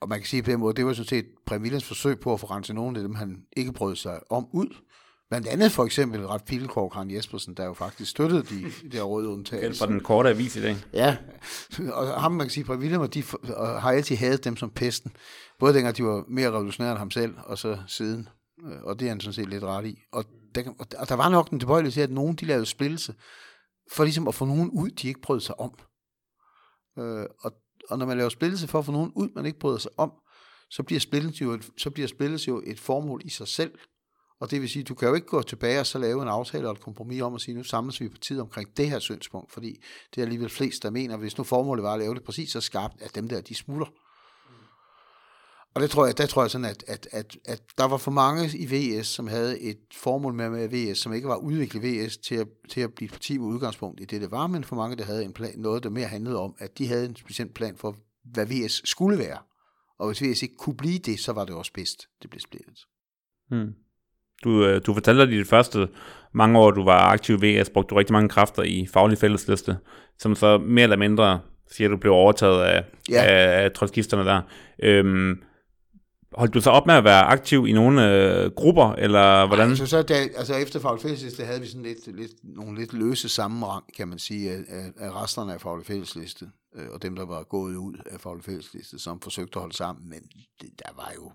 Og 0.00 0.08
man 0.08 0.18
kan 0.18 0.26
sige 0.26 0.42
på 0.42 0.50
den 0.50 0.60
måde, 0.60 0.74
det 0.74 0.86
var 0.86 0.92
sådan 0.92 1.08
set 1.08 1.26
Præm 1.46 1.80
forsøg 1.80 2.20
på 2.20 2.32
at 2.32 2.40
få 2.40 2.46
renset 2.46 2.74
nogle 2.74 2.98
af 2.98 3.02
dem, 3.02 3.14
han 3.14 3.46
ikke 3.56 3.72
brød 3.72 3.96
sig 3.96 4.20
om 4.30 4.48
ud. 4.52 4.76
Blandt 5.30 5.46
andet 5.46 5.72
for 5.72 5.84
eksempel 5.84 6.26
Ret 6.26 6.44
Pilkår 6.44 6.88
Karen 6.88 7.10
Jespersen, 7.10 7.54
der 7.54 7.64
jo 7.64 7.72
faktisk 7.72 8.10
støttede 8.10 8.42
de, 8.42 8.64
de 8.82 8.88
der 8.88 9.02
røde 9.02 9.28
undtagelser. 9.28 9.86
fra 9.86 9.92
den 9.92 10.00
korte 10.00 10.28
avis 10.28 10.56
i 10.56 10.62
dag. 10.62 10.76
Ja, 10.92 11.16
og 11.92 12.22
ham 12.22 12.32
man 12.32 12.46
kan 12.46 12.50
sige, 12.50 12.64
fra 12.64 12.74
William, 12.74 13.10
de 13.10 13.22
har 13.54 13.92
altid 13.92 14.16
hadet 14.16 14.44
dem 14.44 14.56
som 14.56 14.70
pesten. 14.70 15.12
Både 15.58 15.74
dengang 15.74 15.96
de 15.96 16.04
var 16.04 16.24
mere 16.28 16.50
revolutionære 16.50 16.92
end 16.92 16.98
ham 16.98 17.10
selv, 17.10 17.34
og 17.44 17.58
så 17.58 17.78
siden. 17.86 18.28
Og 18.82 19.00
det 19.00 19.06
er 19.06 19.10
han 19.10 19.20
sådan 19.20 19.32
set 19.32 19.48
lidt 19.48 19.64
ret 19.64 19.86
i. 19.86 19.98
Og 20.12 20.24
der, 20.54 20.62
og 20.98 21.08
der 21.08 21.14
var 21.14 21.28
nok 21.28 21.50
den 21.50 21.60
tilbøjelige 21.60 21.92
til, 21.92 22.00
at 22.00 22.10
nogen 22.10 22.36
de 22.36 22.44
lavede 22.46 22.66
splittelse, 22.66 23.14
for 23.92 24.04
ligesom 24.04 24.28
at 24.28 24.34
få 24.34 24.44
nogen 24.44 24.70
ud, 24.70 24.90
de 24.90 25.08
ikke 25.08 25.20
brød 25.20 25.40
sig 25.40 25.60
om. 25.60 25.74
Øh, 26.98 27.26
og, 27.40 27.52
og 27.90 27.98
når 27.98 28.06
man 28.06 28.16
laver 28.16 28.28
splittelse 28.28 28.68
for 28.68 28.78
at 28.78 28.84
få 28.84 28.92
nogen 28.92 29.12
ud, 29.16 29.28
man 29.34 29.46
ikke 29.46 29.58
bryder 29.58 29.78
sig 29.78 29.90
om, 29.96 30.12
så 30.70 30.82
bliver 30.82 31.00
splittelse 31.00 31.44
jo 31.44 31.52
et, 31.52 31.70
så 31.78 31.90
bliver 31.90 32.08
splittelse 32.08 32.48
jo 32.48 32.62
et 32.66 32.80
formål 32.80 33.20
i 33.24 33.30
sig 33.30 33.48
selv. 33.48 33.72
Og 34.40 34.50
det 34.50 34.60
vil 34.60 34.68
sige, 34.68 34.82
du 34.82 34.94
kan 34.94 35.08
jo 35.08 35.14
ikke 35.14 35.26
gå 35.26 35.42
tilbage 35.42 35.80
og 35.80 35.86
så 35.86 35.98
lave 35.98 36.22
en 36.22 36.28
aftale 36.28 36.68
og 36.68 36.72
et 36.72 36.80
kompromis 36.80 37.22
om 37.22 37.34
at 37.34 37.40
sige, 37.40 37.54
nu 37.54 37.62
samles 37.62 38.00
vi 38.00 38.08
på 38.08 38.18
tid 38.18 38.40
omkring 38.40 38.76
det 38.76 38.90
her 38.90 38.98
synspunkt, 38.98 39.52
fordi 39.52 39.82
det 40.14 40.20
er 40.20 40.24
alligevel 40.24 40.48
flest, 40.48 40.82
der 40.82 40.90
mener, 40.90 41.16
hvis 41.16 41.38
nu 41.38 41.44
formålet 41.44 41.82
var 41.82 41.92
at 41.92 41.98
lave 41.98 42.14
det 42.14 42.22
præcis 42.22 42.50
så 42.50 42.60
skarpt, 42.60 43.02
at 43.02 43.14
dem 43.14 43.28
der, 43.28 43.40
de 43.40 43.54
smutter. 43.54 43.86
Og 45.74 45.80
det 45.80 45.90
tror 45.90 46.06
jeg, 46.06 46.18
der 46.18 46.26
tror 46.26 46.42
jeg 46.42 46.50
sådan, 46.50 46.64
at, 46.64 46.84
at, 46.86 47.08
at, 47.12 47.36
at 47.44 47.62
der 47.78 47.84
var 47.84 47.96
for 47.96 48.10
mange 48.10 48.50
i 48.58 48.66
VS, 48.66 49.06
som 49.06 49.26
havde 49.26 49.60
et 49.60 49.78
formål 49.94 50.34
med, 50.34 50.50
med 50.50 50.68
VS, 50.68 50.98
som 50.98 51.12
ikke 51.12 51.28
var 51.28 51.36
udvikle 51.36 51.80
VS 51.80 52.16
til 52.16 52.34
at, 52.34 52.48
til 52.68 52.80
at 52.80 52.94
blive 52.94 53.06
et 53.06 53.12
parti 53.12 53.38
med 53.38 53.46
udgangspunkt 53.46 54.00
i 54.00 54.04
det, 54.04 54.20
det 54.20 54.30
var, 54.30 54.46
men 54.46 54.64
for 54.64 54.76
mange, 54.76 54.96
der 54.96 55.04
havde 55.04 55.24
en 55.24 55.32
plan, 55.32 55.58
noget, 55.58 55.82
der 55.82 55.90
mere 55.90 56.06
handlede 56.06 56.38
om, 56.38 56.54
at 56.58 56.78
de 56.78 56.86
havde 56.86 57.06
en 57.06 57.16
speciel 57.16 57.48
plan 57.48 57.76
for, 57.76 57.96
hvad 58.24 58.46
VS 58.46 58.88
skulle 58.88 59.18
være. 59.18 59.38
Og 59.98 60.06
hvis 60.06 60.22
VS 60.22 60.42
ikke 60.42 60.56
kunne 60.56 60.76
blive 60.76 60.98
det, 60.98 61.20
så 61.20 61.32
var 61.32 61.44
det 61.44 61.54
også 61.54 61.72
bedst, 61.72 62.08
det 62.22 62.30
blev 62.30 62.40
splittet. 62.40 62.78
Hmm. 63.50 63.74
Du, 64.44 64.64
øh, 64.64 64.80
du 64.86 64.94
fortalte 64.94 65.26
dig 65.26 65.38
de 65.38 65.44
første 65.44 65.88
mange 66.32 66.58
år, 66.58 66.70
du 66.70 66.84
var 66.84 67.00
aktiv 67.00 67.44
i 67.44 67.60
VS, 67.60 67.70
brugte 67.70 67.90
du 67.90 67.98
rigtig 67.98 68.12
mange 68.12 68.28
kræfter 68.28 68.62
i 68.62 68.88
faglig 68.92 69.18
fællesliste, 69.18 69.76
som 70.18 70.34
så 70.34 70.58
mere 70.58 70.82
eller 70.82 70.96
mindre, 70.96 71.40
siger 71.70 71.88
du, 71.88 71.96
blev 71.96 72.12
overtaget 72.12 72.62
af, 72.62 72.84
ja. 73.10 73.22
af, 73.24 73.64
af 73.64 73.72
trotskisterne 73.72 74.24
der. 74.24 74.42
Øhm, 74.82 75.42
holdt 76.34 76.54
du 76.54 76.60
så 76.60 76.70
op 76.70 76.86
med 76.86 76.94
at 76.94 77.04
være 77.04 77.22
aktiv 77.22 77.66
i 77.66 77.72
nogle 77.72 78.14
øh, 78.14 78.50
grupper, 78.50 78.92
eller 78.92 79.46
hvordan? 79.46 79.68
Altså, 79.68 79.86
så 79.86 80.02
da, 80.02 80.14
altså 80.14 80.54
efter 80.54 80.80
Faglig 80.80 81.02
Fællesliste 81.02 81.44
havde 81.44 81.60
vi 81.60 81.66
sådan 81.66 81.82
lidt, 81.82 82.16
lidt, 82.16 82.32
nogle 82.42 82.78
lidt 82.78 82.92
løse 82.92 83.28
sammenrang, 83.28 83.84
kan 83.96 84.08
man 84.08 84.18
sige, 84.18 84.50
af, 84.50 84.58
af, 84.68 84.92
af 84.98 85.22
resterne 85.22 85.54
af 85.54 85.60
Faglig 85.60 85.86
Fællesliste, 85.86 86.46
øh, 86.76 86.86
og 86.90 87.02
dem, 87.02 87.16
der 87.16 87.26
var 87.26 87.42
gået 87.42 87.76
ud 87.76 87.94
af 88.10 88.20
Faglig 88.20 88.44
Fællesliste, 88.44 88.98
som 88.98 89.20
forsøgte 89.20 89.56
at 89.56 89.60
holde 89.60 89.76
sammen, 89.76 90.08
men 90.08 90.20
det, 90.60 90.70
der 90.78 90.92
var 90.96 91.12
jo 91.16 91.32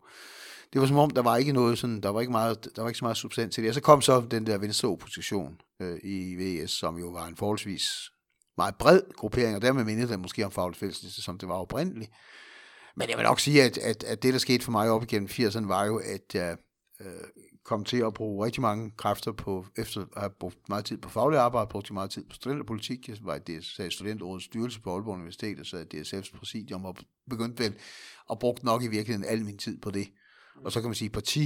det 0.76 0.82
var 0.82 0.88
som 0.88 0.97
om, 0.97 1.09
der 1.09 1.21
var 1.21 1.38
ikke 1.38 1.53
noget 1.53 1.78
sådan, 1.78 2.01
der 2.01 2.09
var 2.09 2.21
ikke, 2.21 2.32
meget, 2.32 2.67
der 2.76 2.82
var 2.82 2.89
ikke 2.89 2.97
så 2.97 3.05
meget 3.05 3.17
substans 3.17 3.55
til 3.55 3.63
det. 3.63 3.69
Og 3.69 3.76
så 3.76 3.82
kom 3.82 4.01
så 4.01 4.28
den 4.32 4.45
der 4.47 4.57
venstre 4.57 4.89
opposition 4.89 5.61
øh, 5.82 5.97
i 6.03 6.36
VS, 6.36 6.71
som 6.71 6.97
jo 6.97 7.07
var 7.07 7.28
en 7.28 7.36
forholdsvis 7.36 8.11
meget 8.57 8.76
bred 8.76 9.01
gruppering, 9.13 9.55
og 9.55 9.61
dermed 9.61 9.84
mindede 9.84 10.07
den 10.07 10.21
måske 10.21 10.45
om 10.45 10.51
fagligt 10.51 10.80
fælles, 10.80 10.97
som 10.97 11.38
det 11.38 11.49
var 11.49 11.55
oprindeligt. 11.55 12.11
Men 12.95 13.09
jeg 13.09 13.17
vil 13.17 13.23
nok 13.23 13.39
sige, 13.39 13.63
at, 13.63 13.78
at, 13.78 14.03
at 14.03 14.23
det, 14.23 14.34
der 14.34 14.39
skete 14.39 14.63
for 14.63 14.71
mig 14.71 14.89
op 14.89 15.03
igennem 15.03 15.30
80'erne, 15.32 15.67
var 15.67 15.86
jo, 15.86 15.97
at 15.97 16.36
jeg 16.36 16.57
øh, 17.01 17.07
kom 17.65 17.86
til 17.86 17.97
at 17.97 18.13
bruge 18.13 18.45
rigtig 18.45 18.61
mange 18.61 18.91
kræfter 18.97 19.32
på, 19.32 19.65
efter 19.78 20.01
at 20.01 20.07
have 20.17 20.32
brugt 20.39 20.69
meget 20.69 20.86
tid 20.86 20.97
på 20.97 21.09
faglig 21.09 21.39
arbejde, 21.39 21.69
brugte 21.69 21.93
meget 21.93 22.11
tid 22.11 22.23
på 22.30 22.36
studenterpolitik. 22.36 23.09
Jeg 23.09 23.17
var 23.21 23.36
i 23.36 23.39
DSA 23.39 23.89
Studenterådets 23.89 24.45
styrelse 24.45 24.82
på 24.82 24.93
Aalborg 24.93 25.13
Universitet, 25.13 25.59
og 25.59 25.65
så 25.65 25.78
i 25.78 26.01
DSF's 26.01 26.38
præsidium, 26.38 26.86
og 26.86 26.95
begyndte 27.30 27.63
vel 27.63 27.76
at 28.32 28.39
bruge 28.39 28.55
nok 28.63 28.84
i 28.84 28.88
virkeligheden 28.88 29.30
al 29.30 29.45
min 29.45 29.57
tid 29.57 29.78
på 29.82 29.91
det. 29.91 30.07
Og 30.64 30.72
så 30.72 30.82
kan 30.82 30.89
man 30.89 30.95
sige, 30.95 31.12
at 31.16 31.38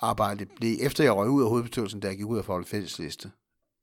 arbejde 0.00 0.46
blev, 0.46 0.76
efter 0.80 1.04
jeg 1.04 1.16
røg 1.16 1.28
ud 1.28 1.42
af 1.42 1.48
hovedbestyrelsen, 1.48 2.00
da 2.00 2.08
jeg 2.08 2.16
gik 2.16 2.26
ud 2.26 2.38
af 2.38 2.44
Faglig 2.44 2.68
Fællesliste, 2.68 3.32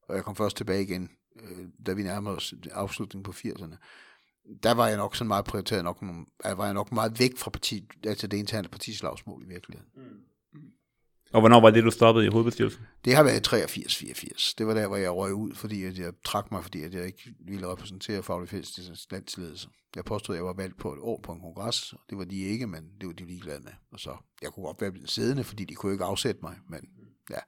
og 0.08 0.16
jeg 0.16 0.24
kom 0.24 0.36
først 0.36 0.58
tilbage 0.58 0.84
igen, 0.84 1.10
øh, 1.42 1.68
da 1.86 1.94
vi 1.94 2.04
nærmede 2.04 2.36
os 2.36 2.54
afslutningen 2.72 3.24
på 3.24 3.32
80'erne, 3.32 3.76
der 4.64 4.74
var 4.74 4.88
jeg 4.88 4.98
nok 4.98 5.16
sådan 5.16 5.28
meget 5.28 5.46
prioriteret, 5.46 5.84
nok, 5.84 5.98
var 6.44 6.66
jeg 6.66 6.74
nok 6.74 6.92
meget 6.92 7.20
væk 7.20 7.38
fra 7.38 7.52
parti, 7.52 7.88
altså 8.04 8.28
det 8.28 8.38
interne 8.38 8.68
partislagsmål 8.68 9.44
i 9.44 9.48
virkeligheden. 9.48 9.90
Mm. 9.96 10.22
Og 11.34 11.40
hvornår 11.40 11.62
var 11.62 11.70
det, 11.70 11.84
du 11.84 11.92
stoppede 11.92 12.26
i 12.26 12.30
hovedbestyrelsen? 12.30 12.82
Det 13.06 13.16
har 13.16 13.24
været 13.24 13.54
83-84. 13.54 14.54
Det 14.58 14.68
var 14.68 14.74
der, 14.74 14.88
hvor 14.88 14.98
jeg 14.98 15.12
røg 15.12 15.34
ud, 15.34 15.56
fordi 15.56 15.84
at 15.84 16.00
jeg 16.00 16.14
trak 16.26 16.52
mig, 16.52 16.64
fordi 16.64 16.84
at 16.84 16.94
jeg 16.94 17.06
ikke 17.06 17.34
ville 17.40 17.68
repræsentere 17.68 18.24
Faglig 18.24 18.50
Fælles 18.50 19.08
landsledelse. 19.12 19.70
Jeg 19.96 20.06
påstod, 20.06 20.36
at 20.36 20.38
jeg 20.38 20.46
var 20.46 20.54
valgt 20.54 20.78
på 20.78 20.94
et 20.94 21.00
år 21.02 21.20
på 21.24 21.32
en 21.32 21.42
kongres, 21.42 21.94
og 21.94 22.00
det 22.10 22.18
var 22.18 22.24
de 22.26 22.40
ikke, 22.40 22.68
men 22.68 22.84
det 23.02 23.08
var 23.08 23.14
de 23.14 23.26
ligeglade 23.26 23.60
med. 23.64 23.72
Og 23.92 24.00
så, 24.00 24.18
jeg 24.42 24.52
kunne 24.52 24.66
godt 24.66 24.82
være 24.82 24.92
blevet 24.92 25.10
siddende, 25.10 25.44
fordi 25.44 25.66
de 25.66 25.76
kunne 25.76 25.92
ikke 25.92 26.06
afsætte 26.06 26.42
mig, 26.44 26.56
men 26.70 26.80
ja. 27.30 27.40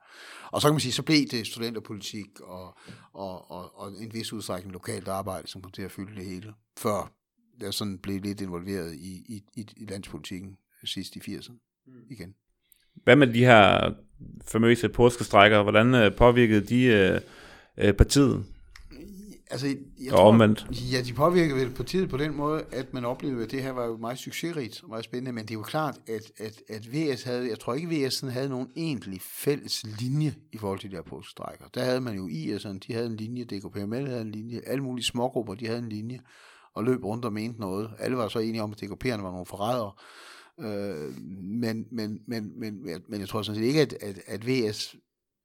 Og 0.51 0.61
så 0.61 0.67
kan 0.67 0.73
man 0.73 0.79
sige, 0.79 0.91
så 0.91 1.03
blev 1.03 1.27
det 1.31 1.47
studenterpolitik 1.47 2.41
og, 2.41 2.77
og, 3.13 3.51
og, 3.51 3.79
og 3.79 4.03
en 4.03 4.13
vis 4.13 4.33
udstrækning 4.33 4.73
lokalt 4.73 5.07
arbejde, 5.07 5.47
som 5.47 5.61
kom 5.61 5.71
til 5.71 5.81
at 5.81 5.91
fylde 5.91 6.15
det 6.15 6.25
hele, 6.25 6.53
før 6.77 7.13
jeg 7.59 7.73
sådan 7.73 7.97
blev 7.97 8.21
lidt 8.21 8.41
involveret 8.41 8.95
i, 8.95 9.23
i, 9.29 9.43
i, 9.55 9.67
i 9.77 9.85
landspolitikken 9.85 10.57
sidst 10.83 11.15
i 11.15 11.19
80'erne 11.19 11.83
mm. 11.87 11.93
igen. 12.09 12.35
Hvad 13.03 13.15
med 13.15 13.27
de 13.27 13.45
her 13.45 13.91
famøse 14.47 14.89
påskestrækker? 14.89 15.63
Hvordan 15.63 15.95
øh, 15.95 16.15
påvirkede 16.15 16.61
de 16.61 16.83
øh, 16.83 17.21
øh, 17.77 17.93
partiet? 17.93 18.45
Altså, 19.51 19.67
jeg 19.67 20.11
og 20.13 20.17
tror, 20.17 20.27
omvendt. 20.27 20.67
Ja, 20.91 21.01
de 21.01 21.13
påvirkede 21.13 21.59
vel 21.59 21.69
partiet 21.69 22.09
på 22.09 22.17
den 22.17 22.35
måde, 22.35 22.63
at 22.71 22.93
man 22.93 23.05
oplevede, 23.05 23.43
at 23.43 23.51
det 23.51 23.63
her 23.63 23.71
var 23.71 23.85
jo 23.85 23.97
meget 23.97 24.17
succesrigt 24.17 24.83
og 24.83 24.89
meget 24.89 25.05
spændende, 25.05 25.31
men 25.31 25.43
det 25.43 25.51
er 25.51 25.55
jo 25.55 25.61
klart, 25.61 25.99
at, 26.07 26.31
at, 26.37 26.61
at 26.69 26.93
VS 26.93 27.23
havde, 27.23 27.49
jeg 27.49 27.59
tror 27.59 27.73
ikke, 27.73 28.07
VS 28.07 28.19
havde 28.19 28.49
nogen 28.49 28.67
egentlig 28.75 29.21
fælles 29.21 29.85
linje 29.99 30.33
i 30.51 30.57
forhold 30.57 30.79
til 30.79 30.91
de 30.91 30.95
her 30.95 31.03
påskestrækker. 31.03 31.65
Der 31.73 31.83
havde 31.83 32.01
man 32.01 32.15
jo 32.15 32.27
IS'erne, 32.27 32.77
de 32.87 32.93
havde 32.93 33.05
en 33.05 33.15
linje, 33.15 33.43
DKPML 33.43 34.07
havde 34.07 34.21
en 34.21 34.31
linje, 34.31 34.61
alle 34.65 34.83
mulige 34.83 35.05
smågrupper, 35.05 35.53
de 35.53 35.67
havde 35.67 35.79
en 35.79 35.89
linje, 35.89 36.19
og 36.73 36.83
løb 36.83 37.03
rundt 37.03 37.25
og 37.25 37.33
mente 37.33 37.59
noget. 37.59 37.89
Alle 37.99 38.17
var 38.17 38.27
så 38.27 38.39
enige 38.39 38.63
om, 38.63 38.71
at 38.71 38.83
DKP'erne 38.83 39.21
var 39.21 39.31
nogle 39.31 39.45
forrædere, 39.45 39.91
Øh, 40.61 41.13
men, 41.41 41.85
men, 41.91 42.19
men, 42.27 42.59
men, 42.59 42.73
men 43.09 43.19
jeg 43.19 43.27
tror 43.27 43.41
sådan 43.41 43.61
set 43.61 43.67
ikke, 43.67 43.81
at, 43.81 43.93
at, 44.01 44.19
at 44.27 44.47
VS, 44.47 44.95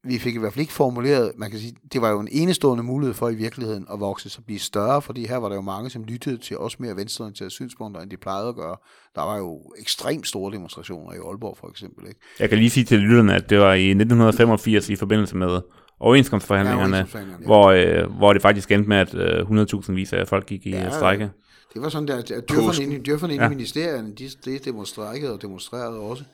vi 0.05 0.19
fik 0.19 0.35
i 0.35 0.39
hvert 0.39 0.53
fald 0.53 0.61
ikke 0.61 0.73
formuleret, 0.73 1.33
man 1.37 1.51
kan 1.51 1.61
sige, 1.61 1.75
det 1.93 2.01
var 2.01 2.11
jo 2.11 2.21
en 2.21 2.29
enestående 2.31 2.85
mulighed 2.85 3.15
for 3.15 3.29
i 3.29 3.35
virkeligheden 3.35 3.87
at 3.93 4.01
vokse 4.01 4.29
så 4.29 4.43
blive 4.43 4.59
større, 4.59 5.03
fordi 5.03 5.27
her 5.27 5.37
var 5.37 5.49
der 5.49 5.57
jo 5.57 5.63
mange, 5.63 5.91
som 5.91 6.05
lyttede 6.05 6.37
til 6.37 6.59
også 6.59 6.77
mere 6.81 6.97
venstreorienterede 6.97 7.51
synspunkter, 7.51 8.01
end 8.01 8.11
de 8.11 8.17
plejede 8.17 8.49
at 8.49 8.55
gøre. 8.55 8.77
Der 9.15 9.23
var 9.23 9.39
jo 9.39 9.63
ekstremt 9.79 10.27
store 10.27 10.53
demonstrationer 10.53 11.13
i 11.13 11.17
Aalborg 11.17 11.57
for 11.61 11.71
eksempel. 11.71 12.09
Ikke? 12.09 12.21
Jeg 12.41 12.49
kan 12.49 12.59
lige 12.59 12.71
sige 12.71 12.85
til 12.85 12.99
lytterne, 12.99 13.35
at 13.35 13.51
det 13.51 13.59
var 13.59 13.75
i 13.75 13.89
1985 13.89 14.91
i 14.91 14.97
forbindelse 14.97 15.37
med 15.37 15.61
overenskomstforhandlingerne, 16.01 16.97
ja, 16.97 17.19
ja. 17.19 17.25
hvor, 17.45 17.67
øh, 17.67 18.17
hvor 18.17 18.33
det 18.33 18.43
faktisk 18.43 18.71
endte 18.71 18.89
med, 18.89 18.97
at 18.97 19.15
øh, 19.15 19.63
100.000 19.63 19.93
vis 19.93 20.13
af 20.13 20.29
folk 20.29 20.47
gik 20.47 20.67
i 20.67 20.71
ja, 20.71 20.91
strække. 20.91 21.31
Det 21.73 21.83
var 21.83 21.89
sådan, 21.89 22.09
der, 22.09 22.17
at 22.17 22.49
dyrferne 22.49 22.83
inde, 22.85 23.05
dyrferne 23.05 23.35
inde 23.35 23.45
ja. 23.45 23.51
i 23.51 23.55
ministerierne, 23.55 24.15
de, 24.15 24.29
de 24.45 24.59
demonstrerede 24.59 25.33
og 25.33 25.43
demonstrerede 25.43 25.99
også. 26.01 26.25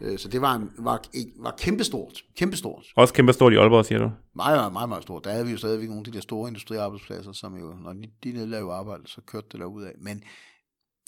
Øh, 0.00 0.18
så 0.18 0.28
det 0.28 0.40
var, 0.40 0.68
var, 0.78 1.02
var 1.36 1.54
kæmpestort. 1.58 2.22
Kæmpestort. 2.36 2.86
Også 2.96 3.14
kæmpestort 3.14 3.52
i 3.52 3.56
Aalborg, 3.56 3.84
siger 3.84 3.98
du? 3.98 4.10
Meget, 4.34 4.72
meget, 4.72 4.88
meget 4.88 5.02
stort. 5.02 5.24
Der 5.24 5.30
havde 5.30 5.44
vi 5.46 5.50
jo 5.50 5.58
stadigvæk 5.58 5.88
nogle 5.88 6.00
af 6.00 6.04
de 6.04 6.12
der 6.12 6.20
store 6.20 6.48
industriarbejdspladser, 6.48 7.32
som 7.32 7.56
jo, 7.56 7.74
når 7.74 7.92
de, 7.92 8.10
de 8.24 8.32
nedlagde 8.32 8.72
arbejde, 8.72 9.02
så 9.06 9.20
kørte 9.20 9.46
det 9.52 9.60
derud 9.60 9.82
af. 9.82 9.92
Men 9.98 10.22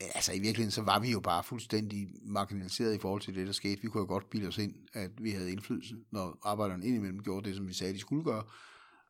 altså 0.01 0.33
i 0.33 0.39
virkeligheden, 0.39 0.71
så 0.71 0.83
var 0.83 0.99
vi 0.99 1.11
jo 1.11 1.21
bare 1.21 1.45
fuldstændig 1.45 2.09
marginaliseret 2.23 2.95
i 2.95 2.99
forhold 2.99 3.21
til 3.21 3.35
det, 3.35 3.47
der 3.47 3.53
skete. 3.53 3.83
Vi 3.83 3.89
kunne 3.89 4.01
jo 4.01 4.07
godt 4.07 4.31
bilde 4.31 4.49
os 4.49 4.59
ind, 4.59 4.75
at 4.93 5.11
vi 5.19 5.31
havde 5.31 5.53
indflydelse, 5.53 5.95
når 6.11 6.39
arbejderne 6.43 6.87
indimellem 6.87 7.23
gjorde 7.23 7.49
det, 7.49 7.57
som 7.57 7.69
vi 7.69 7.73
sagde, 7.73 7.93
de 7.93 7.99
skulle 7.99 8.25
gøre. 8.25 8.43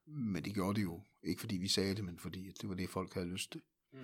Men 0.07 0.45
det 0.45 0.55
gjorde 0.55 0.77
de 0.77 0.83
jo. 0.83 1.01
Ikke 1.23 1.41
fordi 1.41 1.57
vi 1.57 1.69
sagde 1.69 1.95
det, 1.95 2.05
men 2.05 2.19
fordi 2.19 2.53
det 2.61 2.69
var 2.69 2.75
det, 2.75 2.91
folk 2.91 3.15
havde 3.15 3.29
lyst 3.29 3.53
til. 3.53 3.61
Mm. 3.93 4.01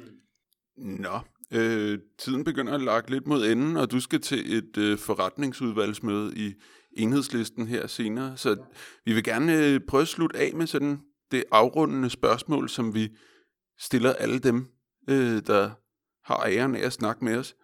Nå, 0.77 1.20
øh, 1.53 1.99
tiden 2.18 2.45
begynder 2.45 2.75
at 2.75 2.83
lage 2.83 3.11
lidt 3.11 3.27
mod 3.27 3.47
enden, 3.47 3.77
og 3.77 3.91
du 3.91 4.01
skal 4.01 4.20
til 4.20 4.57
et 4.57 4.77
øh, 4.79 4.99
forretningsudvalgsmøde 4.99 6.37
i 6.37 6.55
enhedslisten 6.93 7.66
her 7.66 7.87
senere. 7.87 8.37
Så 8.37 8.57
vi 9.05 9.12
vil 9.12 9.25
gerne 9.25 9.66
øh, 9.66 9.81
prøve 9.89 10.03
at 10.03 10.09
slutte 10.09 10.39
af 10.39 10.53
med 10.55 10.66
sådan 10.66 11.01
det 11.31 11.45
afrundende 11.51 12.11
spørgsmål, 12.11 12.68
som 12.68 12.95
vi 12.95 13.16
stiller 13.79 14.12
alle 14.12 14.39
dem, 14.39 14.66
øh, 15.09 15.43
der 15.47 15.70
har 16.25 16.47
æren 16.47 16.75
af 16.75 16.87
at 16.87 16.93
snakke 16.93 17.25
med 17.25 17.37
os. 17.37 17.55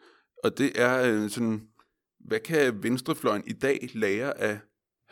Og 0.44 0.58
det 0.58 0.80
er 0.80 1.02
øh, 1.02 1.30
sådan, 1.30 1.68
hvad 2.20 2.40
kan 2.40 2.82
venstrefløjen 2.82 3.42
i 3.46 3.52
dag 3.52 3.88
lære 3.94 4.38
af 4.38 4.60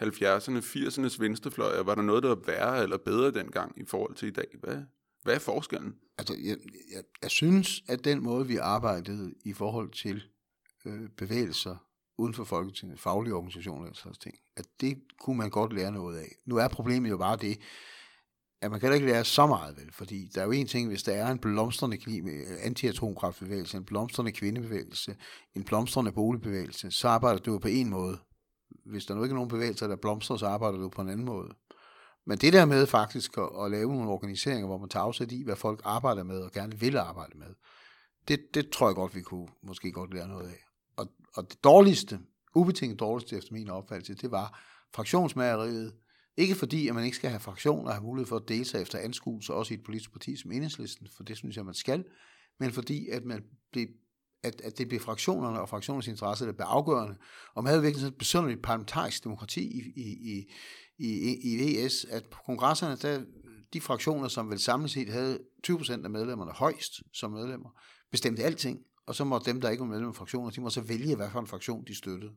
70'erne, 0.02 0.58
80'ernes 0.58 1.20
venstrefløj, 1.20 1.82
var 1.82 1.94
der 1.94 2.02
noget, 2.02 2.22
der 2.22 2.28
var 2.28 2.42
værre 2.46 2.82
eller 2.82 2.96
bedre 2.96 3.30
dengang 3.30 3.80
i 3.80 3.84
forhold 3.84 4.14
til 4.14 4.28
i 4.28 4.32
dag? 4.32 4.48
Hvad, 4.60 4.82
hvad 5.26 5.34
er 5.34 5.38
forskellen? 5.38 5.94
Altså, 6.18 6.34
jeg, 6.34 6.56
jeg, 6.94 7.02
jeg 7.22 7.30
synes, 7.30 7.82
at 7.88 8.04
den 8.04 8.22
måde, 8.22 8.46
vi 8.46 8.56
arbejdede 8.56 9.34
i 9.44 9.52
forhold 9.52 9.90
til 9.90 10.22
øh, 10.84 11.08
bevægelser 11.16 11.76
uden 12.18 12.34
for 12.34 12.44
Folketinget, 12.44 13.00
faglige 13.00 13.34
organisationer 13.34 13.88
og 13.88 13.96
sådan 13.96 14.14
ting, 14.14 14.34
at 14.56 14.66
det 14.80 15.02
kunne 15.20 15.38
man 15.38 15.50
godt 15.50 15.72
lære 15.72 15.92
noget 15.92 16.18
af. 16.18 16.28
Nu 16.46 16.56
er 16.56 16.68
problemet 16.68 17.10
jo 17.10 17.16
bare 17.16 17.36
det, 17.36 17.58
at 18.62 18.70
man 18.70 18.80
kan 18.80 18.94
ikke 18.94 19.06
lære 19.06 19.24
så 19.24 19.46
meget 19.46 19.76
vel, 19.76 19.92
fordi 19.92 20.30
der 20.34 20.40
er 20.40 20.44
jo 20.44 20.50
en 20.50 20.66
ting, 20.66 20.88
hvis 20.88 21.02
der 21.02 21.12
er 21.12 21.32
en 21.32 21.38
blomstrende 21.38 21.98
øh, 22.30 22.46
antiatomkraftbevægelse, 22.62 23.76
en 23.76 23.84
blomstrende 23.84 24.32
kvindebevægelse, 24.32 25.16
en 25.54 25.64
blomstrende 25.64 26.12
boligbevægelse, 26.12 26.90
så 26.90 27.08
arbejder 27.08 27.38
du 27.38 27.52
jo 27.52 27.58
på 27.58 27.68
en 27.68 27.90
måde. 27.90 28.18
Hvis 28.84 29.06
der 29.06 29.14
nu 29.14 29.22
ikke 29.22 29.32
er 29.32 29.34
nogen 29.34 29.48
bevægelser, 29.48 29.88
der 29.88 29.96
blomstrer, 29.96 30.36
så 30.36 30.46
arbejder 30.46 30.78
du 30.78 30.88
på 30.88 31.02
en 31.02 31.08
anden 31.08 31.26
måde. 31.26 31.48
Men 32.26 32.38
det 32.38 32.52
der 32.52 32.64
med 32.64 32.86
faktisk 32.86 33.38
at, 33.38 33.48
at 33.64 33.70
lave 33.70 33.94
nogle 33.94 34.10
organiseringer, 34.10 34.66
hvor 34.66 34.78
man 34.78 34.88
tager 34.88 35.04
afsæt 35.04 35.32
i, 35.32 35.42
hvad 35.44 35.56
folk 35.56 35.80
arbejder 35.84 36.22
med 36.22 36.40
og 36.40 36.52
gerne 36.52 36.80
vil 36.80 36.96
arbejde 36.96 37.38
med, 37.38 37.54
det, 38.28 38.54
det 38.54 38.70
tror 38.70 38.88
jeg 38.88 38.94
godt, 38.94 39.14
vi 39.14 39.22
kunne 39.22 39.48
måske 39.62 39.92
godt 39.92 40.14
lære 40.14 40.28
noget 40.28 40.48
af. 40.48 40.64
Og, 40.96 41.08
og 41.34 41.50
det 41.50 41.64
dårligste, 41.64 42.20
ubetinget 42.54 43.00
dårligste 43.00 43.36
efter 43.36 43.52
min 43.52 43.70
opfattelse, 43.70 44.14
det 44.14 44.30
var 44.30 44.60
fraktionsmageriet, 44.94 45.94
ikke 46.36 46.54
fordi, 46.54 46.88
at 46.88 46.94
man 46.94 47.04
ikke 47.04 47.16
skal 47.16 47.30
have 47.30 47.40
fraktioner 47.40 47.88
og 47.88 47.94
have 47.94 48.04
mulighed 48.04 48.26
for 48.26 48.36
at 48.36 48.48
dele 48.48 48.64
sig 48.64 48.82
efter 48.82 48.98
anskuelse, 48.98 49.54
også 49.54 49.74
i 49.74 49.76
et 49.76 49.84
politisk 49.84 50.12
parti 50.12 50.36
som 50.36 50.52
enhedslisten, 50.52 51.08
for 51.16 51.22
det 51.22 51.36
synes 51.36 51.56
jeg, 51.56 51.64
man 51.64 51.74
skal, 51.74 52.04
men 52.60 52.72
fordi, 52.72 53.08
at, 53.08 53.24
man 53.24 53.44
blev, 53.72 53.86
at, 54.42 54.60
at 54.60 54.78
det 54.78 54.88
blev 54.88 55.00
fraktionerne 55.00 55.60
og 55.60 55.68
fraktionernes 55.68 56.08
interesse, 56.08 56.46
der 56.46 56.52
blev 56.52 56.66
afgørende. 56.66 57.16
Og 57.54 57.62
man 57.62 57.70
havde 57.70 57.82
virkelig 57.82 58.00
sådan 58.00 58.12
et 58.12 58.18
besynderligt 58.18 58.62
parlamentarisk 58.62 59.24
demokrati 59.24 59.60
i, 59.60 59.92
i, 59.96 60.36
i, 60.36 60.52
i, 60.98 61.36
i 61.42 61.56
VS, 61.56 62.04
at 62.10 62.24
på 62.24 62.38
kongresserne, 62.46 62.96
der, 63.02 63.20
de 63.72 63.80
fraktioner, 63.80 64.28
som 64.28 64.50
vel 64.50 64.58
samlet 64.58 64.90
set 64.90 65.08
havde 65.08 65.38
20% 65.70 66.04
af 66.04 66.10
medlemmerne 66.10 66.52
højst 66.52 66.92
som 67.12 67.30
medlemmer, 67.30 67.68
bestemte 68.10 68.42
alting, 68.42 68.78
og 69.06 69.14
så 69.14 69.24
må 69.24 69.40
dem, 69.46 69.60
der 69.60 69.70
ikke 69.70 69.80
var 69.80 69.86
medlemmer 69.86 70.12
af 70.12 70.16
fraktioner, 70.16 70.50
de 70.50 70.60
må 70.60 70.70
så 70.70 70.80
vælge, 70.80 71.16
hvad 71.16 71.26
for 71.32 71.40
en 71.40 71.46
fraktion 71.46 71.84
de 71.88 71.94
støttede. 71.94 72.32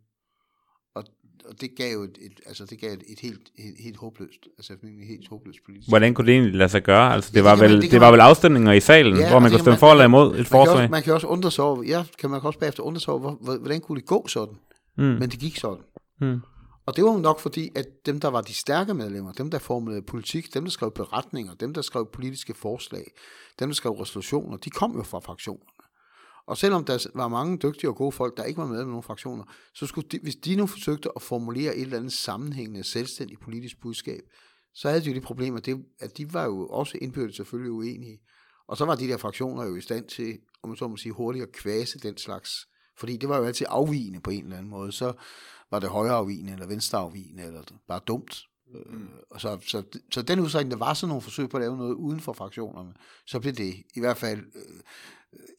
Og, 0.96 1.04
og 1.46 1.62
det 1.62 1.70
gav 1.78 1.94
jo 1.94 2.04
et, 2.04 2.18
et, 2.22 2.40
altså 2.46 2.66
det 2.66 2.80
gav 2.80 2.94
et, 2.94 3.04
et 3.08 3.20
helt, 3.20 3.42
helt, 3.58 3.80
helt 3.84 3.98
håbløst, 3.98 4.48
altså 4.58 4.74
et 4.74 4.80
helt 5.08 5.28
håbløst 5.30 5.60
politisk. 5.66 5.90
Hvordan 5.90 6.14
kunne 6.14 6.28
det 6.28 6.34
egentlig 6.34 6.56
lade 6.56 6.70
sig 6.70 6.84
gøre? 6.84 7.14
Altså 7.14 7.30
det, 7.30 7.36
ja, 7.36 7.40
det 7.40 7.46
var 7.46 7.56
vel, 7.56 7.72
man, 7.72 7.82
det, 7.82 7.92
det 7.92 8.02
var 8.02 8.08
man, 8.08 8.14
vel 8.14 8.20
afstemninger 8.20 8.72
i 8.72 8.80
salen, 8.80 9.18
ja, 9.18 9.30
hvor 9.30 9.40
man 9.40 9.52
kunne 9.52 9.60
stemme 9.60 9.80
for 9.80 9.92
eller 9.92 10.06
imod 10.06 10.28
et 10.28 10.36
man 10.36 10.46
forslag? 10.46 10.76
Kan 10.76 10.84
også, 10.84 10.92
man 10.92 11.04
kan 11.04 11.14
også 11.14 11.28
undre 11.28 11.52
sig 11.52 11.64
over, 11.64 11.84
ja, 11.84 12.04
kan 12.20 12.30
man 12.30 12.42
også 12.42 12.60
bagefter 12.60 12.84
undre 12.84 13.02
sig 13.02 13.14
over, 13.14 13.36
hvor, 13.36 13.58
hvordan 13.58 13.82
kunne 13.82 14.00
det 14.00 14.08
gå 14.08 14.28
sådan? 14.28 14.56
Mm. 14.98 15.04
Men 15.04 15.30
det 15.30 15.40
gik 15.40 15.58
sådan. 15.58 15.84
Mm. 16.22 16.40
Og 16.90 16.96
det 16.96 17.04
var 17.04 17.18
nok 17.18 17.40
fordi, 17.40 17.72
at 17.76 17.86
dem, 18.06 18.20
der 18.20 18.28
var 18.28 18.42
de 18.42 18.54
stærke 18.54 18.94
medlemmer, 18.94 19.32
dem, 19.32 19.52
der 19.52 19.60
formulerede 19.60 20.06
politik, 20.06 20.54
dem, 20.54 20.64
der 20.64 20.72
skrev 20.72 20.92
beretninger, 20.92 21.54
dem, 21.54 21.74
der 21.74 21.82
skrev 21.82 22.10
politiske 22.14 22.54
forslag, 22.54 23.12
dem, 23.60 23.70
der 23.70 23.74
skrev 23.74 23.92
resolutioner, 23.92 24.58
de 24.58 24.70
kom 24.70 24.96
jo 24.96 25.04
fra 25.04 25.20
fraktionerne. 25.20 25.72
Og 26.48 26.58
selvom 26.58 26.86
der 26.86 27.08
var 27.16 27.28
mange 27.28 27.58
dygtige 27.58 27.90
og 27.90 27.96
gode 27.96 28.12
folk, 28.12 28.38
der 28.38 28.44
ikke 28.44 28.58
var 28.58 28.68
med 28.68 28.78
med 28.78 28.86
nogle 28.86 29.04
fraktioner, 29.04 29.44
så 29.74 29.86
skulle 29.86 30.08
de, 30.10 30.20
hvis 30.24 30.36
de 30.36 30.56
nu 30.56 30.68
forsøgte 30.68 31.10
at 31.16 31.22
formulere 31.22 31.76
et 31.76 31.82
eller 31.82 31.98
andet 31.98 32.14
sammenhængende, 32.14 32.84
selvstændigt 32.84 33.42
politisk 33.42 33.82
budskab, 33.82 34.22
så 34.74 34.90
havde 34.90 35.02
de 35.02 35.08
jo 35.10 35.14
det 35.14 35.24
problem, 35.24 35.56
at, 35.56 35.66
det, 35.66 35.86
at 36.00 36.18
de 36.18 36.34
var 36.34 36.46
jo 36.46 36.68
også 36.68 36.98
indbyrdes 37.02 37.36
selvfølgelig 37.36 37.72
uenige. 37.72 38.20
Og 38.68 38.78
så 38.78 38.86
var 38.86 38.96
de 38.96 39.08
der 39.08 39.18
fraktioner 39.18 39.66
jo 39.66 39.76
i 39.76 39.82
stand 39.82 40.08
til, 40.08 40.38
om 40.64 40.70
man 40.70 40.78
så 40.78 40.88
må 40.88 40.98
sige, 40.98 41.12
hurtigt 41.12 41.44
at 41.44 41.52
kvæse 41.52 42.00
den 42.00 42.18
slags. 42.18 42.52
Fordi 42.98 43.18
det 43.18 43.30
var 43.30 43.38
jo 43.38 43.44
altid 43.44 43.66
afvigende 43.70 44.20
på 44.22 44.30
en 44.30 44.44
eller 44.44 44.58
anden 44.58 44.72
måde. 44.72 44.92
Så 44.92 45.14
var 45.72 45.80
det 45.80 45.90
højre 45.90 46.14
afvigende, 46.14 46.54
eller 46.54 46.68
venstre 46.68 46.98
afvigende, 46.98 47.44
eller 47.44 47.64
bare 47.88 48.02
dumt. 48.08 48.46
Mm. 48.74 49.08
Og 49.30 49.42
så, 49.42 49.60
så, 49.68 49.84
så 50.12 50.22
den 50.22 50.40
udstrækning, 50.40 50.72
der 50.72 50.78
var 50.78 50.94
sådan 50.94 51.10
nogle 51.10 51.22
forsøg 51.22 51.50
på 51.50 51.58
at 51.58 51.62
lave 51.62 51.78
noget 51.78 51.94
uden 51.94 52.20
for 52.20 52.34
fraktionerne, 52.34 52.94
så 53.26 53.40
blev 53.40 53.54
det 53.54 53.84
i 53.96 54.00
hvert 54.00 54.18
fald 54.18 54.40
øh, 54.40 54.80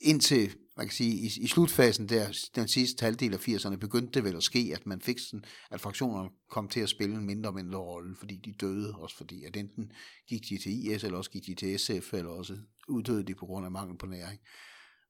indtil, 0.01 0.57
man 0.77 0.87
kan 0.87 0.95
sige, 0.95 1.15
i, 1.15 1.27
i 1.41 1.47
slutfasen 1.47 2.09
der, 2.09 2.49
den 2.55 2.69
sidste 2.69 3.05
halvdel 3.05 3.35
af 3.35 3.49
80'erne, 3.49 3.77
begyndte 3.77 4.13
det 4.13 4.25
vel 4.25 4.37
at 4.37 4.43
ske, 4.43 4.73
at 4.75 4.87
man 4.87 5.01
fik 5.01 5.19
sådan, 5.19 5.45
at 5.71 5.81
fraktionerne 5.81 6.31
kom 6.51 6.69
til 6.69 6.81
at 6.81 6.89
spille 6.89 7.15
en 7.17 7.27
mindre 7.27 7.51
og 7.51 7.55
mindre 7.55 7.79
rolle, 7.79 8.17
fordi 8.17 8.37
de 8.37 8.53
døde, 8.53 8.95
også 8.95 9.17
fordi 9.17 9.45
at 9.45 9.57
enten 9.57 9.93
gik 10.29 10.49
de 10.49 10.59
til 10.59 10.87
IS, 10.87 11.05
eller 11.05 11.19
også 11.19 11.31
gik 11.31 11.47
de 11.47 11.55
til 11.55 11.79
SF, 11.79 12.15
eller 12.15 12.31
også 12.31 12.57
uddøde 12.89 13.23
de 13.23 13.35
på 13.35 13.47
grund 13.47 13.65
af 13.65 13.71
mangel 13.71 13.99
på 13.99 14.07
næring. 14.07 14.41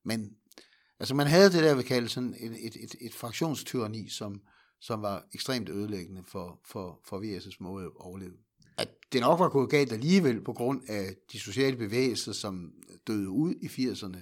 Men 0.05 0.37
altså 1.01 1.15
man 1.15 1.27
havde 1.27 1.53
det 1.53 1.63
der, 1.63 1.75
vi 1.75 1.83
kalde 1.83 2.09
sådan 2.09 2.35
et, 2.41 2.67
et, 2.67 2.77
et, 2.77 2.95
et 3.01 3.15
fraktionstyranni, 3.15 4.09
som, 4.09 4.41
som 4.81 5.03
var 5.03 5.27
ekstremt 5.35 5.69
ødelæggende 5.69 6.23
for, 6.27 6.61
for, 6.65 7.01
for 7.05 7.21
VS' 7.21 7.57
måde 7.61 7.85
at 7.85 7.91
overleve. 7.97 8.33
At 8.79 8.89
det 9.13 9.21
nok 9.21 9.41
var 9.41 9.49
gået 9.49 9.71
galt 9.71 9.93
alligevel 9.93 10.41
på 10.41 10.53
grund 10.53 10.83
af 10.89 11.17
de 11.33 11.39
sociale 11.39 11.77
bevægelser, 11.77 12.33
som 12.33 12.73
døde 13.07 13.29
ud 13.29 13.55
i 13.55 13.67
80'erne, 13.67 14.19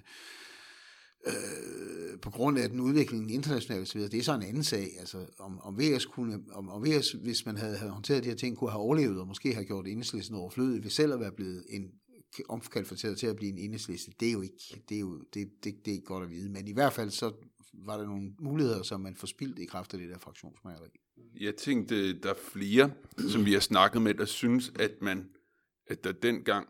øh, 1.27 2.21
på 2.21 2.31
grund 2.31 2.59
af 2.59 2.69
den 2.69 2.81
udvikling 2.81 3.35
internationalt 3.35 3.83
osv., 3.83 4.01
det 4.01 4.15
er 4.15 4.23
så 4.23 4.35
en 4.35 4.43
anden 4.43 4.65
sag. 4.65 4.91
Altså, 4.99 5.27
om, 5.39 5.61
om 5.61 5.79
VS 5.79 6.07
kunne, 6.07 6.41
om, 6.53 6.69
om 6.69 6.85
VS, 6.85 7.13
hvis 7.13 7.47
man 7.47 7.57
havde, 7.57 7.77
havde 7.77 7.93
håndteret 7.93 8.25
de 8.25 8.29
her 8.29 8.37
ting, 8.37 8.57
kunne 8.57 8.71
have 8.71 8.81
overlevet, 8.81 9.21
og 9.21 9.27
måske 9.27 9.55
have 9.55 9.65
gjort 9.65 9.87
enhedslisten 9.87 10.37
overflødig, 10.37 10.83
ved 10.85 10.91
selv 10.91 11.13
at 11.13 11.21
være 11.21 11.33
blevet 11.33 11.65
en 11.69 11.91
omkalfateret 12.49 13.19
til 13.19 13.27
at 13.27 13.37
blive 13.37 13.53
en 13.53 13.59
enhedsliste, 13.59 14.13
det 14.21 14.29
er 14.29 14.33
jo 14.33 14.43
ikke, 14.43 14.83
det 14.89 14.95
er 14.95 15.01
jo, 15.01 15.23
det, 15.35 15.49
det, 15.65 15.75
det 15.85 15.91
er 15.91 15.95
ikke 15.95 16.05
godt 16.05 16.25
at 16.25 16.31
vide. 16.31 16.51
Men 16.51 16.69
i 16.69 16.73
hvert 16.73 16.93
fald 16.93 17.11
så 17.11 17.33
var 17.73 17.97
der 17.97 18.07
nogle 18.07 18.33
muligheder, 18.41 18.83
som 18.83 19.01
man 19.01 19.16
forspildte 19.16 19.62
i 19.62 19.66
kraft 19.66 19.95
af 19.95 20.01
det 20.01 20.09
der 20.09 20.19
fraktionsmageri. 20.19 20.89
Jeg 21.41 21.57
tænkte, 21.57 22.21
der 22.21 22.31
er 22.31 22.39
flere, 22.53 22.91
som 23.29 23.45
vi 23.45 23.53
har 23.53 23.61
snakket 23.61 24.03
med, 24.03 24.14
der 24.14 24.25
synes, 24.25 24.73
at 24.79 24.93
man, 25.01 25.31
at 25.87 26.05
der 26.05 26.12
dengang 26.12 26.69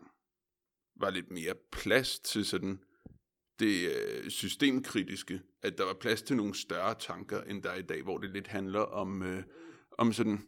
var 0.99 1.09
lidt 1.09 1.31
mere 1.31 1.53
plads 1.71 2.19
til 2.19 2.45
sådan 2.45 2.79
det 3.59 3.89
øh, 3.89 4.29
systemkritiske, 4.29 5.41
at 5.61 5.77
der 5.77 5.85
var 5.85 5.93
plads 5.93 6.21
til 6.21 6.35
nogle 6.35 6.55
større 6.55 6.95
tanker, 6.99 7.41
end 7.41 7.63
der 7.63 7.69
er 7.69 7.75
i 7.75 7.81
dag, 7.81 8.03
hvor 8.03 8.17
det 8.17 8.29
lidt 8.29 8.47
handler 8.47 8.79
om, 8.79 9.23
øh, 9.23 9.43
om 9.97 10.13
sådan 10.13 10.41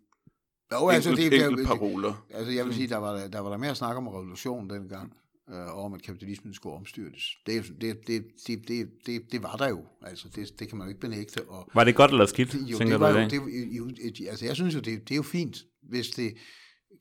jo, 0.72 0.90
altså, 0.90 1.10
enkelt, 1.10 1.32
det, 1.32 1.46
enkelt 1.46 1.68
paroler. 1.68 2.26
Altså, 2.30 2.52
jeg 2.52 2.66
vil 2.66 2.74
sige, 2.74 2.88
der 2.88 2.98
var 2.98 3.28
der, 3.28 3.40
var 3.40 3.50
der 3.50 3.58
mere 3.58 3.72
at 3.72 3.78
snakke 3.78 3.98
om 3.98 4.08
revolution 4.08 4.70
dengang, 4.70 5.14
øh, 5.52 5.86
om, 5.86 5.94
at 5.94 6.02
kapitalismen 6.02 6.54
skulle 6.54 6.76
omstyrtes. 6.76 7.24
Det, 7.46 7.64
det, 7.82 8.08
det, 8.08 8.26
det, 8.48 8.68
det, 8.68 8.90
det, 9.06 9.32
det 9.32 9.44
var 9.44 9.56
der 9.56 9.70
jo. 9.70 9.86
Altså, 10.02 10.28
det, 10.36 10.60
det 10.60 10.70
kan 10.70 10.78
man 10.78 10.88
jo 10.88 10.90
ikke 10.90 11.02
benægte. 11.02 11.50
Og, 11.50 11.70
var 11.74 11.84
det 11.84 11.96
godt 11.96 12.12
eller 12.12 12.26
skidt, 12.26 12.54
jo, 12.54 12.78
tænker 12.78 12.94
det 12.94 13.00
var 13.00 13.12
du 13.12 13.20
jo, 13.20 13.30
det, 13.30 13.78
jo, 13.78 13.90
altså, 14.30 14.46
jeg 14.46 14.56
synes 14.56 14.76
jo, 14.76 14.80
det, 14.80 15.10
det 15.10 15.12
er 15.12 15.16
jo 15.16 15.24
fint, 15.24 15.58
hvis 15.90 16.10
det 16.10 16.34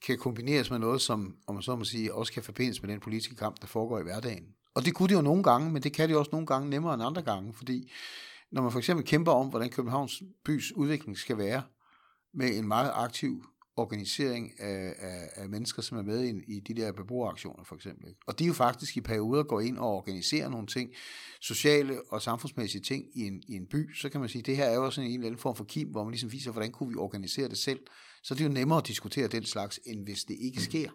kan 0.07 0.18
kombineres 0.18 0.70
med 0.70 0.78
noget, 0.78 1.01
som, 1.01 1.36
om 1.46 1.55
man 1.55 1.62
så 1.62 1.76
må 1.76 1.84
sige, 1.84 2.14
også 2.14 2.32
kan 2.32 2.42
forbindes 2.42 2.82
med 2.82 2.90
den 2.90 3.01
politiske 3.01 3.36
kamp, 3.36 3.61
der 3.61 3.66
foregår 3.66 3.98
i 3.98 4.03
hverdagen. 4.03 4.44
Og 4.74 4.84
det 4.84 4.94
kunne 4.94 5.09
det 5.09 5.14
jo 5.14 5.22
nogle 5.22 5.42
gange, 5.42 5.72
men 5.72 5.82
det 5.82 5.92
kan 5.92 6.09
det 6.09 6.16
også 6.16 6.30
nogle 6.32 6.46
gange 6.46 6.70
nemmere 6.70 6.94
end 6.94 7.03
andre 7.03 7.22
gange, 7.22 7.53
fordi 7.53 7.90
når 8.53 8.62
man 8.62 8.72
for 8.72 8.78
eksempel 8.78 9.07
kæmper 9.07 9.32
om, 9.32 9.48
hvordan 9.48 9.70
Københavns 9.70 10.22
bys 10.44 10.72
udvikling 10.72 11.18
skal 11.18 11.38
være, 11.38 11.62
med 12.34 12.59
en 12.59 12.68
meget 12.68 12.90
aktiv 12.94 13.44
organisering 13.80 14.60
af, 14.60 14.94
af, 14.98 15.28
af 15.34 15.48
mennesker, 15.48 15.82
som 15.82 15.98
er 15.98 16.02
med 16.02 16.24
i, 16.24 16.56
i 16.56 16.60
de 16.60 16.74
der 16.74 16.92
beboeraktioner 16.92 17.64
for 17.64 17.74
eksempel. 17.74 18.14
Og 18.26 18.38
de 18.38 18.44
jo 18.44 18.52
faktisk 18.52 18.96
i 18.96 19.00
perioder 19.00 19.42
går 19.42 19.60
ind 19.60 19.78
og 19.78 19.88
organiserer 19.96 20.48
nogle 20.48 20.66
ting, 20.66 20.90
sociale 21.40 22.00
og 22.08 22.22
samfundsmæssige 22.22 22.82
ting 22.82 23.04
i 23.14 23.26
en, 23.26 23.42
i 23.48 23.54
en 23.54 23.66
by, 23.66 23.94
så 23.94 24.08
kan 24.08 24.20
man 24.20 24.28
sige, 24.28 24.40
at 24.40 24.46
det 24.46 24.56
her 24.56 24.64
er 24.64 24.74
jo 24.74 24.84
også 24.84 25.00
en 25.00 25.10
eller 25.10 25.26
anden 25.26 25.40
form 25.40 25.56
for 25.56 25.64
kim, 25.64 25.88
hvor 25.88 26.04
man 26.04 26.10
ligesom 26.10 26.32
viser, 26.32 26.50
hvordan 26.50 26.72
kunne 26.72 26.88
vi 26.88 26.96
organisere 26.96 27.48
det 27.48 27.58
selv. 27.58 27.80
Så 28.22 28.34
det 28.34 28.40
er 28.40 28.44
jo 28.44 28.52
nemmere 28.52 28.78
at 28.78 28.86
diskutere 28.86 29.28
den 29.28 29.44
slags, 29.44 29.80
end 29.86 30.04
hvis 30.04 30.24
det 30.24 30.36
ikke 30.40 30.62
sker. 30.62 30.90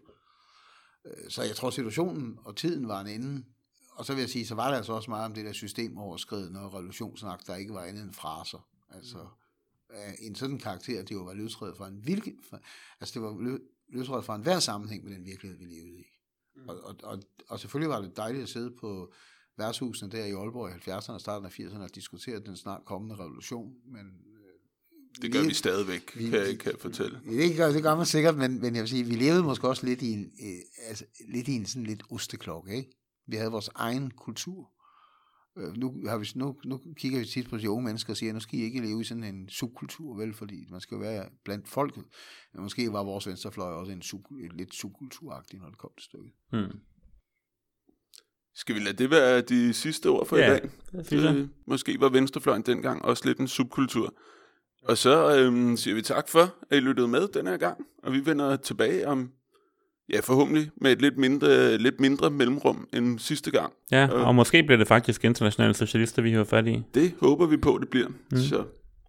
Øh, 1.06 1.30
så 1.30 1.44
jeg 1.44 1.56
tror, 1.56 1.70
situationen 1.70 2.38
og 2.46 2.56
tiden 2.56 2.88
var 2.88 3.02
en 3.02 3.08
anden. 3.08 3.46
Og 3.92 4.06
så 4.06 4.14
vil 4.14 4.22
jeg 4.22 4.30
sige, 4.30 4.46
så 4.46 4.56
var 4.56 4.70
der 4.70 4.78
altså 4.78 4.94
også 4.94 5.12
meget 5.12 5.26
om 5.26 5.34
det 5.34 5.46
der 5.46 5.54
systemoverskridende 5.54 6.62
og 6.62 6.74
revolutionssnak, 6.74 7.48
der 7.48 7.56
ikke 7.56 7.74
var 7.74 7.84
andet 7.84 8.04
end 8.04 8.14
fraser. 8.14 8.68
Altså, 8.96 9.18
af 9.96 10.16
en 10.20 10.36
sådan 10.36 10.58
karakter, 10.58 11.02
det 11.04 11.12
jo 11.12 11.24
var 11.24 11.34
løsredet 11.34 11.78
fra 11.78 11.88
en 11.88 12.00
hvilken, 12.04 12.40
altså 13.00 13.14
det 13.14 13.22
var 13.22 13.60
løsredet 13.90 14.26
fra 14.26 14.36
en 14.36 14.42
hver 14.42 14.60
sammenhæng 14.60 15.04
med 15.04 15.16
den 15.16 15.26
virkelighed, 15.26 15.58
vi 15.60 15.66
levede 15.66 16.00
i. 16.00 16.06
Mm. 16.56 16.70
Og, 16.70 16.80
og, 16.84 16.96
og, 17.04 17.20
og 17.48 17.60
selvfølgelig 17.60 17.90
var 17.90 18.02
det 18.02 18.18
dejligt 18.18 18.44
at 18.44 18.50
sidde 18.50 18.72
på 18.72 19.14
værtshusene 19.58 20.12
der 20.12 20.26
i 20.26 20.32
Aalborg 20.32 20.70
i 20.70 20.92
70'erne 20.92 21.12
og 21.12 21.22
starten 21.22 21.46
af 21.46 21.60
80'erne 21.60 21.84
og 21.84 21.96
diskutere 21.96 22.40
den 22.40 22.58
snart 22.58 22.86
kommende 22.86 23.16
revolution, 23.16 23.74
men 23.86 24.06
øh, 24.06 25.22
det 25.22 25.32
gør 25.32 25.42
vi, 25.42 25.48
vi 25.48 25.54
stadigvæk, 25.54 26.18
vi, 26.18 26.30
kan, 26.30 26.40
jeg, 26.40 26.60
kan 26.60 26.72
jeg 26.72 26.80
fortælle. 26.80 27.22
Det 27.26 27.58
gør, 27.58 27.72
det 27.72 27.84
gør 27.84 27.96
man 27.96 28.06
sikkert, 28.06 28.38
men, 28.38 28.62
men 28.62 28.76
jeg 28.76 28.82
vil 28.82 28.90
sige, 28.90 29.04
vi 29.04 29.16
levede 29.16 29.44
måske 29.44 29.68
også 29.68 29.86
lidt 29.86 30.02
i 30.02 30.12
en, 30.12 30.32
øh, 30.44 30.88
altså, 30.88 31.06
lidt 31.30 31.48
i 31.48 31.52
en 31.52 31.66
sådan 31.66 31.86
lidt 31.86 32.04
osteklokke, 32.10 32.76
ikke? 32.76 32.92
Vi 33.28 33.36
havde 33.36 33.52
vores 33.52 33.70
egen 33.76 34.12
kultur. 34.12 34.72
Øh, 35.58 35.78
nu, 35.78 36.08
har 36.08 36.18
vi, 36.18 36.28
nu, 36.36 36.56
nu 36.66 36.82
kigger 36.98 37.20
vi 37.20 37.26
tit 37.26 37.50
på 37.50 37.58
de 37.58 37.70
unge 37.70 37.86
mennesker 37.86 38.14
og 38.14 38.18
siger, 38.18 38.34
nu 38.34 38.40
skal 38.40 38.60
I 38.60 38.64
ikke 38.64 38.82
leve 38.82 39.02
i 39.02 39.04
sådan 39.04 39.24
en 39.24 39.50
subkultur, 39.50 40.18
vel, 40.18 40.34
fordi 40.34 40.68
man 40.70 40.82
skal 40.82 40.96
jo 40.96 41.02
være 41.02 41.30
blandt 41.44 41.68
folket. 41.68 42.04
Men 42.54 42.64
måske 42.64 42.94
var 42.94 43.04
vores 43.04 43.28
venstrefløj 43.28 43.72
også 43.72 43.92
en 43.92 44.02
sub, 44.02 44.26
lidt 44.52 44.76
subkulturagtig, 44.76 45.60
når 45.60 45.70
det 45.70 45.78
kom 45.78 45.90
til 45.98 46.06
stykket. 46.06 46.32
Hmm. 46.52 46.80
Skal 48.56 48.76
vi 48.76 48.80
lade 48.80 48.98
det 48.98 49.10
være 49.10 49.42
de 49.42 49.74
sidste 49.74 50.10
ord 50.10 50.28
for 50.28 50.38
ja, 50.38 50.46
i 50.46 50.60
dag? 50.60 50.70
Det, 51.10 51.50
måske 51.68 52.00
var 52.00 52.10
venstrefløjen 52.10 52.62
dengang 52.62 53.02
også 53.02 53.26
lidt 53.26 53.40
en 53.40 53.48
subkultur. 53.48 54.16
Og 54.84 54.98
så 54.98 55.38
øhm, 55.38 55.78
siger 55.78 55.96
vi 55.96 56.02
tak 56.02 56.30
for, 56.30 56.56
at 56.70 56.78
I 56.78 56.80
lyttede 56.80 57.08
med 57.08 57.28
den 57.28 57.48
her 57.48 57.58
gang, 57.58 57.86
og 58.04 58.14
vi 58.14 58.26
vender 58.26 58.56
tilbage 58.56 59.08
om, 59.08 59.32
ja 60.14 60.20
forhåbentlig, 60.20 60.70
med 60.82 60.92
et 60.92 61.02
lidt 61.02 61.18
mindre, 61.18 61.78
lidt 61.78 62.00
mindre 62.00 62.30
mellemrum 62.30 62.88
end 62.94 63.20
sidste 63.20 63.52
gang. 63.52 63.74
Ja, 63.92 64.08
og 64.08 64.36
måske 64.36 64.64
bliver 64.64 64.78
det 64.78 64.88
faktisk 64.88 65.26
internationale 65.26 65.74
socialister, 65.74 66.22
vi 66.22 66.32
har 66.32 66.44
fat 66.44 66.68
i. 66.68 66.84
Det 66.94 67.14
håber 67.22 67.46
vi 67.46 67.58
på, 67.58 67.78
det 67.82 67.90
bliver. 67.90 68.08
Mm. 68.08 68.38
Så 68.38 68.58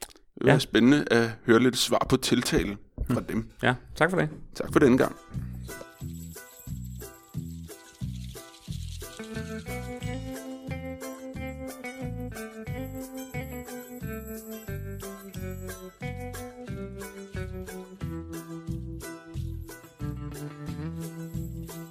det 0.00 0.08
bliver 0.40 0.52
Ja. 0.52 0.58
spændende 0.58 1.04
at 1.10 1.30
høre 1.46 1.60
lidt 1.62 1.76
svar 1.76 2.06
på 2.10 2.16
tiltale 2.16 2.76
fra 3.10 3.20
dem. 3.28 3.48
Ja, 3.62 3.74
tak 3.96 4.10
for 4.10 4.18
det. 4.18 4.28
Tak 4.54 4.72
for 4.72 4.78
denne 4.80 4.98
gang. 4.98 5.16